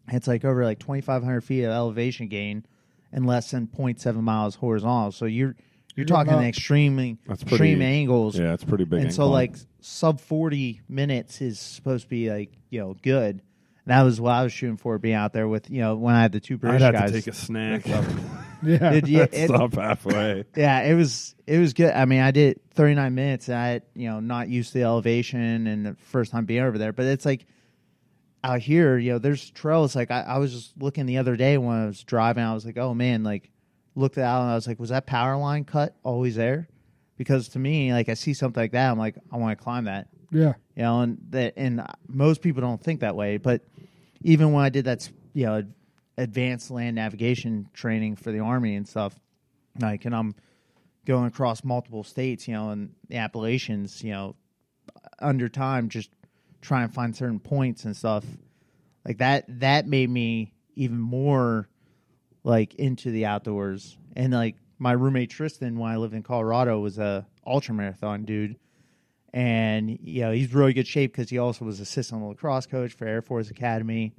It's 0.10 0.30
like 0.30 0.46
over 0.46 0.64
like 0.64 0.80
2,500 0.80 1.42
feet 1.42 1.66
of 1.66 1.72
elevation 1.72 2.30
gain 2.30 2.66
and 3.12 3.26
less 3.26 3.52
than 3.52 3.68
0.7 3.68 4.16
miles 4.22 4.56
horizontal. 4.56 5.12
So 5.12 5.26
you're 5.26 5.56
you're, 5.96 6.06
going 6.06 6.26
talking 6.28 6.40
up. 6.40 6.44
extremely 6.46 7.18
That's 7.28 7.42
extreme 7.42 7.80
pretty- 7.80 7.84
angles. 7.84 8.38
Yeah, 8.38 8.54
it's 8.54 8.64
pretty 8.64 8.84
big. 8.84 9.02
and 9.02 9.14
so 9.14 9.28
like 9.30 9.56
sub 9.82 10.20
40 10.22 10.82
minutes 10.88 11.42
is 11.42 11.60
supposed 11.60 12.04
to 12.04 12.10
be 12.10 12.30
like 12.30 12.52
you 12.70 12.80
know 12.82 12.96
good, 13.02 13.42
That 13.88 14.04
was 14.04 14.20
what 14.22 14.32
I 14.34 14.44
was 14.44 14.52
shooting 14.54 14.78
for, 14.78 14.98
being 15.00 15.16
out 15.16 15.34
there 15.34 15.48
with 15.48 15.70
you 15.72 15.80
know 15.82 15.96
when 15.96 16.14
I 16.14 16.22
had 16.22 16.32
the 16.34 16.40
two 16.40 16.56
I'd 16.56 16.60
British 16.62 16.82
have 16.82 16.94
guys. 16.94 17.12
to 17.12 17.18
take 17.22 17.28
a 17.28 17.34
snack 17.34 17.88
Yeah. 18.64 18.92
It- 18.94 19.08
yeah, 19.08 19.26
it- 19.32 19.48
stop 19.50 19.74
halfway. 19.76 20.44
yeah, 20.56 20.82
it 20.84 20.94
was 20.96 21.36
it 21.48 21.58
was 21.60 21.74
good. 21.74 21.92
I 21.94 22.06
mean, 22.06 22.22
I 22.22 22.32
did 22.32 22.60
39 22.72 23.16
minutes. 23.16 23.48
And 23.50 23.58
I 23.58 23.82
you 23.96 24.10
know 24.10 24.20
not 24.20 24.50
used 24.50 24.74
to 24.74 24.80
the 24.80 24.84
elevation 24.84 25.66
and 25.68 25.86
the 25.86 25.94
first 25.96 26.32
time 26.32 26.46
being 26.46 26.62
over 26.64 26.78
there, 26.78 26.92
but 26.94 27.06
it's 27.06 27.26
like 27.26 27.46
out 28.48 28.62
here, 28.62 28.98
you 28.98 29.12
know, 29.12 29.20
there's 29.20 29.50
trails. 29.52 29.96
Like 29.96 30.10
I, 30.10 30.22
I 30.22 30.38
was 30.38 30.54
just 30.54 30.82
looking 30.82 31.06
the 31.06 31.18
other 31.18 31.36
day 31.36 31.58
when 31.58 31.76
I 31.76 31.86
was 31.86 32.04
driving. 32.04 32.44
I 32.44 32.54
was 32.54 32.66
like, 32.66 32.78
oh 32.78 32.94
man, 32.94 33.24
like 33.24 33.52
looked 33.96 34.18
out 34.18 34.42
and 34.42 34.52
I 34.52 34.56
was 34.56 34.68
like, 34.68 34.80
was 34.80 34.90
that 34.90 35.06
power 35.06 35.36
line 35.36 35.66
cut 35.66 35.96
always 36.04 36.36
there? 36.36 36.70
Because 37.18 37.50
to 37.50 37.60
me, 37.60 37.92
like 37.92 38.08
I 38.10 38.14
see 38.14 38.34
something 38.34 38.62
like 38.62 38.72
that, 38.72 38.90
I'm 38.90 38.98
like, 38.98 39.16
I 39.32 39.38
want 39.38 39.58
to 39.58 39.62
climb 39.64 39.86
that. 39.86 40.08
yeah. 40.32 40.54
you 40.76 40.84
know, 40.84 41.02
and 41.02 41.18
that 41.32 41.54
and 41.58 41.86
most 42.08 42.42
people 42.42 42.62
don't 42.62 42.82
think 42.82 43.02
that 43.02 43.16
way. 43.16 43.38
But 43.38 43.64
even 44.22 44.54
when 44.54 44.64
I 44.64 44.70
did 44.70 44.86
that, 44.86 45.10
you 45.34 45.46
know, 45.46 45.64
advanced 46.18 46.72
land 46.72 46.96
navigation 46.96 47.70
training 47.74 48.16
for 48.16 48.32
the 48.32 48.40
army 48.40 48.76
and 48.76 48.88
stuff, 48.88 49.20
like, 49.80 50.06
and 50.06 50.16
I'm 50.16 50.36
going 51.06 51.28
across 51.28 51.64
multiple 51.64 52.04
states, 52.04 52.48
you 52.48 52.54
know, 52.54 52.70
and 52.70 52.94
the 53.10 53.18
Appalachians, 53.18 54.04
you 54.04 54.12
know, 54.12 54.36
under 55.20 55.50
time, 55.50 55.90
just 55.90 56.12
try 56.62 56.84
and 56.84 56.94
find 56.94 57.16
certain 57.16 57.40
points 57.40 57.86
and 57.86 57.96
stuff 57.96 58.26
like 59.06 59.20
that. 59.20 59.46
That 59.60 59.88
made 59.88 60.10
me 60.10 60.54
even 60.76 61.00
more 61.00 61.68
like 62.44 62.76
into 62.76 63.12
the 63.12 63.26
outdoors. 63.26 63.98
And 64.16 64.34
like 64.34 64.56
my 64.80 64.92
roommate 64.92 65.30
Tristan, 65.30 65.78
when 65.78 65.92
I 65.92 65.98
lived 65.98 66.14
in 66.14 66.24
Colorado, 66.24 66.80
was 66.80 66.98
a 66.98 67.28
ultra 67.46 67.74
marathon 67.74 68.26
dude 68.26 68.58
and 69.34 70.00
you 70.02 70.22
know 70.22 70.32
he's 70.32 70.54
really 70.54 70.74
good 70.74 70.88
shape 70.88 71.12
because 71.12 71.30
he 71.30 71.38
also 71.38 71.66
was 71.66 71.80
assistant 71.80 72.24
lacrosse 72.24 72.66
coach 72.66 72.94
for 72.94 73.06
Air 73.06 73.22
Force 73.22 73.50
Academy, 73.50 74.14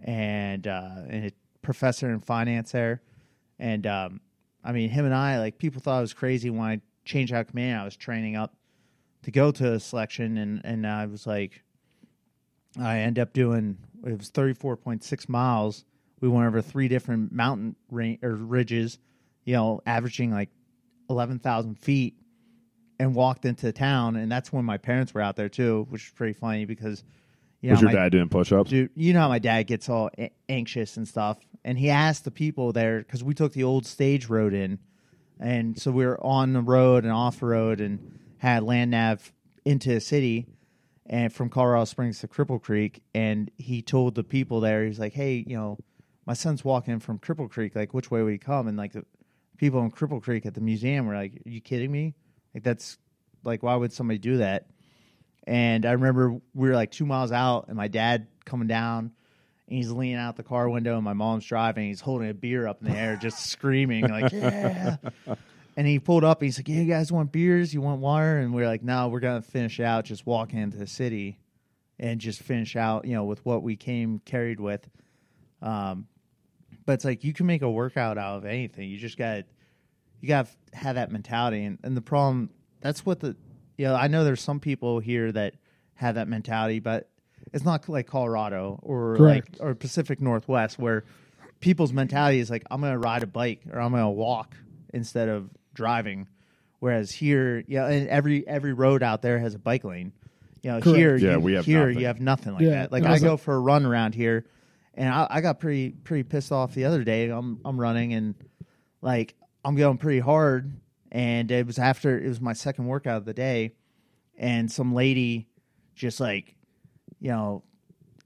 and 0.00 0.66
uh, 0.66 1.02
and 1.08 1.26
a 1.26 1.32
professor 1.62 2.10
in 2.10 2.20
finance 2.20 2.72
there. 2.72 3.02
And 3.58 3.86
um, 3.86 4.20
I 4.64 4.72
mean, 4.72 4.88
him 4.88 5.04
and 5.04 5.14
I 5.14 5.38
like 5.38 5.58
people 5.58 5.80
thought 5.80 5.98
I 5.98 6.00
was 6.00 6.14
crazy 6.14 6.50
when 6.50 6.62
I 6.62 6.80
changed 7.04 7.32
out 7.32 7.48
command. 7.48 7.80
I 7.80 7.84
was 7.84 7.96
training 7.96 8.36
up 8.36 8.54
to 9.24 9.30
go 9.30 9.50
to 9.50 9.74
a 9.74 9.80
selection, 9.80 10.38
and 10.38 10.62
and 10.64 10.86
I 10.86 11.06
was 11.06 11.26
like, 11.26 11.62
I 12.78 13.00
end 13.00 13.18
up 13.18 13.32
doing 13.32 13.78
it 14.04 14.18
was 14.18 14.28
thirty 14.28 14.54
four 14.54 14.76
point 14.76 15.02
six 15.04 15.28
miles. 15.28 15.84
We 16.20 16.28
went 16.28 16.46
over 16.46 16.62
three 16.62 16.88
different 16.88 17.32
mountain 17.32 17.76
range 17.90 18.20
or 18.22 18.34
ridges, 18.34 18.98
you 19.44 19.54
know, 19.54 19.80
averaging 19.86 20.30
like 20.30 20.50
eleven 21.10 21.38
thousand 21.38 21.78
feet 21.78 22.14
and 22.98 23.14
walked 23.14 23.44
into 23.44 23.70
town, 23.72 24.16
and 24.16 24.30
that's 24.32 24.52
when 24.52 24.64
my 24.64 24.78
parents 24.78 25.12
were 25.12 25.20
out 25.20 25.36
there 25.36 25.48
too, 25.50 25.86
which 25.90 26.06
is 26.06 26.12
pretty 26.12 26.32
funny 26.32 26.64
because 26.64 27.04
you 27.60 27.70
Was 27.70 27.80
your 27.82 27.90
my, 27.90 27.94
dad 27.96 28.12
doing 28.12 28.28
push-ups? 28.28 28.70
dude, 28.70 28.90
you 28.94 29.12
know 29.12 29.20
how 29.20 29.28
my 29.28 29.38
dad 29.38 29.64
gets 29.64 29.88
all 29.88 30.10
a- 30.18 30.30
anxious 30.48 30.96
and 30.96 31.06
stuff, 31.06 31.38
and 31.64 31.78
he 31.78 31.90
asked 31.90 32.24
the 32.24 32.30
people 32.30 32.72
there 32.72 32.98
because 33.00 33.22
we 33.22 33.34
took 33.34 33.52
the 33.52 33.64
old 33.64 33.86
stage 33.86 34.28
road 34.28 34.54
in, 34.54 34.78
and 35.38 35.78
so 35.78 35.90
we 35.90 36.06
were 36.06 36.18
on 36.24 36.52
the 36.54 36.60
road 36.62 37.04
and 37.04 37.12
off 37.12 37.42
road, 37.42 37.80
and 37.80 38.18
had 38.38 38.62
land 38.62 38.90
nav 38.92 39.32
into 39.64 39.92
the 39.92 40.00
city, 40.00 40.46
and 41.08 41.32
from 41.32 41.48
Colorado 41.48 41.84
Springs 41.84 42.20
to 42.20 42.28
Cripple 42.28 42.60
Creek, 42.60 43.02
and 43.14 43.50
he 43.56 43.82
told 43.82 44.14
the 44.14 44.24
people 44.24 44.60
there, 44.60 44.84
he's 44.84 44.98
like, 44.98 45.12
hey, 45.12 45.44
you 45.46 45.56
know, 45.56 45.78
my 46.26 46.34
son's 46.34 46.64
walking 46.64 46.98
from 46.98 47.18
Cripple 47.18 47.50
Creek, 47.50 47.76
like 47.76 47.94
which 47.94 48.10
way 48.10 48.22
would 48.22 48.32
he 48.32 48.38
come? 48.38 48.66
And 48.66 48.76
like 48.76 48.92
the 48.92 49.04
people 49.56 49.80
in 49.82 49.90
Cripple 49.90 50.22
Creek 50.22 50.44
at 50.46 50.54
the 50.54 50.60
museum 50.60 51.06
were 51.06 51.14
like, 51.14 51.40
are 51.46 51.50
you 51.50 51.60
kidding 51.60 51.90
me? 51.90 52.14
Like 52.54 52.64
that's 52.64 52.98
like 53.44 53.62
why 53.62 53.76
would 53.76 53.92
somebody 53.92 54.18
do 54.18 54.38
that? 54.38 54.66
And 55.46 55.86
I 55.86 55.92
remember 55.92 56.40
we 56.54 56.68
were 56.68 56.74
like 56.74 56.90
two 56.90 57.06
miles 57.06 57.30
out, 57.30 57.66
and 57.68 57.76
my 57.76 57.86
dad 57.86 58.26
coming 58.44 58.66
down, 58.66 59.12
and 59.68 59.76
he's 59.76 59.92
leaning 59.92 60.16
out 60.16 60.36
the 60.36 60.42
car 60.42 60.68
window, 60.68 60.96
and 60.96 61.04
my 61.04 61.12
mom's 61.12 61.46
driving. 61.46 61.86
He's 61.86 62.00
holding 62.00 62.28
a 62.28 62.34
beer 62.34 62.66
up 62.66 62.82
in 62.82 62.90
the 62.90 62.98
air, 62.98 63.16
just 63.16 63.46
screaming 63.46 64.08
like, 64.08 64.32
"Yeah!" 64.32 64.96
And 65.76 65.86
he 65.86 65.98
pulled 65.98 66.24
up, 66.24 66.40
and 66.40 66.46
he's 66.46 66.58
like, 66.58 66.68
"Yeah, 66.68 66.76
you 66.76 66.86
guys 66.86 67.12
want 67.12 67.32
beers? 67.32 67.74
You 67.74 67.82
want 67.82 68.00
water?" 68.00 68.38
And 68.38 68.54
we 68.54 68.62
are 68.62 68.66
like, 68.66 68.82
"No, 68.82 69.08
we're 69.08 69.20
gonna 69.20 69.42
finish 69.42 69.78
out 69.78 70.06
just 70.06 70.26
walking 70.26 70.58
into 70.58 70.78
the 70.78 70.86
city, 70.86 71.38
and 71.98 72.20
just 72.20 72.40
finish 72.40 72.76
out, 72.76 73.04
you 73.04 73.12
know, 73.12 73.24
with 73.24 73.44
what 73.44 73.62
we 73.62 73.76
came 73.76 74.20
carried 74.24 74.58
with." 74.58 74.88
Um, 75.60 76.06
but 76.86 76.94
it's 76.94 77.04
like 77.04 77.24
you 77.24 77.32
can 77.32 77.46
make 77.46 77.62
a 77.62 77.70
workout 77.70 78.16
out 78.16 78.38
of 78.38 78.44
anything. 78.46 78.88
You 78.88 78.96
just 78.96 79.18
got 79.18 79.44
you 80.20 80.28
got 80.28 80.46
to 80.46 80.78
have 80.78 80.94
that 80.94 81.12
mentality, 81.12 81.64
and, 81.64 81.78
and 81.82 81.96
the 81.96 82.02
problem 82.02 82.50
that's 82.80 83.04
what 83.04 83.20
the 83.20 83.36
you 83.76 83.86
know 83.86 83.94
I 83.94 84.06
know 84.08 84.24
there's 84.24 84.40
some 84.40 84.60
people 84.60 85.00
here 85.00 85.30
that 85.32 85.54
have 85.94 86.14
that 86.14 86.28
mentality, 86.28 86.80
but 86.80 87.10
it's 87.52 87.64
not 87.64 87.88
like 87.88 88.06
Colorado 88.06 88.78
or 88.82 89.16
Correct. 89.16 89.60
like 89.60 89.66
or 89.68 89.74
Pacific 89.74 90.20
Northwest 90.20 90.78
where 90.78 91.04
people's 91.60 91.92
mentality 91.92 92.38
is 92.38 92.50
like 92.50 92.64
I'm 92.70 92.80
going 92.80 92.92
to 92.92 92.98
ride 92.98 93.22
a 93.22 93.26
bike 93.26 93.62
or 93.72 93.80
I'm 93.80 93.90
going 93.90 94.02
to 94.02 94.08
walk 94.08 94.56
instead 94.92 95.28
of 95.28 95.50
driving. 95.76 96.26
Whereas 96.80 97.10
here, 97.12 97.62
yeah, 97.68 97.86
and 97.86 98.08
every 98.08 98.46
every 98.46 98.72
road 98.72 99.02
out 99.02 99.22
there 99.22 99.38
has 99.38 99.54
a 99.54 99.58
bike 99.58 99.84
lane. 99.84 100.12
You 100.62 100.72
know, 100.72 100.80
Correct. 100.80 100.96
here, 100.98 101.16
Yeah, 101.16 101.32
you, 101.34 101.40
we 101.40 101.52
have 101.54 101.64
here 101.64 101.86
nothing. 101.86 102.00
you 102.00 102.06
have 102.06 102.20
nothing 102.20 102.52
like 102.54 102.62
Yeah, 102.62 102.70
that. 102.70 102.92
Like 102.92 103.04
I 103.04 103.14
I 103.14 103.18
go 103.18 103.32
like- 103.32 103.40
for 103.40 103.54
a 103.54 103.60
run 103.60 103.86
around 103.86 104.14
here, 104.14 104.46
and 104.94 105.08
I, 105.08 105.26
I 105.30 105.40
got 105.40 105.60
pretty 105.60 105.90
pretty 105.90 106.24
pissed 106.24 106.50
off 106.52 106.74
the 106.74 106.84
other 106.86 107.04
day. 107.04 107.28
I'm 107.30 107.60
I'm 107.64 107.78
running 107.80 108.12
and 108.14 108.34
like 109.00 109.34
I'm 109.64 109.76
going 109.76 109.96
pretty 109.98 110.18
hard, 110.20 110.72
and 111.12 111.50
it 111.50 111.66
was 111.66 111.78
after 111.78 112.18
it 112.18 112.28
was 112.28 112.40
my 112.40 112.52
second 112.52 112.86
workout 112.86 113.18
of 113.18 113.24
the 113.24 113.34
day, 113.34 113.72
and 114.36 114.70
some 114.70 114.92
lady 114.94 115.48
just 115.94 116.20
like, 116.20 116.54
you 117.20 117.30
know, 117.30 117.62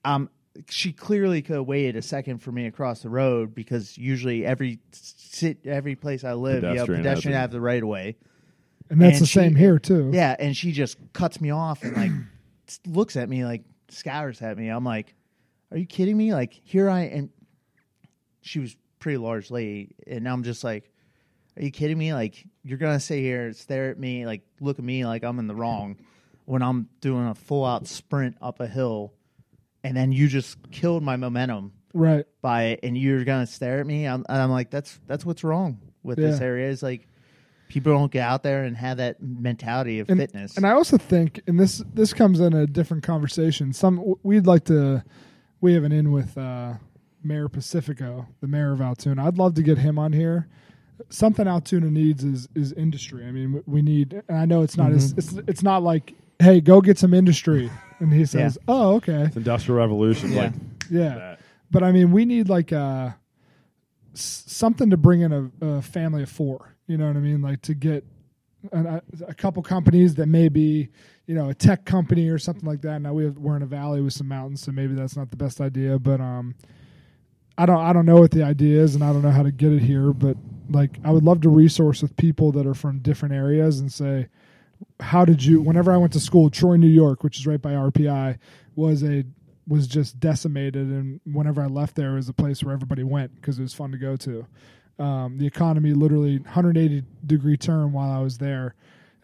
um, 0.05 0.29
she 0.69 0.93
clearly 0.93 1.43
could 1.43 1.57
have 1.57 1.67
waited 1.67 1.97
a 1.97 2.03
second 2.03 2.39
for 2.39 2.53
me 2.53 2.67
across 2.67 3.03
the 3.03 3.09
road 3.09 3.55
because 3.55 3.97
usually 3.97 4.45
every 4.45 4.81
sit 4.93 5.67
every 5.67 5.97
place 5.97 6.25
I 6.25 6.33
live, 6.35 6.63
you 6.63 6.71
know, 6.71 6.75
has 6.77 6.87
pedestrian 6.87 7.39
have 7.39 7.51
the 7.51 7.61
right 7.61 7.83
of 7.83 7.89
way. 7.89 8.17
And 8.89 9.01
that's 9.01 9.19
And 9.19 9.23
the 9.23 9.27
same 9.27 9.55
here 9.55 9.79
too. 9.79 10.11
Yeah, 10.13 10.35
and 10.39 10.57
she 10.57 10.73
just 10.73 10.99
cuts 11.13 11.41
me 11.41 11.51
off 11.51 11.83
and 11.83 11.97
like 11.97 12.11
looks 12.87 13.17
at 13.17 13.29
me 13.29 13.45
like 13.45 13.63
scours 13.89 14.43
at 14.43 14.59
me. 14.59 14.69
I'm 14.69 14.85
like, 14.85 15.15
"Are 15.71 15.79
you 15.79 15.87
kidding 15.87 16.17
me?" 16.17 16.33
Like 16.33 16.61
here 16.65 16.91
I 16.91 17.03
and 17.03 17.31
she 18.43 18.59
was 18.59 18.77
pretty 18.99 19.19
large 19.19 19.51
lady, 19.51 19.95
and 20.07 20.29
I'm 20.29 20.43
just 20.43 20.65
like, 20.65 20.91
"Are 21.57 21.63
you 21.63 21.71
kidding 21.71 21.99
me?" 21.99 22.13
Like 22.13 22.45
you're 22.65 22.79
gonna 22.79 22.99
sit 23.01 23.21
here, 23.21 23.53
stare 23.53 23.91
at 23.91 23.99
me, 23.99 24.27
like 24.27 24.43
look 24.61 24.79
at 24.81 24.85
me 24.85 25.07
like 25.07 25.23
I'm 25.23 25.39
in 25.39 25.47
the 25.47 25.55
wrong 25.55 25.97
when 26.51 26.63
I'm 26.63 26.89
doing 27.01 27.29
a 27.29 27.35
full 27.37 27.65
out 27.65 27.87
sprint 27.87 28.37
up 28.43 28.59
a 28.59 28.67
hill, 28.67 29.13
and 29.85 29.97
then 29.97 30.13
you 30.13 30.29
just 30.29 30.59
killed 30.71 31.03
my 31.03 31.17
momentum 31.17 31.73
Right. 31.93 32.25
by 32.43 32.63
it, 32.65 32.81
and 32.83 32.97
you're 32.97 33.25
gonna 33.25 33.47
stare 33.47 33.81
at 33.81 33.87
me. 33.87 34.07
I'm, 34.07 34.25
and 34.29 34.39
I'm 34.43 34.51
like, 34.51 34.71
that's 34.71 34.99
that's 35.07 35.25
what's 35.27 35.43
wrong 35.45 35.81
with 36.03 36.19
this 36.19 36.41
area. 36.41 36.69
Is 36.71 36.83
like 36.83 37.07
people 37.69 37.93
don't 37.93 38.11
get 38.11 38.23
out 38.23 38.43
there 38.43 38.65
and 38.65 38.77
have 38.77 38.97
that 38.99 39.23
mentality 39.23 40.01
of 40.01 40.09
and, 40.11 40.19
fitness. 40.19 40.57
And 40.57 40.67
I 40.67 40.71
also 40.73 40.97
think, 40.99 41.41
and 41.47 41.59
this 41.59 41.83
this 41.95 42.13
comes 42.13 42.41
in 42.41 42.53
a 42.53 42.67
different 42.67 43.03
conversation. 43.03 43.73
Some 43.73 44.15
we'd 44.23 44.47
like 44.47 44.65
to. 44.67 45.03
We 45.61 45.75
have 45.75 45.85
an 45.85 45.93
in 45.93 46.11
with 46.13 46.39
uh, 46.39 46.75
Mayor 47.23 47.49
Pacifico, 47.49 48.27
the 48.41 48.47
mayor 48.47 48.73
of 48.73 48.81
Altoona. 48.81 49.27
I'd 49.27 49.37
love 49.37 49.55
to 49.55 49.63
get 49.63 49.79
him 49.79 49.99
on 49.99 50.13
here. 50.13 50.49
Something 51.11 51.47
Altoona 51.49 51.91
needs 51.91 52.25
is 52.25 52.49
is 52.55 52.73
industry. 52.73 53.27
I 53.27 53.31
mean, 53.33 53.63
we- 53.67 53.83
need. 53.83 54.23
And 54.29 54.39
I 54.39 54.45
know 54.45 54.63
it's 54.63 54.77
not 54.77 54.93
as 54.93 55.13
it's 55.13 55.33
it's 55.49 55.63
not 55.63 55.83
like, 55.83 56.15
hey, 56.39 56.61
go 56.61 56.81
get 56.81 56.99
some 56.99 57.13
industry, 57.15 57.71
and 58.01 58.13
he 58.13 58.25
says, 58.27 58.59
oh, 58.67 58.97
okay, 58.97 59.23
It's 59.25 59.37
Industrial 59.37 59.79
Revolution. 59.79 60.33
Yeah. 60.33 60.43
Like 60.43 60.53
yeah. 60.91 61.15
that. 61.15 61.41
But 61.71 61.85
I 61.85 61.93
mean, 61.93 62.11
we 62.11 62.25
need 62.25 62.49
like 62.49 62.73
uh, 62.73 63.11
s- 64.15 64.45
something 64.47 64.91
to 64.91 64.97
bring 64.97 65.21
in 65.21 65.33
a, 65.33 65.67
a 65.67 65.83
family 65.83 66.23
of 66.25 66.29
four. 66.29 66.75
You 66.87 66.99
know 66.99 67.07
what 67.07 67.17
I 67.17 67.21
mean? 67.21 67.41
Like 67.43 67.63
to 67.63 67.75
get 67.75 68.05
an, 68.73 68.87
a, 68.87 69.03
a 69.29 69.35
couple 69.35 69.63
companies 69.63 70.17
that 70.17 70.27
may 70.27 70.49
be, 70.49 70.89
you 71.27 71.35
know, 71.37 71.49
a 71.51 71.55
tech 71.55 71.85
company 71.85 72.29
or 72.29 72.39
something 72.39 72.69
like 72.69 72.83
that. 72.83 73.01
Now 73.01 73.13
we 73.13 73.25
have, 73.25 73.39
we're 73.39 73.55
in 73.57 73.63
a 73.63 73.67
valley 73.67 74.01
with 74.01 74.15
some 74.15 74.27
mountains, 74.27 74.63
so 74.63 74.73
maybe 74.73 74.95
that's 74.95 75.17
not 75.17 75.31
the 75.31 75.37
best 75.37 75.61
idea. 75.61 75.99
But 76.01 76.21
um, 76.21 76.57
I 77.57 77.67
don't 77.67 77.79
I 77.79 77.93
don't 77.93 78.07
know 78.07 78.17
what 78.17 78.33
the 78.33 78.43
idea 78.43 78.83
is, 78.83 78.97
and 78.97 79.05
I 79.05 79.13
don't 79.13 79.23
know 79.23 79.31
how 79.31 79.45
to 79.45 79.53
get 79.53 79.73
it 79.73 79.83
here. 79.83 80.13
But 80.13 80.37
like, 80.69 80.99
I 81.05 81.13
would 81.13 81.23
love 81.23 81.43
to 81.43 81.49
resource 81.49 82.03
with 82.03 82.17
people 82.17 82.51
that 82.53 82.67
are 82.67 82.75
from 82.75 82.99
different 82.99 83.35
areas 83.35 83.79
and 83.79 83.93
say, 83.93 84.29
how 85.01 85.25
did 85.25 85.45
you? 85.45 85.61
Whenever 85.61 85.93
I 85.93 85.97
went 85.97 86.13
to 86.15 86.21
school, 86.21 86.51
Troy, 86.51 86.77
New 86.77 86.89
York, 86.89 87.23
which 87.23 87.39
is 87.39 87.47
right 87.47 87.61
by 87.61 87.73
RPI, 87.73 88.39
was 88.75 89.03
a 89.03 89.25
was 89.69 89.87
just 89.87 90.19
decimated, 90.19 90.89
and 90.89 91.21
whenever 91.25 91.63
I 91.63 91.67
left 91.67 91.95
there, 91.95 92.13
it 92.13 92.17
was 92.17 92.29
a 92.29 92.33
place 92.33 92.63
where 92.63 92.75
everybody 92.75 93.05
went 93.05 93.35
because 93.37 93.59
it 93.59 93.63
was 93.63 93.73
fun 93.73 93.93
to 93.93 93.99
go 93.99 94.17
to. 94.17 94.47
Um, 94.99 95.39
the 95.39 95.47
economy 95.47 95.93
literally 95.93 96.39
180 96.39 97.05
degree 97.25 97.57
turn 97.57 97.93
while 97.93 98.11
I 98.11 98.21
was 98.21 98.39
there, 98.39 98.75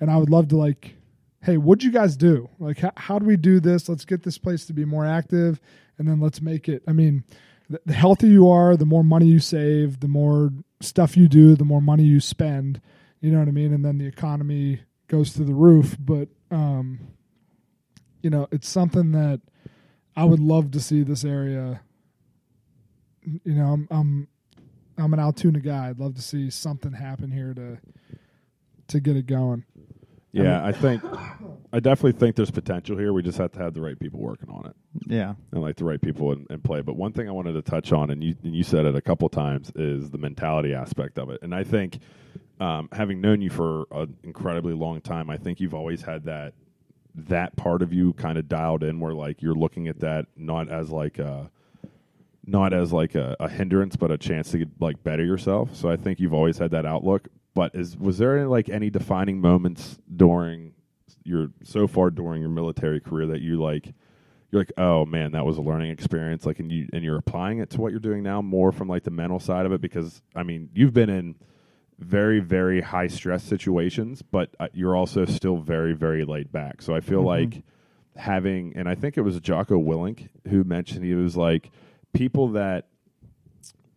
and 0.01 0.11
I 0.11 0.17
would 0.17 0.31
love 0.31 0.49
to 0.49 0.57
like, 0.57 0.95
hey, 1.43 1.57
what'd 1.57 1.83
you 1.83 1.91
guys 1.91 2.17
do? 2.17 2.49
Like, 2.59 2.79
how, 2.79 2.93
how 2.97 3.19
do 3.19 3.27
we 3.27 3.37
do 3.37 3.61
this? 3.61 3.89
Let's 3.89 4.05
get 4.05 4.23
this 4.23 4.39
place 4.39 4.67
to 4.67 4.73
be 4.73 4.85
more 4.85 5.05
active, 5.05 5.61
and 5.99 6.09
then 6.09 6.21
let's 6.21 6.41
make 6.41 6.69
it. 6.69 6.83
I 6.87 6.93
mean, 6.93 7.25
the, 7.69 7.81
the 7.85 7.95
healthier 7.95 8.31
you 8.31 8.49
are, 8.49 8.77
the 8.77 8.87
more 8.87 9.05
money 9.05 9.27
you 9.27 9.41
save, 9.41 10.01
the 10.01 10.09
more 10.09 10.51
stuff 10.81 11.17
you 11.17 11.29
do, 11.29 11.57
the 11.57 11.65
more 11.65 11.83
money 11.83 12.05
you 12.05 12.21
spend. 12.21 12.81
You 13.21 13.33
know 13.33 13.41
what 13.41 13.49
I 13.49 13.53
mean? 13.53 13.73
And 13.73 13.85
then 13.85 13.99
the 13.99 14.07
economy 14.07 14.81
goes 15.09 15.31
through 15.33 15.47
the 15.47 15.55
roof. 15.55 15.97
But 15.99 16.29
um, 16.51 17.01
you 18.23 18.31
know, 18.31 18.49
it's 18.51 18.69
something 18.69 19.13
that 19.13 19.41
I 20.15 20.25
would 20.25 20.41
love 20.41 20.71
to 20.73 20.81
see 20.81 21.03
this 21.03 21.25
area. 21.25 21.81
You 23.23 23.55
know, 23.55 23.73
I'm 23.73 23.89
I'm 23.91 24.29
I'm 24.99 25.13
an 25.13 25.21
Altoona 25.21 25.61
guy. 25.61 25.89
I'd 25.89 25.99
love 25.99 26.15
to 26.17 26.23
see 26.23 26.51
something 26.51 26.93
happen 26.93 27.31
here 27.31 27.55
to 27.55 27.79
to 28.89 29.01
get 29.01 29.17
it 29.17 29.27
going. 29.27 29.65
Yeah, 30.33 30.63
I 30.65 30.71
think 30.71 31.03
I 31.73 31.81
definitely 31.81 32.13
think 32.19 32.37
there's 32.37 32.51
potential 32.51 32.99
here. 32.99 33.15
We 33.15 33.23
just 33.23 33.39
have 33.39 33.53
to 33.53 33.59
have 33.59 33.73
the 33.73 33.81
right 33.81 33.99
people 33.99 34.21
working 34.21 34.51
on 34.51 34.67
it 34.67 34.77
Yeah. 35.07 35.35
and 35.53 35.63
like 35.63 35.77
the 35.77 35.87
right 35.87 36.01
people 36.01 36.31
in, 36.33 36.47
in 36.51 36.61
play. 36.61 36.83
But 36.83 36.97
one 36.97 37.13
thing 37.13 37.27
I 37.27 37.33
wanted 37.33 37.55
to 37.55 37.63
touch 37.63 37.91
on, 37.91 38.11
and 38.11 38.23
you 38.23 38.37
and 38.45 38.55
you 38.55 38.63
said 38.63 38.85
it 38.85 38.95
a 38.95 39.01
couple 39.01 39.31
times, 39.31 39.73
is 39.75 40.11
the 40.11 40.19
mentality 40.19 40.75
aspect 40.75 41.19
of 41.19 41.31
it. 41.31 41.41
And 41.41 41.55
I 41.55 41.65
think, 41.65 42.01
um, 42.61 42.89
having 42.93 43.21
known 43.21 43.41
you 43.41 43.51
for 43.51 43.87
an 43.91 44.17
incredibly 44.23 44.73
long 44.73 45.01
time, 45.01 45.31
I 45.31 45.37
think 45.37 45.61
you've 45.61 45.75
always 45.75 46.03
had 46.03 46.25
that 46.25 46.55
that 47.15 47.57
part 47.57 47.81
of 47.81 47.95
you 47.95 48.13
kind 48.13 48.37
of 48.37 48.47
dialed 48.49 48.83
in, 48.83 49.01
where 49.01 49.15
like 49.15 49.41
you're 49.41 49.55
looking 49.55 49.89
at 49.89 50.01
that 50.01 50.27
not 50.37 50.69
as 50.69 50.91
like 50.91 51.19
a 51.19 51.51
not 52.47 52.73
as 52.73 52.93
like 52.93 53.15
a, 53.15 53.37
a 53.41 53.49
hindrance, 53.49 53.97
but 53.97 54.11
a 54.11 54.19
chance 54.19 54.53
to 54.53 54.67
like 54.79 55.03
better 55.03 55.25
yourself. 55.25 55.75
So 55.75 55.91
I 55.91 55.97
think 55.97 56.21
you've 56.21 56.35
always 56.35 56.59
had 56.59 56.71
that 56.71 56.87
outlook. 56.87 57.29
But 57.55 57.75
is 57.75 57.97
was 57.97 58.19
there 58.19 58.39
any, 58.39 58.47
like 58.47 58.69
any 58.69 58.91
defining 58.91 59.41
moments 59.41 59.99
during 60.15 60.73
your 61.25 61.49
so 61.65 61.87
far 61.87 62.11
during 62.11 62.41
your 62.41 62.51
military 62.51 63.01
career 63.01 63.27
that 63.27 63.41
you 63.41 63.61
like 63.61 63.93
you're 64.51 64.61
like, 64.61 64.73
oh 64.79 65.05
man, 65.05 65.33
that 65.33 65.45
was 65.45 65.59
a 65.59 65.63
learning 65.63 65.91
experience. 65.91 66.47
Like, 66.47 66.61
and 66.61 66.71
you 66.71 66.89
and 66.93 67.03
you're 67.03 67.17
applying 67.17 67.59
it 67.59 67.71
to 67.71 67.81
what 67.81 67.91
you're 67.91 68.01
doing 68.01 68.23
now 68.23 68.41
more 68.41 68.73
from 68.73 68.89
like 68.89 69.03
the 69.03 69.11
mental 69.11 69.41
side 69.41 69.67
of 69.67 69.73
it 69.73 69.81
because 69.81 70.23
I 70.35 70.43
mean, 70.43 70.69
you've 70.75 70.95
been 70.95 71.11
in 71.11 71.35
very 71.99 72.41
very 72.41 72.81
high 72.81 73.07
stress 73.07 73.43
situations, 73.43 74.23
but 74.23 74.55
uh, 74.61 74.69
you're 74.73 74.97
also 74.97 75.25
still 75.25 75.57
very 75.57 75.95
very 75.95 76.25
laid 76.25 76.53
back. 76.53 76.83
So 76.83 76.95
I 76.95 77.01
feel 77.01 77.23
like 77.23 77.63
having, 78.17 78.73
and 78.77 78.89
I 78.89 78.95
think 78.95 79.17
it 79.17 79.23
was 79.23 79.39
Jocko 79.41 79.79
Willink 79.79 80.29
who 80.49 80.65
mentioned 80.65 81.05
he 81.05 81.15
was 81.15 81.37
like 81.37 81.71
people 82.13 82.49
that 82.49 82.89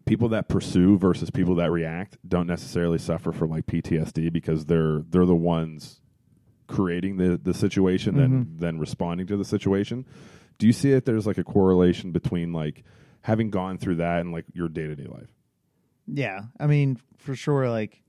people 0.05 0.29
that 0.29 0.47
pursue 0.49 0.97
versus 0.97 1.29
people 1.29 1.55
that 1.55 1.71
react 1.71 2.17
don't 2.27 2.47
necessarily 2.47 2.97
suffer 2.97 3.31
from 3.31 3.51
like 3.51 3.65
PTSD 3.67 4.31
because 4.33 4.65
they're 4.65 5.03
they're 5.09 5.25
the 5.25 5.35
ones 5.35 6.01
creating 6.67 7.17
the 7.17 7.37
the 7.37 7.53
situation 7.53 8.15
than 8.15 8.57
then 8.57 8.79
responding 8.79 9.27
to 9.27 9.37
the 9.37 9.45
situation. 9.45 10.05
Do 10.57 10.67
you 10.67 10.73
see 10.73 10.91
if 10.91 11.05
there's 11.05 11.27
like 11.27 11.37
a 11.37 11.43
correlation 11.43 12.11
between 12.11 12.53
like 12.53 12.83
having 13.21 13.49
gone 13.49 13.77
through 13.77 13.95
that 13.97 14.19
and 14.21 14.31
like 14.31 14.45
your 14.53 14.67
day 14.67 14.87
to 14.87 14.95
day 14.95 15.05
life? 15.05 15.29
Yeah. 16.11 16.41
I 16.59 16.67
mean, 16.67 16.99
for 17.17 17.35
sure. 17.35 17.69
Like, 17.69 18.01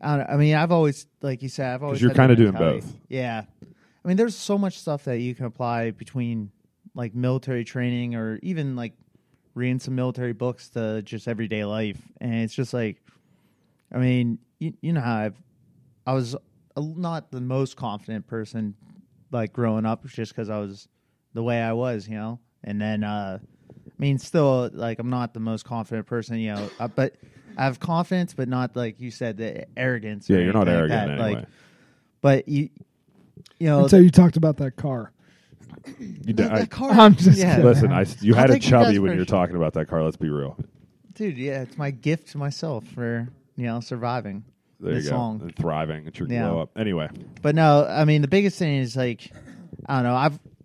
I, 0.00 0.16
don't, 0.16 0.30
I 0.30 0.36
mean, 0.36 0.54
I've 0.54 0.72
always, 0.72 1.06
like 1.22 1.42
you 1.42 1.48
said, 1.48 1.74
I've 1.74 1.82
always. 1.82 2.00
you're 2.00 2.14
kinda 2.14 2.36
doing 2.36 2.52
both. 2.52 2.92
Yeah. 3.08 3.44
I 3.62 4.08
mean, 4.08 4.16
there's 4.16 4.36
so 4.36 4.56
much 4.56 4.78
stuff 4.78 5.04
that 5.04 5.18
you 5.18 5.34
can 5.34 5.46
apply 5.46 5.90
between 5.90 6.52
like 6.94 7.14
military 7.14 7.64
training 7.64 8.14
or 8.14 8.38
even 8.42 8.76
like 8.76 8.92
reading 9.54 9.78
some 9.80 9.94
military 9.94 10.32
books 10.32 10.68
to 10.70 11.02
just 11.02 11.26
everyday 11.28 11.64
life, 11.64 12.00
and 12.20 12.34
it's 12.34 12.54
just 12.54 12.72
like, 12.72 13.02
I 13.92 13.98
mean, 13.98 14.38
you, 14.60 14.74
you 14.80 14.92
know 14.92 15.00
how 15.00 15.16
I've, 15.16 15.42
I 16.06 16.12
was 16.12 16.34
a, 16.76 16.80
not 16.80 17.30
the 17.30 17.40
most 17.40 17.76
confident 17.76 18.26
person, 18.26 18.74
like 19.32 19.52
growing 19.52 19.86
up, 19.86 20.06
just 20.06 20.32
because 20.32 20.50
I 20.50 20.58
was 20.58 20.88
the 21.34 21.42
way 21.42 21.60
I 21.60 21.72
was, 21.72 22.06
you 22.08 22.16
know, 22.16 22.38
and 22.64 22.80
then. 22.80 23.02
uh 23.04 23.38
I 23.98 24.02
mean, 24.02 24.18
still, 24.18 24.68
like 24.72 24.98
I'm 24.98 25.10
not 25.10 25.32
the 25.34 25.40
most 25.40 25.64
confident 25.64 26.06
person, 26.06 26.36
you 26.38 26.54
know, 26.54 26.68
uh, 26.78 26.88
but 26.88 27.14
I 27.56 27.64
have 27.64 27.80
confidence, 27.80 28.34
but 28.34 28.48
not 28.48 28.76
like 28.76 29.00
you 29.00 29.10
said, 29.10 29.36
the 29.38 29.66
arrogance. 29.78 30.28
Yeah, 30.28 30.38
you're 30.38 30.52
not 30.52 30.66
like 30.66 30.76
arrogant 30.76 31.06
that. 31.08 31.20
anyway. 31.20 31.34
Like, 31.40 31.48
but 32.20 32.48
you, 32.48 32.68
you 33.58 33.66
know, 33.68 33.84
Until 33.84 34.02
you 34.02 34.10
talked 34.10 34.36
about 34.36 34.58
that 34.58 34.76
car. 34.76 35.12
you 35.98 36.18
the, 36.24 36.32
d- 36.34 36.42
I- 36.44 36.60
the 36.60 36.66
car. 36.66 36.90
I'm 36.90 37.14
just 37.14 37.38
yeah, 37.38 37.58
listen, 37.58 37.92
I 37.92 38.04
you 38.20 38.34
I'll 38.34 38.40
had 38.40 38.50
a 38.50 38.54
take 38.54 38.64
you 38.64 38.70
chubby 38.70 38.98
when 38.98 39.12
you 39.12 39.16
a 39.16 39.20
were 39.20 39.24
sh- 39.24 39.28
talking 39.28 39.56
about 39.56 39.72
that 39.74 39.86
car. 39.88 40.02
Let's 40.02 40.16
be 40.16 40.28
real. 40.28 40.58
dude. 41.14 41.38
Yeah, 41.38 41.62
it's 41.62 41.78
my 41.78 41.90
gift 41.90 42.28
to 42.32 42.38
myself 42.38 42.84
for 42.88 43.28
you 43.56 43.66
know 43.66 43.80
surviving 43.80 44.44
There 44.80 44.92
this 44.94 45.04
you 45.04 45.10
go. 45.12 45.16
long. 45.16 45.40
And 45.40 45.56
thriving. 45.56 46.06
It's 46.06 46.18
your 46.18 46.28
Yeah. 46.28 46.48
glow 46.50 46.60
up. 46.60 46.70
Anyway, 46.76 47.08
But 47.40 47.54
no, 47.54 47.86
I 47.86 48.04
mean 48.04 48.20
the 48.20 48.28
biggest 48.28 48.58
thing 48.58 48.76
is 48.78 48.94
like 48.96 49.30
I 49.86 49.94
don't 49.96 50.04
know. 50.04 50.14
I've 50.16 50.34
the 50.34 50.55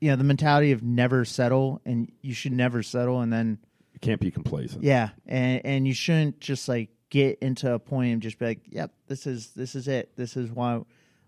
you 0.00 0.10
know 0.10 0.16
the 0.16 0.24
mentality 0.24 0.72
of 0.72 0.82
never 0.82 1.24
settle, 1.24 1.80
and 1.84 2.10
you 2.22 2.34
should 2.34 2.52
never 2.52 2.82
settle, 2.82 3.20
and 3.20 3.32
then 3.32 3.58
you 3.92 4.00
can't 4.00 4.20
be 4.20 4.30
complacent. 4.30 4.82
Yeah, 4.82 5.10
and 5.26 5.60
and 5.64 5.86
you 5.86 5.94
shouldn't 5.94 6.40
just 6.40 6.68
like 6.68 6.88
get 7.10 7.38
into 7.40 7.72
a 7.72 7.78
point 7.78 8.12
and 8.14 8.22
just 8.22 8.38
be 8.38 8.46
like, 8.46 8.60
"Yep, 8.70 8.92
this 9.08 9.26
is 9.26 9.48
this 9.48 9.74
is 9.74 9.88
it. 9.88 10.16
This 10.16 10.36
is 10.36 10.50
what 10.50 10.64
I 10.64 10.80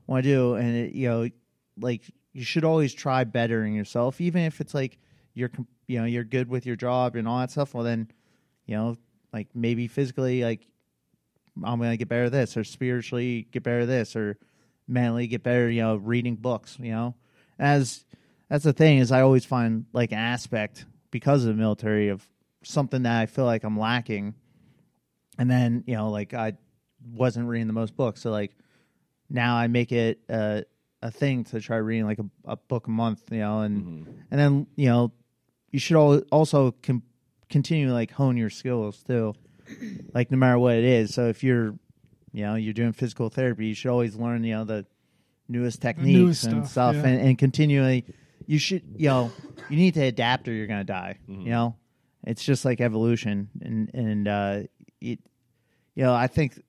want 0.06 0.24
to 0.24 0.30
do." 0.30 0.54
And 0.54 0.74
it, 0.74 0.94
you 0.94 1.08
know, 1.08 1.28
like 1.78 2.02
you 2.32 2.44
should 2.44 2.64
always 2.64 2.94
try 2.94 3.24
bettering 3.24 3.74
yourself, 3.74 4.20
even 4.20 4.42
if 4.42 4.60
it's 4.60 4.74
like 4.74 4.98
you're 5.34 5.50
you 5.86 5.98
know 5.98 6.06
you're 6.06 6.24
good 6.24 6.48
with 6.48 6.64
your 6.64 6.76
job 6.76 7.16
and 7.16 7.28
all 7.28 7.40
that 7.40 7.50
stuff. 7.50 7.74
Well, 7.74 7.84
then 7.84 8.10
you 8.64 8.76
know, 8.76 8.96
like 9.34 9.48
maybe 9.54 9.86
physically, 9.86 10.44
like 10.44 10.66
I'm 11.62 11.78
gonna 11.78 11.98
get 11.98 12.08
better 12.08 12.24
at 12.24 12.32
this, 12.32 12.56
or 12.56 12.64
spiritually 12.64 13.48
get 13.50 13.62
better 13.62 13.80
at 13.80 13.88
this, 13.88 14.16
or 14.16 14.38
mentally 14.88 15.26
get 15.26 15.42
better. 15.42 15.68
You 15.68 15.82
know, 15.82 15.96
reading 15.96 16.36
books. 16.36 16.78
You 16.80 16.92
know, 16.92 17.14
as 17.58 18.06
that's 18.52 18.64
the 18.64 18.74
thing 18.74 18.98
is 18.98 19.10
I 19.10 19.22
always 19.22 19.46
find 19.46 19.86
like 19.94 20.12
an 20.12 20.18
aspect 20.18 20.84
because 21.10 21.46
of 21.46 21.56
the 21.56 21.60
military 21.60 22.10
of 22.10 22.22
something 22.62 23.04
that 23.04 23.18
I 23.18 23.24
feel 23.24 23.46
like 23.46 23.64
I'm 23.64 23.78
lacking, 23.78 24.34
and 25.38 25.50
then 25.50 25.84
you 25.86 25.96
know 25.96 26.10
like 26.10 26.34
I 26.34 26.52
wasn't 27.02 27.48
reading 27.48 27.66
the 27.66 27.72
most 27.72 27.96
books, 27.96 28.20
so 28.20 28.30
like 28.30 28.54
now 29.30 29.56
I 29.56 29.68
make 29.68 29.90
it 29.90 30.20
a 30.28 30.64
a 31.00 31.10
thing 31.10 31.44
to 31.44 31.60
try 31.60 31.78
reading 31.78 32.04
like 32.04 32.18
a, 32.18 32.26
a 32.44 32.56
book 32.56 32.88
a 32.88 32.90
month, 32.90 33.22
you 33.30 33.38
know, 33.38 33.60
and 33.60 33.82
mm-hmm. 33.82 34.10
and 34.30 34.38
then 34.38 34.66
you 34.76 34.90
know 34.90 35.12
you 35.70 35.78
should 35.78 35.96
al- 35.96 36.22
also 36.30 36.72
com- 36.82 37.04
continue 37.48 37.86
to, 37.86 37.94
like 37.94 38.10
hone 38.10 38.36
your 38.36 38.50
skills 38.50 39.02
too, 39.02 39.32
like 40.12 40.30
no 40.30 40.36
matter 40.36 40.58
what 40.58 40.74
it 40.74 40.84
is. 40.84 41.14
So 41.14 41.28
if 41.28 41.42
you're 41.42 41.74
you 42.32 42.44
know 42.44 42.56
you're 42.56 42.74
doing 42.74 42.92
physical 42.92 43.30
therapy, 43.30 43.68
you 43.68 43.74
should 43.74 43.90
always 43.90 44.14
learn 44.14 44.44
you 44.44 44.56
know 44.56 44.64
the 44.64 44.84
newest 45.48 45.80
techniques 45.80 46.18
newest 46.18 46.44
and 46.44 46.64
stuff, 46.64 46.70
stuff, 46.70 46.94
yeah. 46.96 47.12
and, 47.12 47.28
and 47.28 47.38
continually 47.38 48.04
you 48.46 48.58
should 48.58 48.82
you 48.96 49.08
know 49.08 49.32
you 49.68 49.76
need 49.76 49.94
to 49.94 50.02
adapt 50.02 50.48
or 50.48 50.52
you're 50.52 50.66
gonna 50.66 50.84
die 50.84 51.18
you 51.26 51.50
know? 51.50 51.76
It's 52.24 52.44
just 52.44 52.64
like 52.64 52.80
evolution 52.80 53.48
and 53.60 53.90
and 53.94 54.28
uh 54.28 54.60
it 55.00 55.18
you 55.94 56.04
know 56.04 56.14
i 56.14 56.26
think 56.26 56.62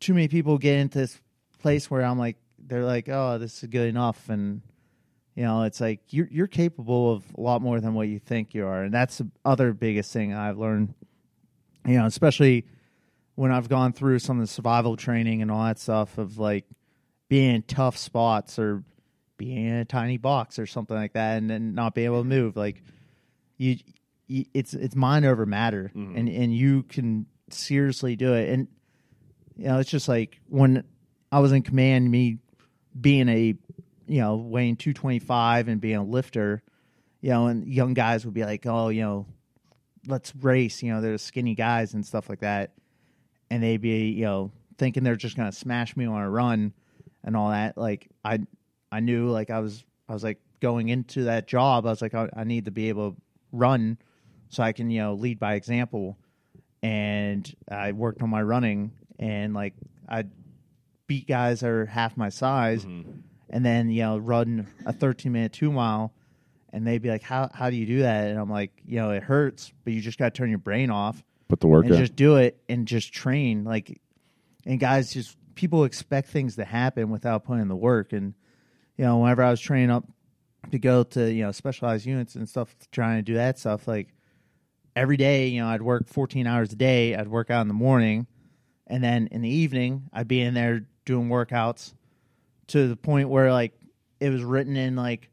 too 0.00 0.14
many 0.14 0.28
people 0.28 0.58
get 0.58 0.78
into 0.78 0.98
this 0.98 1.18
place 1.60 1.90
where 1.90 2.02
i'm 2.02 2.18
like 2.18 2.36
they're 2.58 2.84
like 2.84 3.08
oh 3.08 3.38
this 3.38 3.62
is 3.62 3.68
good 3.68 3.88
enough 3.88 4.28
and 4.28 4.62
you 5.34 5.42
know 5.42 5.62
it's 5.62 5.80
like 5.80 6.00
you're 6.10 6.28
you're 6.30 6.46
capable 6.46 7.12
of 7.12 7.24
a 7.36 7.40
lot 7.40 7.62
more 7.62 7.80
than 7.80 7.94
what 7.94 8.08
you 8.08 8.18
think 8.18 8.54
you 8.54 8.66
are 8.66 8.82
and 8.82 8.92
that's 8.94 9.18
the 9.18 9.30
other 9.44 9.72
biggest 9.72 10.12
thing 10.12 10.34
i've 10.34 10.58
learned 10.58 10.94
you 11.86 11.98
know 11.98 12.06
especially 12.06 12.66
when 13.34 13.50
i've 13.50 13.68
gone 13.68 13.92
through 13.92 14.18
some 14.18 14.38
of 14.38 14.46
the 14.46 14.52
survival 14.52 14.96
training 14.96 15.42
and 15.42 15.50
all 15.50 15.64
that 15.64 15.78
stuff 15.78 16.18
of 16.18 16.38
like 16.38 16.64
being 17.28 17.54
in 17.54 17.62
tough 17.62 17.96
spots 17.96 18.58
or 18.58 18.82
being 19.40 19.66
in 19.66 19.76
a 19.76 19.84
tiny 19.86 20.18
box 20.18 20.58
or 20.58 20.66
something 20.66 20.96
like 20.96 21.14
that 21.14 21.38
and 21.38 21.48
then 21.48 21.74
not 21.74 21.94
being 21.94 22.04
able 22.04 22.20
to 22.20 22.28
move. 22.28 22.56
Like 22.56 22.82
you, 23.56 23.78
you 24.26 24.44
it's 24.52 24.74
it's 24.74 24.94
mind 24.94 25.24
over 25.24 25.46
matter 25.46 25.90
mm-hmm. 25.96 26.14
and 26.14 26.28
and 26.28 26.54
you 26.54 26.82
can 26.82 27.24
seriously 27.48 28.16
do 28.16 28.34
it. 28.34 28.50
And 28.50 28.68
you 29.56 29.64
know 29.66 29.78
it's 29.78 29.90
just 29.90 30.08
like 30.08 30.40
when 30.48 30.84
i 31.30 31.38
was 31.38 31.52
in 31.52 31.62
command 31.62 32.10
me 32.10 32.38
being 32.98 33.28
a 33.28 33.54
you 34.06 34.20
know 34.20 34.36
weighing 34.36 34.76
225 34.76 35.68
and 35.68 35.80
being 35.80 35.96
a 35.96 36.04
lifter 36.04 36.62
you 37.20 37.30
know 37.30 37.46
and 37.46 37.68
young 37.68 37.92
guys 37.92 38.24
would 38.24 38.32
be 38.32 38.42
like 38.42 38.64
oh 38.66 38.88
you 38.88 39.02
know 39.02 39.26
let's 40.06 40.34
race 40.36 40.82
you 40.82 40.92
know 40.92 41.00
they're 41.00 41.18
skinny 41.18 41.54
guys 41.54 41.94
and 41.94 42.04
stuff 42.04 42.28
like 42.28 42.40
that. 42.40 42.72
And 43.50 43.62
they'd 43.62 43.80
be 43.80 44.10
you 44.10 44.24
know 44.24 44.52
thinking 44.78 45.02
they're 45.02 45.16
just 45.16 45.36
gonna 45.36 45.52
smash 45.52 45.96
me 45.96 46.06
on 46.06 46.22
a 46.22 46.30
run 46.30 46.72
and 47.24 47.36
all 47.36 47.50
that. 47.50 47.76
Like 47.76 48.08
i 48.24 48.38
i 48.92 49.00
knew 49.00 49.28
like 49.28 49.50
i 49.50 49.58
was 49.58 49.84
i 50.08 50.12
was 50.12 50.24
like 50.24 50.38
going 50.60 50.88
into 50.88 51.24
that 51.24 51.46
job 51.46 51.86
i 51.86 51.90
was 51.90 52.02
like 52.02 52.14
i, 52.14 52.28
I 52.34 52.44
need 52.44 52.66
to 52.66 52.70
be 52.70 52.88
able 52.88 53.12
to 53.12 53.16
run 53.52 53.98
so 54.48 54.62
i 54.62 54.72
can 54.72 54.90
you 54.90 55.00
know 55.00 55.14
lead 55.14 55.38
by 55.38 55.54
example. 55.54 56.16
And 56.82 57.54
i 57.70 57.92
worked 57.92 58.22
on 58.22 58.30
my 58.30 58.42
running 58.42 58.92
and 59.18 59.52
like 59.52 59.74
i 60.08 60.24
beat 61.06 61.28
guys 61.28 61.60
that 61.60 61.68
are 61.68 61.84
half 61.84 62.16
my 62.16 62.30
size 62.30 62.86
mm-hmm. 62.86 63.10
and 63.50 63.64
then 63.64 63.90
you 63.90 64.02
know 64.02 64.16
run 64.16 64.66
a 64.86 64.92
13 64.92 65.30
minute 65.30 65.52
two 65.52 65.70
mile 65.70 66.14
and 66.72 66.86
they'd 66.86 67.02
be 67.02 67.10
like 67.10 67.22
how 67.22 67.50
how 67.52 67.68
do 67.68 67.76
you 67.76 67.84
do 67.84 67.98
that? 68.00 68.30
And 68.30 68.38
i'm 68.38 68.48
like 68.50 68.72
you 68.86 68.96
know 68.96 69.10
it 69.10 69.22
hurts 69.22 69.74
but 69.84 69.92
you 69.92 70.00
just 70.00 70.18
got 70.18 70.32
to 70.32 70.38
turn 70.38 70.48
your 70.48 70.58
brain 70.58 70.88
off 70.88 71.22
Put 71.50 71.58
the 71.58 71.66
work 71.66 71.86
and 71.86 71.94
in. 71.94 72.00
just 72.00 72.14
do 72.14 72.36
it 72.36 72.62
and 72.68 72.86
just 72.86 73.12
train. 73.12 73.64
Like 73.64 74.00
and 74.64 74.78
guys 74.78 75.12
just 75.12 75.36
people 75.56 75.82
expect 75.82 76.28
things 76.28 76.54
to 76.56 76.64
happen 76.64 77.10
without 77.10 77.42
putting 77.42 77.62
in 77.62 77.68
the 77.68 77.74
work. 77.74 78.12
And 78.12 78.34
you 79.00 79.06
know 79.06 79.16
whenever 79.16 79.42
i 79.42 79.50
was 79.50 79.58
training 79.58 79.90
up 79.90 80.04
to 80.70 80.78
go 80.78 81.02
to 81.02 81.32
you 81.32 81.42
know 81.42 81.52
specialized 81.52 82.04
units 82.04 82.34
and 82.34 82.46
stuff 82.46 82.76
trying 82.92 83.16
to 83.16 83.22
do 83.22 83.32
that 83.32 83.58
stuff 83.58 83.88
like 83.88 84.08
every 84.94 85.16
day 85.16 85.46
you 85.46 85.58
know 85.58 85.68
i'd 85.68 85.80
work 85.80 86.06
14 86.06 86.46
hours 86.46 86.70
a 86.74 86.76
day. 86.76 87.14
I'd 87.14 87.28
work 87.28 87.50
out 87.50 87.62
in 87.62 87.68
the 87.68 87.74
morning. 87.74 88.26
And 88.86 89.02
then 89.02 89.28
in 89.28 89.40
the 89.40 89.48
evening 89.48 90.10
i'd 90.12 90.28
be 90.28 90.42
in 90.42 90.52
there 90.52 90.86
doing 91.06 91.30
workouts 91.30 91.94
to 92.66 92.88
the 92.88 92.96
point 92.96 93.30
where 93.30 93.50
like 93.50 93.72
it 94.20 94.28
was 94.28 94.44
written 94.44 94.76
in 94.76 94.96
like 94.96 95.30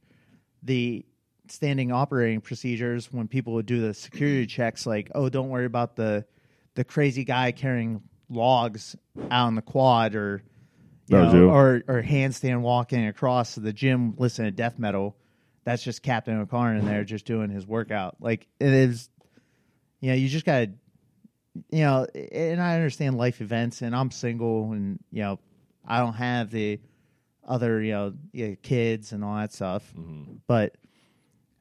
the 0.63 1.05
standing 1.49 1.91
operating 1.91 2.39
procedures 2.39 3.11
when 3.11 3.27
people 3.27 3.51
would 3.53 3.65
do 3.65 3.81
the 3.81 3.93
security 3.93 4.43
mm-hmm. 4.43 4.55
checks 4.55 4.85
like 4.85 5.11
oh 5.13 5.27
don't 5.27 5.49
worry 5.49 5.65
about 5.65 5.97
the 5.97 6.25
the 6.75 6.85
crazy 6.85 7.25
guy 7.25 7.51
carrying 7.51 8.01
logs 8.29 8.95
out 9.29 9.47
on 9.47 9.55
the 9.55 9.61
quad 9.61 10.15
or 10.15 10.41
you 11.07 11.17
know, 11.17 11.31
Joe. 11.31 11.49
or 11.49 11.83
or 11.87 12.03
handstand 12.03 12.61
walking 12.61 13.07
across 13.07 13.55
the 13.55 13.73
gym 13.73 14.15
listening 14.17 14.47
to 14.47 14.55
death 14.55 14.77
metal. 14.77 15.15
That's 15.63 15.83
just 15.83 16.01
captain 16.01 16.39
o'connor 16.39 16.75
in 16.75 16.85
there 16.85 17.03
just 17.03 17.25
doing 17.25 17.49
his 17.49 17.67
workout. 17.67 18.17
Like 18.19 18.47
it 18.59 18.73
is 18.73 19.09
you 19.99 20.09
know 20.09 20.15
you 20.15 20.27
just 20.27 20.45
gotta 20.45 20.71
you 21.71 21.79
know 21.79 22.05
and 22.31 22.61
i 22.61 22.75
understand 22.75 23.17
life 23.17 23.41
events 23.41 23.81
and 23.81 23.95
i'm 23.95 24.11
single 24.11 24.71
and 24.73 24.99
you 25.11 25.23
know 25.23 25.39
i 25.87 25.99
don't 25.99 26.13
have 26.13 26.51
the 26.51 26.79
other 27.47 27.81
you 27.81 27.91
know 27.91 28.13
yeah, 28.33 28.55
kids 28.61 29.11
and 29.11 29.23
all 29.23 29.35
that 29.37 29.53
stuff. 29.53 29.83
Mm-hmm. 29.97 30.33
But 30.47 30.75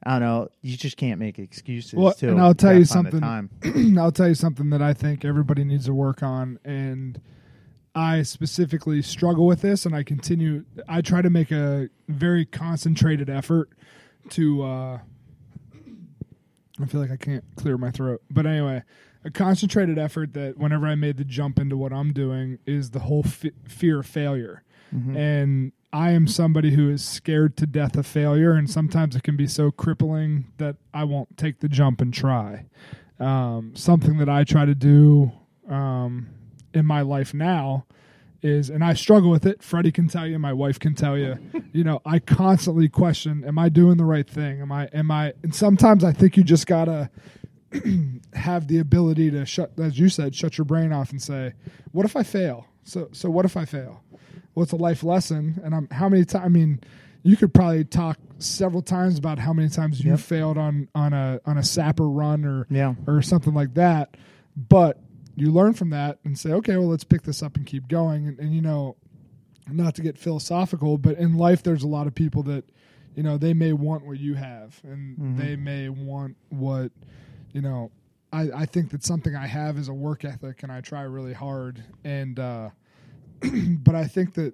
i 0.03 0.11
don't 0.11 0.19
know 0.19 0.49
you 0.61 0.77
just 0.77 0.97
can't 0.97 1.19
make 1.19 1.39
excuses 1.39 1.93
Well, 1.93 2.13
to 2.13 2.29
and 2.29 2.39
I'll 2.39 2.53
tell 2.53 2.77
you 2.77 2.85
something. 2.85 3.23
I'll 3.97 4.11
tell 4.11 4.27
you 4.27 4.35
something 4.35 4.69
that 4.69 4.81
I 4.81 4.93
think 4.93 5.25
everybody 5.25 5.63
needs 5.63 5.85
to 5.85 5.93
work 5.93 6.21
on, 6.21 6.59
and 6.63 7.19
I 7.97 8.21
specifically 8.21 9.01
struggle 9.01 9.47
with 9.47 9.61
this, 9.61 9.85
and 9.85 9.95
I 9.95 10.03
continue. 10.03 10.65
I 10.87 11.01
try 11.01 11.23
to 11.23 11.31
make 11.31 11.51
a 11.51 11.89
very 12.07 12.45
concentrated 12.45 13.27
effort 13.29 13.69
to. 14.29 14.63
Uh, 14.63 14.99
I 16.79 16.85
feel 16.85 17.01
like 17.01 17.09
I 17.09 17.17
can't 17.17 17.43
clear 17.55 17.75
my 17.75 17.89
throat, 17.89 18.21
but 18.29 18.45
anyway, 18.45 18.83
a 19.25 19.31
concentrated 19.31 19.97
effort 19.97 20.33
that 20.33 20.57
whenever 20.59 20.85
I 20.85 20.93
made 20.93 21.17
the 21.17 21.23
jump 21.23 21.57
into 21.57 21.75
what 21.75 21.91
I'm 21.91 22.13
doing 22.13 22.59
is 22.67 22.91
the 22.91 22.99
whole 22.99 23.23
f- 23.25 23.45
fear 23.67 24.01
of 24.01 24.05
failure, 24.05 24.63
and 25.17 25.71
I 25.91 26.11
am 26.11 26.27
somebody 26.27 26.75
who 26.75 26.89
is 26.91 27.03
scared 27.03 27.57
to 27.57 27.65
death 27.65 27.97
of 27.97 28.05
failure, 28.05 28.51
and 28.53 28.69
sometimes 28.69 29.15
it 29.15 29.23
can 29.23 29.35
be 29.35 29.47
so 29.47 29.71
crippling 29.71 30.45
that 30.57 30.75
I 30.93 31.03
won't 31.03 31.35
take 31.35 31.61
the 31.61 31.67
jump 31.67 31.99
and 31.99 32.13
try. 32.13 32.67
Um, 33.19 33.71
something 33.75 34.17
that 34.19 34.29
I 34.29 34.43
try 34.43 34.65
to 34.65 34.75
do 34.75 35.31
um, 35.67 36.29
in 36.77 36.85
my 36.85 37.01
life 37.01 37.33
now 37.33 37.85
is, 38.41 38.69
and 38.69 38.83
I 38.83 38.93
struggle 38.93 39.29
with 39.31 39.45
it. 39.45 39.63
Freddie 39.63 39.91
can 39.91 40.07
tell 40.07 40.27
you, 40.27 40.37
my 40.39 40.53
wife 40.53 40.79
can 40.79 40.93
tell 40.95 41.17
you. 41.17 41.37
you 41.73 41.83
know, 41.83 42.01
I 42.05 42.19
constantly 42.19 42.87
question: 42.87 43.43
Am 43.43 43.57
I 43.59 43.69
doing 43.69 43.97
the 43.97 44.05
right 44.05 44.29
thing? 44.29 44.61
Am 44.61 44.71
I? 44.71 44.87
Am 44.93 45.09
I? 45.11 45.33
And 45.43 45.53
sometimes 45.53 46.03
I 46.03 46.13
think 46.13 46.37
you 46.37 46.43
just 46.43 46.67
gotta 46.67 47.09
have 48.33 48.67
the 48.67 48.79
ability 48.79 49.31
to 49.31 49.45
shut, 49.45 49.71
as 49.79 49.99
you 49.99 50.09
said, 50.09 50.35
shut 50.35 50.57
your 50.57 50.65
brain 50.65 50.93
off 50.93 51.11
and 51.11 51.21
say, 51.21 51.53
"What 51.91 52.05
if 52.05 52.15
I 52.15 52.23
fail?" 52.23 52.67
So, 52.83 53.09
so 53.11 53.29
what 53.29 53.43
if 53.45 53.57
I 53.57 53.65
fail? 53.65 54.01
Well, 54.55 54.63
it's 54.63 54.71
a 54.71 54.77
life 54.77 55.03
lesson, 55.03 55.59
and 55.63 55.75
I'm 55.75 55.87
how 55.91 56.09
many 56.09 56.23
times? 56.25 56.45
I 56.45 56.49
mean, 56.49 56.79
you 57.23 57.35
could 57.37 57.53
probably 57.53 57.83
talk 57.83 58.17
several 58.39 58.81
times 58.81 59.17
about 59.17 59.39
how 59.39 59.51
many 59.51 59.67
times 59.69 60.03
you 60.03 60.11
Yep. 60.11 60.19
failed 60.19 60.57
on 60.57 60.87
on 60.95 61.13
a 61.13 61.39
on 61.45 61.57
a 61.57 61.63
sapper 61.63 62.07
run 62.07 62.45
or 62.45 62.67
Yeah. 62.69 62.93
or 63.07 63.21
something 63.21 63.53
like 63.53 63.73
that. 63.73 64.15
But 64.55 64.99
you 65.37 65.51
learn 65.51 65.73
from 65.73 65.91
that 65.91 66.17
and 66.25 66.37
say, 66.37 66.51
okay, 66.51 66.75
well, 66.77 66.87
let's 66.87 67.03
pick 67.03 67.21
this 67.21 67.43
up 67.43 67.55
and 67.55 67.65
keep 67.65 67.87
going. 67.87 68.27
And, 68.27 68.39
and 68.39 68.55
you 68.55 68.61
know, 68.61 68.97
not 69.69 69.93
to 69.95 70.01
get 70.01 70.17
philosophical, 70.17 70.97
but 70.97 71.17
in 71.17 71.37
life, 71.37 71.61
there's 71.61 71.83
a 71.83 71.87
lot 71.87 72.07
of 72.07 72.15
people 72.15 72.41
that, 72.43 72.65
you 73.15 73.21
know, 73.21 73.37
they 73.37 73.53
may 73.53 73.71
want 73.71 74.03
what 74.03 74.19
you 74.19 74.33
have, 74.33 74.81
and 74.83 75.37
they 75.37 75.55
may 75.55 75.89
want 75.89 76.35
what, 76.49 76.91
you 77.53 77.61
know. 77.61 77.91
I, 78.33 78.49
I 78.53 78.65
think 78.65 78.89
that 78.91 79.05
something 79.05 79.35
I 79.35 79.47
have 79.47 79.77
is 79.77 79.87
a 79.87 79.93
work 79.93 80.25
ethic, 80.25 80.63
and 80.63 80.71
I 80.71 80.81
try 80.81 81.03
really 81.03 81.33
hard. 81.33 81.81
And 82.03 82.37
uh, 82.39 82.69
but 83.41 83.95
I 83.95 84.05
think 84.05 84.33
that 84.33 84.53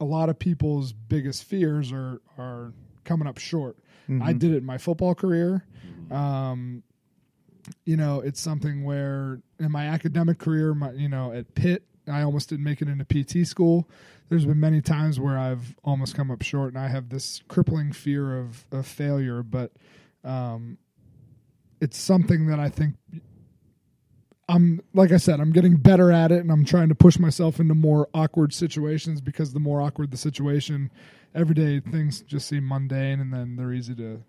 a 0.00 0.04
lot 0.04 0.28
of 0.28 0.38
people's 0.38 0.92
biggest 0.92 1.44
fears 1.44 1.92
are 1.92 2.20
are 2.36 2.72
coming 3.04 3.26
up 3.26 3.38
short. 3.38 3.76
I 4.22 4.32
did 4.32 4.52
it 4.52 4.58
in 4.58 4.64
my 4.64 4.78
football 4.78 5.14
career. 5.14 5.64
Um, 6.10 6.82
you 7.84 7.96
know, 7.96 8.20
it's 8.20 8.40
something 8.40 8.84
where 8.84 9.40
in 9.58 9.72
my 9.72 9.86
academic 9.86 10.38
career, 10.38 10.74
my 10.74 10.92
you 10.92 11.08
know, 11.08 11.32
at 11.32 11.54
Pitt, 11.54 11.84
I 12.06 12.22
almost 12.22 12.48
didn't 12.48 12.64
make 12.64 12.82
it 12.82 12.88
into 12.88 13.04
PT 13.04 13.46
school. 13.46 13.88
There's 14.28 14.44
been 14.44 14.60
many 14.60 14.80
times 14.80 15.18
where 15.18 15.38
I've 15.38 15.74
almost 15.84 16.14
come 16.14 16.30
up 16.30 16.42
short, 16.42 16.74
and 16.74 16.82
I 16.82 16.88
have 16.88 17.08
this 17.08 17.42
crippling 17.48 17.92
fear 17.92 18.38
of, 18.38 18.66
of 18.72 18.86
failure. 18.86 19.42
But 19.42 19.72
um, 20.24 20.78
it's 21.80 21.98
something 21.98 22.46
that 22.46 22.60
I 22.60 22.68
think 22.68 22.94
I'm 24.48 24.80
like 24.94 25.12
I 25.12 25.18
said, 25.18 25.40
I'm 25.40 25.52
getting 25.52 25.76
better 25.76 26.10
at 26.10 26.32
it 26.32 26.40
and 26.40 26.50
I'm 26.50 26.64
trying 26.64 26.88
to 26.88 26.94
push 26.94 27.18
myself 27.18 27.60
into 27.60 27.74
more 27.74 28.08
awkward 28.14 28.54
situations 28.54 29.20
because 29.20 29.52
the 29.52 29.60
more 29.60 29.82
awkward 29.82 30.10
the 30.10 30.16
situation, 30.16 30.90
every 31.34 31.54
day 31.54 31.80
things 31.80 32.22
just 32.22 32.48
seem 32.48 32.66
mundane 32.66 33.20
and 33.20 33.32
then 33.32 33.56
they're 33.56 33.72
easy 33.72 33.94
to 33.96 34.22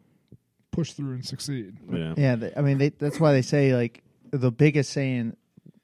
push 0.72 0.94
through 0.94 1.14
and 1.14 1.26
succeed. 1.26 1.78
Yeah. 1.92 2.14
Yeah, 2.18 2.36
th- 2.36 2.54
I 2.56 2.62
mean 2.62 2.78
they, 2.78 2.90
that's 2.90 3.20
why 3.20 3.34
they 3.34 3.42
say 3.42 3.76
like 3.76 4.04
the 4.32 4.52
biggest 4.52 4.92
saying, 4.92 5.36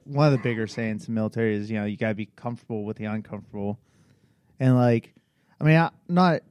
one 0.04 0.28
of 0.28 0.34
the 0.34 0.44
bigger 0.44 0.68
sayings 0.68 1.08
in 1.08 1.14
the 1.14 1.20
military 1.20 1.56
is 1.56 1.70
you 1.70 1.80
know 1.80 1.86
you 1.86 1.98
got 1.98 2.10
to 2.10 2.16
be 2.16 2.28
comfortable 2.28 2.84
with 2.84 2.98
the 2.98 3.06
uncomfortable, 3.06 3.80
and 4.60 4.76
like, 4.76 5.14
I 5.60 5.64
mean 5.64 5.78
I, 5.78 5.90
not 6.08 6.42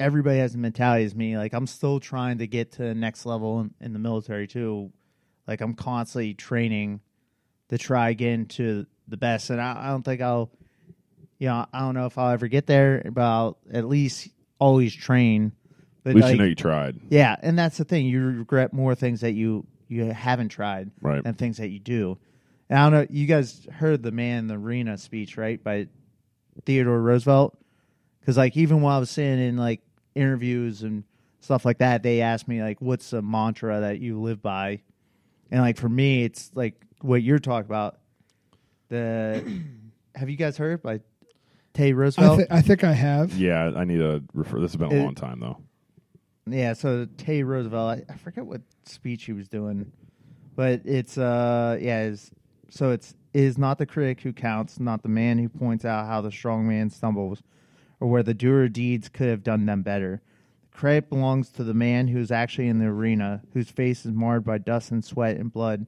everybody 0.00 0.38
has 0.38 0.52
the 0.52 0.58
mentality 0.58 1.04
as 1.04 1.14
me. 1.14 1.36
Like 1.36 1.52
I'm 1.52 1.66
still 1.66 2.00
trying 2.00 2.38
to 2.38 2.46
get 2.46 2.72
to 2.72 2.82
the 2.82 2.94
next 2.94 3.26
level 3.26 3.60
in, 3.60 3.74
in 3.80 3.92
the 3.92 3.98
military 3.98 4.46
too. 4.46 4.92
Like 5.46 5.60
I'm 5.60 5.74
constantly 5.74 6.34
training 6.34 7.00
to 7.68 7.78
try 7.78 8.10
again 8.10 8.46
to 8.46 8.86
the 9.08 9.16
best, 9.16 9.50
and 9.50 9.60
I, 9.60 9.86
I 9.86 9.88
don't 9.88 10.02
think 10.02 10.20
I'll, 10.20 10.50
you 11.38 11.48
know, 11.48 11.66
I 11.72 11.80
don't 11.80 11.94
know 11.94 12.06
if 12.06 12.18
I'll 12.18 12.30
ever 12.30 12.48
get 12.48 12.66
there, 12.66 13.08
but 13.12 13.22
I'll 13.22 13.58
at 13.72 13.86
least 13.86 14.28
always 14.58 14.94
train. 14.94 15.52
But 16.04 16.10
At 16.10 16.16
least 16.16 16.24
like, 16.26 16.32
you 16.34 16.38
know 16.38 16.44
you 16.44 16.54
tried. 16.54 17.00
yeah, 17.08 17.34
and 17.42 17.58
that's 17.58 17.78
the 17.78 17.84
thing. 17.84 18.06
You 18.06 18.24
regret 18.26 18.72
more 18.72 18.94
things 18.94 19.22
that 19.22 19.32
you 19.32 19.66
you 19.88 20.04
haven't 20.12 20.50
tried 20.50 20.90
Right. 21.00 21.22
than 21.24 21.34
things 21.34 21.56
that 21.56 21.68
you 21.68 21.78
do. 21.80 22.18
And 22.70 22.78
I 22.78 22.88
don't 22.88 22.92
know. 22.92 23.06
You 23.10 23.26
guys 23.26 23.66
heard 23.72 24.02
the 24.02 24.10
man 24.12 24.38
in 24.40 24.46
the 24.48 24.54
arena 24.54 24.96
speech, 24.98 25.36
right, 25.36 25.62
by 25.62 25.88
Theodore 26.64 27.00
Roosevelt? 27.00 27.58
Because 28.20 28.36
like 28.36 28.56
even 28.56 28.80
while 28.82 28.96
I 28.96 29.00
was 29.00 29.10
sitting 29.10 29.38
in 29.44 29.56
like 29.56 29.80
interviews 30.14 30.82
and 30.82 31.04
stuff 31.40 31.64
like 31.64 31.78
that, 31.78 32.02
they 32.02 32.20
asked 32.20 32.48
me 32.48 32.62
like, 32.62 32.80
"What's 32.80 33.12
a 33.12 33.20
mantra 33.22 33.80
that 33.80 33.98
you 34.00 34.20
live 34.20 34.40
by?" 34.42 34.80
And 35.50 35.60
like 35.62 35.76
for 35.78 35.88
me, 35.88 36.24
it's 36.24 36.50
like 36.54 36.74
what 37.00 37.22
you're 37.22 37.38
talking 37.38 37.66
about. 37.66 37.98
The 38.88 39.42
have 40.14 40.28
you 40.30 40.36
guys 40.36 40.56
heard 40.56 40.82
by 40.82 41.00
Teddy 41.72 41.90
I, 41.90 41.92
Roosevelt? 41.92 42.38
th- 42.38 42.48
I 42.50 42.60
think 42.62 42.84
I 42.84 42.92
have. 42.92 43.34
Yeah, 43.38 43.72
I 43.74 43.84
need 43.84 43.98
to 43.98 44.22
refer. 44.32 44.60
This 44.60 44.72
has 44.72 44.76
been 44.76 44.92
a 44.92 44.94
It- 44.94 45.02
long 45.04 45.14
time 45.14 45.40
though. 45.40 45.58
Yeah, 46.46 46.74
so 46.74 47.06
Teddy 47.16 47.42
Roosevelt, 47.42 48.04
I, 48.08 48.12
I 48.12 48.16
forget 48.16 48.44
what 48.44 48.60
speech 48.84 49.24
he 49.24 49.32
was 49.32 49.48
doing, 49.48 49.90
but 50.54 50.82
it's 50.84 51.16
uh 51.16 51.78
yeah, 51.80 52.02
it's, 52.02 52.30
so 52.68 52.90
it's 52.90 53.14
it 53.32 53.42
is 53.42 53.56
not 53.56 53.78
the 53.78 53.86
critic 53.86 54.20
who 54.20 54.32
counts, 54.32 54.78
not 54.78 55.02
the 55.02 55.08
man 55.08 55.38
who 55.38 55.48
points 55.48 55.84
out 55.84 56.06
how 56.06 56.20
the 56.20 56.30
strong 56.30 56.68
man 56.68 56.90
stumbles, 56.90 57.42
or 57.98 58.08
where 58.08 58.22
the 58.22 58.34
doer 58.34 58.68
deeds 58.68 59.08
could 59.08 59.28
have 59.28 59.42
done 59.42 59.64
them 59.64 59.82
better. 59.82 60.20
The 60.70 60.78
credit 60.78 61.08
belongs 61.08 61.48
to 61.52 61.64
the 61.64 61.74
man 61.74 62.08
who 62.08 62.18
is 62.18 62.30
actually 62.30 62.68
in 62.68 62.78
the 62.78 62.86
arena, 62.86 63.42
whose 63.54 63.70
face 63.70 64.04
is 64.04 64.12
marred 64.12 64.44
by 64.44 64.58
dust 64.58 64.90
and 64.90 65.04
sweat 65.04 65.36
and 65.38 65.50
blood, 65.50 65.86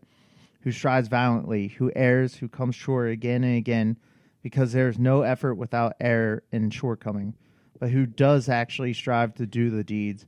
who 0.62 0.72
strives 0.72 1.08
valiantly, 1.08 1.68
who 1.68 1.92
errs, 1.94 2.36
who 2.36 2.48
comes 2.48 2.74
short 2.74 3.10
again 3.10 3.44
and 3.44 3.58
again, 3.58 3.98
because 4.42 4.72
there 4.72 4.88
is 4.88 4.98
no 4.98 5.20
effort 5.20 5.56
without 5.56 5.94
error 6.00 6.42
and 6.50 6.72
shortcoming, 6.72 7.34
but 7.78 7.90
who 7.90 8.06
does 8.06 8.48
actually 8.48 8.92
strive 8.92 9.34
to 9.34 9.46
do 9.46 9.70
the 9.70 9.84
deeds, 9.84 10.26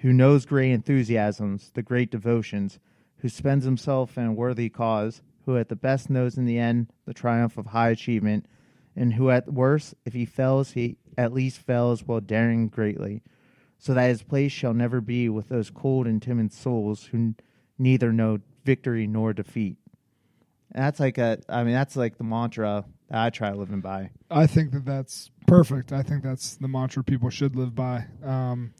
who 0.00 0.12
knows 0.12 0.46
great 0.46 0.72
enthusiasms, 0.72 1.70
the 1.74 1.82
great 1.82 2.10
devotions, 2.10 2.78
who 3.18 3.28
spends 3.28 3.64
himself 3.64 4.16
in 4.16 4.26
a 4.26 4.32
worthy 4.32 4.68
cause, 4.68 5.22
who 5.44 5.56
at 5.56 5.68
the 5.68 5.76
best 5.76 6.10
knows 6.10 6.36
in 6.36 6.44
the 6.44 6.58
end 6.58 6.88
the 7.06 7.14
triumph 7.14 7.56
of 7.56 7.66
high 7.66 7.90
achievement, 7.90 8.46
and 8.94 9.14
who 9.14 9.30
at 9.30 9.52
worst, 9.52 9.94
if 10.04 10.12
he 10.14 10.24
fails, 10.24 10.72
he 10.72 10.96
at 11.18 11.32
least 11.32 11.58
fails 11.58 12.04
while 12.04 12.20
daring 12.20 12.68
greatly, 12.68 13.22
so 13.78 13.94
that 13.94 14.08
his 14.08 14.22
place 14.22 14.52
shall 14.52 14.74
never 14.74 15.00
be 15.00 15.28
with 15.28 15.48
those 15.48 15.70
cold 15.70 16.06
and 16.06 16.22
timid 16.22 16.52
souls 16.52 17.06
who 17.06 17.34
neither 17.78 18.12
know 18.12 18.40
victory 18.64 19.06
nor 19.06 19.32
defeat. 19.32 19.76
And 20.72 20.84
that's 20.84 21.00
like 21.00 21.18
a, 21.18 21.38
I 21.48 21.62
mean, 21.64 21.74
that's 21.74 21.96
like 21.96 22.18
the 22.18 22.24
mantra 22.24 22.84
that 23.08 23.18
I 23.22 23.30
try 23.30 23.52
living 23.52 23.80
by. 23.80 24.10
I 24.30 24.46
think 24.46 24.72
that 24.72 24.84
that's 24.84 25.30
perfect. 25.46 25.92
I 25.92 26.02
think 26.02 26.22
that's 26.22 26.56
the 26.56 26.68
mantra 26.68 27.04
people 27.04 27.30
should 27.30 27.56
live 27.56 27.74
by. 27.74 28.06
Um, 28.24 28.72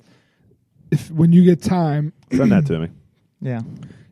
if 0.90 1.10
when 1.10 1.32
you 1.32 1.44
get 1.44 1.62
time, 1.62 2.12
Send 2.32 2.52
that 2.52 2.66
to 2.66 2.78
me. 2.78 2.88
Yeah. 3.40 3.60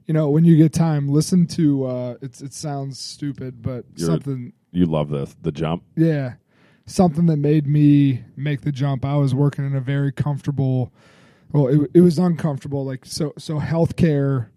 you 0.07 0.15
know, 0.15 0.28
when 0.31 0.45
you 0.45 0.57
get 0.57 0.73
time, 0.73 1.09
listen 1.09 1.47
to. 1.49 1.85
Uh, 1.86 2.15
it's 2.23 2.41
it 2.43 2.53
sounds 2.53 2.99
stupid, 2.99 3.62
but 3.62 3.85
You're- 3.97 4.12
something. 4.12 4.53
You 4.73 4.86
love 4.86 5.09
this. 5.09 5.36
The 5.43 5.53
jump. 5.53 5.85
Yeah, 5.97 6.35
something 6.86 7.27
that 7.27 7.36
made 7.36 7.66
me 7.66 8.24
make 8.36 8.62
the 8.62 8.73
jump. 8.73 9.05
I 9.05 9.15
was 9.16 9.32
working 9.35 9.65
in 9.65 9.77
a 9.77 9.81
very 9.81 10.11
comfortable. 10.12 10.93
Well, 11.53 11.69
it 11.69 11.91
it 11.95 12.01
was 12.01 12.19
uncomfortable. 12.19 12.85
Like 12.85 13.07
so 13.07 13.32
so 13.39 13.61
healthcare, 13.61 14.49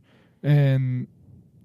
and 0.41 1.07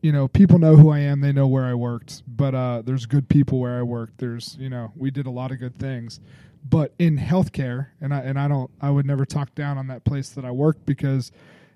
you 0.02 0.12
know 0.12 0.28
people 0.28 0.58
know 0.58 0.76
who 0.76 0.90
I 0.90 0.98
am. 0.98 1.20
They 1.22 1.32
know 1.32 1.46
where 1.46 1.64
I 1.64 1.74
worked. 1.74 2.22
But 2.26 2.54
uh, 2.54 2.82
there's 2.84 3.06
good 3.06 3.28
people 3.28 3.58
where 3.60 3.78
I 3.78 3.82
worked. 3.82 4.18
There's 4.18 4.56
you 4.60 4.68
know 4.68 4.92
we 4.96 5.10
did 5.10 5.26
a 5.26 5.30
lot 5.30 5.50
of 5.52 5.58
good 5.58 5.78
things. 5.78 6.20
but 6.68 6.92
in 7.00 7.18
healthcare, 7.18 7.86
and 8.00 8.12
I 8.14 8.20
and 8.20 8.38
I 8.38 8.46
don't, 8.48 8.70
I 8.80 8.90
would 8.90 9.06
never 9.06 9.24
talk 9.24 9.54
down 9.54 9.78
on 9.78 9.86
that 9.88 10.04
place 10.04 10.28
that 10.30 10.44
I 10.44 10.50
worked 10.52 10.84
because 10.86 11.32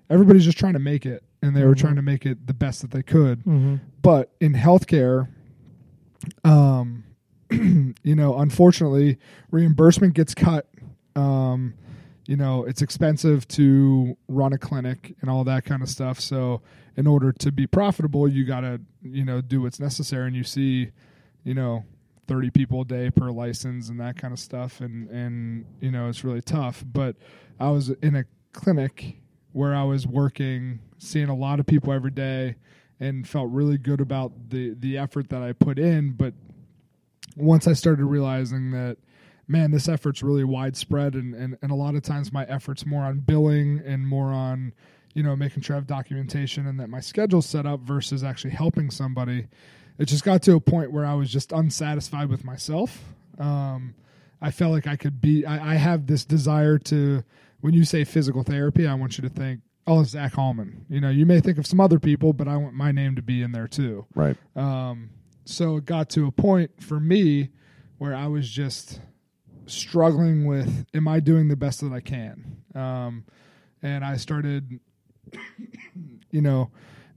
everybody's 0.09 0.45
just 0.45 0.57
trying 0.57 0.73
to 0.73 0.79
make 0.79 1.05
it, 1.05 1.23
and 1.41 1.53
they 1.55 1.65
were 1.65 1.73
Mhm. 1.75 1.79
trying 1.79 1.95
to 1.97 2.01
make 2.01 2.25
it 2.25 2.47
the 2.47 2.53
best 2.53 2.81
that 2.83 2.91
they 2.91 3.03
could. 3.03 3.39
Mm-hmm. 3.39 3.75
But 4.01 4.31
in 4.39 4.53
healthcare, 4.53 5.27
um, 6.43 7.03
you 7.51 8.15
know, 8.15 8.37
unfortunately, 8.37 9.17
reimbursement 9.51 10.13
gets 10.13 10.33
cut. 10.33 10.67
Um, 11.15 11.73
you 12.27 12.35
know, 12.35 12.65
it's 12.65 12.81
expensive 12.81 13.47
to 13.47 14.17
run 14.27 14.51
a 14.51 14.57
clinic 14.57 15.15
and 15.21 15.29
all 15.29 15.45
that 15.45 15.63
kind 15.63 15.81
of 15.81 15.87
stuff. 15.87 16.19
So, 16.19 16.61
in 16.97 17.07
order 17.07 17.31
to 17.31 17.51
be 17.51 17.67
profitable, 17.67 18.27
you 18.27 18.45
got 18.45 18.61
to, 18.61 18.81
you 19.01 19.23
know, 19.23 19.39
do 19.39 19.61
what's 19.61 19.79
necessary. 19.79 20.27
And 20.27 20.35
you 20.35 20.43
see, 20.43 20.91
you 21.43 21.53
know, 21.53 21.85
30 22.27 22.49
people 22.49 22.81
a 22.81 22.85
day 22.85 23.09
per 23.09 23.31
license 23.31 23.87
and 23.89 23.99
that 24.01 24.17
kind 24.17 24.33
of 24.33 24.39
stuff. 24.39 24.81
And, 24.81 25.09
and, 25.09 25.65
you 25.79 25.89
know, 25.89 26.09
it's 26.09 26.23
really 26.23 26.41
tough. 26.41 26.83
But 26.85 27.15
I 27.59 27.69
was 27.69 27.89
in 27.89 28.15
a 28.15 28.25
clinic 28.51 29.17
where 29.53 29.73
I 29.73 29.83
was 29.83 30.05
working, 30.05 30.79
seeing 30.97 31.29
a 31.29 31.35
lot 31.35 31.59
of 31.59 31.65
people 31.65 31.93
every 31.93 32.11
day 32.11 32.55
and 32.99 33.27
felt 33.27 33.49
really 33.51 33.77
good 33.77 34.01
about 34.01 34.49
the, 34.49 34.73
the 34.77 34.97
effort 34.97 35.29
that 35.29 35.41
I 35.41 35.53
put 35.53 35.79
in. 35.79 36.11
But 36.11 36.33
once 37.37 37.67
I 37.67 37.73
started 37.73 38.05
realizing 38.05 38.71
that, 38.71 38.97
man, 39.47 39.71
this 39.71 39.87
effort's 39.87 40.21
really 40.21 40.43
widespread, 40.43 41.13
and, 41.13 41.33
and, 41.33 41.57
and 41.61 41.71
a 41.71 41.75
lot 41.75 41.95
of 41.95 42.01
times 42.01 42.33
my 42.33 42.45
effort's 42.45 42.85
more 42.85 43.03
on 43.03 43.19
billing 43.19 43.81
and 43.85 44.07
more 44.07 44.31
on, 44.31 44.73
you 45.13 45.23
know, 45.23 45.35
making 45.35 45.63
sure 45.63 45.75
I 45.75 45.79
have 45.79 45.87
documentation 45.87 46.67
and 46.67 46.79
that 46.79 46.89
my 46.89 46.99
schedule's 46.99 47.45
set 47.45 47.65
up 47.65 47.79
versus 47.81 48.23
actually 48.23 48.51
helping 48.51 48.91
somebody. 48.91 49.47
It 49.97 50.05
just 50.05 50.23
got 50.23 50.43
to 50.43 50.55
a 50.55 50.59
point 50.59 50.91
where 50.91 51.05
I 51.05 51.13
was 51.13 51.31
just 51.31 51.51
unsatisfied 51.51 52.29
with 52.29 52.43
myself. 52.43 53.03
Um, 53.39 53.95
I 54.41 54.51
felt 54.51 54.71
like 54.71 54.85
I 54.85 54.95
could 54.95 55.21
be, 55.21 55.45
I, 55.45 55.73
I 55.73 55.75
have 55.75 56.05
this 56.05 56.25
desire 56.25 56.77
to, 56.79 57.23
when 57.61 57.73
you 57.73 57.85
say 57.85 58.03
physical 58.03 58.43
therapy, 58.43 58.85
I 58.85 58.93
want 58.93 59.17
you 59.17 59.23
to 59.23 59.29
think, 59.29 59.61
oh, 59.87 60.01
it's 60.01 60.11
Zach 60.11 60.33
Hallman. 60.33 60.85
You 60.89 61.01
know, 61.01 61.09
you 61.09 61.25
may 61.25 61.39
think 61.39 61.57
of 61.57 61.65
some 61.65 61.79
other 61.79 61.97
people, 61.97 62.33
but 62.33 62.47
I 62.47 62.57
want 62.57 62.75
my 62.75 62.91
name 62.91 63.15
to 63.15 63.21
be 63.21 63.41
in 63.41 63.53
there 63.53 63.67
too. 63.67 64.05
Right. 64.13 64.35
Um, 64.55 65.09
so 65.45 65.77
it 65.77 65.85
got 65.85 66.09
to 66.11 66.27
a 66.27 66.31
point 66.31 66.83
for 66.83 66.99
me 66.99 67.49
where 67.97 68.13
I 68.13 68.27
was 68.27 68.49
just 68.49 68.99
struggling 69.67 70.45
with, 70.45 70.85
am 70.93 71.07
I 71.07 71.19
doing 71.19 71.47
the 71.47 71.55
best 71.55 71.81
that 71.81 71.91
I 71.91 71.99
can? 71.99 72.57
Um, 72.73 73.25
and 73.81 74.03
I 74.03 74.17
started, 74.17 74.79
you 76.31 76.41
know, 76.41 76.71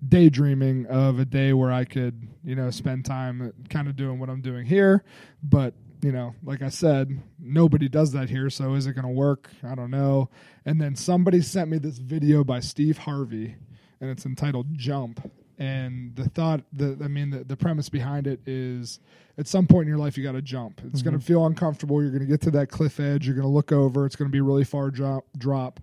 daydreaming 0.06 0.86
of 0.86 1.18
a 1.18 1.24
day 1.24 1.52
where 1.52 1.72
I 1.72 1.84
could, 1.84 2.28
you 2.44 2.54
know, 2.54 2.70
spend 2.70 3.04
time 3.04 3.52
kind 3.68 3.88
of 3.88 3.96
doing 3.96 4.18
what 4.18 4.30
I'm 4.30 4.40
doing 4.40 4.66
here. 4.66 5.04
But, 5.42 5.74
you 6.02 6.12
know, 6.12 6.34
like 6.42 6.62
I 6.62 6.70
said, 6.70 7.20
nobody 7.38 7.88
does 7.88 8.12
that 8.12 8.30
here. 8.30 8.50
So 8.50 8.74
is 8.74 8.86
it 8.86 8.94
going 8.94 9.06
to 9.06 9.12
work? 9.12 9.50
I 9.62 9.74
don't 9.74 9.90
know. 9.90 10.30
And 10.64 10.80
then 10.80 10.96
somebody 10.96 11.42
sent 11.42 11.70
me 11.70 11.78
this 11.78 11.98
video 11.98 12.44
by 12.44 12.60
Steve 12.60 12.98
Harvey, 12.98 13.56
and 14.00 14.10
it's 14.10 14.26
entitled 14.26 14.74
Jump. 14.74 15.30
And 15.60 16.16
the 16.16 16.28
thought, 16.28 16.62
the 16.72 16.98
I 17.04 17.08
mean, 17.08 17.30
the, 17.30 17.44
the 17.44 17.56
premise 17.56 17.88
behind 17.88 18.26
it 18.26 18.40
is 18.46 18.98
at 19.38 19.46
some 19.46 19.66
point 19.66 19.82
in 19.82 19.88
your 19.88 19.98
life, 19.98 20.16
you 20.16 20.24
got 20.24 20.32
to 20.32 20.42
jump. 20.42 20.80
It's 20.86 21.02
going 21.02 21.12
to 21.12 21.18
mm-hmm. 21.18 21.26
feel 21.26 21.46
uncomfortable. 21.46 22.02
You're 22.02 22.10
going 22.10 22.22
to 22.22 22.26
get 22.26 22.40
to 22.42 22.50
that 22.52 22.70
cliff 22.70 22.98
edge. 22.98 23.26
You're 23.26 23.36
going 23.36 23.46
to 23.46 23.52
look 23.52 23.70
over. 23.70 24.06
It's 24.06 24.16
going 24.16 24.28
to 24.28 24.32
be 24.32 24.38
a 24.38 24.42
really 24.42 24.64
far 24.64 24.90
drop, 24.90 25.26
drop 25.36 25.78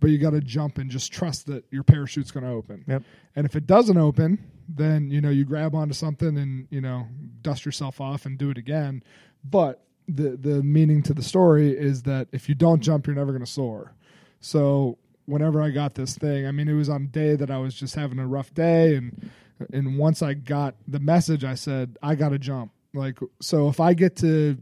but 0.00 0.10
you 0.10 0.18
got 0.18 0.30
to 0.30 0.40
jump 0.40 0.78
and 0.78 0.90
just 0.90 1.12
trust 1.12 1.46
that 1.46 1.64
your 1.70 1.82
parachute's 1.82 2.30
going 2.30 2.44
to 2.44 2.50
open. 2.50 2.84
Yep. 2.86 3.02
And 3.36 3.46
if 3.46 3.56
it 3.56 3.66
doesn't 3.66 3.96
open, 3.96 4.38
then 4.68 5.10
you 5.10 5.20
know 5.20 5.30
you 5.30 5.44
grab 5.44 5.74
onto 5.74 5.94
something 5.94 6.36
and 6.36 6.66
you 6.70 6.80
know 6.80 7.06
dust 7.42 7.64
yourself 7.64 8.00
off 8.00 8.26
and 8.26 8.38
do 8.38 8.50
it 8.50 8.58
again. 8.58 9.02
But 9.44 9.84
the 10.06 10.36
the 10.36 10.62
meaning 10.62 11.02
to 11.04 11.14
the 11.14 11.22
story 11.22 11.76
is 11.76 12.02
that 12.02 12.28
if 12.32 12.48
you 12.48 12.54
don't 12.54 12.80
jump, 12.80 13.06
you're 13.06 13.16
never 13.16 13.32
going 13.32 13.44
to 13.44 13.50
soar. 13.50 13.94
So 14.40 14.98
whenever 15.28 15.60
I 15.60 15.70
got 15.70 15.94
this 15.94 16.16
thing, 16.16 16.46
I 16.46 16.52
mean, 16.52 16.68
it 16.68 16.72
was 16.72 16.88
on 16.88 17.02
a 17.04 17.06
day 17.06 17.36
that 17.36 17.50
I 17.50 17.58
was 17.58 17.74
just 17.74 17.94
having 17.94 18.18
a 18.18 18.26
rough 18.26 18.52
day, 18.54 18.96
and 18.96 19.30
and 19.72 19.98
once 19.98 20.22
I 20.22 20.34
got 20.34 20.76
the 20.86 21.00
message, 21.00 21.44
I 21.44 21.54
said 21.54 21.98
I 22.02 22.14
got 22.14 22.30
to 22.30 22.38
jump. 22.38 22.72
Like 22.94 23.18
so, 23.40 23.68
if 23.68 23.80
I 23.80 23.94
get 23.94 24.16
to 24.16 24.58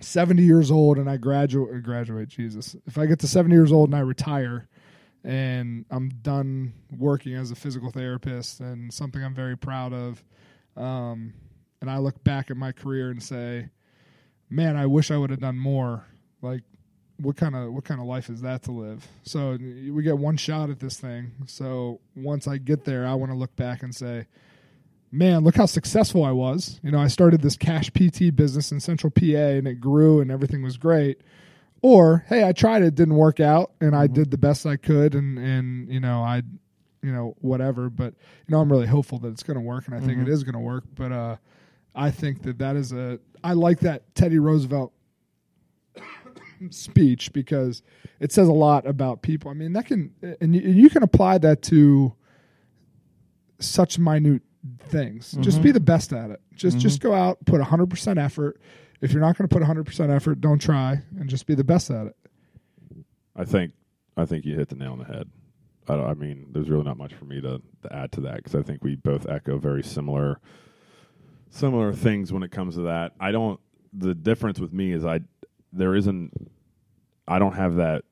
70 0.00 0.42
years 0.42 0.70
old 0.70 0.98
and 0.98 1.10
I 1.10 1.18
graduate 1.18 1.82
graduate 1.82 2.28
Jesus. 2.28 2.74
If 2.86 2.96
I 2.96 3.06
get 3.06 3.18
to 3.20 3.26
70 3.26 3.54
years 3.54 3.70
old 3.72 3.90
and 3.90 3.96
I 3.96 4.00
retire 4.00 4.66
and 5.24 5.84
I'm 5.90 6.08
done 6.22 6.72
working 6.96 7.34
as 7.34 7.50
a 7.50 7.54
physical 7.54 7.90
therapist 7.90 8.60
and 8.60 8.92
something 8.92 9.22
I'm 9.22 9.34
very 9.34 9.58
proud 9.58 9.92
of 9.92 10.24
um, 10.76 11.34
and 11.80 11.90
I 11.90 11.98
look 11.98 12.22
back 12.24 12.50
at 12.50 12.56
my 12.56 12.72
career 12.72 13.10
and 13.10 13.22
say, 13.22 13.68
"Man, 14.48 14.76
I 14.76 14.86
wish 14.86 15.10
I 15.10 15.16
would 15.16 15.30
have 15.30 15.40
done 15.40 15.58
more." 15.58 16.06
Like 16.42 16.62
what 17.20 17.36
kind 17.36 17.54
of 17.54 17.72
what 17.72 17.84
kind 17.84 18.00
of 18.00 18.06
life 18.06 18.28
is 18.30 18.40
that 18.42 18.62
to 18.64 18.72
live? 18.72 19.06
So 19.22 19.58
we 19.60 20.02
get 20.02 20.18
one 20.18 20.36
shot 20.36 20.70
at 20.70 20.80
this 20.80 20.98
thing. 20.98 21.32
So 21.46 22.00
once 22.16 22.48
I 22.48 22.58
get 22.58 22.84
there, 22.84 23.06
I 23.06 23.14
want 23.14 23.32
to 23.32 23.38
look 23.38 23.54
back 23.56 23.82
and 23.82 23.94
say, 23.94 24.26
man, 25.12 25.44
look 25.44 25.56
how 25.56 25.66
successful 25.66 26.24
I 26.24 26.32
was. 26.32 26.80
You 26.82 26.90
know, 26.90 26.98
I 26.98 27.08
started 27.08 27.42
this 27.42 27.56
cash 27.56 27.90
PT 27.90 28.34
business 28.34 28.72
in 28.72 28.80
Central 28.80 29.10
PA 29.10 29.24
and 29.24 29.66
it 29.66 29.80
grew 29.80 30.20
and 30.20 30.30
everything 30.30 30.62
was 30.62 30.76
great. 30.76 31.20
Or, 31.82 32.24
hey, 32.28 32.46
I 32.46 32.52
tried 32.52 32.82
it, 32.82 32.94
didn't 32.94 33.16
work 33.16 33.40
out, 33.40 33.72
and 33.80 33.96
I 33.96 34.06
did 34.06 34.30
the 34.30 34.36
best 34.36 34.66
I 34.66 34.76
could, 34.76 35.14
and 35.14 35.38
and 35.38 35.90
you 35.90 35.98
know, 35.98 36.22
I, 36.22 36.42
you 37.02 37.10
know, 37.10 37.36
whatever. 37.40 37.88
But 37.88 38.12
you 38.46 38.52
know, 38.52 38.60
I'm 38.60 38.70
really 38.70 38.86
hopeful 38.86 39.18
that 39.20 39.28
it's 39.28 39.42
going 39.42 39.56
to 39.56 39.62
work, 39.62 39.86
and 39.86 39.94
I 39.94 40.00
think 40.00 40.20
it 40.20 40.28
is 40.28 40.44
going 40.44 40.52
to 40.52 40.60
work. 40.60 40.84
But 40.94 41.10
uh, 41.10 41.36
I 41.94 42.10
think 42.10 42.42
that 42.42 42.58
that 42.58 42.76
is 42.76 42.92
a. 42.92 43.18
I 43.42 43.54
like 43.54 43.80
that 43.80 44.14
Teddy 44.14 44.38
Roosevelt 44.38 44.92
speech 46.70 47.32
because 47.32 47.82
it 48.18 48.32
says 48.32 48.48
a 48.48 48.52
lot 48.52 48.86
about 48.86 49.22
people. 49.22 49.50
I 49.50 49.54
mean, 49.54 49.72
that 49.72 49.86
can 49.86 50.12
and 50.40 50.54
you, 50.54 50.60
you 50.60 50.90
can 50.90 51.02
apply 51.02 51.38
that 51.38 51.62
to 51.62 52.14
such 53.58 53.98
minute 53.98 54.42
things. 54.78 55.32
Just 55.40 55.58
mm-hmm. 55.58 55.64
be 55.64 55.72
the 55.72 55.80
best 55.80 56.12
at 56.12 56.30
it. 56.30 56.40
Just 56.54 56.78
just 56.78 57.00
mm-hmm. 57.00 57.08
go 57.08 57.14
out, 57.14 57.44
put 57.46 57.60
100% 57.60 58.22
effort. 58.22 58.60
If 59.00 59.12
you're 59.12 59.22
not 59.22 59.38
going 59.38 59.48
to 59.48 59.54
put 59.54 59.62
100% 59.62 60.14
effort, 60.14 60.40
don't 60.40 60.58
try 60.58 61.00
and 61.18 61.28
just 61.28 61.46
be 61.46 61.54
the 61.54 61.64
best 61.64 61.90
at 61.90 62.08
it. 62.08 62.16
I 63.34 63.44
think 63.44 63.72
I 64.16 64.26
think 64.26 64.44
you 64.44 64.54
hit 64.56 64.68
the 64.68 64.76
nail 64.76 64.92
on 64.92 64.98
the 64.98 65.04
head. 65.04 65.30
I, 65.88 65.96
don't- 65.96 66.06
I 66.06 66.14
mean, 66.14 66.48
there's 66.52 66.68
really 66.68 66.84
not 66.84 66.98
much 66.98 67.14
for 67.14 67.24
me 67.24 67.40
to, 67.40 67.62
to 67.82 67.92
add 67.96 68.12
to 68.12 68.20
that 68.22 68.36
because 68.36 68.54
I 68.54 68.62
think 68.62 68.84
we 68.84 68.96
both 68.96 69.26
echo 69.28 69.58
very 69.58 69.82
similar 69.82 70.40
similar 71.50 71.92
things 71.92 72.32
when 72.32 72.42
it 72.42 72.50
comes 72.50 72.76
to 72.76 72.82
that. 72.82 73.12
I 73.18 73.32
don't. 73.32 73.60
The 73.92 74.14
difference 74.14 74.60
with 74.60 74.72
me 74.72 74.92
is 74.92 75.04
I 75.04 75.20
there 75.72 75.94
isn't. 75.94 76.32
I 77.28 77.38
don't 77.38 77.54
have 77.54 77.76
that 77.76 78.04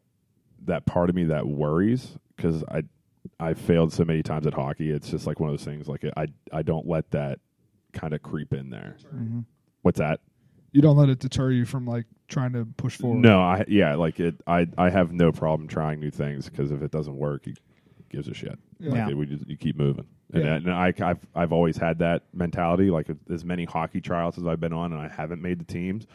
that 0.65 0.87
part 0.87 1.09
of 1.09 1.17
me 1.17 1.25
that 1.25 1.47
worries 1.47 2.17
because 2.37 2.63
I 2.69 2.83
I 3.41 3.55
failed 3.55 3.93
so 3.93 4.05
many 4.05 4.23
times 4.23 4.47
at 4.47 4.55
hockey. 4.55 4.91
It's 4.91 5.11
just 5.11 5.27
like 5.27 5.41
one 5.41 5.51
of 5.51 5.57
those 5.57 5.65
things. 5.65 5.89
Like 5.89 6.05
I 6.17 6.27
I 6.53 6.63
don't 6.63 6.87
let 6.87 7.11
that 7.13 7.41
kind 7.93 8.13
of 8.15 8.23
creep 8.23 8.53
in 8.53 8.71
there. 8.71 8.97
Mm-hmm. 9.15 9.41
What's 9.83 9.99
that? 9.99 10.21
You 10.73 10.83
don't 10.83 10.97
let 10.97 11.09
it 11.09 11.19
deter 11.19 11.51
you 11.51 11.65
from 11.65 11.87
like 11.87 12.05
trying 12.29 12.53
to 12.53 12.67
push 12.77 12.97
forward. 12.97 13.21
No, 13.21 13.41
I 13.41 13.65
yeah, 13.69 13.95
like 13.97 14.21
it. 14.21 14.37
I 14.47 14.67
I 14.77 14.91
have 14.91 15.13
no 15.13 15.33
problem 15.33 15.67
trying 15.69 15.99
new 16.01 16.11
things 16.11 16.49
because 16.49 16.71
if 16.71 16.83
it 16.83 16.91
doesn't 16.91 17.17
work, 17.17 17.47
he 17.47 17.55
gives 18.11 18.29
a 18.29 18.35
shit. 18.35 18.59
Yeah. 18.79 18.91
Like 18.91 18.97
Yeah. 18.99 19.09
it- 19.11 19.17
we 19.17 19.27
just 19.27 19.47
you 19.49 19.57
keep 19.57 19.77
moving. 19.77 20.07
And, 20.33 20.45
Yeah. 20.45 20.55
and 20.57 20.71
I, 20.71 20.93
I've 21.01 21.27
I've 21.35 21.53
always 21.53 21.77
had 21.79 21.99
that 22.01 22.25
mentality. 22.35 22.91
Like 22.91 23.09
as 23.31 23.45
many 23.45 23.65
hockey 23.65 24.01
trials 24.03 24.37
as 24.39 24.47
I've 24.47 24.61
been 24.61 24.75
on, 24.75 24.93
and 24.93 25.01
I 25.01 25.09
haven't 25.09 25.41
made 25.41 25.59
the 25.59 25.65
teams, 25.65 26.07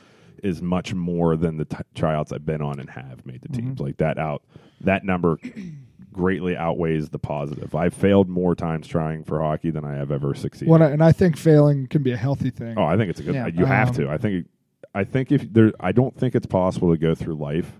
is 0.43 0.61
much 0.61 0.93
more 0.93 1.35
than 1.38 1.57
the 1.57 1.65
t- 1.65 1.77
tryouts 1.95 2.31
I've 2.31 2.45
been 2.45 2.61
on 2.61 2.80
and 2.80 2.89
have 2.89 3.26
made 3.26 3.41
the 3.41 3.49
teams. 3.49 3.80
Like 3.80 3.97
that 3.97 4.18
out 4.18 4.43
that 4.81 5.03
number 5.05 5.38
greatly 6.14 6.55
outweighs 6.55 7.10
the 7.10 7.19
positive. 7.19 7.73
I've 7.76 7.93
failed 7.93 8.30
more 8.30 8.55
times 8.55 8.88
trying 8.88 9.23
for 9.23 9.41
hockey 9.41 9.72
than 9.72 9.84
I 9.85 9.95
have 9.95 10.11
ever 10.11 10.34
succeeded. 10.35 10.81
I, 10.81 10.89
and 10.89 11.03
I 11.03 11.11
think 11.11 11.38
failing 11.38 11.88
can 11.88 12.03
be 12.03 12.11
a 12.11 12.18
healthy 12.18 12.49
thing. 12.51 12.76
Oh, 12.77 12.84
I 12.85 12.97
think 12.97 13.10
it's 13.10 13.19
a 13.19 13.23
good. 13.23 13.35
Yeah. 13.35 13.47
You 13.47 13.65
have 13.65 13.89
Um, 13.89 13.95
to. 13.95 14.10
I 14.10 14.18
think. 14.18 14.47
I 14.95 15.03
think 15.03 15.31
if 15.31 15.51
there, 15.51 15.72
I 15.80 15.91
don't 15.91 16.15
think 16.15 16.35
it's 16.35 16.45
possible 16.45 16.91
to 16.91 16.97
go 16.99 17.15
through 17.15 17.34
life 17.35 17.80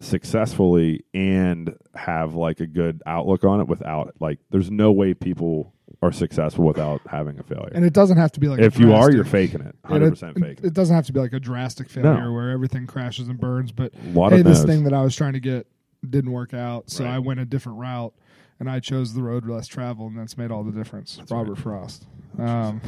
successfully 0.00 1.04
and 1.14 1.76
have 1.94 2.34
like 2.34 2.60
a 2.60 2.66
good 2.66 3.02
outlook 3.06 3.44
on 3.44 3.60
it 3.60 3.68
without 3.68 4.14
like. 4.20 4.38
There's 4.50 4.70
no 4.70 4.92
way 4.92 5.14
people 5.14 5.73
are 6.04 6.12
successul 6.12 6.64
without 6.64 7.00
having 7.08 7.38
a 7.38 7.42
failure. 7.42 7.70
And 7.74 7.84
it 7.84 7.92
doesn't 7.92 8.16
have 8.16 8.32
to 8.32 8.40
be 8.40 8.48
like 8.48 8.60
a 8.60 8.64
if 8.64 8.78
you 8.78 8.92
are, 8.92 9.10
you're 9.12 9.24
faking 9.24 9.60
it. 9.62 9.74
Hundred 9.84 10.06
it- 10.08 10.10
percent 10.10 10.38
faking. 10.38 10.64
It 10.66 10.74
doesn't 10.74 10.94
have 10.94 11.06
to 11.06 11.12
be 11.12 11.20
like 11.20 11.32
a 11.32 11.40
drastic 11.40 11.88
failure 11.88 12.24
No. 12.24 12.32
where 12.32 12.50
everything 12.50 12.86
crashes 12.86 13.28
and 13.28 13.38
burns. 13.40 13.72
But 13.72 13.92
hey, 13.94 14.42
this 14.42 14.58
no's. 14.58 14.64
thing 14.64 14.84
that 14.84 14.92
I 14.92 15.02
was 15.02 15.14
trying 15.16 15.32
to 15.34 15.40
get 15.40 15.66
didn't 16.08 16.32
work 16.32 16.52
out, 16.54 16.90
so 16.90 17.04
Right. 17.04 17.14
I 17.14 17.18
went 17.18 17.40
a 17.40 17.44
different 17.46 17.78
route, 17.78 18.12
and 18.60 18.68
I 18.70 18.80
chose 18.80 19.14
the 19.14 19.22
road 19.22 19.46
less 19.46 19.66
traveled, 19.66 20.12
and 20.12 20.20
that's 20.20 20.36
made 20.36 20.50
all 20.50 20.62
the 20.62 20.72
difference. 20.72 21.18
Robert 21.30 21.56
Frost. 21.58 22.06
Um, 22.38 22.80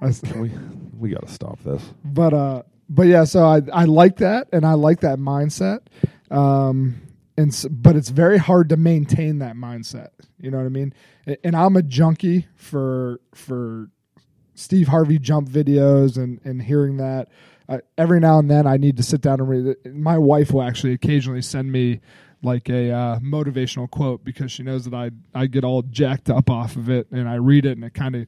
we 0.36 0.50
we 0.98 1.10
got 1.10 1.26
to 1.26 1.32
stop 1.32 1.58
this. 1.64 1.82
but 2.04 2.32
uh, 2.34 2.62
but 2.88 3.06
yeah, 3.06 3.24
so 3.24 3.44
I 3.44 3.62
I 3.72 3.84
like 3.84 4.16
that, 4.18 4.48
and 4.52 4.64
I 4.64 4.74
like 4.74 5.00
that 5.00 5.18
mindset. 5.18 5.80
Um, 6.30 7.00
and 7.38 7.66
but 7.70 7.94
it's 7.94 8.08
very 8.08 8.36
hard 8.36 8.68
to 8.70 8.76
maintain 8.76 9.38
that 9.38 9.54
mindset. 9.54 10.08
You 10.40 10.50
know 10.50 10.58
what 10.58 10.66
I 10.66 10.70
mean? 10.70 10.92
And 11.44 11.54
I'm 11.54 11.76
a 11.76 11.82
junkie 11.82 12.48
for 12.56 13.20
for 13.32 13.90
Steve 14.54 14.88
Harvey 14.88 15.18
jump 15.20 15.48
videos 15.48 16.16
and 16.16 16.40
and 16.44 16.60
hearing 16.60 16.96
that. 16.96 17.28
I, 17.68 17.80
every 17.96 18.18
now 18.18 18.38
and 18.38 18.50
then 18.50 18.66
I 18.66 18.76
need 18.76 18.96
to 18.96 19.02
sit 19.02 19.20
down 19.20 19.40
and 19.40 19.48
read 19.48 19.66
it. 19.66 19.94
My 19.94 20.18
wife 20.18 20.52
will 20.52 20.62
actually 20.62 20.94
occasionally 20.94 21.42
send 21.42 21.70
me 21.70 22.00
like 22.42 22.68
a 22.70 22.90
uh, 22.90 23.18
motivational 23.20 23.88
quote 23.90 24.24
because 24.24 24.50
she 24.50 24.64
knows 24.64 24.84
that 24.86 24.94
I 24.94 25.10
I 25.32 25.46
get 25.46 25.62
all 25.62 25.82
jacked 25.82 26.28
up 26.28 26.50
off 26.50 26.74
of 26.74 26.90
it 26.90 27.06
and 27.12 27.28
I 27.28 27.36
read 27.36 27.66
it 27.66 27.72
and 27.72 27.84
it 27.84 27.94
kind 27.94 28.16
of 28.16 28.22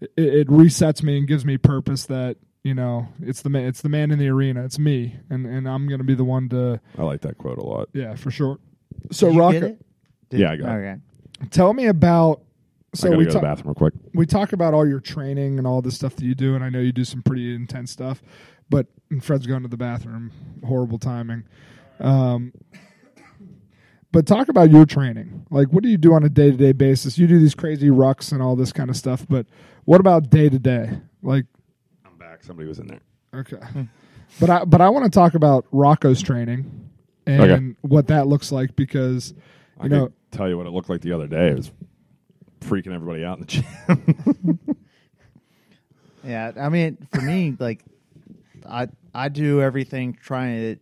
it, 0.00 0.10
it 0.16 0.48
resets 0.48 1.02
me 1.02 1.18
and 1.18 1.28
gives 1.28 1.44
me 1.44 1.58
purpose 1.58 2.06
that 2.06 2.38
you 2.66 2.74
know 2.74 3.06
it's 3.20 3.42
the 3.42 3.48
man 3.50 3.64
it's 3.66 3.80
the 3.82 3.88
man 3.88 4.10
in 4.10 4.18
the 4.18 4.28
arena 4.28 4.64
it's 4.64 4.78
me 4.78 5.16
and 5.30 5.46
and 5.46 5.68
I'm 5.68 5.88
gonna 5.88 6.04
be 6.04 6.14
the 6.14 6.24
one 6.24 6.48
to 6.50 6.80
I 6.98 7.02
like 7.02 7.20
that 7.22 7.38
quote 7.38 7.58
a 7.58 7.62
lot. 7.62 7.88
yeah 7.92 8.14
for 8.16 8.30
sure. 8.30 8.58
So 9.12 9.26
Did 9.28 9.34
you 9.36 9.42
it? 9.48 9.84
Did- 10.30 10.40
Yeah, 10.40 10.50
I 10.52 10.56
got 10.56 10.68
it. 10.68 10.72
okay. 10.72 11.00
tell 11.50 11.72
me 11.72 11.86
about 11.86 12.42
so 12.94 13.12
I 13.12 13.16
we 13.16 13.24
go 13.24 13.30
to 13.30 13.34
ta- 13.34 13.40
the 13.40 13.46
bathroom 13.46 13.68
real 13.68 13.74
quick. 13.74 13.94
we 14.14 14.26
talk 14.26 14.52
about 14.52 14.74
all 14.74 14.88
your 14.88 15.00
training 15.00 15.58
and 15.58 15.66
all 15.66 15.82
the 15.82 15.90
stuff 15.92 16.16
that 16.16 16.24
you 16.24 16.34
do, 16.34 16.54
and 16.54 16.64
I 16.64 16.70
know 16.70 16.78
you 16.80 16.92
do 16.92 17.04
some 17.04 17.22
pretty 17.22 17.54
intense 17.54 17.90
stuff. 17.90 18.22
But 18.70 18.86
and 19.10 19.22
Fred's 19.22 19.46
going 19.46 19.62
to 19.62 19.68
the 19.68 19.76
bathroom. 19.76 20.32
Horrible 20.64 20.98
timing. 20.98 21.44
Um, 22.00 22.52
but 24.12 24.26
talk 24.26 24.48
about 24.48 24.70
your 24.70 24.86
training. 24.86 25.44
Like, 25.50 25.68
what 25.68 25.82
do 25.82 25.88
you 25.90 25.98
do 25.98 26.14
on 26.14 26.24
a 26.24 26.28
day 26.28 26.50
to 26.50 26.56
day 26.56 26.72
basis? 26.72 27.18
You 27.18 27.26
do 27.26 27.38
these 27.38 27.54
crazy 27.54 27.90
rucks 27.90 28.32
and 28.32 28.40
all 28.40 28.56
this 28.56 28.72
kind 28.72 28.88
of 28.88 28.96
stuff, 28.96 29.26
but 29.28 29.46
what 29.84 30.00
about 30.00 30.30
day 30.30 30.48
to 30.48 30.58
day? 30.58 30.98
Like, 31.22 31.44
I'm 31.54 31.55
back. 32.36 32.44
Somebody 32.44 32.68
was 32.68 32.78
in 32.78 32.86
there. 32.86 33.00
okay, 33.34 33.58
but 34.40 34.50
I 34.50 34.64
but 34.64 34.80
I 34.80 34.88
want 34.90 35.04
to 35.04 35.10
talk 35.10 35.34
about 35.34 35.66
Rocco's 35.72 36.22
training 36.22 36.88
and 37.26 37.42
Okay. 37.42 37.74
what 37.82 38.06
that 38.08 38.26
looks 38.26 38.52
like 38.52 38.76
because 38.76 39.34
I 39.80 39.84
you 39.84 39.88
know 39.90 40.12
tell 40.30 40.48
you 40.48 40.56
what 40.56 40.66
it 40.66 40.70
looked 40.70 40.88
like 40.88 41.00
the 41.00 41.12
other 41.12 41.26
day. 41.26 41.48
It 41.48 41.56
was 41.56 41.70
freaking 42.60 42.92
everybody 42.94 43.24
out 43.24 43.38
in 43.38 43.40
the 43.40 43.46
gym. 43.46 44.58
Yeah, 46.24 46.50
I 46.58 46.70
mean, 46.70 47.06
for 47.12 47.20
me, 47.20 47.54
like, 47.58 47.84
I 48.68 48.88
I 49.14 49.28
do 49.28 49.62
everything 49.62 50.18
trying 50.20 50.58
to 50.60 50.80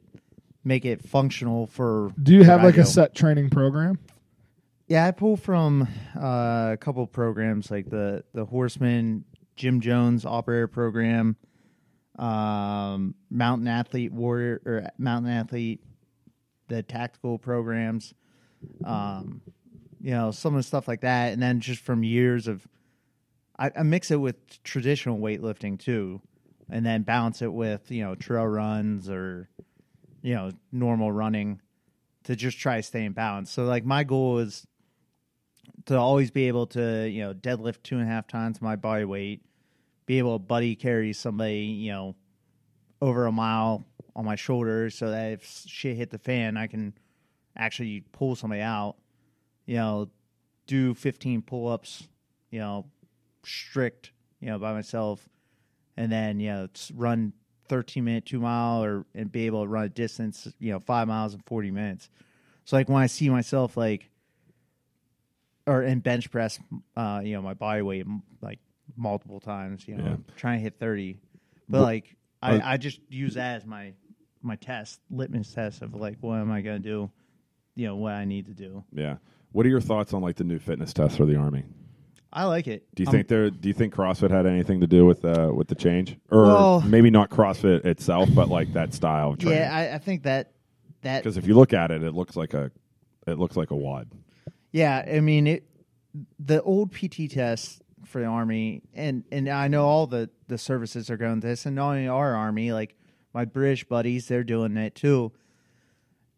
make 0.65 0.87
it 0.87 1.07
functional 1.07 1.67
for. 1.67 2.13
do 2.23 2.33
you 2.33 2.45
have 2.45 2.61
I 2.61 2.65
like 2.65 2.79
a 2.79 2.85
set 2.87 3.15
training 3.15 3.51
program? 3.51 3.99
Yeah, 4.89 5.07
I 5.07 5.11
pull 5.11 5.37
from 5.37 5.87
uh, 6.17 6.71
a 6.73 6.79
couple 6.81 7.07
programs 7.07 7.71
like 7.71 7.91
the 7.91 8.25
the 8.33 8.47
Horseman 8.47 9.25
Jim 9.57 9.81
Jones 9.81 10.25
Operator 10.25 10.69
Program, 10.69 11.37
um, 12.19 13.15
Mountain 13.31 13.69
Athlete 13.69 14.13
Warrior 14.13 14.61
or 14.65 14.89
Mountain 14.99 15.31
Athlete, 15.31 15.81
the 16.69 16.83
tactical 16.83 17.39
programs, 17.39 18.15
um, 18.85 19.41
you 20.01 20.11
know, 20.11 20.31
some 20.31 20.55
of 20.55 20.59
the 20.59 20.63
stuff 20.63 20.89
like 20.89 21.03
that, 21.03 21.33
and 21.33 21.43
then 21.43 21.61
just 21.61 21.81
from 21.81 22.03
years 22.03 22.49
of, 22.49 22.67
I, 23.59 23.71
I 23.77 23.83
mix 23.83 24.11
it 24.11 24.17
with 24.17 24.63
traditional 24.63 25.19
weightlifting 25.19 25.79
too, 25.79 26.21
and 26.71 26.85
then 26.85 27.03
balance 27.03 27.43
it 27.43 27.53
with 27.53 27.91
you 27.91 28.03
know 28.03 28.15
trail 28.15 28.47
runs 28.47 29.09
or, 29.09 29.49
you 30.23 30.35
know, 30.35 30.51
normal 30.73 31.13
running 31.13 31.61
to 32.25 32.35
just 32.35 32.59
try 32.59 32.77
to 32.77 32.83
stay 32.83 33.05
in 33.05 33.13
balance. 33.13 33.51
So 33.51 33.65
like 33.65 33.85
my 33.85 34.05
goal 34.05 34.39
is 34.39 34.67
to 35.87 35.99
always 35.99 36.31
be 36.31 36.49
able 36.49 36.67
to, 36.69 37.09
you 37.09 37.23
know, 37.23 37.35
deadlift 37.35 37.83
two 37.83 37.97
and 37.97 38.05
a 38.05 38.11
half 38.11 38.27
times 38.27 38.61
my 38.63 38.77
body 38.77 39.05
weight, 39.05 39.43
be 40.07 40.19
able 40.19 40.39
to 40.39 40.45
buddy 40.45 40.75
carry 40.75 41.13
somebody, 41.13 41.61
you 41.61 41.93
know, 41.93 42.15
over 43.01 43.27
a 43.27 43.33
mile 43.33 43.87
on 44.17 44.25
my 44.25 44.37
shoulders 44.37 44.95
so 44.97 45.11
that 45.11 45.33
if 45.33 45.45
shit 45.67 45.97
hit 45.97 46.11
the 46.11 46.19
fan, 46.19 46.57
I 46.57 46.67
can 46.67 46.95
actually 47.57 48.05
pull 48.13 48.37
somebody 48.37 48.63
out, 48.63 48.97
you 49.67 49.77
know, 49.77 50.09
do 50.67 50.95
15 50.95 51.43
pull 51.43 51.69
ups, 51.69 52.07
you 52.51 52.61
know, 52.61 52.87
strict, 53.45 54.13
you 54.41 54.49
know, 54.49 54.59
by 54.59 54.73
myself, 54.73 55.29
and 55.97 56.11
then, 56.11 56.41
you 56.41 56.51
know, 56.51 56.69
run 56.95 57.33
13 57.69 58.05
minute 58.05 58.27
two 58.27 58.41
mile 58.41 58.83
or 58.83 59.07
and 59.15 59.31
be 59.31 59.47
able 59.47 59.63
to 59.63 59.69
run 59.69 59.85
a 59.85 59.89
distance, 59.89 60.49
you 60.59 60.73
know, 60.73 60.81
five 60.81 61.09
miles 61.09 61.35
in 61.35 61.41
40 61.47 61.71
minutes. 61.71 62.09
So 62.65 62.77
like 62.77 62.89
when 62.89 63.03
I 63.03 63.07
see 63.07 63.29
myself 63.29 63.77
like, 63.77 64.11
or 65.67 65.83
in 65.83 66.01
bench 66.01 66.31
press, 66.31 66.59
uh, 66.97 67.21
you 67.25 67.33
know, 67.35 67.43
my 67.43 67.55
body 67.55 67.83
weight 67.83 68.07
like 68.41 68.59
multiple 68.97 69.41
times, 69.41 69.87
you 69.89 69.97
know, 69.97 70.05
Yeah. 70.05 70.17
trying 70.37 70.59
to 70.59 70.63
hit 70.63 70.79
30. 70.79 71.19
But 71.69 71.83
like 71.83 72.17
I, 72.43 72.57
uh, 72.57 72.61
I 72.65 72.77
just 72.77 73.01
use 73.09 73.35
that 73.35 73.57
as 73.57 73.67
my 73.67 73.93
my 74.43 74.57
test, 74.57 75.01
litmus 75.11 75.53
test 75.55 75.81
of 75.83 75.95
like 75.95 76.19
what 76.21 76.37
am 76.39 76.51
I 76.51 76.61
going 76.61 76.83
to 76.83 76.89
do, 76.89 77.11
you 77.77 77.87
know, 77.87 77.97
what 77.97 78.13
I 78.13 78.25
need 78.27 78.47
to 78.47 78.55
do. 78.55 78.85
yeah. 78.93 79.17
What 79.53 79.65
are 79.65 79.69
your 79.69 79.81
thoughts 79.81 80.13
on 80.13 80.21
like 80.21 80.35
the 80.37 80.43
new 80.45 80.59
fitness 80.59 80.93
test 80.93 81.17
for 81.17 81.25
the 81.27 81.37
army? 81.37 81.65
I 82.33 82.45
like 82.47 82.67
it. 82.67 82.85
Do 82.97 83.05
you 83.05 83.07
I'm- 83.07 83.13
think 83.13 83.29
there? 83.29 83.49
Do 83.49 83.69
you 83.69 83.73
think 83.75 83.95
CrossFit 83.95 84.31
had 84.33 84.45
anything 84.47 84.81
to 84.81 84.87
do 84.89 85.07
with 85.07 85.25
uh, 85.25 85.53
with 85.55 85.69
the 85.69 85.77
change, 85.77 86.17
or 86.31 86.43
Well- 86.43 86.81
maybe 86.83 87.09
not 87.09 87.31
CrossFit 87.31 87.85
itself, 87.87 88.29
but 88.35 88.49
like 88.49 88.73
that 88.73 88.93
style 88.93 89.31
of 89.31 89.39
training? 89.39 89.61
Yeah, 89.61 89.73
I, 89.75 89.95
I 89.95 89.99
think 89.99 90.25
that 90.25 90.51
that 91.03 91.23
Because 91.23 91.37
if 91.37 91.47
you 91.47 91.55
look 91.55 91.73
at 91.73 91.91
it, 91.93 92.03
it 92.03 92.13
looks 92.13 92.35
like 92.37 92.53
a 92.53 92.73
it 93.29 93.39
looks 93.39 93.57
like 93.57 93.71
a 93.71 93.77
WOD. 93.77 94.09
Yeah, 94.75 95.05
I 95.07 95.21
mean 95.21 95.47
it. 95.47 95.63
The 96.41 96.61
old 96.61 96.93
PT 96.93 97.31
test 97.31 97.81
for 98.05 98.21
the 98.21 98.27
army, 98.27 98.83
and 98.93 99.23
and 99.31 99.49
I 99.49 99.69
know 99.69 99.87
all 99.87 100.09
the 100.09 100.31
the 100.49 100.59
services 100.59 101.11
are 101.11 101.17
going 101.17 101.39
this, 101.39 101.65
and 101.65 101.77
not 101.77 101.91
only 101.91 102.09
our 102.09 102.35
army, 102.35 102.73
like 102.73 102.97
my 103.33 103.45
British 103.45 103.85
buddies, 103.85 104.27
they're 104.27 104.43
doing 104.43 104.77
it 104.77 104.97
too. 104.97 105.31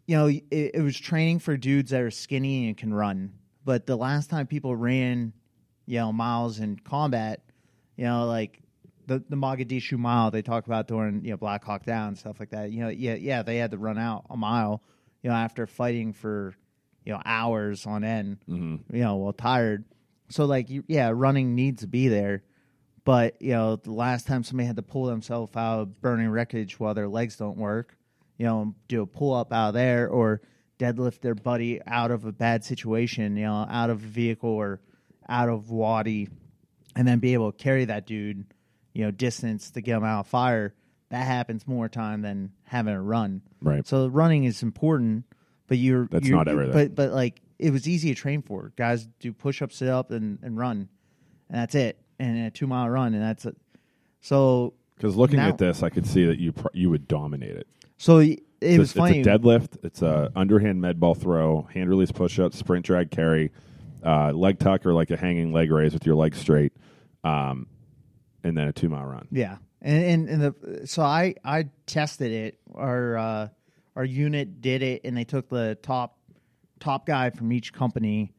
You 0.05 0.17
know, 0.19 0.27
it, 0.27 0.43
it 0.51 0.83
was 0.83 0.99
training 0.99 1.39
for 1.39 1.57
dudes 1.57 1.93
that 1.93 2.03
are 2.03 2.11
skinny 2.11 2.69
and 2.69 2.77
can 2.77 2.93
run. 2.93 3.33
But 3.65 3.87
the 3.87 3.97
last 3.97 4.29
time 4.29 4.47
people 4.47 4.77
ran, 4.77 5.33
you 5.87 5.99
know, 5.99 6.13
miles 6.13 6.61
in 6.61 6.79
combat, 6.79 7.43
you 7.97 8.05
know, 8.05 8.27
like 8.27 8.61
the 9.07 9.25
the 9.31 9.37
Mogadishu 9.37 9.97
mile 9.97 10.31
they 10.31 10.43
talk 10.43 10.67
about 10.67 10.89
during 10.89 11.25
you 11.25 11.31
know 11.31 11.39
Black 11.39 11.65
Hawk 11.65 11.87
Down 11.87 12.09
and 12.09 12.19
stuff 12.19 12.39
like 12.39 12.51
that. 12.51 12.71
You 12.71 12.81
know, 12.81 12.89
yeah, 12.91 13.15
yeah, 13.15 13.43
they 13.43 13.57
had 13.57 13.71
to 13.71 13.79
run 13.79 13.97
out 13.97 14.27
a 14.29 14.37
mile, 14.37 14.83
you 15.23 15.31
know, 15.31 15.37
after 15.37 15.67
fighting 15.67 16.13
for 16.13 16.55
you 17.07 17.13
know 17.13 17.23
hours 17.25 17.87
on 17.87 18.05
end, 18.05 18.39
mm-hmm. 18.49 18.95
you 18.95 19.03
know, 19.03 19.17
well 19.17 19.33
tired. 19.33 19.85
So 20.29 20.45
like, 20.45 20.69
yeah, 20.89 21.13
running 21.15 21.55
needs 21.55 21.83
to 21.83 21.87
be 21.87 22.09
there, 22.09 22.43
but 23.05 23.41
you 23.41 23.53
know, 23.53 23.77
the 23.77 23.93
last 23.93 24.27
time 24.27 24.43
somebody 24.43 24.67
had 24.67 24.77
to 24.77 24.83
pull 24.83 25.07
themselves 25.07 25.57
out 25.57 25.81
of 25.81 26.01
burning 26.03 26.29
wreckage 26.29 26.79
while 26.79 26.95
their 26.95 27.09
legs 27.09 27.37
don't 27.37 27.57
work, 27.57 27.97
you 28.37 28.45
know, 28.45 28.75
do 28.89 29.03
a 29.03 29.07
pull 29.07 29.33
up 29.33 29.53
out 29.53 29.69
of 29.69 29.75
there 29.75 30.09
or 30.09 30.43
deadlift 30.79 31.21
their 31.21 31.37
buddy 31.37 31.81
out 31.87 32.11
of 32.11 32.25
a 32.25 32.33
bad 32.33 32.65
situation, 32.65 33.37
you 33.37 33.45
know, 33.45 33.67
out 33.71 33.89
of 33.89 34.03
a 34.03 34.07
vehicle 34.07 34.51
or 34.51 34.81
out 35.29 35.49
of 35.49 35.71
wadi, 35.71 36.29
and 36.95 37.07
then 37.07 37.21
be 37.21 37.35
able 37.35 37.53
to 37.53 37.59
carry 37.59 37.85
that 37.85 38.07
dude, 38.07 38.45
you 38.93 39.05
know, 39.05 39.11
distance 39.11 39.71
to 39.71 39.81
get 39.81 39.97
him 39.97 40.05
out 40.05 40.21
of 40.21 40.27
fire. 40.27 40.75
That 41.11 41.25
happens 41.25 41.67
more 41.69 41.89
time 41.89 42.23
than 42.23 42.51
having 42.65 42.95
a 42.95 43.01
run. 43.01 43.43
Right. 43.61 43.87
So 43.87 44.09
running 44.09 44.45
is 44.45 44.65
important, 44.65 45.25
but 45.67 45.79
you're 45.79 46.07
That's 46.11 46.27
you're- 46.27 46.37
not 46.37 46.49
everything. 46.49 46.73
But 46.73 46.95
but 46.95 47.13
like 47.13 47.41
it 47.59 47.71
was 47.73 47.89
easy 47.89 48.09
to 48.15 48.15
train 48.21 48.43
for. 48.43 48.73
Guys 48.77 49.07
do 49.21 49.33
push 49.33 49.63
up, 49.63 49.73
sit 49.73 49.89
up, 49.89 50.11
and, 50.11 50.39
and 50.43 50.57
run, 50.59 50.89
and 51.49 51.59
that's 51.59 51.75
it. 51.75 51.99
And 52.19 52.47
a 52.47 52.51
two 52.51 52.67
mile 52.67 52.89
run, 52.89 53.15
and 53.15 53.23
that's 53.23 53.45
it. 53.47 53.57
So 54.21 54.75
Because 54.97 55.17
looking 55.17 55.39
Now- 55.39 55.49
at 55.49 55.59
this, 55.59 55.83
I 55.83 55.89
could 55.91 56.07
see 56.07 56.25
that 56.27 56.39
you 56.39 56.53
pr- 56.53 56.69
you 56.75 56.91
would 56.91 57.07
dominate 57.09 57.57
it. 57.57 57.67
so 57.99 58.19
it 58.19 58.41
It's, 58.61 58.79
was 58.79 58.91
it's 58.91 58.99
funny. 58.99 59.21
a 59.21 59.25
deadlift. 59.25 59.85
It's 59.85 60.03
a 60.03 60.31
underhand 60.35 60.81
med 60.81 60.99
ball 61.01 61.15
throw, 61.15 61.63
hand 61.73 61.89
release 61.91 62.11
push 62.13 62.39
up, 62.39 62.53
sprint 62.55 62.85
drag 62.87 63.11
carry, 63.11 63.53
uh, 64.05 64.33
leg 64.33 64.59
tuck 64.59 64.85
or 64.87 64.93
like 64.95 65.11
a 65.11 65.17
hanging 65.17 65.53
leg 65.53 65.71
raise 65.71 65.93
with 65.93 66.07
your 66.07 66.15
legs 66.17 66.39
straight, 66.39 66.73
um, 67.25 67.67
and 68.45 68.57
then 68.57 68.69
a 68.69 68.73
two 68.73 68.89
mile 68.89 69.05
run. 69.07 69.29
Yeah, 69.31 69.57
and 69.83 70.05
and, 70.05 70.29
and 70.29 70.43
the 70.81 70.87
so 70.87 71.03
I 71.03 71.35
I 71.45 71.69
tested 71.87 72.33
it. 72.33 72.59
Our 72.75 73.17
uh, 73.19 73.49
our 73.97 74.05
unit 74.05 74.61
did 74.61 74.83
it, 74.83 75.01
and 75.05 75.17
they 75.17 75.25
took 75.25 75.49
the 75.49 75.77
top 75.83 76.19
top 76.79 77.07
guy 77.07 77.31
from 77.31 77.51
each 77.53 77.73
company 77.73 78.33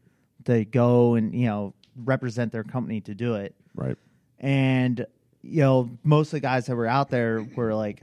to 0.45 0.63
go 0.63 1.15
and 1.15 1.33
you 1.33 1.47
know 1.47 1.73
represent 2.05 2.51
their 2.51 2.63
company 2.63 3.01
to 3.01 3.15
do 3.15 3.35
it. 3.35 3.55
Right. 3.75 3.97
and 4.39 5.05
you 5.41 5.61
know 5.61 5.89
most 6.03 6.27
of 6.27 6.31
the 6.31 6.39
guys 6.39 6.65
that 6.65 6.75
were 6.75 6.87
out 6.87 7.09
there 7.09 7.45
were 7.55 7.73
like 7.75 8.01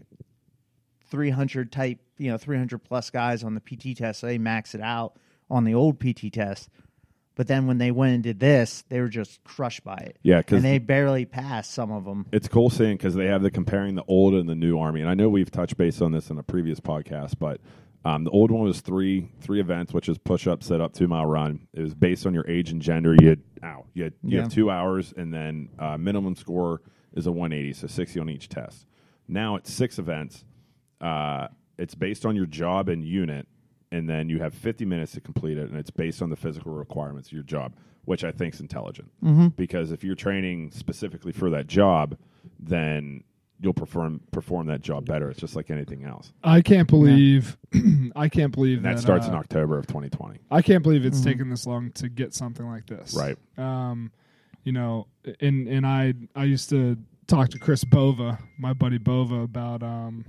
300 1.10 1.72
type 1.72 1.98
you 2.18 2.30
know 2.30 2.38
300 2.38 2.78
plus 2.78 3.10
guys 3.10 3.42
on 3.42 3.54
the 3.54 3.60
pt 3.60 3.98
test 3.98 4.20
so 4.20 4.26
they 4.28 4.38
max 4.38 4.74
it 4.74 4.80
out 4.80 5.16
on 5.50 5.64
the 5.64 5.74
old 5.74 5.98
pt 5.98 6.32
test 6.32 6.68
but 7.36 7.46
then 7.48 7.66
when 7.66 7.78
they 7.78 7.90
went 7.90 8.14
and 8.14 8.22
did 8.22 8.38
this 8.40 8.84
they 8.88 9.00
were 9.00 9.08
just 9.08 9.42
crushed 9.44 9.82
by 9.84 9.96
it 9.96 10.18
Yeah, 10.22 10.42
'cause- 10.42 10.56
and 10.56 10.64
they 10.64 10.78
barely 10.78 11.24
passed 11.24 11.72
some 11.72 11.90
of 11.92 12.04
them 12.04 12.26
It's 12.32 12.48
cool 12.48 12.70
seeing 12.70 12.96
because 12.96 13.14
they 13.14 13.26
have 13.26 13.42
the 13.42 13.50
comparing 13.50 13.94
the 13.94 14.04
old 14.08 14.34
and 14.34 14.48
the 14.48 14.54
new 14.54 14.78
army, 14.78 15.00
and 15.00 15.08
I 15.10 15.14
know 15.14 15.28
we've 15.28 15.50
touched 15.50 15.76
base 15.76 16.00
on 16.00 16.12
this 16.12 16.30
in 16.30 16.38
a 16.38 16.42
previous 16.42 16.80
podcast, 16.80 17.34
but 17.38 17.60
um, 18.06 18.24
the 18.24 18.30
old 18.30 18.50
one 18.50 18.62
was 18.64 18.80
three 18.82 19.30
three 19.40 19.60
events, 19.60 19.94
which 19.94 20.08
is 20.10 20.18
push 20.18 20.46
up, 20.46 20.62
sit 20.62 20.78
up, 20.80 20.92
two 20.92 21.08
mile 21.08 21.24
run. 21.24 21.66
It 21.72 21.80
was 21.80 21.94
based 21.94 22.26
on 22.26 22.34
your 22.34 22.46
age 22.46 22.70
and 22.70 22.82
gender. 22.82 23.16
You 23.18 23.28
had 23.30 23.40
ow, 23.62 23.86
you 23.94 24.04
had, 24.04 24.12
you 24.22 24.36
Yeah. 24.36 24.42
have 24.42 24.52
two 24.52 24.70
hours, 24.70 25.14
and 25.16 25.32
then 25.32 25.70
uh, 25.78 25.96
minimum 25.96 26.34
score 26.36 26.82
is 27.14 27.26
a 27.26 27.32
180, 27.32 27.72
so 27.72 27.86
60 27.86 28.20
on 28.20 28.28
each 28.28 28.50
test. 28.50 28.86
Now 29.26 29.56
it's 29.56 29.72
six 29.72 29.98
events. 29.98 30.44
Uh, 31.00 31.48
it's 31.78 31.94
based 31.94 32.26
on 32.26 32.36
your 32.36 32.44
job 32.46 32.88
and 32.90 33.02
unit, 33.04 33.46
and 33.94 34.08
then 34.08 34.28
you 34.28 34.40
have 34.40 34.52
50 34.52 34.84
minutes 34.84 35.12
to 35.12 35.20
complete 35.20 35.56
it, 35.56 35.70
and 35.70 35.78
it's 35.78 35.90
based 35.90 36.20
on 36.20 36.28
the 36.28 36.36
physical 36.36 36.72
requirements 36.72 37.28
of 37.28 37.32
your 37.32 37.44
job, 37.44 37.76
which 38.04 38.24
I 38.24 38.32
think 38.32 38.54
is 38.54 38.60
intelligent. 38.60 39.08
Mm-hmm. 39.22 39.48
Because 39.48 39.92
if 39.92 40.02
you're 40.02 40.16
training 40.16 40.72
specifically 40.72 41.30
for 41.30 41.48
that 41.50 41.68
job, 41.68 42.18
then 42.58 43.22
you'll 43.60 43.72
perform 43.72 44.20
perform 44.32 44.66
that 44.66 44.80
job 44.80 45.06
better. 45.06 45.30
It's 45.30 45.38
just 45.38 45.54
like 45.54 45.70
anything 45.70 46.04
else. 46.04 46.32
I 46.42 46.60
can't 46.60 46.88
believe 46.88 47.56
I 48.16 48.28
can't 48.28 48.52
believe 48.52 48.78
And 48.78 48.86
that 48.86 48.96
that 48.96 49.00
starts 49.00 49.26
uh, 49.26 49.30
in 49.30 49.34
October 49.36 49.78
of 49.78 49.86
2020. 49.86 50.40
I 50.50 50.60
can't 50.60 50.82
believe 50.82 51.06
it's 51.06 51.20
taken 51.20 51.48
this 51.48 51.64
long 51.64 51.92
to 51.92 52.08
get 52.08 52.34
something 52.34 52.66
like 52.66 52.86
this. 52.86 53.14
Right. 53.14 53.38
Um, 53.56 54.10
you 54.64 54.72
know, 54.72 55.06
and 55.40 55.68
and 55.68 55.86
I 55.86 56.14
I 56.34 56.44
used 56.44 56.68
to 56.70 56.98
talk 57.28 57.50
to 57.50 57.60
Chris 57.60 57.84
Bova, 57.84 58.40
my 58.58 58.72
buddy 58.72 58.98
Bova, 58.98 59.36
about 59.36 59.84
um 59.84 60.24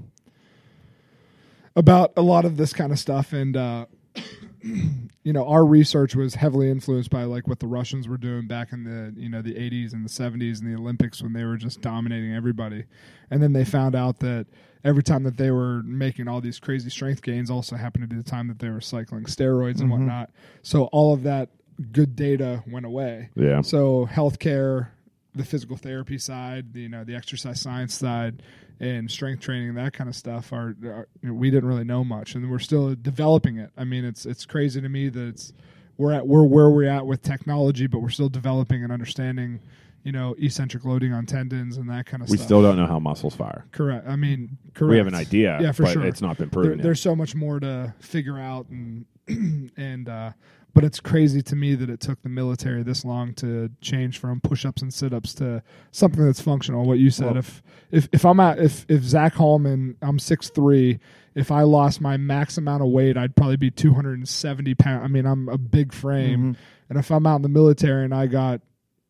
about 1.75 2.13
a 2.15 2.21
lot 2.21 2.45
of 2.45 2.57
this 2.57 2.73
kind 2.73 2.91
of 2.91 2.99
stuff, 2.99 3.33
and 3.33 3.55
uh, 3.57 3.85
you 4.63 5.33
know, 5.33 5.47
our 5.47 5.65
research 5.65 6.15
was 6.15 6.35
heavily 6.35 6.69
influenced 6.69 7.09
by 7.09 7.23
like 7.23 7.47
what 7.47 7.59
the 7.59 7.67
Russians 7.67 8.07
were 8.07 8.17
doing 8.17 8.47
back 8.47 8.71
in 8.71 8.83
the 8.83 9.13
you 9.19 9.29
know 9.29 9.41
the 9.41 9.53
80s 9.53 9.93
and 9.93 10.05
the 10.05 10.09
70s 10.09 10.61
and 10.61 10.71
the 10.71 10.79
Olympics 10.79 11.21
when 11.21 11.33
they 11.33 11.43
were 11.43 11.57
just 11.57 11.81
dominating 11.81 12.33
everybody, 12.33 12.85
and 13.29 13.41
then 13.41 13.53
they 13.53 13.65
found 13.65 13.95
out 13.95 14.19
that 14.19 14.47
every 14.83 15.03
time 15.03 15.23
that 15.23 15.37
they 15.37 15.51
were 15.51 15.81
making 15.83 16.27
all 16.27 16.39
these 16.39 16.59
crazy 16.59 16.89
strength 16.89 17.21
gains 17.23 17.49
also 17.49 17.75
happened 17.75 18.03
to 18.03 18.07
be 18.07 18.15
the 18.15 18.29
time 18.29 18.47
that 18.47 18.59
they 18.59 18.69
were 18.69 18.79
cycling 18.79 19.23
steroids 19.23 19.81
and 19.81 19.89
whatnot. 19.89 20.29
So 20.61 20.85
all 20.85 21.13
of 21.13 21.23
that 21.23 21.49
good 21.91 22.15
data 22.15 22.63
went 22.67 22.85
away. 22.85 23.31
Yeah. 23.35 23.61
So 23.61 24.07
healthcare, 24.09 24.89
the 25.33 25.43
physical 25.43 25.75
therapy 25.75 26.19
side, 26.19 26.73
the, 26.73 26.81
you 26.81 26.89
know, 26.89 27.03
the 27.03 27.15
exercise 27.15 27.59
science 27.59 27.95
side, 27.95 28.43
and 28.79 29.09
strength 29.09 29.41
training, 29.41 29.69
and 29.69 29.77
that 29.77 29.93
kind 29.93 30.09
of 30.09 30.15
stuff 30.15 30.51
are, 30.51 30.75
are 30.83 31.07
you 31.21 31.29
know, 31.29 31.33
we 31.33 31.49
didn't 31.49 31.67
really 31.67 31.83
know 31.85 32.03
much, 32.03 32.35
and 32.35 32.49
we're 32.51 32.59
still 32.59 32.93
developing 32.95 33.57
it. 33.57 33.71
I 33.77 33.83
mean, 33.85 34.03
it's 34.05 34.25
it's 34.25 34.45
crazy 34.45 34.81
to 34.81 34.89
me 34.89 35.09
that 35.09 35.27
it's 35.27 35.53
we're 35.97 36.11
at 36.13 36.27
we're 36.27 36.43
where 36.43 36.69
we're 36.69 36.89
at 36.89 37.05
with 37.05 37.21
technology, 37.21 37.87
but 37.87 37.99
we're 37.99 38.09
still 38.09 38.27
developing 38.29 38.83
and 38.83 38.91
understanding, 38.91 39.61
you 40.03 40.11
know, 40.11 40.35
eccentric 40.37 40.83
loading 40.83 41.13
on 41.13 41.25
tendons 41.25 41.77
and 41.77 41.89
that 41.89 42.05
kind 42.05 42.21
of 42.21 42.29
We 42.29 42.35
stuff. 42.37 42.43
We 42.43 42.47
still 42.47 42.61
don't 42.61 42.75
know 42.75 42.85
how 42.87 42.99
muscles 42.99 43.35
fire. 43.35 43.65
correct. 43.71 44.07
I 44.07 44.15
mean, 44.17 44.57
correct. 44.73 44.91
We 44.91 44.97
have 44.97 45.07
an 45.07 45.15
idea, 45.15 45.57
Yeah, 45.61 45.71
for 45.71 45.83
but 45.83 45.93
sure. 45.93 46.03
it's 46.05 46.21
not 46.21 46.37
been 46.37 46.49
There- 46.49 46.61
proven 46.63 46.81
there's 46.81 46.99
so 47.01 47.15
much 47.15 47.33
more 47.33 47.59
to 47.61 47.93
figure 47.99 48.37
out 48.37 48.67
and 48.69 49.05
and 49.77 50.09
uh 50.09 50.31
but 50.75 50.83
it's 50.83 50.99
crazy 50.99 51.41
to 51.41 51.55
me 51.55 51.73
that 51.73 51.89
it 51.89 51.99
took 51.99 52.21
the 52.21 52.29
military 52.29 52.83
this 52.83 53.03
long 53.03 53.33
to 53.33 53.71
change 53.81 54.19
from 54.19 54.39
push-ups 54.41 54.83
and 54.83 54.93
sit-ups 54.93 55.33
to 55.35 55.63
something 55.91 56.23
that's 56.23 56.41
functional. 56.41 56.85
What 56.85 56.99
you 56.99 57.09
said 57.09 57.27
Well- 57.27 57.37
if 57.37 57.63
if 57.91 58.09
if 58.11 58.25
i'm 58.25 58.39
at 58.39 58.59
if 58.59 58.85
if 58.89 59.01
zach 59.03 59.33
Hallman, 59.35 59.95
i'm 60.01 60.19
six 60.19 60.49
three 60.49 60.99
if 61.33 61.51
i 61.51 61.61
lost 61.61 62.01
my 62.01 62.17
max 62.17 62.57
amount 62.57 62.81
of 62.83 62.89
weight 62.89 63.15
i'd 63.17 63.35
probably 63.35 63.57
be 63.57 63.71
270 63.71 64.75
pounds 64.75 65.03
i 65.03 65.07
mean 65.07 65.25
i'm 65.25 65.47
a 65.49 65.57
big 65.57 65.93
frame. 65.93 66.53
Mm-hmm. 66.53 66.61
And 66.89 66.99
if 66.99 67.11
i'm 67.11 67.25
out 67.25 67.37
in 67.37 67.41
the 67.41 67.49
military 67.49 68.03
and 68.03 68.13
i 68.13 68.27
got 68.27 68.61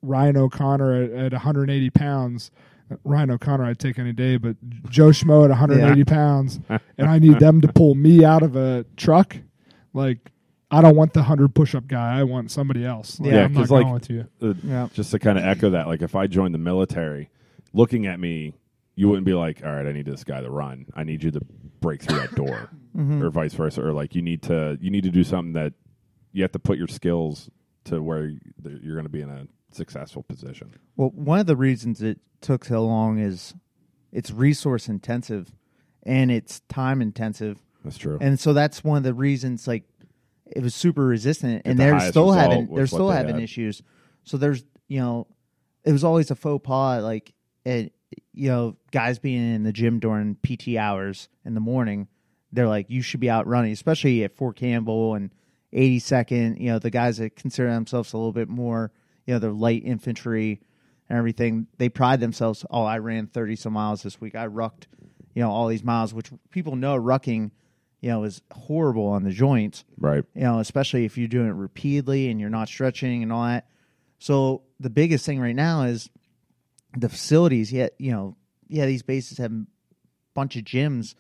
ryan 0.02 0.38
o'connor 0.38 1.04
at, 1.04 1.12
at 1.12 1.32
180 1.32 1.90
pounds 1.92 2.52
Ryan 3.04 3.32
O'Connor, 3.32 3.66
I'd 3.66 3.80
take 3.80 3.98
any 3.98 4.14
day, 4.14 4.38
but 4.38 4.58
Joe 4.90 5.08
Schmo 5.10 5.44
at 5.44 5.50
180 5.50 6.04
pounds, 6.06 6.60
and 6.70 7.10
I 7.10 7.18
need 7.18 7.40
them 7.40 7.62
to 7.62 7.68
pull 7.68 7.96
me 7.96 8.24
out 8.24 8.44
of 8.44 8.56
a 8.56 8.86
truck. 8.96 9.36
Like, 9.92 10.32
I 10.76 10.82
don't 10.82 10.96
want 10.96 11.14
the 11.14 11.22
100 11.22 11.56
push 11.56 11.74
up 11.76 11.88
guy. 11.88 12.20
I 12.20 12.24
want 12.24 12.52
somebody 12.52 12.84
else. 12.86 13.20
Like, 13.20 13.32
Yeah, 13.32 13.46
I'm 13.46 13.54
not 13.54 13.60
'cause, 13.62 13.70
going 13.70 13.86
like- 13.88 13.94
with 13.94 14.10
you. 14.10 14.28
Uh, 14.42 14.54
Yeah. 14.64 14.88
Just 14.94 15.12
to 15.12 15.20
kind 15.20 15.38
of 15.38 15.44
echo 15.46 15.70
that, 15.72 15.88
like 15.88 16.02
if 16.02 16.16
I 16.16 16.28
joined 16.28 16.54
the 16.54 16.58
military, 16.60 17.30
looking 17.74 18.06
at 18.06 18.20
me, 18.20 18.54
you 18.96 19.08
wouldn't 19.10 19.26
be 19.26 19.34
like, 19.34 19.62
"All 19.66 19.72
right, 19.72 19.86
I 19.86 19.92
need 19.92 20.06
this 20.06 20.24
guy 20.24 20.42
to 20.42 20.50
run. 20.50 20.86
I 20.94 21.04
need 21.04 21.24
you 21.24 21.32
to 21.32 21.42
break 21.82 22.02
through 22.02 22.18
that 22.18 22.36
door," 22.36 22.70
or 23.22 23.30
vice 23.30 23.54
versa, 23.54 23.82
or 23.86 23.92
like 23.94 24.16
you 24.16 24.22
need 24.22 24.42
to 24.44 24.78
you 24.82 24.90
need 24.92 25.04
to 25.04 25.12
do 25.12 25.24
something 25.24 25.54
that 25.54 25.74
you 26.32 26.42
have 26.44 26.52
to 26.54 26.60
put 26.60 26.78
your 26.78 26.88
skills 26.88 27.50
to 27.86 28.02
where 28.02 28.28
you're 28.64 28.96
going 28.96 29.04
to 29.06 29.10
be 29.10 29.22
in 29.22 29.30
a 29.30 29.48
successful 29.72 30.24
position. 30.24 30.72
Well, 30.98 31.10
one 31.14 31.40
of 31.40 31.46
the 31.46 31.56
reasons 31.58 32.02
it 32.02 32.20
took 32.42 32.66
so 32.66 32.86
long 32.86 33.20
is 33.20 33.54
it's 34.12 34.32
resource 34.32 34.88
intensive 34.90 35.54
and 36.04 36.32
it's 36.32 36.62
time 36.70 37.02
intensive. 37.02 37.62
That's 37.84 37.98
true. 37.98 38.18
And 38.22 38.40
so 38.40 38.54
that's 38.54 38.84
one 38.84 38.98
of 38.98 39.04
the 39.04 39.14
reasons 39.14 39.68
like 39.68 39.84
it 40.48 40.62
was 40.62 40.76
super 40.76 41.06
resistant 41.06 41.64
and 41.66 41.78
the 41.78 41.84
they're 41.84 41.94
highest 41.96 42.14
still 42.14 42.28
result 42.28 42.52
having 42.52 42.68
was 42.68 42.76
they're 42.76 42.82
what 42.84 42.90
still 42.90 43.08
they 43.10 43.16
having 43.16 43.36
had. 43.36 43.44
issues. 43.44 43.82
So 44.24 44.38
there's, 44.38 44.64
you 44.88 45.00
know, 45.00 45.28
it 45.84 45.92
was 45.92 46.04
always 46.04 46.32
a 46.32 46.36
faux 46.36 46.66
pas 46.66 47.04
like 47.04 47.34
it 47.64 47.94
you 48.34 48.50
know, 48.50 48.76
guys 48.92 49.20
being 49.20 49.56
in 49.56 49.64
the 49.64 49.72
gym 49.72 50.00
during 50.00 50.36
PT 50.44 50.76
hours 50.78 51.30
in 51.44 51.54
the 51.54 51.60
morning, 51.60 52.08
they're 52.52 52.68
like 52.68 52.88
you 52.90 53.02
should 53.02 53.20
be 53.20 53.30
out 53.30 53.48
running, 53.48 53.72
especially 53.72 54.24
at 54.24 54.36
Fort 54.36 54.56
Campbell 54.56 55.16
and 55.16 55.32
82nd, 55.74 56.60
you 56.60 56.68
know, 56.68 56.80
the 56.80 56.90
guys 56.90 57.18
that 57.18 57.36
consider 57.36 57.72
themselves 57.72 58.14
a 58.14 58.18
little 58.18 58.32
bit 58.32 58.48
more, 58.48 58.92
you 59.26 59.34
know, 59.34 59.40
they're 59.40 59.52
light 59.52 59.84
infantry 59.84 60.62
and 61.10 61.18
everything. 61.18 61.68
They 61.78 61.90
pride 61.90 62.20
themselves, 62.20 62.66
oh, 62.70 62.84
I 62.84 63.00
ran 63.00 63.28
30 63.28 63.56
some 63.58 63.74
miles 63.74 64.04
this 64.04 64.22
week. 64.22 64.36
I 64.36 64.46
rucked, 64.46 64.88
you 65.34 65.42
know, 65.42 65.52
all 65.52 65.68
these 65.68 65.84
miles, 65.84 66.14
which 66.14 66.32
people 66.50 66.76
know 66.76 66.96
rucking, 66.98 67.52
you 68.02 68.10
know, 68.10 68.24
is 68.24 68.42
horrible 68.52 69.08
on 69.08 69.24
the 69.24 69.32
joints, 69.32 69.84
right. 69.98 70.24
you 70.36 70.44
know, 70.44 70.60
especially 70.60 71.06
if 71.06 71.18
you're 71.18 71.28
doing 71.28 71.48
it 71.48 71.54
repeatedly 71.54 72.30
and 72.30 72.40
you're 72.40 72.50
not 72.50 72.68
stretching 72.68 73.24
and 73.24 73.32
all 73.32 73.46
that. 73.46 73.68
So 74.20 74.64
the 74.80 74.90
biggest 74.90 75.26
thing 75.26 75.40
right 75.40 75.56
now 75.56 75.84
is 75.84 76.10
the 76.98 77.10
facilities. 77.10 77.72
Yet, 77.72 77.96
you 77.98 78.12
know, 78.12 78.36
yeah, 78.68 78.86
these 78.86 79.04
bases 79.04 79.38
have 79.40 79.52
a 79.52 79.66
bunch 80.34 80.56
of 80.56 80.64
gyms, 80.64 81.16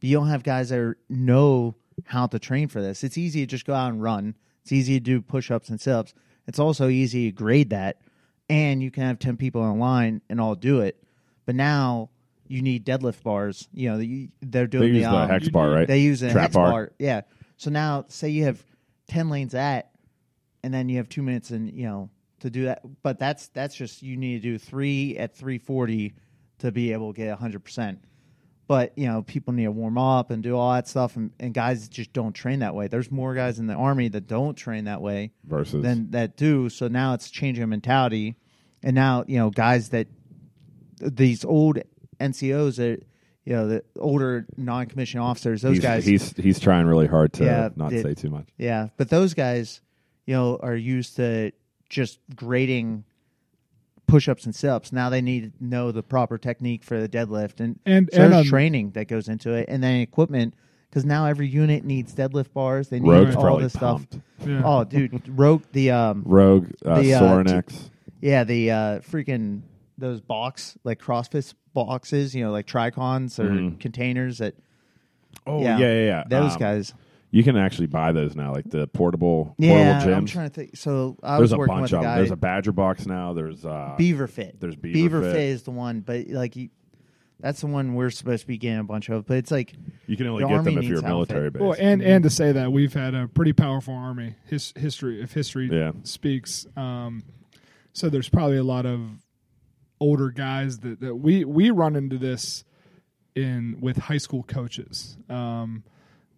but 0.00 0.08
you 0.08 0.16
don't 0.16 0.28
have 0.28 0.42
guys 0.42 0.70
that 0.70 0.78
are, 0.78 0.96
know 1.08 1.74
how 2.06 2.26
to 2.26 2.38
train 2.38 2.68
for 2.68 2.80
this. 2.80 3.04
It's 3.04 3.18
easy 3.18 3.40
to 3.40 3.46
just 3.46 3.66
go 3.66 3.74
out 3.74 3.92
and 3.92 4.02
run. 4.02 4.36
It's 4.62 4.72
easy 4.72 4.94
to 4.94 5.00
do 5.00 5.20
push 5.20 5.50
ups 5.50 5.68
and 5.68 5.80
sit 5.80 5.92
ups. 5.92 6.14
It's 6.46 6.58
also 6.58 6.88
easy 6.88 7.30
to 7.30 7.36
grade 7.36 7.70
that, 7.70 8.00
and 8.48 8.82
you 8.82 8.90
can 8.90 9.04
have 9.04 9.18
ten 9.18 9.36
people 9.36 9.68
in 9.70 9.78
line 9.78 10.20
and 10.28 10.40
all 10.40 10.54
do 10.54 10.80
it. 10.80 11.02
But 11.46 11.54
now 11.54 12.10
you 12.50 12.62
need 12.62 12.84
deadlift 12.84 13.22
bars. 13.22 13.68
You 13.72 13.90
know, 13.90 13.98
you, 13.98 14.28
they're 14.40 14.66
They 14.66 14.78
doing 14.78 14.94
use 14.94 15.04
the, 15.04 15.10
the 15.10 15.16
um, 15.16 15.30
hex 15.30 15.48
bar, 15.48 15.70
right? 15.70 15.86
they 15.86 16.00
use 16.00 16.20
a 16.22 16.32
Trap 16.32 16.42
hex 16.42 16.54
bar. 16.54 16.70
bar. 16.70 16.92
Yeah. 16.98 17.20
So 17.56 17.70
now, 17.70 18.06
say 18.08 18.30
you 18.30 18.44
have 18.44 18.62
ten 19.06 19.30
lanes 19.30 19.54
at, 19.54 19.90
and 20.64 20.74
then 20.74 20.88
you 20.88 20.96
have 20.96 21.08
two 21.08 21.22
minutes, 21.22 21.50
and 21.50 21.70
you 21.72 21.84
know 21.84 22.10
to 22.40 22.50
do 22.50 22.64
that. 22.64 22.82
But 23.02 23.18
that's 23.18 23.48
that's 23.48 23.74
just 23.74 24.02
you 24.02 24.16
need 24.16 24.42
to 24.42 24.48
do 24.50 24.58
three 24.58 25.16
at 25.16 25.36
three 25.36 25.58
forty 25.58 26.14
to 26.58 26.72
be 26.72 26.92
able 26.92 27.12
to 27.12 27.16
get 27.16 27.38
hundred 27.38 27.64
percent. 27.64 28.02
But 28.66 28.96
you 28.96 29.06
know, 29.06 29.22
people 29.22 29.52
need 29.52 29.64
to 29.64 29.72
warm 29.72 29.98
up 29.98 30.30
and 30.30 30.42
do 30.42 30.56
all 30.56 30.72
that 30.72 30.88
stuff, 30.88 31.16
and, 31.16 31.30
and 31.38 31.54
guys 31.54 31.88
just 31.88 32.12
don't 32.12 32.32
train 32.32 32.60
that 32.60 32.74
way. 32.74 32.88
There's 32.88 33.10
more 33.10 33.34
guys 33.34 33.58
in 33.58 33.66
the 33.66 33.74
army 33.74 34.08
that 34.08 34.26
don't 34.26 34.54
train 34.54 34.84
that 34.84 35.00
way 35.00 35.32
Versus 35.44 35.82
than 35.82 36.10
that 36.12 36.36
do. 36.36 36.68
So 36.68 36.88
now 36.88 37.14
it's 37.14 37.30
changing 37.30 37.68
mentality, 37.68 38.36
and 38.82 38.94
now 38.94 39.24
you 39.28 39.38
know 39.38 39.50
guys 39.50 39.90
that 39.90 40.08
these 41.00 41.44
old 41.44 41.78
NCOs 42.20 42.76
that 42.76 43.02
you 43.44 43.52
know 43.54 43.66
the 43.68 43.84
older 43.98 44.46
non-commissioned 44.56 45.22
officers, 45.22 45.62
those 45.62 45.76
he's, 45.76 45.82
guys, 45.82 46.04
he's 46.06 46.32
he's 46.36 46.60
trying 46.60 46.86
really 46.86 47.06
hard 47.06 47.32
to 47.34 47.44
Yeah, 47.44 47.68
not 47.76 47.92
it- 47.92 48.02
say 48.02 48.14
too 48.14 48.30
much. 48.30 48.48
yeah, 48.58 48.88
but 48.96 49.08
those 49.08 49.34
guys, 49.34 49.80
you 50.26 50.34
know, 50.34 50.58
are 50.62 50.76
used 50.76 51.16
to 51.16 51.52
just 51.88 52.18
grading 52.36 53.04
push-ups 54.06 54.44
and 54.44 54.54
sit-ups. 54.54 54.92
Now 54.92 55.08
they 55.08 55.20
need 55.20 55.52
to 55.58 55.64
know 55.64 55.92
the 55.92 56.02
proper 56.02 56.36
technique 56.38 56.82
for 56.84 57.00
the 57.00 57.08
deadlift, 57.08 57.60
and 57.60 57.78
And- 57.86 58.08
so 58.12 58.22
and 58.22 58.32
there's 58.32 58.40
on- 58.46 58.50
training 58.50 58.90
that 58.92 59.06
goes 59.08 59.28
into 59.28 59.52
it, 59.54 59.66
and 59.68 59.82
then 59.82 60.00
equipment 60.00 60.54
because 60.88 61.04
now 61.04 61.26
every 61.26 61.46
unit 61.48 61.84
needs 61.84 62.12
deadlift 62.14 62.52
bars. 62.52 62.88
They 62.88 62.98
need 62.98 63.08
Rogue's 63.08 63.36
all 63.36 63.42
probably 63.42 63.62
this 63.64 63.74
stuff. 63.74 64.04
Yeah. 64.44 64.62
Oh, 64.64 64.82
dude, 64.84 65.22
Rogue 65.28 65.62
the 65.72 65.92
um 65.92 66.22
Rogue, 66.26 66.70
uh, 66.84 67.00
The, 67.00 67.14
uh, 67.14 67.20
Sorinex. 67.22 67.90
yeah 68.20 68.42
the 68.44 68.70
uh 68.72 68.98
freaking 69.00 69.60
those 70.00 70.20
box 70.20 70.76
like 70.84 71.00
CrossFit 71.00 71.54
boxes, 71.74 72.34
you 72.34 72.42
know, 72.44 72.50
like 72.50 72.66
tricons 72.66 73.38
or 73.38 73.50
Mhm. 73.50 73.78
containers 73.80 74.38
that 74.38 74.54
oh 75.46 75.62
yeah, 75.62 75.78
yeah, 75.78 75.92
yeah, 75.92 76.04
yeah. 76.04 76.24
those 76.28 76.52
Um, 76.54 76.58
guys. 76.58 76.94
You 77.32 77.44
can 77.44 77.56
actually 77.56 77.86
buy 77.86 78.10
those 78.10 78.34
now, 78.34 78.52
like 78.52 78.68
the 78.68 78.88
portable 78.88 79.54
Yeah, 79.56 79.92
portable 80.00 80.12
gyms. 80.12 80.16
I'm 80.16 80.26
trying 80.26 80.48
to 80.48 80.54
think. 80.54 80.76
So 80.76 81.16
I 81.22 81.32
There's 81.36 81.42
was 81.42 81.52
a 81.52 81.58
working 81.58 81.74
bunch 81.76 81.82
with 81.82 81.92
a 81.92 81.96
of 81.98 82.02
them. 82.02 82.10
guy. 82.10 82.16
There's 82.16 82.30
a 82.32 82.36
Badger 82.36 82.72
box 82.72 83.06
now. 83.06 83.34
There's 83.34 83.64
uh, 83.64 83.94
Beaver 83.96 84.26
Fit. 84.26 84.58
There's 84.58 84.74
Beaver 84.74 85.22
Fit. 85.22 85.36
is 85.36 85.62
the 85.62 85.70
one, 85.70 86.00
but 86.00 86.26
like 86.28 86.56
you, 86.56 86.70
that's 87.38 87.60
the 87.60 87.68
one 87.68 87.94
we're 87.94 88.10
supposed 88.10 88.40
to 88.40 88.46
be 88.48 88.58
getting 88.58 88.80
a 88.80 88.84
bunch 88.84 89.10
of. 89.10 89.26
But 89.26 89.36
it's 89.36 89.52
like 89.52 89.74
You 90.08 90.16
can 90.16 90.26
only 90.26 90.42
The 90.42 90.48
get 90.48 90.64
them 90.64 90.74
Army 90.74 90.86
if 90.86 90.90
you're 90.90 90.98
a 90.98 91.02
military 91.04 91.46
outfit. 91.46 91.52
base. 91.52 91.62
Well, 91.62 91.76
and 91.78 92.02
and 92.02 92.24
to 92.24 92.30
say 92.30 92.50
that 92.50 92.72
we've 92.72 92.94
had 92.94 93.14
a 93.14 93.28
pretty 93.28 93.52
powerful 93.52 93.94
army. 93.94 94.34
His 94.46 94.72
history, 94.76 95.22
if 95.22 95.32
history 95.32 95.68
Yeah. 95.72 95.92
speaks, 96.02 96.66
um, 96.76 97.22
so 97.92 98.08
there's 98.10 98.28
probably 98.28 98.56
a 98.56 98.64
lot 98.64 98.86
of 98.86 99.02
older 100.00 100.30
guys 100.30 100.78
that, 100.78 101.00
that 101.00 101.16
we 101.16 101.44
we 101.44 101.70
run 101.70 101.94
into 101.94 102.18
this 102.18 102.64
in 103.34 103.78
with 103.80 103.96
high 103.96 104.18
school 104.18 104.42
coaches. 104.42 105.16
Um, 105.28 105.84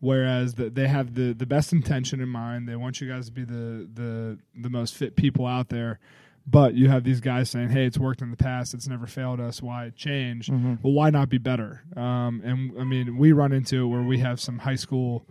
whereas 0.01 0.55
the, 0.55 0.69
they 0.69 0.89
have 0.89 1.15
the 1.15 1.33
the 1.33 1.47
best 1.47 1.73
intention 1.73 2.21
in 2.21 2.29
mind. 2.29 2.69
They 2.69 2.77
want 2.77 3.01
you 3.01 3.09
guys 3.09 3.27
to 3.27 3.33
be 3.33 3.45
the 3.45 3.89
the 3.93 4.39
the 4.55 4.69
most 4.71 4.95
fit 4.95 5.17
people 5.17 5.47
out 5.47 5.69
there. 5.69 5.99
But 6.45 6.75
you 6.75 6.89
have 6.89 7.05
these 7.05 7.21
guys 7.21 7.51
saying, 7.51 7.71
"Hey, 7.71 7.87
it's 7.87 7.99
worked 7.99 8.21
in 8.21 8.33
the 8.33 8.37
past. 8.37 8.75
It's 8.75 8.89
never 8.89 9.07
failed 9.07 9.39
us. 9.39 9.63
Why 9.63 9.91
change? 9.95 10.51
Well, 10.83 10.93
why 10.93 11.11
not 11.11 11.29
be 11.29 11.39
better?" 11.39 11.85
Um, 11.97 12.43
and 12.45 12.73
I 12.81 12.85
mean, 12.85 13.17
we 13.17 13.31
run 13.31 13.53
into 13.53 13.85
it 13.85 13.87
where 13.87 14.03
we 14.03 14.19
have 14.19 14.41
some 14.41 14.59
high 14.59 14.75
school 14.75 15.25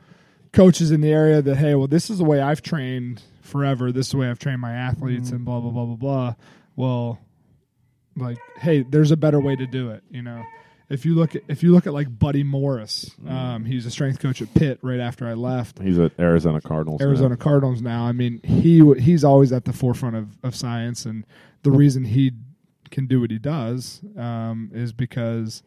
coaches 0.54 0.90
in 0.90 1.02
the 1.02 1.12
area 1.12 1.42
that, 1.42 1.58
"Hey, 1.58 1.76
well, 1.76 1.88
this 1.88 2.10
is 2.10 2.20
the 2.20 2.24
way 2.24 2.40
I've 2.40 2.62
trained 2.62 3.24
forever. 3.42 3.92
This 3.92 4.06
is 4.08 4.12
the 4.14 4.20
way 4.20 4.30
I've 4.30 4.40
trained 4.40 4.62
my 4.62 4.72
athletes, 4.74 5.32
and 5.32 5.44
blah 5.44 5.60
blah 5.60 5.72
blah 5.72 5.86
blah 5.86 5.96
blah." 5.96 6.36
Well, 6.78 7.20
like, 8.16 8.38
hey, 8.58 8.84
there's 8.84 9.12
a 9.12 9.18
better 9.18 9.40
way 9.40 9.56
to 9.56 9.66
do 9.68 9.90
it, 9.92 10.04
you 10.10 10.22
know. 10.22 10.44
if 10.90 11.06
you 11.06 11.16
look 11.16 11.36
at 11.36 11.44
if 11.48 11.64
you 11.64 11.72
look 11.72 11.88
at 11.88 11.94
like 11.94 12.20
Buddy 12.20 12.44
Morris, 12.44 13.10
Mm. 13.24 13.32
um, 13.32 13.66
he's 13.66 13.86
a 13.86 13.92
strength 13.92 14.20
coach 14.20 14.42
at 14.42 14.54
Pitt 14.54 14.80
right 14.82 15.00
after 15.00 15.26
I 15.28 15.34
left. 15.34 15.80
He's 15.80 15.98
at 15.98 16.12
Arizona 16.20 16.60
Cardinals. 16.62 17.00
now. 17.00 17.08
Arizona 17.08 17.38
Cardinals 17.38 17.82
now. 17.82 18.04
I 18.06 18.12
mean, 18.12 18.42
he 18.44 18.84
he's 19.00 19.24
always 19.24 19.52
at 19.54 19.64
the 19.66 19.74
forefront 19.74 20.16
of, 20.18 20.38
of 20.44 20.54
science, 20.56 21.06
and 21.06 21.26
the 21.64 21.72
reason 21.72 22.04
he 22.04 22.32
can 22.90 23.08
do 23.08 23.22
what 23.22 23.32
he 23.32 23.40
does 23.40 24.02
um, 24.18 24.70
is 24.74 24.92
because 24.92 25.64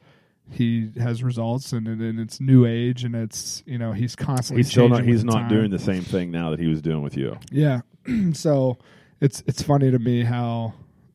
he 0.50 0.90
has 0.98 1.22
results, 1.22 1.72
and, 1.72 1.88
and 1.88 2.20
it's 2.20 2.38
new 2.38 2.66
age, 2.66 3.02
and 3.02 3.14
it's 3.16 3.62
you 3.64 3.78
know 3.78 3.92
he's 3.92 4.14
constantly 4.14 4.62
He's 4.62 4.70
still 4.70 4.90
not. 4.90 5.04
He's 5.04 5.24
not 5.24 5.32
time. 5.34 5.48
doing 5.48 5.70
the 5.70 5.78
same 5.78 6.02
thing 6.02 6.30
now 6.30 6.50
that 6.50 6.60
he 6.60 6.66
was 6.66 6.82
doing 6.82 7.00
with 7.00 7.16
you. 7.16 7.38
Yeah. 7.50 7.80
so 8.34 8.76
it's 9.22 9.42
it's 9.46 9.62
funny 9.62 9.90
to 9.90 9.98
me 9.98 10.22
how 10.22 10.74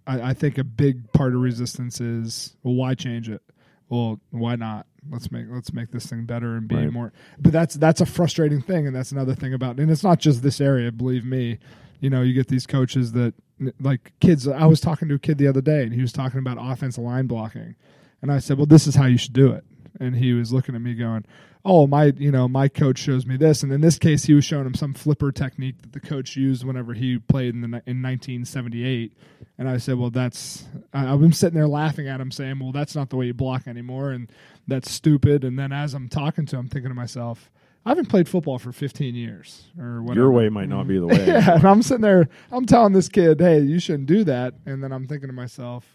I, 0.09 0.29
I 0.29 0.33
think 0.33 0.57
a 0.57 0.63
big 0.63 1.11
part 1.13 1.33
of 1.35 1.41
resistance 1.41 2.01
is 2.01 2.55
well, 2.63 2.73
why 2.75 2.95
change 2.95 3.29
it? 3.29 3.41
Well, 3.89 4.19
why 4.31 4.55
not? 4.55 4.85
Let's 5.09 5.31
make 5.31 5.45
let's 5.49 5.71
make 5.73 5.91
this 5.91 6.05
thing 6.07 6.25
better 6.25 6.55
and 6.57 6.67
be 6.67 6.75
Right. 6.75 6.91
more. 6.91 7.13
But 7.39 7.51
that's 7.53 7.75
that's 7.75 8.01
a 8.01 8.05
frustrating 8.05 8.61
thing, 8.61 8.85
and 8.87 8.95
that's 8.95 9.11
another 9.11 9.35
thing 9.35 9.53
about. 9.53 9.79
And 9.79 9.89
it's 9.89 10.03
not 10.03 10.19
just 10.19 10.43
this 10.43 10.59
area. 10.59 10.91
Believe 10.91 11.23
me, 11.25 11.59
you 11.99 12.09
know, 12.09 12.21
you 12.21 12.33
get 12.33 12.47
these 12.47 12.67
coaches 12.67 13.13
that 13.13 13.33
like 13.79 14.11
kids. 14.19 14.47
I 14.47 14.65
was 14.65 14.81
talking 14.81 15.07
to 15.09 15.15
a 15.15 15.19
kid 15.19 15.37
the 15.37 15.47
other 15.47 15.61
day, 15.61 15.83
and 15.83 15.93
he 15.93 16.01
was 16.01 16.11
talking 16.11 16.39
about 16.39 16.57
offensive 16.59 17.03
line 17.03 17.27
blocking, 17.27 17.75
and 18.21 18.31
I 18.31 18.39
said, 18.39 18.57
"Well, 18.57 18.65
this 18.65 18.87
is 18.87 18.95
how 18.95 19.05
you 19.05 19.17
should 19.17 19.33
do 19.33 19.51
it." 19.51 19.63
And 19.99 20.15
he 20.15 20.33
was 20.33 20.53
looking 20.53 20.75
at 20.75 20.81
me, 20.81 20.93
going, 20.93 21.25
"Oh, 21.65 21.87
my, 21.87 22.13
you 22.17 22.31
know, 22.31 22.47
my 22.47 22.67
coach 22.67 22.99
shows 22.99 23.25
me 23.25 23.37
this." 23.37 23.63
And 23.63 23.71
in 23.71 23.81
this 23.81 23.97
case, 23.97 24.23
he 24.25 24.33
was 24.33 24.45
showing 24.45 24.65
him 24.65 24.73
some 24.73 24.93
flipper 24.93 25.31
technique 25.31 25.81
that 25.81 25.93
the 25.93 25.99
coach 25.99 26.35
used 26.35 26.63
whenever 26.63 26.93
he 26.93 27.17
played 27.19 27.53
in 27.53 27.61
the 27.61 27.67
in 27.85 28.01
1978. 28.01 29.13
And 29.57 29.69
I 29.69 29.77
said, 29.77 29.97
"Well, 29.97 30.09
that's." 30.09 30.65
I, 30.93 31.11
I've 31.11 31.19
been 31.21 31.33
sitting 31.33 31.55
there 31.55 31.67
laughing 31.67 32.07
at 32.07 32.21
him, 32.21 32.31
saying, 32.31 32.59
"Well, 32.59 32.71
that's 32.71 32.95
not 32.95 33.09
the 33.09 33.15
way 33.17 33.27
you 33.27 33.33
block 33.33 33.67
anymore, 33.67 34.11
and 34.11 34.29
that's 34.67 34.91
stupid." 34.91 35.43
And 35.43 35.57
then 35.57 35.71
as 35.71 35.93
I'm 35.93 36.09
talking 36.09 36.45
to 36.47 36.55
him, 36.55 36.61
I'm 36.61 36.69
thinking 36.69 36.89
to 36.89 36.95
myself. 36.95 37.51
I 37.85 37.91
haven't 37.91 38.07
played 38.07 38.27
football 38.27 38.59
for 38.59 38.71
15 38.71 39.15
years, 39.15 39.63
or 39.79 40.01
whatever. 40.01 40.19
Your 40.19 40.31
way 40.31 40.49
might 40.49 40.67
not 40.67 40.87
be 40.87 40.99
the 40.99 41.07
way. 41.07 41.15
Yeah, 41.27 41.55
and 41.55 41.65
I'm 41.65 41.81
sitting 41.81 42.01
there, 42.01 42.27
I'm 42.51 42.65
telling 42.65 42.91
this 42.93 43.07
kid, 43.07 43.39
hey, 43.39 43.61
you 43.61 43.79
shouldn't 43.79 44.05
do 44.05 44.25
that. 44.25 44.53
And 44.65 44.83
then 44.83 44.91
I'm 44.91 45.07
thinking 45.07 45.27
to 45.29 45.33
myself, 45.33 45.85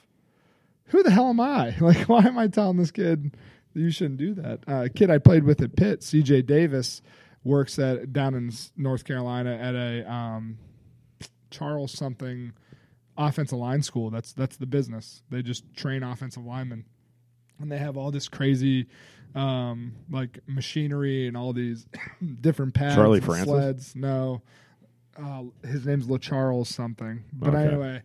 who 0.87 1.03
the 1.03 1.11
hell 1.11 1.29
am 1.29 1.41
I? 1.41 1.77
Like, 1.81 2.09
why 2.09 2.25
am 2.25 2.39
I 2.39 2.49
telling 2.49 2.79
this 2.79 2.91
kid 2.91 3.37
you 3.75 3.91
shouldn't 3.91 4.19
do 4.19 4.35
that? 4.35 4.61
Uh, 4.69 4.85
a 4.85 4.89
kid 4.89 5.11
I 5.11 5.19
played 5.19 5.45
with 5.45 5.61
at 5.63 5.77
Pitt, 5.77 6.01
CJ 6.01 6.47
Davis, 6.47 7.03
works 7.43 7.79
at 7.79 8.13
down 8.13 8.35
in 8.35 8.51
North 8.77 9.05
Carolina 9.05 9.57
at 9.61 9.75
a 9.75 10.11
um, 10.11 10.59
Charles 11.51 11.93
something 11.93 12.53
offensive 13.17 13.59
line 13.59 13.83
school. 13.83 14.11
That's 14.11 14.33
that's 14.33 14.57
the 14.57 14.67
business. 14.67 15.23
They 15.31 15.43
just 15.43 15.65
train 15.75 16.03
offensive 16.03 16.45
linemen, 16.45 16.85
and 17.61 17.71
they 17.71 17.79
have 17.79 17.97
all 17.97 18.11
this 18.11 18.29
crazy. 18.29 18.87
Um, 19.35 19.95
like 20.09 20.39
machinery 20.47 21.27
and 21.27 21.37
all 21.37 21.53
these 21.53 21.89
different 22.41 22.73
pads, 22.73 22.95
Charlie 22.95 23.19
Francis? 23.21 23.51
sleds. 23.51 23.97
No, 23.97 24.43
uh, 25.21 25.43
his 25.67 25.85
name's 25.85 26.07
LaCharles 26.07 26.69
something. 26.69 27.25
But 27.33 27.53
Okay. 27.53 27.67
anyway, 27.67 28.03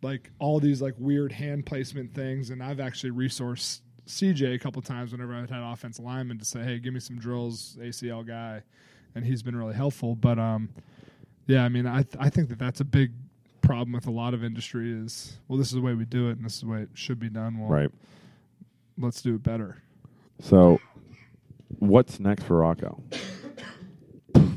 like 0.00 0.30
all 0.38 0.58
these 0.58 0.80
like 0.80 0.94
weird 0.96 1.32
hand 1.32 1.66
placement 1.66 2.14
things, 2.14 2.48
and 2.48 2.62
I've 2.62 2.80
actually 2.80 3.10
resourced 3.10 3.82
CJ 4.10 4.54
a 4.54 4.58
couple 4.58 4.82
times 4.82 5.12
whenever 5.12 5.34
I've 5.34 5.50
had 5.50 5.62
offensive 5.62 6.04
linemen 6.04 6.38
to 6.38 6.44
say, 6.44 6.62
"Hey, 6.62 6.78
give 6.78 6.92
me 6.94 7.00
some 7.00 7.18
drills, 7.18 7.76
ACL 7.80 8.26
guy," 8.26 8.62
and 9.14 9.24
he's 9.24 9.42
been 9.42 9.56
really 9.56 9.74
helpful. 9.74 10.14
But 10.16 10.38
um, 10.38 10.68
yeah, 11.46 11.64
I 11.64 11.68
mean, 11.68 11.86
I 11.86 12.02
th- 12.02 12.16
I 12.18 12.28
think 12.28 12.48
that 12.50 12.58
that's 12.58 12.80
a 12.80 12.84
big 12.84 13.12
problem 13.62 13.92
with 13.92 14.06
a 14.06 14.10
lot 14.10 14.34
of 14.34 14.42
industry 14.42 14.92
is 14.92 15.38
well, 15.48 15.58
this 15.58 15.68
is 15.68 15.74
the 15.74 15.80
way 15.80 15.94
we 15.94 16.04
do 16.04 16.28
it, 16.28 16.32
and 16.36 16.44
this 16.44 16.54
is 16.54 16.60
the 16.60 16.68
way 16.68 16.82
it 16.82 16.90
should 16.94 17.18
be 17.20 17.28
done. 17.28 17.58
Well, 17.58 17.68
Right. 17.70 17.90
let's 18.98 19.22
do 19.22 19.34
it 19.34 19.42
better. 19.42 19.82
So, 20.40 20.80
what's 21.78 22.18
next 22.20 22.44
for 22.44 22.58
Rocco? 22.58 23.02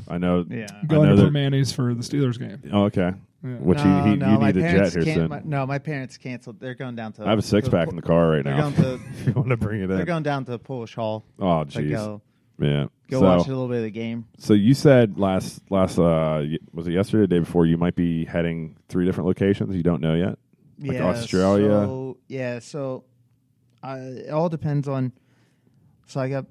I 0.08 0.18
know. 0.18 0.44
Yeah. 0.48 0.66
I 0.82 0.86
Going 0.86 1.08
know 1.08 1.16
to 1.16 1.22
that- 1.22 1.30
Primanti's 1.30 1.72
for 1.72 1.94
the 1.94 2.02
Steelers 2.02 2.38
game. 2.38 2.62
Oh, 2.72 2.84
okay. 2.84 3.12
Yeah. 3.44 3.56
Which 3.56 3.76
no, 3.78 4.02
he, 4.04 4.10
he 4.10 4.16
no, 4.16 4.32
you 4.32 4.38
my 4.38 4.46
need 4.52 4.56
a 4.56 4.60
jet 4.62 4.70
parents 4.70 4.94
here 4.94 5.14
soon. 5.14 5.28
My, 5.28 5.42
no, 5.44 5.66
my 5.66 5.78
parents 5.78 6.16
canceled. 6.16 6.60
They're 6.60 6.74
going 6.74 6.96
down 6.96 7.12
to. 7.14 7.26
I 7.26 7.28
have 7.30 7.38
a 7.38 7.42
six 7.42 7.68
pack 7.68 7.88
in 7.88 7.96
the 7.96 8.00
car 8.02 8.30
right 8.30 8.42
They're 8.44 8.56
now. 8.56 8.70
going 8.70 8.74
to. 8.76 8.94
if 9.10 9.26
you 9.26 9.32
want 9.34 9.50
to 9.50 9.58
bring 9.58 9.82
it 9.82 9.88
They're 9.88 10.06
going 10.06 10.22
down 10.22 10.46
to 10.46 10.58
Polish 10.58 10.94
Hall. 10.94 11.26
oh, 11.38 11.64
To 11.64 11.78
jeez. 11.78 11.90
go 11.90 12.22
Yeah. 12.58 12.86
go 13.10 13.20
so, 13.20 13.26
watch 13.26 13.46
a 13.46 13.50
little 13.50 13.68
bit 13.68 13.78
of 13.78 13.82
the 13.82 13.90
game. 13.90 14.24
so 14.38 14.54
you 14.54 14.72
said 14.72 15.18
last 15.18 15.60
last 15.68 15.98
uh 15.98 16.42
was 16.72 16.86
it 16.88 16.92
yesterday, 16.92 17.24
or 17.24 17.26
the 17.26 17.34
day 17.34 17.38
before? 17.40 17.66
You 17.66 17.76
might 17.76 17.94
be 17.96 18.24
heading 18.24 18.76
three 18.88 19.04
different 19.04 19.26
locations. 19.26 19.76
You 19.76 19.82
don't 19.82 20.00
know 20.00 20.14
yet. 20.14 20.38
Like 20.80 20.92
yeah, 20.96 21.04
Australia? 21.04 21.68
So, 21.68 22.16
yeah, 22.28 22.58
so 22.60 23.04
I, 23.82 23.98
it 23.98 24.30
all 24.30 24.48
depends 24.48 24.88
on. 24.88 25.12
So 26.06 26.18
I 26.20 26.28
got 26.30 26.46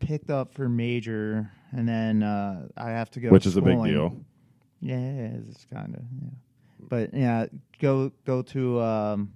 picked 0.00 0.30
up 0.30 0.54
for 0.54 0.68
major, 0.68 1.50
and 1.70 1.88
then 1.88 2.22
uh, 2.24 2.66
I 2.76 2.90
have 2.90 3.10
to 3.12 3.20
go. 3.20 3.30
which 3.30 3.46
is 3.46 3.56
a 3.56 3.62
big 3.62 3.82
deal. 3.84 4.16
Yeah, 4.82 5.28
it's 5.48 5.66
kind 5.72 5.94
of 5.94 6.02
yeah, 6.20 6.30
but 6.80 7.14
yeah, 7.14 7.46
go 7.78 8.12
go 8.26 8.42
to 8.42 8.80
um, 8.80 9.32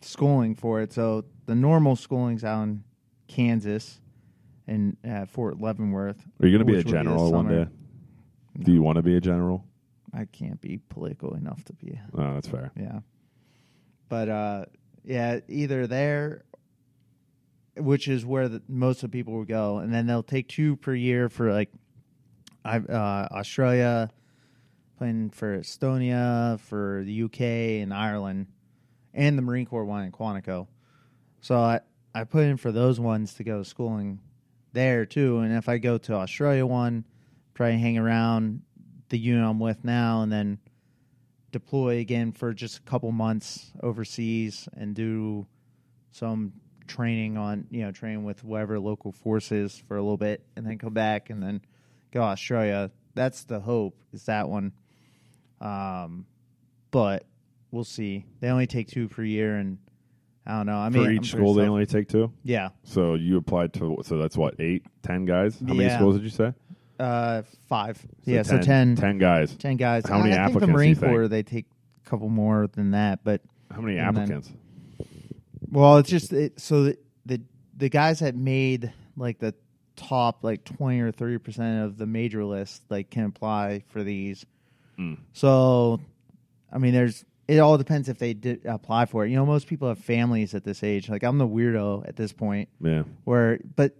schooling 0.00 0.54
for 0.54 0.80
it. 0.80 0.92
So 0.92 1.24
the 1.46 1.54
normal 1.54 1.96
schooling's 1.96 2.44
out 2.44 2.62
in 2.62 2.84
Kansas 3.28 4.00
and 4.66 4.96
at 5.04 5.28
Fort 5.28 5.60
Leavenworth. 5.60 6.24
Are 6.40 6.46
you 6.46 6.56
going 6.56 6.66
to 6.66 6.72
be 6.72 6.74
a 6.74 6.76
which 6.78 6.86
will 6.86 6.92
this 6.92 7.02
general 7.02 7.32
one 7.32 7.46
summer. 7.46 7.64
day? 7.64 7.70
Do 8.60 8.72
you 8.72 8.82
want 8.82 8.96
to 8.96 9.02
be 9.02 9.16
a 9.16 9.20
general? 9.20 9.64
I 10.16 10.26
can't 10.26 10.60
be 10.60 10.78
political 10.88 11.34
enough 11.34 11.64
to 11.64 11.72
be. 11.72 11.98
Oh, 12.16 12.34
that's 12.34 12.48
fair. 12.48 12.70
Yeah. 12.78 13.00
But 14.08 14.28
uh 14.28 14.64
yeah, 15.04 15.40
either 15.48 15.86
there 15.86 16.44
which 17.76 18.06
is 18.06 18.24
where 18.24 18.48
the, 18.48 18.62
most 18.68 19.02
of 19.02 19.10
the 19.10 19.18
people 19.18 19.34
will 19.34 19.44
go 19.44 19.78
and 19.78 19.92
then 19.92 20.06
they'll 20.06 20.22
take 20.22 20.48
two 20.48 20.76
per 20.76 20.94
year 20.94 21.28
for 21.28 21.52
like 21.52 21.70
I 22.64 22.78
uh 22.78 23.28
Australia 23.32 24.10
playing 24.98 25.30
for 25.30 25.58
Estonia, 25.58 26.58
for 26.60 27.02
the 27.04 27.22
UK 27.24 27.40
and 27.82 27.92
Ireland 27.92 28.46
and 29.12 29.38
the 29.38 29.42
Marine 29.42 29.66
Corps 29.66 29.84
one 29.84 30.04
in 30.04 30.12
Quantico. 30.12 30.66
So 31.40 31.56
I 31.56 31.80
I 32.14 32.24
put 32.24 32.44
in 32.44 32.56
for 32.56 32.72
those 32.72 33.00
ones 33.00 33.34
to 33.34 33.44
go 33.44 33.58
to 33.58 33.64
schooling 33.64 34.20
there 34.72 35.06
too 35.06 35.38
and 35.38 35.54
if 35.54 35.68
I 35.68 35.78
go 35.78 35.98
to 35.98 36.14
Australia 36.14 36.66
one, 36.66 37.04
probably 37.54 37.78
hang 37.78 37.98
around 37.98 38.62
the 39.08 39.18
unit 39.18 39.44
I'm 39.44 39.60
with 39.60 39.84
now 39.84 40.22
and 40.22 40.32
then 40.32 40.58
deploy 41.52 41.98
again 41.98 42.32
for 42.32 42.52
just 42.52 42.78
a 42.78 42.82
couple 42.82 43.12
months 43.12 43.72
overseas 43.82 44.68
and 44.76 44.94
do 44.94 45.46
some 46.10 46.52
training 46.86 47.36
on 47.36 47.66
you 47.70 47.82
know 47.82 47.92
training 47.92 48.24
with 48.24 48.44
whatever 48.44 48.78
local 48.78 49.12
forces 49.12 49.82
for 49.86 49.96
a 49.96 50.02
little 50.02 50.16
bit 50.16 50.44
and 50.56 50.66
then 50.66 50.78
come 50.78 50.92
back 50.92 51.30
and 51.30 51.42
then 51.42 51.60
go 52.12 52.22
Australia. 52.22 52.90
That's 53.14 53.44
the 53.44 53.60
hope 53.60 54.00
is 54.12 54.24
that 54.24 54.48
one. 54.48 54.72
Um, 55.60 56.26
but 56.90 57.24
we'll 57.70 57.84
see. 57.84 58.24
They 58.40 58.48
only 58.48 58.66
take 58.66 58.88
two 58.88 59.08
per 59.08 59.22
year, 59.22 59.56
and 59.56 59.78
I 60.46 60.56
don't 60.58 60.66
know. 60.66 60.76
I 60.76 60.88
mean, 60.90 61.04
For 61.04 61.10
each 61.10 61.30
school, 61.30 61.54
they 61.54 61.66
only 61.66 61.86
take 61.86 62.08
two. 62.08 62.32
yeah, 62.42 62.70
So 62.84 63.14
you 63.14 63.36
applied 63.38 63.72
to 63.74 63.98
so 64.04 64.18
that's 64.18 64.36
what 64.36 64.54
eight, 64.60 64.84
ten 65.02 65.24
guys. 65.24 65.58
How 65.60 65.74
many 65.74 65.84
Yeah. 65.88 65.96
schools 65.96 66.16
did 66.16 66.24
you 66.24 66.30
say? 66.30 66.52
uh, 67.00 67.42
five. 67.66 68.04
Yeah, 68.24 68.42
so 68.42 68.60
10, 68.60 68.94
10 68.94 69.18
guys. 69.18 69.56
10 69.56 69.76
guys. 69.78 70.06
How 70.06 70.18
many 70.18 70.30
I 70.32 70.46
think 70.46 70.56
applicants 70.56 70.60
the 70.60 70.66
do 70.66 70.70
you 70.72 70.76
Marine 70.76 70.94
think? 70.94 71.12
Corps 71.12 71.26
they 71.28 71.42
take 71.42 71.66
a 72.06 72.08
couple 72.08 72.28
more 72.28 72.68
than 72.68 72.92
that, 72.92 73.24
but 73.24 73.40
How 73.70 73.80
many 73.80 73.98
And 73.98 74.16
then- 74.16 74.22
applicants? 74.24 74.52
Well, 75.70 75.96
it's 75.96 76.08
just 76.08 76.32
it, 76.32 76.60
so 76.60 76.84
the, 76.84 76.98
the 77.26 77.40
the 77.76 77.88
guys 77.88 78.20
that 78.20 78.36
made 78.36 78.92
like 79.16 79.40
the 79.40 79.54
top 79.96 80.44
like 80.44 80.62
twenty 80.62 81.00
or 81.00 81.10
thirty 81.10 81.38
percent 81.38 81.84
of 81.84 81.98
the 81.98 82.06
major 82.06 82.44
list 82.44 82.82
like 82.90 83.10
can 83.10 83.24
apply 83.24 83.82
for 83.88 84.04
these. 84.04 84.46
Mm. 84.98 85.18
So, 85.32 86.00
I 86.72 86.78
mean, 86.78 86.92
there's 86.92 87.24
it 87.46 87.58
all 87.58 87.76
depends 87.76 88.08
if 88.08 88.18
they 88.18 88.32
did 88.32 88.64
apply 88.64 89.06
for 89.06 89.24
it. 89.24 89.30
You 89.30 89.36
know, 89.36 89.46
most 89.46 89.66
people 89.66 89.88
have 89.88 89.98
families 89.98 90.54
at 90.54 90.64
this 90.64 90.82
age. 90.82 91.08
Like 91.08 91.22
I'm 91.22 91.38
the 91.38 91.46
weirdo 91.46 92.08
at 92.08 92.16
this 92.16 92.32
point. 92.32 92.68
Yeah. 92.80 93.02
Where, 93.24 93.58
but 93.76 93.94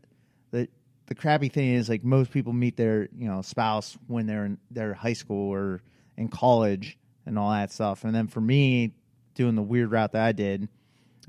the 0.51 0.69
the 1.07 1.15
crappy 1.15 1.49
thing 1.49 1.75
is 1.75 1.89
like 1.89 2.05
most 2.05 2.31
people 2.31 2.53
meet 2.53 2.77
their 2.77 3.09
you 3.17 3.29
know 3.29 3.43
spouse 3.43 3.99
when 4.07 4.27
they're 4.27 4.47
in 4.47 4.59
their 4.71 4.95
high 4.95 5.13
school 5.13 5.53
or 5.53 5.83
in 6.17 6.29
college 6.29 6.99
and 7.27 7.39
all 7.39 7.51
that 7.51 7.73
stuff. 7.73 8.05
And 8.05 8.15
then 8.15 8.29
for 8.29 8.41
me, 8.41 8.93
doing 9.35 9.57
the 9.57 9.63
weird 9.63 9.91
route 9.91 10.13
that 10.13 10.25
I 10.25 10.33
did, 10.33 10.69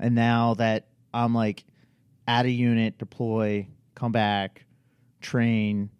and 0.00 0.14
now 0.14 0.54
that 0.54 0.86
I'm 1.12 1.34
like 1.34 1.64
at 2.26 2.46
a 2.46 2.50
unit, 2.50 2.98
deploy, 2.98 3.68
come 3.94 4.12
back, 4.12 4.64
train, 5.20 5.90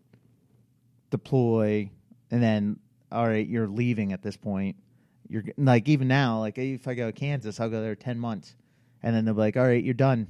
deploy, 1.11 1.91
and 2.31 2.43
then 2.43 2.79
all 3.17 3.27
right, 3.27 3.47
you're 3.47 3.67
leaving 3.67 4.13
at 4.13 4.23
this 4.23 4.37
point. 4.37 4.77
You're 5.29 5.45
like 5.57 5.89
even 5.89 6.07
now, 6.07 6.39
like 6.41 6.57
if 6.59 6.87
I 6.87 6.95
go 6.95 7.07
to 7.07 7.13
Kansas, 7.13 7.59
I'll 7.59 7.71
go 7.71 7.81
there 7.83 7.97
ten 7.97 8.19
months, 8.19 8.55
and 9.03 9.15
then 9.17 9.25
they'll 9.25 9.35
be 9.35 9.41
like, 9.41 9.57
all 9.57 9.65
right, 9.67 9.83
you're 9.83 9.95
done, 9.95 10.29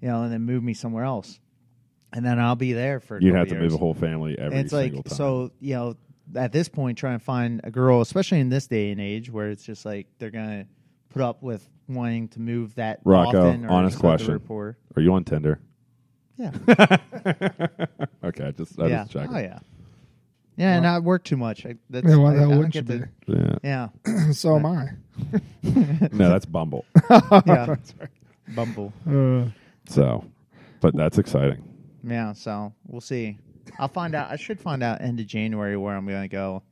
you 0.00 0.08
know, 0.08 0.22
and 0.22 0.32
then 0.32 0.42
move 0.42 0.62
me 0.62 0.74
somewhere 0.74 1.04
else, 1.04 1.40
and 2.12 2.24
then 2.24 2.38
I'll 2.38 2.54
be 2.54 2.72
there 2.72 3.00
for. 3.00 3.20
You'd 3.20 3.34
have 3.34 3.48
to 3.48 3.54
years. 3.54 3.62
move 3.72 3.74
a 3.74 3.78
whole 3.78 3.94
family 3.94 4.38
every 4.38 4.56
And 4.58 4.64
it's 4.64 4.72
like 4.72 4.92
time. 4.92 5.02
so 5.06 5.50
you 5.60 5.74
know 5.74 5.96
at 6.34 6.52
this 6.52 6.68
point 6.68 6.98
trying 6.98 7.18
to 7.18 7.24
find 7.24 7.60
a 7.64 7.70
girl 7.70 8.00
especially 8.00 8.40
in 8.40 8.48
this 8.48 8.66
day 8.66 8.90
and 8.90 9.00
age 9.00 9.30
where 9.30 9.48
it's 9.50 9.64
just 9.64 9.84
like 9.84 10.06
they're 10.18 10.30
gonna 10.30 10.66
put 11.08 11.22
up 11.22 11.42
with 11.42 11.68
wanting 11.88 12.28
to 12.28 12.40
move 12.40 12.74
that 12.74 13.00
Rocco, 13.04 13.48
often. 13.48 13.64
Or 13.64 13.70
honest 13.70 13.98
question. 13.98 14.40
Are 14.50 14.76
you 15.00 15.12
on 15.14 15.24
Tinder? 15.24 15.60
Yeah. 16.36 16.50
Okay, 18.24 18.44
I 18.44 18.50
just 18.50 18.78
I 18.80 18.86
yeah. 18.88 18.98
just 19.02 19.12
checking. 19.12 19.34
Oh 19.36 19.38
yeah. 19.38 19.58
Yeah, 20.56 20.74
and 20.76 20.86
I 20.86 20.98
work 21.00 21.22
too 21.24 21.36
much. 21.36 21.66
I, 21.66 21.74
that's, 21.90 22.06
Yeah, 22.08 22.16
why 22.16 22.32
the 22.32 22.36
I, 22.36 22.40
hell 22.40 22.48
I 22.48 22.54
don't 22.54 22.58
wouldn't 22.58 22.74
you 22.74 22.82
get 22.82 23.00
be? 23.26 23.32
to- 23.34 23.58
Yeah. 23.62 23.88
Yeah. 24.06 24.30
so 24.32 24.56
am 24.56 24.66
I. 24.66 24.88
No, 26.12 26.28
that's 26.30 26.46
Bumble. 26.46 26.84
Yeah. 27.46 27.76
Bumble. 28.54 28.92
Uh, 29.08 29.50
So, 29.88 30.24
but 30.80 30.94
that's 30.96 31.18
exciting. 31.18 31.62
Yeah, 32.02 32.32
so 32.32 32.72
we'll 32.86 33.00
see. 33.00 33.38
I'll 33.78 33.88
find 33.88 34.14
out. 34.14 34.30
I 34.30 34.36
should 34.36 34.60
find 34.60 34.82
out 34.82 35.00
end 35.00 35.20
of 35.20 35.26
January 35.26 35.76
where 35.76 35.94
I'm 35.96 36.06
going 36.06 36.22
to 36.22 36.28
go. 36.28 36.62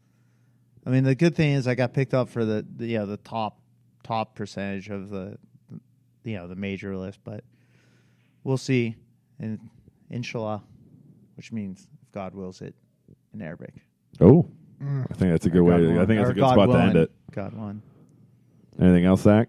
I 0.87 0.91
mean, 0.91 1.05
the 1.05 1.15
good 1.15 1.35
thing 1.35 1.53
is 1.53 1.67
I 1.67 1.75
got 1.75 1.93
picked 1.93 2.15
up 2.15 2.29
for 2.29 2.45
the, 2.45 2.65
the 2.77 2.87
you 2.87 2.99
know 2.99 3.07
the 3.07 3.17
top 3.19 3.59
top 4.05 4.35
percentage 4.37 4.89
of 4.91 5.09
the 5.11 5.37
you 6.25 6.37
know 6.37 6.47
the 6.47 6.55
major 6.57 6.97
list, 6.97 7.19
but 7.25 7.43
we'll 8.45 8.57
see. 8.59 8.95
And 9.41 9.59
inshallah, 10.11 10.63
which 11.37 11.51
means 11.53 11.89
if 12.03 12.13
God 12.13 12.35
wills 12.35 12.61
it, 12.61 12.75
in 13.35 13.43
Arabic. 13.43 13.75
Oh, 14.21 14.47
mm. 14.83 15.07
I 15.11 15.15
think 15.15 15.33
that's 15.33 15.47
a 15.47 15.51
good 15.51 15.61
Or 15.61 15.65
way. 15.65 15.73
God 15.73 15.79
To, 15.95 16.01
I 16.01 16.07
think 16.07 16.19
that's 16.21 16.31
a 16.31 16.35
good 16.35 16.41
God 16.41 16.53
spot 16.55 16.67
to 16.71 16.79
end 16.79 16.97
it. 16.97 17.11
God 17.33 17.55
willing. 17.55 17.83
Anything 18.81 19.05
else, 19.05 19.23
Zach? 19.23 19.49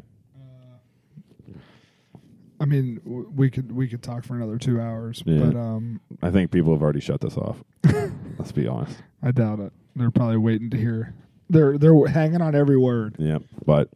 I 2.59 2.65
mean, 2.65 3.01
w- 3.03 3.29
we 3.35 3.49
could 3.49 3.71
we 3.71 3.87
could 3.87 4.01
talk 4.01 4.23
for 4.23 4.35
another 4.35 4.57
two 4.57 4.79
hours, 4.79 5.21
Yeah. 5.25 5.45
but 5.45 5.55
um, 5.57 5.99
I 6.21 6.31
think 6.31 6.51
people 6.51 6.71
have 6.73 6.81
already 6.81 7.01
shut 7.01 7.19
this 7.21 7.37
off. 7.37 7.61
Let's 8.37 8.51
be 8.53 8.67
honest. 8.67 8.97
I 9.21 9.31
doubt 9.31 9.59
it. 9.59 9.73
They're 9.95 10.11
probably 10.11 10.37
waiting 10.37 10.69
to 10.69 10.77
hear. 10.77 11.13
They're 11.49 11.77
they're 11.77 12.07
hanging 12.07 12.41
on 12.41 12.55
every 12.55 12.77
word. 12.77 13.17
Yeah, 13.19 13.39
but 13.65 13.89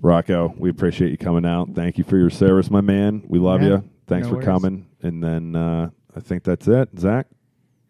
Rocco, 0.00 0.54
we 0.56 0.70
appreciate 0.70 1.10
you 1.10 1.18
coming 1.18 1.44
out. 1.44 1.74
Thank 1.74 1.98
you 1.98 2.04
for 2.04 2.16
your 2.16 2.30
service, 2.30 2.70
my 2.70 2.80
man. 2.80 3.24
We 3.28 3.38
love 3.38 3.60
Yeah, 3.62 3.68
you. 3.68 3.90
Thanks 4.06 4.24
no 4.26 4.30
for 4.30 4.36
worries. 4.36 4.46
coming. 4.46 4.86
And 5.02 5.22
then 5.22 5.54
uh, 5.54 5.90
I 6.16 6.20
think 6.20 6.44
that's 6.44 6.66
it. 6.68 6.88
Zach, 6.98 7.26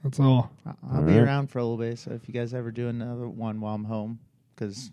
That's 0.02 0.18
all. 0.20 0.50
I- 0.66 0.70
I'll 0.90 0.96
All 0.98 1.02
be 1.04 1.12
right. 1.12 1.20
around 1.22 1.48
for 1.50 1.58
a 1.58 1.62
little 1.62 1.78
bit, 1.78 1.98
so 1.98 2.10
if 2.12 2.26
you 2.28 2.34
guys 2.34 2.54
ever 2.54 2.70
do 2.70 2.88
another 2.88 3.28
one 3.28 3.60
while 3.60 3.74
I'm 3.74 3.84
home, 3.84 4.18
because 4.54 4.90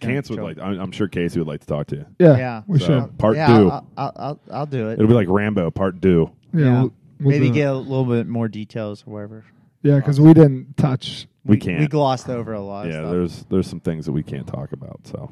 Cance 0.00 0.30
would 0.30 0.40
like. 0.40 0.58
I'm, 0.58 0.78
I'm 0.80 0.92
sure 0.92 1.08
Casey 1.08 1.38
would 1.38 1.48
like 1.48 1.60
to 1.60 1.66
talk 1.66 1.86
to 1.88 1.96
you. 1.96 2.06
Yeah, 2.18 2.36
Yeah. 2.36 2.62
we 2.66 2.78
So, 2.78 2.86
should. 2.86 3.18
part 3.18 3.36
yeah, 3.36 3.46
two. 3.46 3.70
I'll, 3.70 3.86
I'll, 3.96 4.12
I'll, 4.16 4.40
I'll 4.50 4.66
do 4.66 4.88
it. 4.88 4.94
It'll 4.94 5.06
be 5.08 5.14
like 5.14 5.28
Rambo 5.28 5.70
Part 5.70 6.00
Two. 6.02 6.30
Yeah, 6.54 6.60
Yeah. 6.64 6.72
We'll, 6.82 6.92
we'll 7.20 7.30
Maybe 7.38 7.50
get 7.50 7.68
a 7.68 7.74
little 7.74 8.04
bit 8.06 8.26
more 8.26 8.48
details 8.48 9.04
or 9.06 9.12
whatever. 9.14 9.44
yeah, 9.82 9.96
because 9.96 10.20
we 10.20 10.32
didn't 10.34 10.76
touch. 10.76 11.26
We 11.44 11.56
can't. 11.58 11.80
We 11.80 11.86
glossed 11.86 12.28
over 12.28 12.52
a 12.52 12.60
lot. 12.60 12.86
yeah, 12.86 12.92
of 12.92 12.96
stuff. 13.00 13.10
there's 13.12 13.44
there's 13.50 13.66
some 13.66 13.80
things 13.80 14.04
that 14.06 14.12
we 14.12 14.22
can't 14.22 14.46
talk 14.46 14.72
about. 14.72 15.00
So 15.06 15.30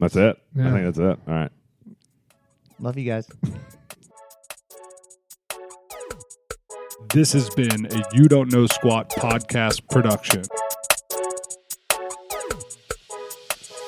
that's 0.00 0.16
it. 0.16 0.36
I 0.58 0.70
think 0.70 0.84
that's 0.84 0.98
it. 0.98 1.18
All 1.26 1.34
right. 1.34 1.50
Love 2.80 2.98
you 2.98 3.04
guys. 3.10 3.28
This 7.12 7.32
has 7.32 7.48
been 7.50 7.86
a 7.86 8.02
You 8.12 8.24
Don't 8.28 8.52
Know 8.52 8.66
Squat 8.66 9.10
podcast 9.10 9.88
production. 9.88 10.42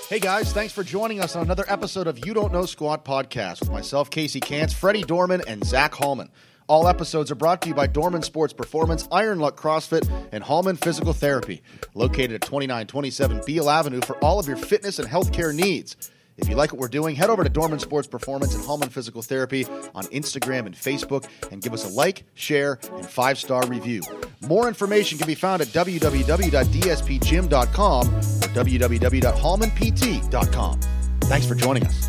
Hey 0.09 0.21
guys, 0.21 0.53
thanks 0.53 0.73
for 0.73 0.85
joining 0.85 1.21
us 1.21 1.35
on 1.35 1.43
another 1.43 1.65
episode 1.69 2.07
of 2.07 2.25
You 2.25 2.35
Don't 2.35 2.53
Know 2.53 2.67
Squat 2.67 3.05
podcast 3.05 3.61
with 3.61 3.71
myself, 3.71 4.11
Casey 4.11 4.41
Cants, 4.41 4.73
Freddie 4.73 5.03
Dorman, 5.03 5.43
and 5.47 5.65
Zach 5.65 5.95
Hallman. 5.95 6.31
All 6.69 6.89
episodes 6.89 7.31
are 7.31 7.37
brought 7.37 7.63
to 7.63 7.69
you 7.69 7.75
by 7.75 7.87
Dorman 7.87 8.23
Sports 8.23 8.53
Performance, 8.53 9.09
Iron 9.13 9.39
Luck 9.41 9.61
CrossFit, 9.61 10.09
and 10.33 10.43
Hallman 10.43 10.77
Physical 10.77 11.13
Therapy, 11.13 11.63
located 11.95 12.33
at 12.33 12.43
2927 12.43 13.43
Beale 13.47 13.71
Avenue 13.71 14.01
for 14.01 14.17
all 14.25 14.39
of 14.39 14.47
your 14.49 14.57
fitness 14.57 14.99
and 14.99 15.09
healthcare 15.09 15.55
needs. 15.55 15.97
If 16.39 16.49
you 16.49 16.57
like 16.57 16.73
what 16.73 16.81
we're 16.81 16.89
doing, 16.89 17.15
head 17.17 17.29
over 17.31 17.43
to 17.45 17.51
Dorman 17.51 17.79
Sports 17.79 18.09
Performance 18.09 18.55
and 18.55 18.63
Hallman 18.65 18.89
Physical 18.91 19.23
Therapy 19.23 19.65
on 19.95 20.05
Instagram 20.07 20.67
and 20.67 20.75
Facebook 20.75 21.27
and 21.51 21.63
give 21.63 21.73
us 21.73 21.85
a 21.85 21.89
like, 21.89 22.25
share, 22.35 22.79
and 22.95 23.07
five 23.07 23.39
star 23.39 23.67
review. 23.67 24.03
More 24.43 24.69
information 24.69 25.17
can 25.19 25.27
be 25.27 25.35
found 25.35 25.63
at 25.63 25.69
www.dspgym.com 25.69 28.07
or 28.09 28.21
www.hallmanpt.com. 28.21 30.81
Thanks 31.23 31.47
for 31.47 31.55
joining 31.55 31.85
us. 31.85 32.07